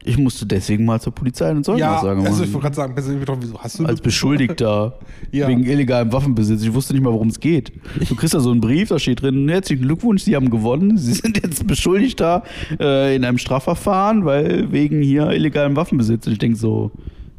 Ich 0.03 0.17
musste 0.17 0.45
deswegen 0.45 0.85
mal 0.85 1.01
zur 1.01 1.13
Polizei 1.13 1.51
und 1.51 1.67
Ja, 1.67 1.99
Zeugenaussage 1.99 2.21
also 2.21 2.43
ich 2.45 2.53
wollte 2.53 2.63
gerade 2.63 2.75
sagen, 2.75 2.93
persönlich 2.93 3.19
betroffen, 3.19 3.43
wieso 3.43 3.59
hast 3.59 3.77
du 3.77 3.85
als 3.85 3.99
Beschuldigter 3.99 4.97
Ja. 5.31 5.47
wegen 5.49 5.63
illegalem 5.65 6.11
Waffenbesitz. 6.13 6.63
Ich 6.63 6.73
wusste 6.73 6.93
nicht 6.93 7.03
mal, 7.03 7.11
worum 7.11 7.27
es 7.27 7.39
geht. 7.39 7.73
Du 8.07 8.15
kriegst 8.15 8.33
da 8.33 8.39
so 8.39 8.51
einen 8.51 8.61
Brief, 8.61 8.87
da 8.89 8.97
steht 8.99 9.21
drin, 9.21 9.47
herzlichen 9.49 9.83
Glückwunsch, 9.83 10.23
Sie 10.23 10.35
haben 10.35 10.49
gewonnen. 10.49 10.97
Sie 10.97 11.13
sind 11.13 11.43
jetzt 11.43 11.67
Beschuldigter 11.67 12.43
äh, 12.79 13.15
in 13.15 13.25
einem 13.25 13.37
Strafverfahren, 13.37 14.23
weil 14.25 14.71
wegen 14.71 15.01
hier 15.01 15.29
illegalem 15.31 15.75
Waffenbesitz. 15.75 16.25
Und 16.25 16.33
ich 16.33 16.39
denke 16.39 16.57
so, 16.57 16.91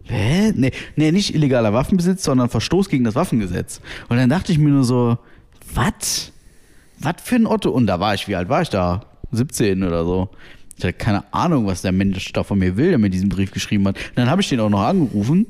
hä? 0.04 0.52
Nee, 0.54 0.72
nee, 0.96 1.12
nicht 1.12 1.34
illegaler 1.34 1.72
Waffenbesitz, 1.72 2.24
sondern 2.24 2.48
Verstoß 2.48 2.88
gegen 2.88 3.04
das 3.04 3.14
Waffengesetz. 3.14 3.80
Und 4.08 4.16
dann 4.16 4.30
dachte 4.30 4.52
ich 4.52 4.58
mir 4.58 4.70
nur 4.70 4.84
so, 4.84 5.18
was? 5.74 6.32
Was 6.98 7.14
für 7.22 7.36
ein 7.36 7.46
Otto? 7.46 7.70
Und 7.70 7.86
da 7.86 8.00
war 8.00 8.14
ich, 8.14 8.28
wie 8.28 8.36
alt 8.36 8.48
war 8.48 8.62
ich 8.62 8.68
da? 8.68 9.04
17 9.32 9.82
oder 9.82 10.04
so. 10.04 10.28
Ich 10.76 10.84
hatte 10.84 10.92
keine 10.92 11.32
Ahnung, 11.32 11.66
was 11.66 11.82
der 11.82 11.92
Mensch 11.92 12.32
da 12.32 12.42
von 12.42 12.58
mir 12.58 12.76
will, 12.76 12.90
der 12.90 12.98
mir 12.98 13.10
diesen 13.10 13.28
Brief 13.28 13.50
geschrieben 13.50 13.86
hat. 13.88 13.96
Und 13.96 14.16
dann 14.16 14.30
habe 14.30 14.42
ich 14.42 14.48
den 14.48 14.60
auch 14.60 14.70
noch 14.70 14.82
angerufen. 14.82 15.46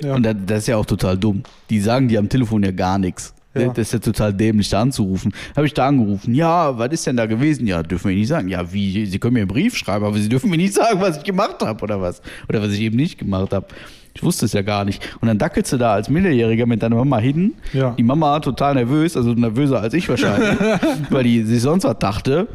Ja. 0.00 0.14
Und 0.14 0.22
das, 0.22 0.36
das 0.46 0.58
ist 0.60 0.68
ja 0.68 0.76
auch 0.76 0.86
total 0.86 1.18
dumm. 1.18 1.42
Die 1.68 1.80
sagen 1.80 2.08
dir 2.08 2.18
am 2.18 2.28
Telefon 2.28 2.62
ja 2.62 2.70
gar 2.70 2.98
nichts. 2.98 3.34
Ja. 3.54 3.68
Das 3.68 3.78
ist 3.78 3.92
ja 3.92 3.98
total 3.98 4.32
dämlich, 4.32 4.68
da 4.68 4.80
anzurufen. 4.80 5.32
Habe 5.56 5.66
ich 5.66 5.74
da 5.74 5.88
angerufen. 5.88 6.34
Ja, 6.34 6.78
was 6.78 6.92
ist 6.92 7.06
denn 7.06 7.16
da 7.16 7.26
gewesen? 7.26 7.66
Ja, 7.66 7.82
dürfen 7.82 8.10
wir 8.10 8.16
nicht 8.16 8.28
sagen. 8.28 8.48
Ja, 8.48 8.72
wie? 8.72 9.06
Sie 9.06 9.18
können 9.18 9.34
mir 9.34 9.40
einen 9.40 9.48
Brief 9.48 9.76
schreiben, 9.76 10.04
aber 10.04 10.16
Sie 10.18 10.28
dürfen 10.28 10.50
mir 10.50 10.56
nicht 10.56 10.74
sagen, 10.74 11.00
was 11.00 11.18
ich 11.18 11.24
gemacht 11.24 11.56
habe 11.60 11.82
oder 11.82 12.00
was. 12.00 12.22
Oder 12.48 12.62
was 12.62 12.72
ich 12.72 12.80
eben 12.80 12.96
nicht 12.96 13.18
gemacht 13.18 13.52
habe. 13.52 13.66
Ich 14.14 14.22
wusste 14.22 14.46
es 14.46 14.52
ja 14.52 14.62
gar 14.62 14.84
nicht. 14.84 15.02
Und 15.20 15.28
dann 15.28 15.38
dackelst 15.38 15.72
du 15.72 15.78
da 15.78 15.94
als 15.94 16.08
Minderjähriger 16.08 16.66
mit 16.66 16.82
deiner 16.82 16.96
Mama 16.96 17.18
hin. 17.18 17.54
Ja. 17.72 17.94
Die 17.96 18.02
Mama 18.02 18.38
total 18.40 18.74
nervös, 18.74 19.16
also 19.16 19.32
nervöser 19.32 19.80
als 19.80 19.94
ich 19.94 20.08
wahrscheinlich, 20.08 20.58
weil 21.10 21.24
die 21.24 21.42
sich 21.42 21.60
sonst 21.62 21.84
was 21.84 21.98
dachte. 21.98 22.48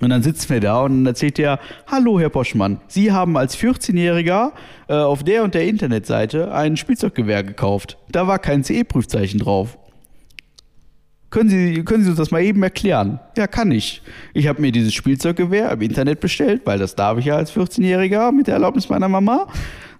Und 0.00 0.10
dann 0.10 0.22
sitzen 0.22 0.50
wir 0.50 0.60
da 0.60 0.80
und 0.82 0.92
dann 0.92 1.06
erzählt 1.06 1.38
der, 1.38 1.58
hallo 1.86 2.20
Herr 2.20 2.28
Poschmann, 2.28 2.80
Sie 2.86 3.10
haben 3.10 3.36
als 3.36 3.56
14-Jähriger 3.58 4.52
äh, 4.88 4.94
auf 4.94 5.24
der 5.24 5.42
und 5.42 5.54
der 5.54 5.66
Internetseite 5.66 6.52
ein 6.52 6.76
Spielzeuggewehr 6.76 7.42
gekauft. 7.42 7.98
Da 8.10 8.26
war 8.26 8.38
kein 8.38 8.62
CE-Prüfzeichen 8.62 9.40
drauf. 9.40 9.76
Können 11.30 11.50
Sie, 11.50 11.82
können 11.84 12.04
Sie 12.04 12.10
uns 12.10 12.18
das 12.18 12.30
mal 12.30 12.42
eben 12.42 12.62
erklären? 12.62 13.20
Ja, 13.36 13.46
kann 13.46 13.70
ich. 13.70 14.00
Ich 14.32 14.48
habe 14.48 14.62
mir 14.62 14.72
dieses 14.72 14.94
Spielzeuggewehr 14.94 15.70
im 15.72 15.82
Internet 15.82 16.20
bestellt, 16.20 16.62
weil 16.64 16.78
das 16.78 16.94
darf 16.94 17.18
ich 17.18 17.26
ja 17.26 17.36
als 17.36 17.52
14-Jähriger 17.52 18.32
mit 18.32 18.46
der 18.46 18.54
Erlaubnis 18.54 18.88
meiner 18.88 19.08
Mama. 19.08 19.46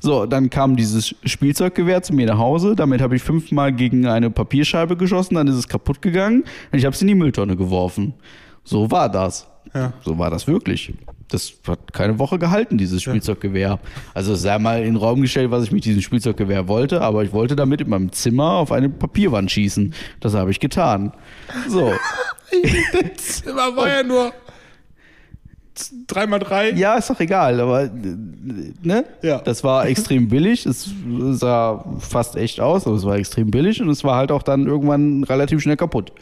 So, 0.01 0.25
dann 0.25 0.49
kam 0.49 0.77
dieses 0.77 1.15
Spielzeuggewehr 1.25 2.03
zu 2.03 2.15
mir 2.15 2.27
nach 2.27 2.39
Hause. 2.39 2.75
Damit 2.75 3.03
habe 3.03 3.17
ich 3.17 3.23
fünfmal 3.23 3.73
gegen 3.73 4.07
eine 4.07 4.31
Papierscheibe 4.31 4.97
geschossen, 4.97 5.35
dann 5.35 5.49
ist 5.49 5.57
es 5.57 5.69
kaputt 5.69 6.01
gegangen 6.01 6.45
und 6.73 6.79
ich 6.79 6.87
habe 6.87 6.95
es 6.95 7.03
in 7.03 7.09
die 7.09 7.15
Mülltonne 7.15 7.57
geworfen. 7.57 8.15
So 8.65 8.91
war 8.91 9.11
das. 9.11 9.47
Ja. 9.75 9.93
So 10.03 10.17
war 10.19 10.31
das 10.31 10.47
wirklich. 10.47 10.95
Das 11.29 11.53
hat 11.67 11.93
keine 11.93 12.19
Woche 12.19 12.39
gehalten, 12.39 12.79
dieses 12.79 13.03
Spielzeuggewehr. 13.03 13.79
Also 14.15 14.33
es 14.33 14.43
sei 14.43 14.59
mal 14.59 14.79
in 14.81 14.95
den 14.95 14.97
Raum 14.97 15.21
gestellt, 15.21 15.51
was 15.51 15.65
ich 15.65 15.73
mit 15.73 15.85
diesem 15.85 16.01
Spielzeuggewehr 16.01 16.69
wollte, 16.69 17.03
aber 17.03 17.23
ich 17.23 17.33
wollte 17.33 17.55
damit 17.55 17.81
in 17.83 17.91
meinem 17.91 18.13
Zimmer 18.13 18.53
auf 18.53 18.73
eine 18.73 18.89
Papierwand 18.89 19.51
schießen. 19.51 19.95
Das 20.21 20.35
habe 20.35 20.51
ich 20.51 20.61
getan. 20.61 21.13
So. 21.69 21.93
Zimmer 23.17 23.77
war 23.77 23.89
ja 23.89 24.03
nur 24.03 24.33
3x3. 26.09 26.75
Ja, 26.77 26.97
ist 26.97 27.11
doch 27.11 27.21
egal, 27.21 27.61
aber 27.61 27.91
ne? 28.83 29.05
Ja. 29.23 29.39
Das 29.39 29.63
war 29.63 29.87
extrem 29.87 30.29
billig. 30.29 30.67
Es 30.67 30.91
sah 31.33 31.85
fast 31.99 32.37
echt 32.37 32.61
aus, 32.61 32.87
aber 32.87 32.97
es 32.97 33.05
war 33.05 33.17
extrem 33.17 33.51
billig 33.51 33.81
und 33.81 33.89
es 33.89 34.03
war 34.05 34.17
halt 34.17 34.33
auch 34.33 34.43
dann 34.43 34.67
irgendwann 34.67 35.25
relativ 35.25 35.61
schnell 35.61 35.77
kaputt. 35.77 36.13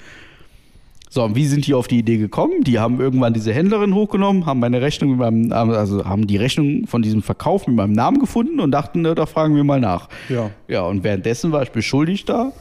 So, 1.09 1.23
und 1.23 1.37
wie 1.37 1.47
sind 1.47 1.67
die 1.67 1.75
auf 1.75 1.87
die 1.87 1.99
Idee 1.99 2.19
gekommen? 2.19 2.65
Die 2.65 2.79
haben 2.79 3.01
irgendwann 3.01 3.33
diese 3.33 3.53
Händlerin 3.53 3.95
hochgenommen, 3.95 4.45
haben 4.45 4.59
meine 4.59 4.81
Rechnung 4.81 5.11
mit 5.11 5.19
meinem, 5.21 5.53
also 5.53 6.05
haben 6.05 6.27
die 6.27 6.37
Rechnung 6.37 6.87
von 6.87 7.01
diesem 7.01 7.23
Verkauf 7.23 7.67
mit 7.67 7.77
meinem 7.77 7.93
Namen 7.93 8.19
gefunden 8.19 8.59
und 8.59 8.73
dachten, 8.73 9.03
ne, 9.03 9.15
da 9.15 9.27
fragen 9.27 9.55
wir 9.55 9.65
mal 9.65 9.81
nach. 9.81 10.09
Ja. 10.29 10.51
Ja, 10.69 10.83
und 10.83 11.05
währenddessen 11.05 11.53
war 11.53 11.63
ich 11.63 11.71
beschuldigt 11.71 12.29
da 12.29 12.53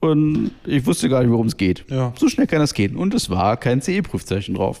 und 0.00 0.52
ich 0.64 0.86
wusste 0.86 1.08
gar 1.08 1.22
nicht, 1.22 1.30
worum 1.30 1.46
es 1.46 1.56
geht. 1.56 1.84
Ja. 1.88 2.12
So 2.16 2.28
schnell 2.28 2.46
kann 2.46 2.60
das 2.60 2.72
gehen. 2.72 2.96
Und 2.96 3.14
es 3.14 3.30
war 3.30 3.56
kein 3.56 3.82
CE-Prüfzeichen 3.82 4.54
drauf. 4.54 4.80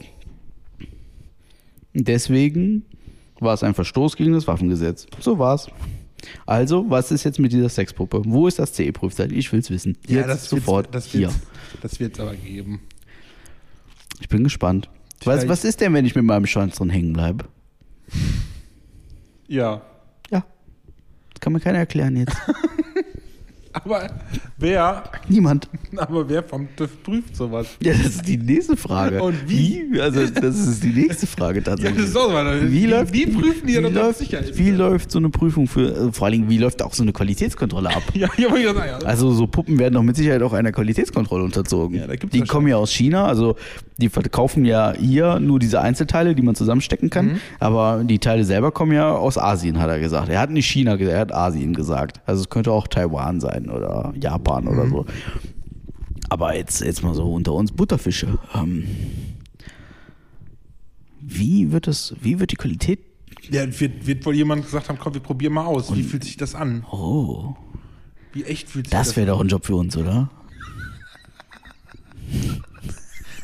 Deswegen 1.92 2.84
war 3.40 3.54
es 3.54 3.62
ein 3.62 3.74
Verstoß 3.74 4.16
gegen 4.16 4.32
das 4.32 4.46
Waffengesetz. 4.46 5.06
So 5.20 5.38
war's. 5.38 5.68
Also, 6.46 6.88
was 6.88 7.10
ist 7.10 7.24
jetzt 7.24 7.38
mit 7.38 7.52
dieser 7.52 7.68
Sexpuppe? 7.68 8.22
Wo 8.24 8.48
ist 8.48 8.58
das 8.58 8.72
CE-Prüfzeichen? 8.72 9.34
Ich 9.34 9.52
will's 9.52 9.70
wissen. 9.70 9.96
Jetzt 10.02 10.10
ja, 10.10 10.26
das 10.26 10.48
sofort 10.48 10.94
das 10.94 11.06
hier. 11.06 11.30
das 11.82 12.00
wird's 12.00 12.18
aber 12.20 12.34
geben. 12.34 12.80
Ich 14.20 14.28
bin 14.28 14.44
gespannt. 14.44 14.88
Was, 15.24 15.48
was 15.48 15.64
ist 15.64 15.80
denn, 15.80 15.92
wenn 15.94 16.04
ich 16.04 16.14
mit 16.14 16.24
meinem 16.24 16.46
Schwanz 16.46 16.76
drin 16.76 16.90
hängen 16.90 17.12
bleibe? 17.12 17.46
Ja. 19.48 19.82
Ja. 20.30 20.44
Das 21.32 21.40
kann 21.40 21.52
mir 21.52 21.60
keiner 21.60 21.78
erklären 21.78 22.16
jetzt. 22.16 22.36
Aber 23.84 24.08
wer, 24.56 25.02
Niemand. 25.28 25.68
aber 25.96 26.26
wer 26.28 26.42
vom 26.42 26.66
TÜV 26.76 27.02
prüft 27.02 27.36
sowas? 27.36 27.66
Ja, 27.82 27.92
das 27.92 28.06
ist 28.06 28.26
die 28.28 28.38
nächste 28.38 28.76
Frage. 28.76 29.22
Und 29.22 29.36
wie? 29.48 30.00
Also, 30.00 30.26
das 30.26 30.56
ist 30.58 30.82
die 30.82 30.88
nächste 30.92 31.26
Frage 31.26 31.58
Ja, 31.58 31.64
tatsächlich. 31.66 31.98
das 32.00 32.08
ist 32.10 32.16
auch 32.16 32.32
mal. 32.32 32.70
Wie, 32.72 32.86
läuft, 32.86 33.12
wie 33.12 33.26
prüfen 33.26 33.66
die 33.66 33.76
wie 33.76 33.82
das 33.82 33.92
läuft, 33.92 34.18
Sicherheit? 34.20 34.56
Wie 34.56 34.70
läuft 34.70 35.10
so 35.10 35.18
eine 35.18 35.28
Prüfung 35.28 35.66
für, 35.68 35.94
äh, 36.08 36.12
vor 36.12 36.24
allen 36.26 36.32
Dingen, 36.32 36.48
wie 36.48 36.56
läuft 36.58 36.80
auch 36.82 36.94
so 36.94 37.02
eine 37.02 37.12
Qualitätskontrolle 37.12 37.90
ab? 37.94 38.02
Ja, 38.14 38.28
ja, 38.38 38.56
ja. 38.56 38.96
Also 39.04 39.32
so 39.32 39.46
Puppen 39.46 39.78
werden 39.78 39.94
doch 39.94 40.02
mit 40.02 40.16
Sicherheit 40.16 40.42
auch 40.42 40.54
einer 40.54 40.72
Qualitätskontrolle 40.72 41.44
unterzogen. 41.44 41.98
Ja, 41.98 42.06
da 42.06 42.16
gibt's 42.16 42.32
die 42.32 42.38
ja 42.40 42.46
kommen 42.46 42.68
ja 42.68 42.76
aus 42.76 42.90
China, 42.92 43.26
also 43.26 43.56
die 43.98 44.08
verkaufen 44.08 44.64
ja 44.64 44.94
hier 44.98 45.38
nur 45.38 45.58
diese 45.58 45.80
Einzelteile, 45.80 46.34
die 46.34 46.42
man 46.42 46.54
zusammenstecken 46.54 47.10
kann, 47.10 47.26
Mhm. 47.26 47.40
aber 47.60 48.02
die 48.04 48.18
Teile 48.18 48.44
selber 48.44 48.70
kommen 48.72 48.92
ja 48.92 49.10
aus 49.12 49.36
Asien, 49.38 49.80
hat 49.80 49.88
er 49.90 49.98
gesagt. 50.00 50.28
Er 50.30 50.40
hat 50.40 50.50
nicht 50.50 50.66
China 50.66 50.96
gesagt, 50.96 51.14
er 51.14 51.20
hat 51.20 51.34
Asien 51.34 51.74
gesagt. 51.74 52.20
Also 52.26 52.42
es 52.42 52.48
könnte 52.48 52.72
auch 52.72 52.86
Taiwan 52.88 53.40
sein 53.40 53.65
oder 53.70 54.12
Japan 54.20 54.64
Mhm. 54.64 54.70
oder 54.70 54.88
so. 54.88 55.06
Aber 56.28 56.56
jetzt, 56.56 56.80
jetzt 56.82 57.02
mal 57.02 57.14
so 57.14 57.32
unter 57.32 57.52
uns 57.52 57.70
Butterfische. 57.72 58.38
Ähm, 58.54 58.84
wie 61.20 61.72
wird 61.72 61.86
das, 61.86 62.14
wie 62.20 62.38
wird 62.40 62.50
die 62.52 62.56
Qualität? 62.56 63.00
Ja, 63.50 63.62
wird, 63.80 64.06
wird 64.06 64.26
wohl 64.26 64.34
jemand 64.34 64.64
gesagt 64.64 64.88
haben, 64.88 64.98
komm, 64.98 65.14
wir 65.14 65.20
probieren 65.20 65.52
mal 65.52 65.66
aus. 65.66 65.94
Wie 65.94 66.02
fühlt 66.02 66.24
sich 66.24 66.36
das 66.36 66.54
an? 66.54 66.84
Oh, 66.90 67.54
Wie 68.32 68.42
echt 68.44 68.68
fühlt 68.68 68.86
sich 68.86 68.90
das 68.92 69.08
das 69.08 69.16
wäre 69.16 69.28
doch 69.28 69.40
ein 69.40 69.48
Job 69.48 69.64
für 69.64 69.76
uns, 69.76 69.96
oder? 69.96 70.30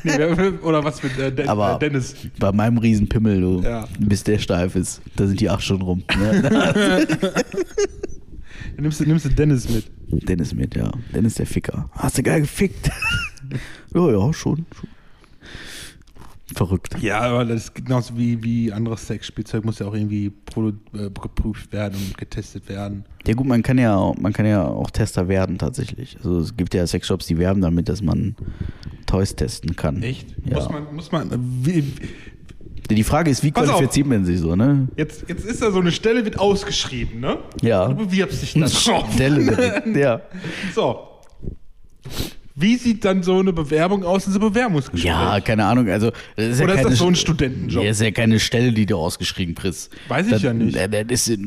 Nee, 0.05 0.21
oder 0.61 0.83
was 0.83 1.01
mit 1.01 1.17
äh, 1.17 1.31
Den- 1.33 1.47
Aber- 1.47 1.77
äh, 1.77 1.79
Dennis? 1.79 2.13
Bei 2.37 2.51
meinem 2.51 2.77
Riesenpimmel, 2.77 3.39
du, 3.39 3.61
Ja. 3.61 3.87
bis 3.99 4.25
der 4.25 4.37
steif 4.37 4.75
ist. 4.75 5.01
Da 5.15 5.25
sind 5.27 5.39
die 5.39 5.49
acht 5.49 5.63
Stunden 5.63 5.83
rum. 5.83 6.03
Ne? 6.19 7.07
Dann 8.75 8.83
nimmst 8.83 8.99
du, 8.99 9.05
nimmst 9.05 9.25
du 9.25 9.29
Dennis 9.29 9.69
mit. 9.69 9.91
Dennis 10.29 10.53
mit, 10.53 10.75
ja. 10.75 10.91
Dennis 11.13 11.35
der 11.35 11.45
Ficker. 11.47 11.89
Hast 11.93 12.17
du 12.17 12.23
geil 12.23 12.41
gefickt? 12.41 12.89
ja, 13.93 14.11
ja, 14.11 14.33
schon. 14.33 14.65
schon. 14.75 14.89
Verrückt. 16.55 16.95
Ja, 17.01 17.21
aber 17.21 17.45
das 17.45 17.63
ist 17.65 17.75
genauso 17.75 18.15
wie, 18.15 18.43
wie 18.43 18.71
anderes 18.71 19.07
Sexspielzeug 19.07 19.65
muss 19.65 19.79
ja 19.79 19.87
auch 19.87 19.95
irgendwie 19.95 20.27
äh, 20.27 21.09
geprüft 21.09 21.71
werden 21.71 21.97
und 21.97 22.17
getestet 22.17 22.69
werden. 22.69 23.05
Ja 23.25 23.33
gut, 23.33 23.47
man 23.47 23.63
kann 23.63 23.79
ja, 23.79 23.95
auch- 23.95 24.15
man 24.17 24.33
kann 24.33 24.45
ja 24.45 24.63
auch 24.67 24.91
Tester 24.91 25.27
werden 25.27 25.57
tatsächlich. 25.57 26.17
Also 26.17 26.39
es 26.39 26.55
gibt 26.55 26.75
ja 26.75 26.85
Sexshops, 26.85 27.25
die 27.25 27.39
werben 27.39 27.61
damit, 27.61 27.89
dass 27.89 28.03
man 28.03 28.35
Toys 29.07 29.35
testen 29.35 29.75
kann. 29.75 30.03
Echt? 30.03 30.35
Ja. 30.45 30.55
Muss 30.57 30.69
man, 30.69 30.95
muss 30.95 31.11
man, 31.11 31.29
wie, 31.65 31.91
Die 32.89 33.03
Frage 33.03 33.31
ist, 33.31 33.43
wie 33.43 33.51
Pass 33.51 33.69
auf. 33.69 33.75
qualifiziert 33.75 34.07
man 34.07 34.25
sich 34.25 34.39
so, 34.39 34.55
ne? 34.55 34.87
jetzt, 34.97 35.25
jetzt 35.27 35.45
ist 35.45 35.61
da 35.61 35.71
so 35.71 35.79
eine 35.79 35.91
Stelle, 35.91 36.25
wird 36.25 36.37
ausgeschrieben, 36.37 37.19
ne? 37.21 37.37
Ja. 37.61 37.87
Du 37.87 37.95
bewirbst 37.95 38.41
dich 38.41 38.53
dann 38.53 38.63
drauf. 38.63 39.05
Stelle. 39.13 39.83
Ja. 39.95 40.21
So. 40.75 40.99
Wie 42.55 42.75
sieht 42.75 43.03
dann 43.03 43.23
so 43.23 43.39
eine 43.39 43.51
Bewerbung 43.51 44.03
aus 44.03 44.27
einem 44.27 44.39
Bewerbungsgespräch? 44.39 45.09
ja, 45.09 45.39
keine 45.39 45.65
Ahnung. 45.65 45.89
Also, 45.89 46.11
das 46.35 46.45
ist 46.45 46.59
ja 46.59 46.65
Oder 46.65 46.73
ist 46.75 46.79
keine 46.79 46.89
das 46.91 46.99
so 46.99 47.07
ein 47.07 47.15
Studentenjob? 47.15 47.83
Ja, 47.83 47.89
ist 47.89 48.01
ja 48.01 48.11
keine 48.11 48.39
Stelle, 48.39 48.71
die 48.71 48.85
du 48.85 48.95
ausgeschrieben 48.95 49.55
kriegst. 49.55 49.91
Weiß 50.07 50.27
ich 50.27 50.33
das, 50.33 50.41
ja 50.43 50.53
nicht. 50.53 50.75
Das, 50.75 50.89
das, 50.89 51.27
ist, 51.27 51.39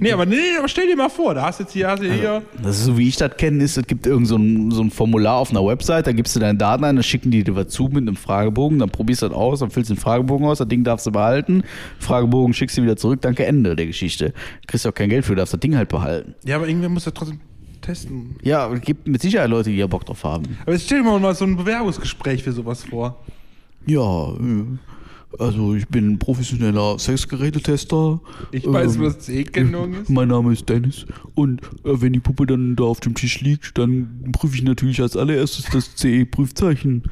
Nee, 0.00 0.12
aber 0.12 0.24
nee, 0.24 0.36
aber 0.58 0.68
stell 0.68 0.86
dir 0.86 0.96
mal 0.96 1.10
vor, 1.10 1.34
da 1.34 1.42
hast 1.42 1.60
jetzt 1.60 1.72
hier, 1.72 1.88
hast 1.88 2.02
du 2.02 2.10
hier. 2.10 2.42
Das 2.62 2.78
ist 2.78 2.84
so 2.84 2.96
wie 2.96 3.08
ich 3.08 3.16
das 3.16 3.36
kenne, 3.36 3.62
ist, 3.62 3.76
es 3.76 3.86
gibt 3.86 4.06
irgend 4.06 4.26
so 4.26 4.36
ein, 4.36 4.70
so 4.70 4.82
ein 4.82 4.90
Formular 4.90 5.36
auf 5.36 5.50
einer 5.50 5.64
Website, 5.64 6.06
da 6.06 6.12
gibst 6.12 6.34
du 6.34 6.40
deine 6.40 6.58
Daten 6.58 6.84
ein, 6.84 6.96
dann 6.96 7.02
schicken 7.02 7.30
die 7.30 7.44
dir 7.44 7.54
was 7.54 7.68
zu 7.68 7.84
mit 7.84 7.98
einem 7.98 8.16
Fragebogen, 8.16 8.78
dann 8.78 8.88
probierst 8.88 9.22
du 9.22 9.28
das 9.28 9.36
aus, 9.36 9.60
dann 9.60 9.70
füllst 9.70 9.90
du 9.90 9.94
den 9.94 10.00
Fragebogen 10.00 10.46
aus, 10.46 10.58
das 10.58 10.68
Ding 10.68 10.82
darfst 10.82 11.06
du 11.06 11.12
behalten, 11.12 11.62
Fragebogen 11.98 12.54
schickst 12.54 12.78
du 12.78 12.82
wieder 12.82 12.96
zurück, 12.96 13.20
danke, 13.20 13.44
Ende 13.44 13.76
der 13.76 13.86
Geschichte. 13.86 14.32
Kriegst 14.66 14.86
du 14.86 14.88
auch 14.88 14.94
kein 14.94 15.10
Geld 15.10 15.26
für, 15.26 15.34
darfst 15.34 15.52
das 15.52 15.60
Ding 15.60 15.76
halt 15.76 15.90
behalten. 15.90 16.34
Ja, 16.44 16.56
aber 16.56 16.68
irgendwer 16.68 16.88
muss 16.88 17.04
das 17.04 17.12
trotzdem 17.12 17.40
testen. 17.84 18.36
Ja, 18.42 18.72
es 18.72 18.80
gibt 18.80 19.06
mit 19.06 19.20
Sicherheit 19.22 19.50
Leute, 19.50 19.70
die 19.70 19.76
ja 19.76 19.86
Bock 19.86 20.04
drauf 20.04 20.24
haben. 20.24 20.44
Aber 20.62 20.72
jetzt 20.72 20.86
stell 20.86 21.02
dir 21.02 21.18
mal 21.18 21.34
so 21.34 21.44
ein 21.44 21.56
Bewerbungsgespräch 21.56 22.42
für 22.42 22.52
sowas 22.52 22.84
vor. 22.84 23.16
Ja, 23.86 24.32
äh, 24.32 24.64
also 25.38 25.74
ich 25.74 25.86
bin 25.88 26.18
professioneller 26.18 26.98
Sexgerätetester. 26.98 28.20
Ich 28.52 28.64
weiß, 28.70 28.96
Ähm, 28.96 29.02
was 29.02 29.18
CE-Kennung 29.26 29.94
ist. 29.94 30.10
Mein 30.10 30.28
Name 30.28 30.52
ist 30.52 30.68
Dennis 30.68 31.06
und 31.34 31.60
äh, 31.84 32.00
wenn 32.00 32.12
die 32.12 32.20
Puppe 32.20 32.46
dann 32.46 32.76
da 32.76 32.84
auf 32.84 33.00
dem 33.00 33.14
Tisch 33.14 33.40
liegt, 33.40 33.76
dann 33.78 34.30
prüfe 34.32 34.56
ich 34.56 34.62
natürlich 34.62 35.00
als 35.02 35.16
allererstes 35.16 35.66
das 35.72 35.94
CE-Prüfzeichen, 35.96 37.02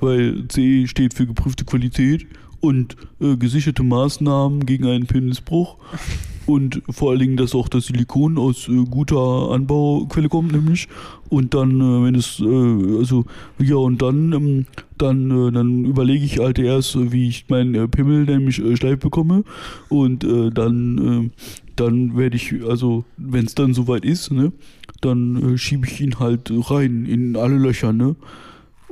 weil 0.00 0.46
CE 0.48 0.86
steht 0.86 1.14
für 1.14 1.26
geprüfte 1.26 1.64
Qualität 1.64 2.26
und 2.60 2.96
äh, 3.20 3.36
gesicherte 3.36 3.82
Maßnahmen 3.82 4.64
gegen 4.64 4.86
einen 4.86 5.06
Penisbruch 5.06 5.76
und 6.46 6.82
vor 6.90 7.10
allen 7.10 7.20
Dingen, 7.20 7.36
dass 7.36 7.54
auch 7.54 7.68
das 7.68 7.86
Silikon 7.86 8.38
aus 8.38 8.68
äh, 8.68 8.84
guter 8.84 9.50
Anbauquelle 9.50 10.28
kommt, 10.28 10.52
nämlich 10.52 10.88
und 11.28 11.54
dann, 11.54 11.80
äh, 11.80 12.04
wenn 12.04 12.14
es, 12.14 12.40
äh, 12.40 12.98
also 12.98 13.24
ja 13.58 13.76
und 13.76 14.02
dann, 14.02 14.32
ähm, 14.32 14.66
dann, 14.98 15.30
äh, 15.30 15.52
dann 15.52 15.84
überlege 15.84 16.24
ich 16.24 16.38
halt 16.38 16.58
erst, 16.58 17.12
wie 17.12 17.28
ich 17.28 17.48
meinen 17.48 17.74
äh, 17.74 17.88
Pimmel 17.88 18.24
nämlich 18.24 18.58
äh, 18.58 18.76
steif 18.76 18.98
bekomme 19.00 19.44
und 19.88 20.24
dann 20.24 21.30
äh, 21.30 21.44
dann 21.76 22.16
werde 22.18 22.36
ich, 22.36 22.62
also 22.68 23.04
wenn 23.16 23.46
es 23.46 23.54
dann 23.54 23.72
soweit 23.72 24.04
ist, 24.04 24.30
ne, 24.30 24.52
dann 25.00 25.56
schiebe 25.56 25.86
ich 25.86 26.00
ihn 26.02 26.18
halt 26.18 26.52
rein 26.52 27.06
in 27.06 27.34
alle 27.34 27.56
Löcher, 27.56 27.94
ne? 27.94 28.14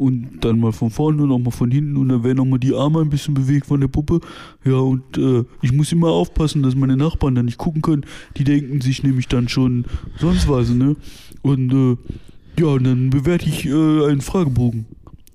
Und 0.00 0.38
dann 0.40 0.60
mal 0.60 0.72
von 0.72 0.90
vorne 0.90 1.22
und 1.24 1.30
auch 1.30 1.38
mal 1.38 1.50
von 1.50 1.70
hinten 1.70 1.98
und 1.98 2.08
dann 2.08 2.24
werden 2.24 2.40
auch 2.40 2.46
mal 2.46 2.58
die 2.58 2.74
Arme 2.74 3.02
ein 3.02 3.10
bisschen 3.10 3.34
bewegt 3.34 3.66
von 3.66 3.82
der 3.82 3.88
Puppe. 3.88 4.20
Ja, 4.64 4.76
und 4.76 5.18
äh, 5.18 5.44
ich 5.60 5.72
muss 5.72 5.92
immer 5.92 6.08
aufpassen, 6.08 6.62
dass 6.62 6.74
meine 6.74 6.96
Nachbarn 6.96 7.34
dann 7.34 7.44
nicht 7.44 7.58
gucken 7.58 7.82
können. 7.82 8.06
Die 8.38 8.44
denken 8.44 8.80
sich 8.80 9.02
nämlich 9.02 9.28
dann 9.28 9.50
schon 9.50 9.84
sonst 10.18 10.48
was, 10.48 10.70
ne? 10.70 10.96
Und 11.42 11.70
äh, 11.70 12.60
ja, 12.60 12.68
und 12.68 12.84
dann 12.84 13.10
bewerte 13.10 13.46
ich 13.46 13.66
äh, 13.66 14.08
einen 14.08 14.22
Fragebogen. 14.22 14.86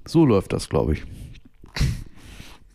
So 0.08 0.26
läuft 0.26 0.52
das, 0.52 0.68
glaube 0.68 0.94
ich. 0.94 1.04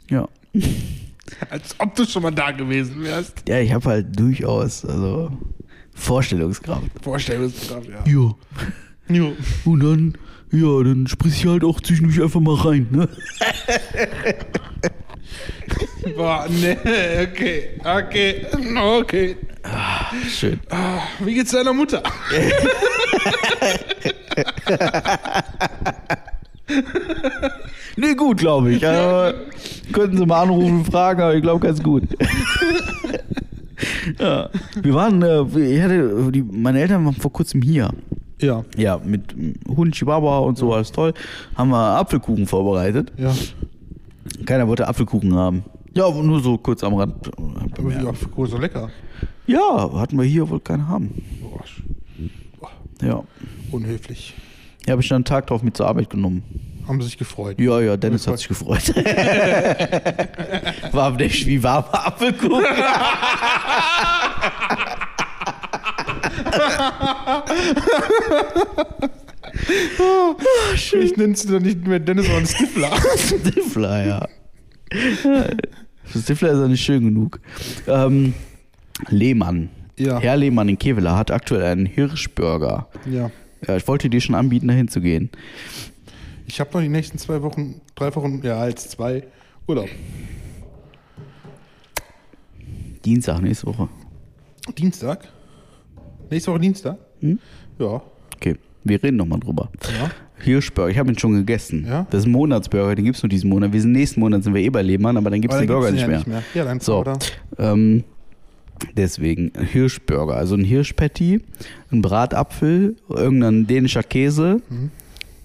Ja. 0.09 0.29
Als 1.51 1.75
ob 1.79 1.97
du 1.97 2.05
schon 2.05 2.23
mal 2.23 2.31
da 2.31 2.53
gewesen 2.53 3.03
wärst. 3.03 3.43
Ja, 3.49 3.59
ich 3.59 3.73
habe 3.73 3.85
halt 3.85 4.17
durchaus, 4.17 4.85
also 4.85 5.33
Vorstellungskraft. 5.95 6.87
Vorstellungskraft, 7.03 7.89
ja. 7.89 8.05
Ja. 8.07 8.37
Jo. 9.09 9.33
Und 9.65 9.81
dann, 9.81 10.19
ja, 10.53 10.83
dann 10.83 11.07
sprich 11.07 11.45
ich 11.45 11.47
halt 11.47 11.65
auch 11.65 11.81
zwischendurch 11.81 12.21
einfach 12.23 12.41
mal 12.41 12.55
rein, 12.57 12.87
ne? 12.91 13.09
Boah, 16.17 16.47
ne, 16.49 16.77
okay, 17.31 17.81
okay, 17.85 18.47
okay. 18.77 19.37
Schön. 20.29 20.59
Ah, 20.71 21.01
Wie 21.21 21.35
geht's 21.35 21.53
deiner 21.53 21.73
Mutter? 21.73 22.03
Nee, 27.97 28.15
gut, 28.15 28.39
glaube 28.39 28.73
ich. 28.73 28.87
Also, 28.87 29.37
könnten 29.93 30.17
Sie 30.17 30.27
mal 30.27 30.43
anrufen 30.43 30.79
und 30.79 30.85
fragen, 30.87 31.21
aber 31.21 31.35
ich 31.35 31.43
glaube 31.43 31.67
ganz 31.67 31.83
gut. 31.83 32.05
ja. 34.19 34.49
Wir 34.81 34.95
waren, 34.95 35.23
äh, 35.23 35.75
ich 35.75 35.83
hatte, 35.83 36.31
die, 36.33 36.43
meine 36.43 36.81
Eltern 36.81 37.05
waren 37.05 37.15
vor 37.15 37.33
kurzem 37.33 37.63
hier. 37.63 37.91
Ja, 38.41 38.65
Ja, 38.77 38.99
mit 39.05 39.35
Hund, 39.69 39.95
Chihuahua 39.95 40.39
und 40.41 40.57
so, 40.59 40.73
alles 40.75 40.91
toll. 40.93 41.13
Haben 41.57 41.71
wir 41.71 41.77
Apfelkuchen 41.99 42.47
vorbereitet. 42.47 43.13
ja. 43.17 43.33
Keiner 44.47 44.69
wollte 44.69 44.87
Apfelkuchen 44.87 45.35
haben. 45.35 45.65
Ja, 45.95 46.09
nur 46.11 46.41
so 46.41 46.57
kurz 46.59 46.85
am 46.85 46.95
Rand. 46.95 47.31
Aber 47.37 48.11
auch 48.11 48.15
für 48.15 48.47
so 48.47 48.59
lecker. 48.59 48.91
Ja, 49.47 49.91
hatten 49.95 50.17
wir 50.19 50.25
hier, 50.25 50.49
wollte 50.49 50.65
keiner 50.65 50.87
haben. 50.89 51.23
Boah, 51.43 51.65
boah, 52.61 52.71
Ja. 53.07 53.23
unhöflich. 53.73 54.35
Ja, 54.87 54.93
habe 54.93 55.03
ich 55.03 55.09
dann 55.09 55.17
einen 55.17 55.25
Tag 55.25 55.47
drauf 55.49 55.63
mit 55.63 55.77
zur 55.77 55.87
Arbeit 55.89 56.09
genommen. 56.11 56.43
Haben 56.87 57.01
sie 57.01 57.07
sich 57.09 57.19
gefreut. 57.19 57.59
Ja, 57.61 57.81
ja, 57.81 57.97
Dennis 57.97 58.27
hat 58.27 58.39
sich 58.39 58.49
gefreut. 58.49 58.95
War 60.93 61.11
nicht 61.13 61.47
wie 61.47 61.63
warmer 61.63 62.07
Apfelkuchen. 62.07 62.65
Ich 70.75 71.17
nenne 71.17 71.35
es 71.35 71.47
doch 71.47 71.61
nicht 71.61 71.87
mehr 71.87 71.99
Dennis, 71.99 72.27
sondern 72.27 72.47
Stifler. 72.47 72.91
Stifler, 73.17 74.07
ja. 74.07 74.29
Für 76.05 76.19
Stifler 76.19 76.53
ist 76.53 76.59
er 76.59 76.69
nicht 76.69 76.85
schön 76.85 77.05
genug. 77.05 77.41
Ähm, 77.87 78.35
Lehmann. 79.09 79.71
Ja. 79.99 80.19
Herr 80.19 80.37
Lehmann 80.37 80.69
in 80.69 80.79
Kevela 80.79 81.17
hat 81.17 81.31
aktuell 81.31 81.65
einen 81.65 81.87
Hirschburger. 81.87 82.89
ja. 83.07 83.31
Ja, 83.69 83.77
ich 83.77 83.87
wollte 83.87 84.09
dir 84.09 84.23
schon 84.23 84.35
anbieten, 84.35 84.69
dahin 84.69 84.89
zu 84.89 85.03
gehen. 85.03 85.29
Ich 86.47 86.61
habe 86.61 86.71
noch 86.73 86.81
die 86.81 86.89
nächsten 86.89 87.19
zwei 87.19 87.43
Wochen, 87.43 87.83
drei 87.95 88.15
Wochen, 88.17 88.41
ja, 88.43 88.59
als 88.59 88.89
zwei 88.89 89.25
Urlaub. 89.67 89.91
Dienstag, 93.05 93.43
nächste 93.43 93.67
Woche. 93.67 93.89
Dienstag? 94.79 95.29
Nächste 96.31 96.51
Woche 96.53 96.61
Dienstag? 96.61 96.97
Hm? 97.21 97.39
Ja. 97.79 98.03
Okay, 98.37 98.57
wir 98.85 99.03
reden 99.03 99.17
nochmal 99.17 99.41
drüber. 99.41 99.71
Ja. 99.99 100.11
Hirschburger, 100.43 100.91
ich 100.91 100.99
habe 100.99 101.11
ihn 101.11 101.19
schon 101.19 101.35
gegessen. 101.35 101.85
Ja? 101.87 102.07
Das 102.11 102.21
ist 102.21 102.27
ein 102.27 102.33
Monatsburger, 102.33 102.95
den 102.95 103.05
gibt 103.05 103.17
es 103.17 103.23
nur 103.23 103.29
diesen 103.29 103.51
Monat. 103.51 103.73
Wir 103.73 103.81
sind 103.83 103.93
nächsten 103.93 104.21
Monat 104.21 104.43
sind 104.43 104.55
wir 104.55 104.63
eh 104.63 104.71
bei 104.71 104.81
Lehmann, 104.83 105.17
aber 105.17 105.29
dann 105.31 105.41
gibt 105.41 105.53
es 105.53 105.61
den 105.61 105.69
Burger 105.69 105.91
nicht, 105.91 106.03
den 106.07 106.11
mehr. 106.27 106.43
Ja, 106.55 106.65
dann 106.65 106.81
So, 106.81 107.05
ähm, 107.59 108.05
deswegen 108.97 109.53
Hirschburger, 109.71 110.35
also 110.37 110.55
ein 110.55 110.65
Hirschpatty, 110.65 111.43
ein 111.93 112.01
Bratapfel, 112.03 112.97
irgendein 113.09 113.67
dänischer 113.67 114.03
Käse. 114.03 114.63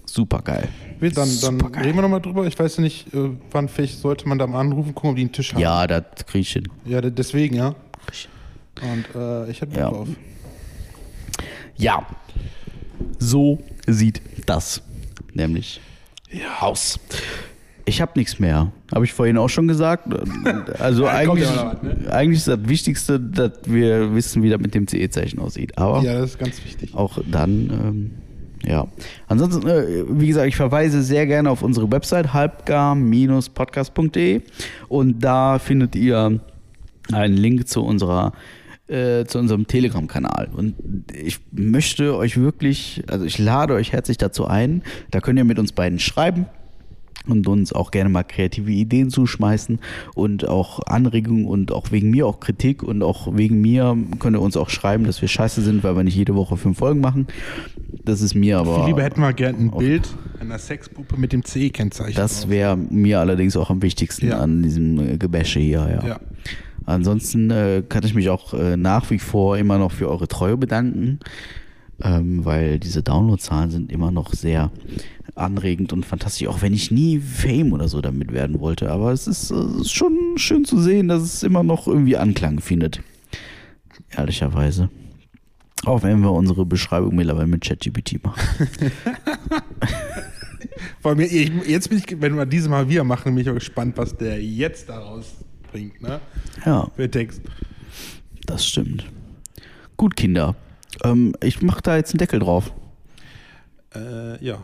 Super 0.06 0.40
geil. 0.42 0.68
Wir- 0.98 1.10
Dann, 1.10 1.28
dann 1.42 1.58
Supergeil. 1.58 1.82
reden 1.84 1.96
wir 1.98 2.02
nochmal 2.02 2.22
drüber. 2.22 2.46
Ich 2.46 2.58
weiß 2.58 2.78
ja 2.78 2.82
nicht, 2.82 3.12
äh, 3.12 3.28
wann 3.50 3.68
vielleicht 3.68 3.98
sollte 3.98 4.26
man 4.26 4.38
da 4.38 4.46
mal 4.46 4.60
anrufen, 4.60 4.94
gucken, 4.94 5.10
ob 5.10 5.16
die 5.16 5.22
einen 5.22 5.32
Tisch 5.32 5.52
haben. 5.52 5.60
Ja, 5.60 5.86
das 5.86 6.24
krieg 6.26 6.40
ich 6.40 6.52
hin. 6.52 6.68
Ja, 6.86 7.02
de- 7.02 7.10
deswegen, 7.10 7.54
ja. 7.56 7.74
Und 8.80 9.04
äh, 9.14 9.50
ich 9.50 9.60
hätte 9.60 9.72
Bock 9.72 9.80
Ja. 9.80 9.90
drauf. 9.90 10.08
Ja, 11.76 12.06
so 13.18 13.58
sieht 13.86 14.22
das 14.46 14.82
nämlich 15.34 15.80
aus. 16.60 16.98
Ich 17.88 18.00
habe 18.00 18.12
nichts 18.16 18.40
mehr. 18.40 18.72
Habe 18.92 19.04
ich 19.04 19.12
vorhin 19.12 19.38
auch 19.38 19.48
schon 19.48 19.68
gesagt. 19.68 20.08
Also 20.80 21.04
Ja, 21.04 21.10
eigentlich, 21.12 21.48
ja 21.48 21.76
was, 21.80 21.82
ne? 21.82 22.12
eigentlich 22.12 22.38
ist 22.38 22.48
das 22.48 22.58
Wichtigste, 22.68 23.20
dass 23.20 23.52
wir 23.66 24.12
wissen, 24.14 24.42
wie 24.42 24.50
das 24.50 24.60
mit 24.60 24.74
dem 24.74 24.88
CE-Zeichen 24.88 25.38
aussieht. 25.38 25.78
Aber 25.78 26.02
Ja, 26.02 26.14
das 26.18 26.30
ist 26.30 26.38
ganz 26.38 26.64
wichtig. 26.64 26.94
auch 26.94 27.18
dann, 27.30 27.70
ähm, 27.70 28.10
ja. 28.68 28.88
Ansonsten, 29.28 29.68
äh, 29.68 30.04
wie 30.08 30.26
gesagt, 30.26 30.48
ich 30.48 30.56
verweise 30.56 31.00
sehr 31.02 31.26
gerne 31.26 31.48
auf 31.50 31.62
unsere 31.62 31.88
Website 31.92 32.32
halbgar-podcast.de 32.32 34.40
und 34.88 35.20
da 35.20 35.58
findet 35.60 35.94
ihr 35.94 36.40
einen 37.12 37.36
Link 37.36 37.68
zu 37.68 37.84
unserer 37.84 38.32
äh, 38.88 39.24
zu 39.24 39.38
unserem 39.38 39.66
Telegram-Kanal. 39.66 40.48
Und 40.56 40.74
ich 41.12 41.40
möchte 41.52 42.16
euch 42.16 42.36
wirklich, 42.38 43.02
also 43.08 43.24
ich 43.24 43.38
lade 43.38 43.74
euch 43.74 43.92
herzlich 43.92 44.18
dazu 44.18 44.46
ein. 44.46 44.82
Da 45.10 45.20
könnt 45.20 45.38
ihr 45.38 45.44
mit 45.44 45.58
uns 45.58 45.72
beiden 45.72 45.98
schreiben 45.98 46.46
und 47.26 47.48
uns 47.48 47.72
auch 47.72 47.90
gerne 47.90 48.08
mal 48.08 48.22
kreative 48.22 48.70
Ideen 48.70 49.10
zuschmeißen 49.10 49.80
und 50.14 50.46
auch 50.46 50.80
Anregungen 50.86 51.46
und 51.46 51.72
auch 51.72 51.90
wegen 51.90 52.10
mir 52.10 52.24
auch 52.26 52.38
Kritik 52.38 52.84
und 52.84 53.02
auch 53.02 53.36
wegen 53.36 53.60
mir 53.60 53.96
könnt 54.20 54.36
ihr 54.36 54.40
uns 54.40 54.56
auch 54.56 54.70
schreiben, 54.70 55.04
dass 55.04 55.20
wir 55.20 55.28
scheiße 55.28 55.62
sind, 55.62 55.82
weil 55.82 55.96
wir 55.96 56.04
nicht 56.04 56.14
jede 56.14 56.36
Woche 56.36 56.56
fünf 56.56 56.78
Folgen 56.78 57.00
machen. 57.00 57.26
Das 58.04 58.20
ist 58.20 58.34
mir 58.34 58.58
aber. 58.58 58.76
Viel 58.76 58.86
lieber 58.86 59.02
hätten 59.02 59.20
wir 59.20 59.32
gern 59.32 59.56
ein 59.56 59.70
Bild 59.72 60.08
einer 60.38 60.58
Sexpuppe 60.58 61.16
mit 61.16 61.32
dem 61.32 61.42
CE-Kennzeichen. 61.44 62.14
Das 62.14 62.48
wäre 62.48 62.76
mir 62.76 63.18
allerdings 63.18 63.56
auch 63.56 63.70
am 63.70 63.82
wichtigsten 63.82 64.28
Ja. 64.28 64.38
an 64.38 64.62
diesem 64.62 65.18
Gebäsche 65.18 65.58
hier, 65.58 66.00
ja. 66.02 66.06
Ja. 66.08 66.20
Ansonsten 66.86 67.50
äh, 67.50 67.82
kann 67.86 68.04
ich 68.04 68.14
mich 68.14 68.28
auch 68.28 68.54
äh, 68.54 68.76
nach 68.76 69.10
wie 69.10 69.18
vor 69.18 69.58
immer 69.58 69.76
noch 69.76 69.90
für 69.92 70.08
eure 70.08 70.28
Treue 70.28 70.56
bedanken, 70.56 71.18
ähm, 72.00 72.44
weil 72.44 72.78
diese 72.78 73.02
Downloadzahlen 73.02 73.70
sind 73.70 73.90
immer 73.92 74.12
noch 74.12 74.32
sehr 74.32 74.70
anregend 75.34 75.92
und 75.92 76.06
fantastisch, 76.06 76.46
auch 76.46 76.62
wenn 76.62 76.72
ich 76.72 76.90
nie 76.92 77.18
Fame 77.18 77.72
oder 77.72 77.88
so 77.88 78.00
damit 78.00 78.32
werden 78.32 78.60
wollte. 78.60 78.90
Aber 78.90 79.12
es 79.12 79.26
ist, 79.26 79.50
äh, 79.50 79.54
es 79.54 79.82
ist 79.82 79.92
schon 79.92 80.16
schön 80.36 80.64
zu 80.64 80.80
sehen, 80.80 81.08
dass 81.08 81.22
es 81.22 81.42
immer 81.42 81.64
noch 81.64 81.88
irgendwie 81.88 82.16
Anklang 82.16 82.60
findet. 82.60 83.02
Ehrlicherweise. 84.16 84.88
Auch 85.84 86.02
wenn 86.04 86.20
wir 86.20 86.32
unsere 86.32 86.64
Beschreibung 86.64 87.16
mittlerweile 87.16 87.48
mit 87.48 87.62
ChatGPT 87.64 88.22
machen. 88.24 88.40
Vor 91.00 91.12
allem, 91.12 91.20
jetzt 91.20 91.88
bin 91.88 91.98
ich, 91.98 92.20
wenn 92.20 92.36
wir 92.36 92.46
dieses 92.46 92.68
Mal 92.68 92.88
wieder 92.88 93.04
machen, 93.04 93.34
bin 93.34 93.42
ich 93.42 93.50
auch 93.50 93.54
gespannt, 93.54 93.96
was 93.96 94.16
der 94.16 94.42
jetzt 94.42 94.88
daraus 94.88 95.45
bringt, 95.76 96.00
ne? 96.00 96.20
Ja. 96.64 96.90
Für 96.96 97.10
Text. 97.10 97.42
Das 98.46 98.66
stimmt. 98.66 99.04
Gut, 99.98 100.16
Kinder. 100.16 100.56
Ähm, 101.04 101.34
ich 101.42 101.60
mache 101.60 101.82
da 101.82 101.96
jetzt 101.96 102.14
einen 102.14 102.18
Deckel 102.18 102.40
drauf. 102.40 102.72
Äh, 103.94 104.42
ja. 104.42 104.62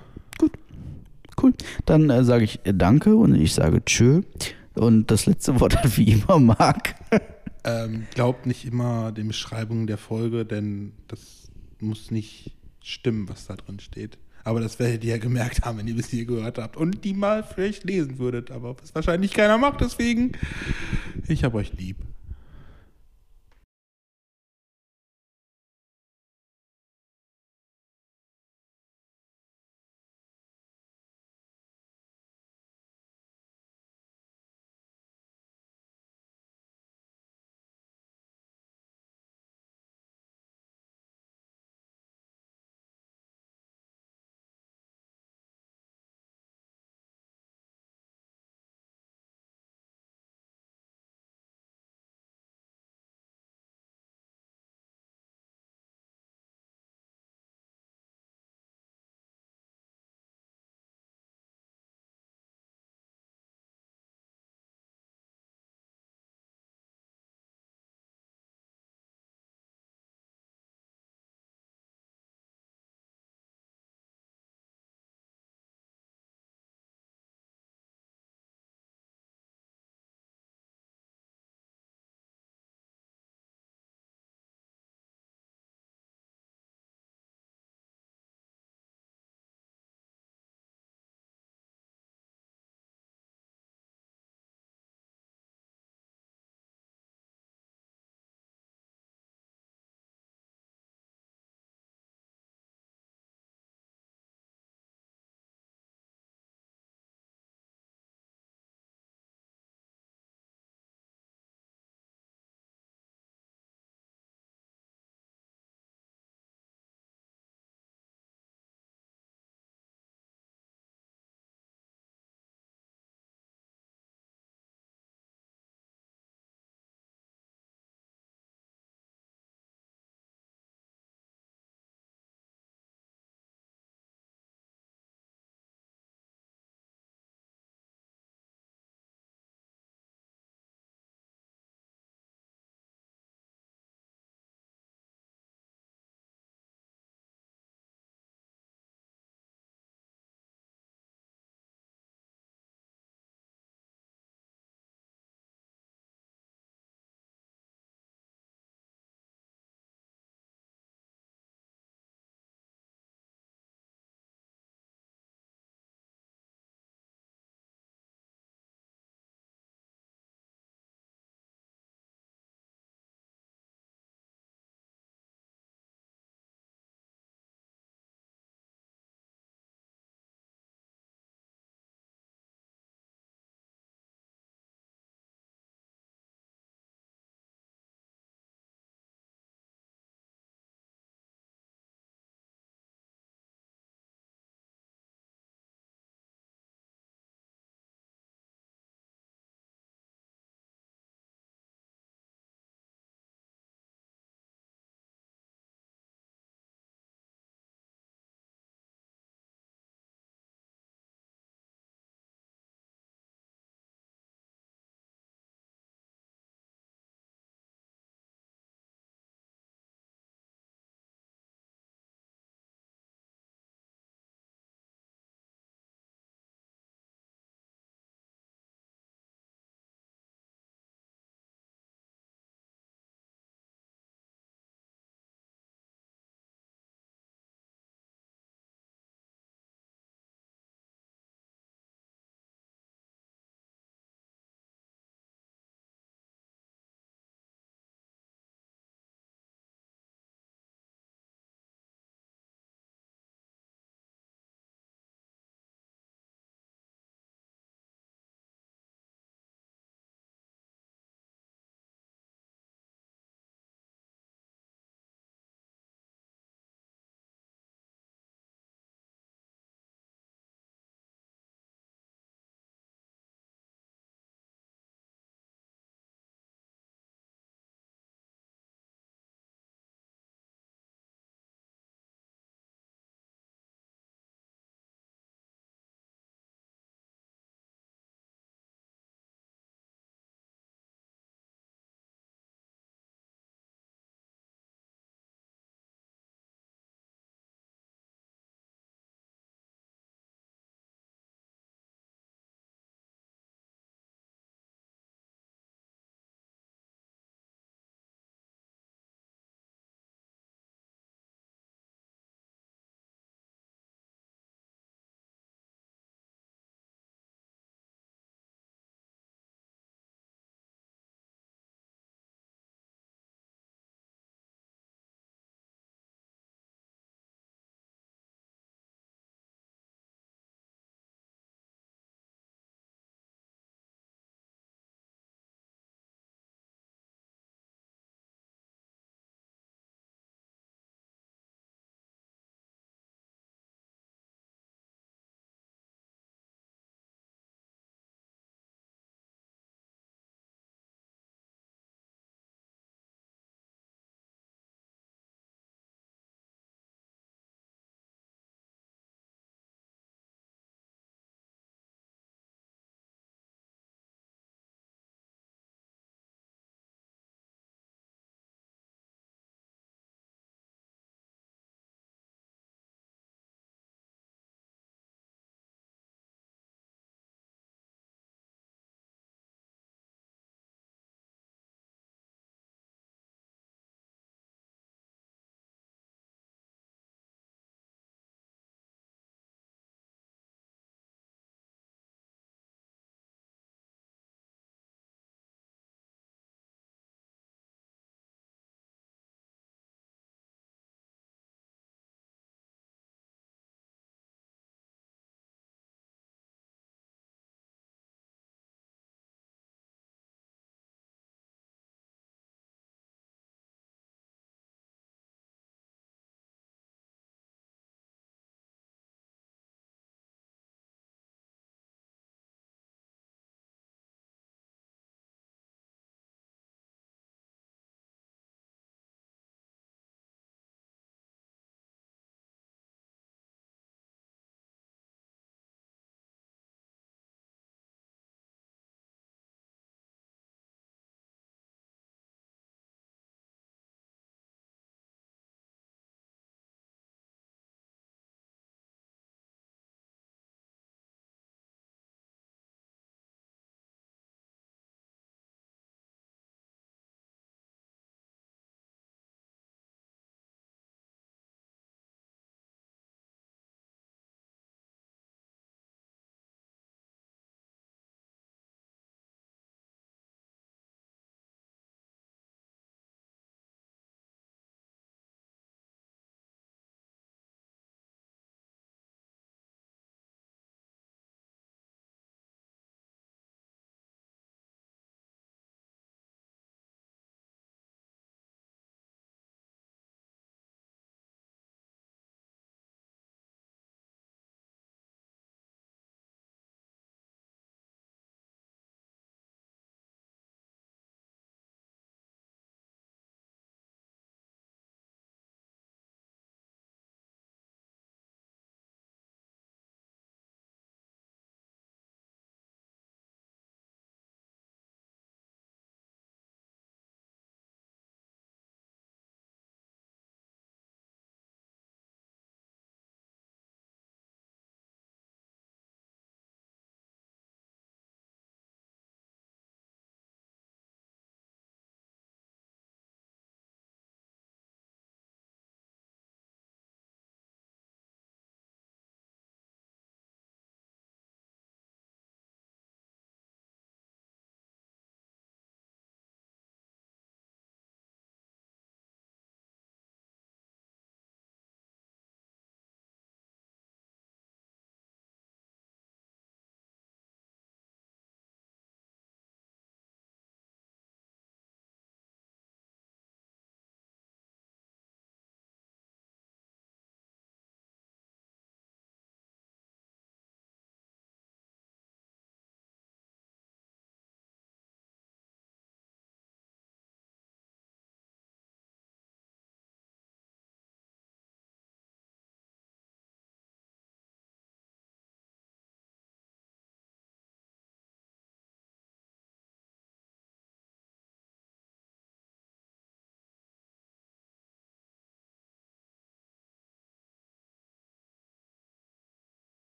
Cool. 1.41 1.53
Dann 1.85 2.09
äh, 2.09 2.25
sage 2.25 2.45
ich 2.45 2.61
äh, 2.65 2.73
Danke 2.73 3.15
und 3.15 3.35
ich 3.35 3.53
sage 3.53 3.85
Tschö. 3.85 4.23
Und 4.75 5.11
das 5.11 5.27
letzte 5.27 5.61
Wort 5.61 5.77
hat 5.77 5.99
wie 5.99 6.13
immer 6.13 6.39
Marc. 6.39 6.95
Ähm, 7.65 8.09
glaubt 8.13 8.45
nicht 8.45 8.65
immer 8.65 9.13
den 9.13 9.29
Beschreibungen 9.29 9.87
der 9.87 9.97
Folge, 9.97 10.45
denn 10.45 10.95
das 11.07 11.49
muss 11.79 12.11
nicht 12.11 12.51
stimmen, 12.83 13.29
was 13.29 13.47
da 13.47 13.55
drin 13.55 13.79
steht. 13.79 14.19
Aber 14.45 14.61
das 14.61 14.79
werdet 14.79 15.05
ihr 15.05 15.11
ja 15.13 15.19
gemerkt 15.19 15.65
haben, 15.65 15.79
wenn 15.79 15.87
ihr 15.87 15.95
bis 15.95 16.09
hier 16.09 16.25
gehört 16.25 16.59
habt 16.59 16.77
und 16.77 17.05
die 17.05 17.15
mal 17.15 17.43
vielleicht 17.43 17.85
lesen 17.85 18.19
würdet. 18.19 18.51
Aber 18.51 18.77
was 18.81 18.95
wahrscheinlich 18.95 19.33
keiner 19.33 19.59
macht, 19.59 19.81
deswegen, 19.81 20.33
ich 21.29 21.45
hab 21.45 21.55
euch 21.55 21.73
lieb. 21.75 21.97